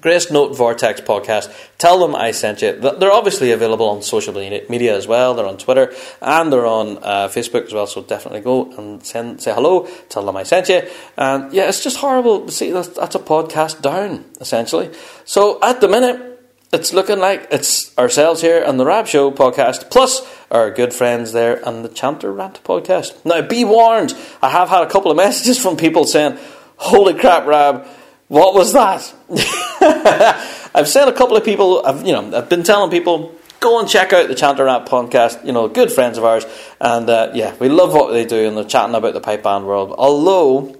Grace 0.00 0.30
Note 0.32 0.56
Vortex 0.56 1.00
podcast. 1.00 1.54
Tell 1.78 2.00
them 2.00 2.16
I 2.16 2.32
sent 2.32 2.60
you. 2.60 2.72
They're 2.72 3.12
obviously 3.12 3.52
available 3.52 3.88
on 3.88 4.02
social 4.02 4.34
media 4.34 4.96
as 4.96 5.06
well. 5.06 5.34
They're 5.34 5.46
on 5.46 5.58
Twitter 5.58 5.94
and 6.20 6.52
they're 6.52 6.66
on 6.66 6.98
uh, 6.98 7.28
Facebook 7.28 7.66
as 7.66 7.72
well. 7.72 7.86
So 7.86 8.02
definitely 8.02 8.40
go 8.40 8.72
and 8.76 9.04
send, 9.06 9.40
say 9.40 9.54
hello. 9.54 9.86
Tell 10.08 10.24
them 10.26 10.36
I 10.36 10.42
sent 10.42 10.68
you. 10.68 10.82
And 11.16 11.52
yeah, 11.52 11.68
it's 11.68 11.82
just 11.82 11.98
horrible. 11.98 12.48
See, 12.48 12.72
that's, 12.72 12.88
that's 12.88 13.14
a 13.14 13.20
podcast 13.20 13.80
down 13.80 14.24
essentially. 14.40 14.90
So 15.24 15.60
at 15.62 15.80
the 15.80 15.88
minute, 15.88 16.32
it's 16.72 16.92
looking 16.92 17.20
like 17.20 17.46
it's 17.52 17.96
ourselves 17.96 18.40
here 18.40 18.64
on 18.64 18.76
the 18.76 18.84
Rab 18.84 19.06
Show 19.06 19.30
podcast, 19.30 19.88
plus 19.88 20.20
our 20.50 20.70
good 20.72 20.92
friends 20.92 21.32
there 21.32 21.64
on 21.66 21.82
the 21.82 21.88
Chanter 21.88 22.32
Rant 22.32 22.62
podcast. 22.64 23.24
Now, 23.24 23.40
be 23.40 23.64
warned, 23.64 24.14
I 24.42 24.50
have 24.50 24.68
had 24.68 24.82
a 24.82 24.90
couple 24.90 25.12
of 25.12 25.16
messages 25.26 25.58
from 25.58 25.76
people 25.76 26.04
saying, 26.04 26.38
"Holy 26.76 27.14
crap, 27.14 27.46
Rab!" 27.46 27.86
What 28.28 28.54
was 28.54 28.72
that? 28.72 29.14
I've 30.74 30.88
said 30.88 31.08
a 31.08 31.12
couple 31.12 31.36
of 31.36 31.44
people, 31.44 31.84
I've 31.86 32.04
you 32.04 32.12
know, 32.12 32.36
I've 32.36 32.48
been 32.48 32.64
telling 32.64 32.90
people 32.90 33.34
go 33.60 33.80
and 33.80 33.88
check 33.88 34.12
out 34.12 34.28
the 34.28 34.34
Chanter 34.34 34.64
Rant 34.64 34.86
podcast. 34.86 35.44
You 35.44 35.52
know, 35.52 35.68
good 35.68 35.92
friends 35.92 36.18
of 36.18 36.24
ours, 36.24 36.44
and 36.80 37.08
uh, 37.08 37.30
yeah, 37.34 37.54
we 37.58 37.68
love 37.68 37.92
what 37.92 38.12
they 38.12 38.24
do, 38.24 38.48
and 38.48 38.56
they're 38.56 38.64
chatting 38.64 38.94
about 38.94 39.14
the 39.14 39.20
pipe 39.20 39.42
band 39.42 39.66
world. 39.66 39.94
Although 39.96 40.76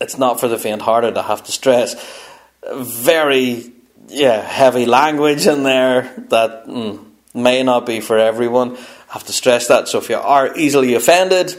it's 0.00 0.18
not 0.18 0.40
for 0.40 0.48
the 0.48 0.58
faint-hearted, 0.58 1.16
I 1.16 1.22
have 1.22 1.44
to 1.44 1.52
stress. 1.52 1.94
Very, 2.72 3.72
yeah, 4.08 4.42
heavy 4.42 4.86
language 4.86 5.46
in 5.46 5.62
there 5.62 6.12
that 6.28 6.66
mm, 6.66 7.04
may 7.34 7.62
not 7.62 7.86
be 7.86 8.00
for 8.00 8.18
everyone. 8.18 8.76
I 8.76 9.12
have 9.12 9.24
to 9.24 9.32
stress 9.32 9.68
that. 9.68 9.88
So 9.88 9.98
if 9.98 10.08
you 10.08 10.16
are 10.16 10.56
easily 10.56 10.94
offended, 10.94 11.54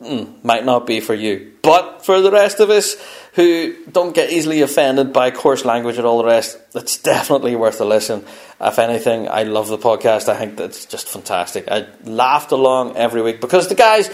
mm, 0.00 0.44
might 0.44 0.64
not 0.64 0.86
be 0.86 1.00
for 1.00 1.14
you. 1.14 1.52
But 1.62 2.04
for 2.04 2.20
the 2.20 2.30
rest 2.30 2.60
of 2.60 2.70
us 2.70 2.96
who 3.34 3.74
don't 3.90 4.14
get 4.14 4.30
easily 4.30 4.62
offended 4.62 5.12
by 5.12 5.30
coarse 5.30 5.64
language 5.64 5.96
and 5.96 6.06
all 6.06 6.18
the 6.18 6.24
rest, 6.24 6.58
it's 6.74 6.96
definitely 7.02 7.56
worth 7.56 7.80
a 7.80 7.84
listen. 7.84 8.24
If 8.60 8.78
anything, 8.78 9.28
I 9.28 9.44
love 9.44 9.68
the 9.68 9.78
podcast. 9.78 10.28
I 10.28 10.36
think 10.36 10.56
that's 10.56 10.86
just 10.86 11.08
fantastic. 11.08 11.68
I 11.70 11.86
laughed 12.04 12.52
along 12.52 12.96
every 12.96 13.22
week 13.22 13.40
because 13.40 13.68
the 13.68 13.74
guys 13.74 14.10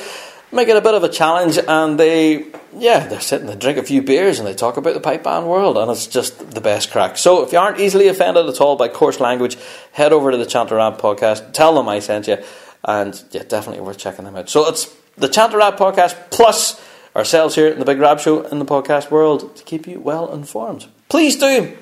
make 0.53 0.69
it 0.69 0.77
a 0.77 0.81
bit 0.81 0.95
of 0.95 1.03
a 1.03 1.09
challenge 1.09 1.59
and 1.59 1.99
they 1.99 2.47
yeah 2.77 3.09
they're 3.09 3.21
sitting 3.21 3.49
they 3.49 3.57
drink 3.57 3.77
a 3.77 3.83
few 3.83 4.01
beers 4.01 4.39
and 4.39 4.47
they 4.47 4.55
talk 4.55 4.77
about 4.77 4.95
the 4.95 5.01
pipe 5.01 5.25
band 5.25 5.49
world 5.49 5.77
and 5.77 5.91
it's 5.91 6.07
just 6.07 6.51
the 6.53 6.61
best 6.61 6.93
crack 6.93 7.19
so 7.19 7.43
if 7.43 7.53
you 7.53 7.59
aren't 7.59 7.81
easily 7.81 8.07
offended 8.07 8.47
at 8.47 8.61
all 8.61 8.77
by 8.77 8.87
coarse 8.87 9.19
language 9.19 9.57
head 9.91 10.13
over 10.13 10.31
to 10.31 10.37
the 10.37 10.47
chanter 10.47 10.77
podcast 10.77 11.53
tell 11.53 11.75
them 11.75 11.89
i 11.89 11.99
sent 11.99 12.29
you 12.29 12.37
and 12.85 13.25
yeah 13.33 13.43
definitely 13.43 13.81
worth 13.81 13.99
checking 13.99 14.25
them 14.25 14.37
out 14.37 14.49
so 14.49 14.69
it's 14.69 14.95
the 15.17 15.29
chanter 15.29 15.59
rant 15.59 15.77
podcast 15.77 16.31
plus 16.31 16.81
ourselves 17.15 17.55
here 17.55 17.69
in 17.69 17.79
the 17.79 17.85
big 17.85 17.99
rab 17.99 18.21
show 18.21 18.43
in 18.43 18.59
the 18.59 18.65
podcast 18.65 19.11
world 19.11 19.55
to 19.57 19.63
keep 19.65 19.87
you 19.87 20.01
well 20.01 20.33
informed 20.33 20.87
please 21.09 21.37
do 21.37 21.77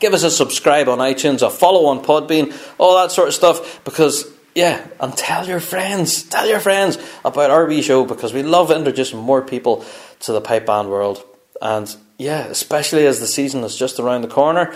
give 0.00 0.12
us 0.14 0.22
a 0.22 0.30
subscribe 0.30 0.88
on 0.88 0.98
itunes 0.98 1.42
a 1.42 1.50
follow 1.50 1.86
on 1.86 2.04
podbean 2.04 2.54
all 2.78 2.96
that 2.96 3.10
sort 3.10 3.28
of 3.28 3.34
stuff 3.34 3.82
because 3.84 4.30
yeah, 4.56 4.86
and 5.00 5.14
tell 5.14 5.46
your 5.46 5.60
friends, 5.60 6.22
tell 6.22 6.48
your 6.48 6.60
friends 6.60 6.96
about 7.26 7.50
our 7.50 7.66
wee 7.66 7.82
show 7.82 8.06
because 8.06 8.32
we 8.32 8.42
love 8.42 8.70
introducing 8.70 9.18
more 9.18 9.42
people 9.42 9.84
to 10.20 10.32
the 10.32 10.40
pipe 10.40 10.64
band 10.64 10.88
world. 10.88 11.22
And 11.60 11.94
yeah, 12.16 12.46
especially 12.46 13.04
as 13.04 13.20
the 13.20 13.26
season 13.26 13.62
is 13.64 13.76
just 13.76 14.00
around 14.00 14.22
the 14.22 14.28
corner, 14.28 14.74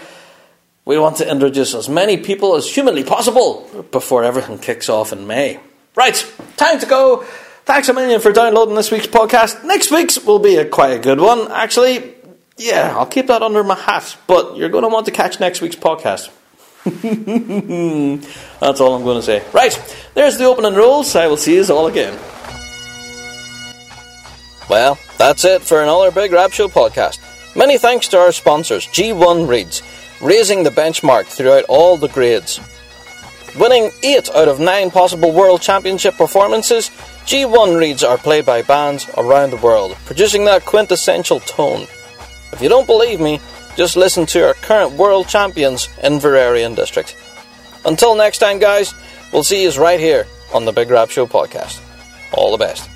we 0.85 0.99
want 0.99 1.17
to 1.17 1.31
introduce 1.31 1.75
as 1.75 1.89
many 1.89 2.19
people 2.19 2.57
as 2.57 2.71
humanly 2.71 3.05
possible 3.05 3.67
before 3.91 4.23
everything 4.23 4.59
kicks 4.59 4.91
off 4.91 5.15
in 5.15 5.27
May. 5.27 5.59
Right, 5.95 6.31
time 6.59 6.79
to 6.81 6.87
go. 6.87 7.25
Thanks 7.71 7.89
a 7.89 7.93
million 7.93 8.21
for 8.21 8.33
downloading 8.33 8.75
this 8.75 8.91
week's 8.91 9.07
podcast. 9.07 9.63
Next 9.63 9.93
week's 9.93 10.19
will 10.25 10.41
be 10.41 10.57
a 10.57 10.65
quite 10.65 10.91
a 10.91 10.99
good 10.99 11.21
one. 11.21 11.53
Actually, 11.53 12.15
yeah, 12.57 12.93
I'll 12.99 13.07
keep 13.07 13.29
that 13.29 13.45
under 13.45 13.63
my 13.63 13.77
hat, 13.77 14.17
but 14.27 14.57
you're 14.57 14.71
going 14.71 14.83
to 14.83 14.89
want 14.89 15.07
to 15.07 15.13
catch 15.13 15.39
next 15.39 15.61
week's 15.61 15.77
podcast. 15.77 16.31
That's 18.61 18.81
all 18.81 18.97
I'm 18.97 19.05
going 19.05 19.19
to 19.19 19.23
say. 19.23 19.45
Right, 19.53 19.97
there's 20.15 20.37
the 20.37 20.47
opening 20.47 20.75
rules. 20.75 21.15
I 21.15 21.29
will 21.29 21.37
see 21.37 21.55
you 21.55 21.65
all 21.73 21.87
again. 21.87 22.19
Well, 24.69 24.99
that's 25.17 25.45
it 25.45 25.63
for 25.63 25.81
another 25.81 26.11
Big 26.11 26.33
Rab 26.33 26.51
Show 26.51 26.67
podcast. 26.67 27.21
Many 27.55 27.79
thanks 27.79 28.09
to 28.09 28.19
our 28.19 28.33
sponsors, 28.33 28.85
G1 28.89 29.47
Reeds, 29.47 29.81
raising 30.21 30.65
the 30.65 30.71
benchmark 30.71 31.27
throughout 31.27 31.67
all 31.69 31.97
the 31.97 32.09
grades. 32.09 32.59
Winning 33.57 33.93
8 34.03 34.31
out 34.31 34.49
of 34.49 34.59
9 34.59 34.91
possible 34.91 35.33
World 35.33 35.63
Championship 35.63 36.17
performances, 36.17 36.91
G1 37.31 37.79
Reeds 37.79 38.03
are 38.03 38.19
played 38.19 38.45
by 38.45 38.63
bands 38.63 39.09
around 39.17 39.51
the 39.51 39.57
world, 39.59 39.97
producing 40.05 40.47
that 40.47 40.65
quintessential 40.65 41.39
tone. 41.39 41.83
If 42.53 42.61
you 42.61 42.69
don't 42.69 42.89
believe 42.89 43.21
me, 43.21 43.39
just 43.77 43.95
listen 43.97 44.27
to 44.27 44.49
our 44.49 44.55
current 44.55 44.95
world 44.95 45.29
champions 45.29 45.87
Inveraray 46.03 46.67
and 46.67 46.75
District. 46.75 47.17
Until 47.85 48.17
next 48.17 48.39
time, 48.39 48.59
guys, 48.59 48.95
we'll 49.33 49.45
see 49.45 49.63
you 49.63 49.71
right 49.81 50.01
here 50.01 50.27
on 50.53 50.65
the 50.65 50.73
Big 50.73 50.91
Rab 50.91 51.09
Show 51.09 51.25
podcast. 51.25 51.81
All 52.33 52.51
the 52.51 52.59
best. 52.59 52.91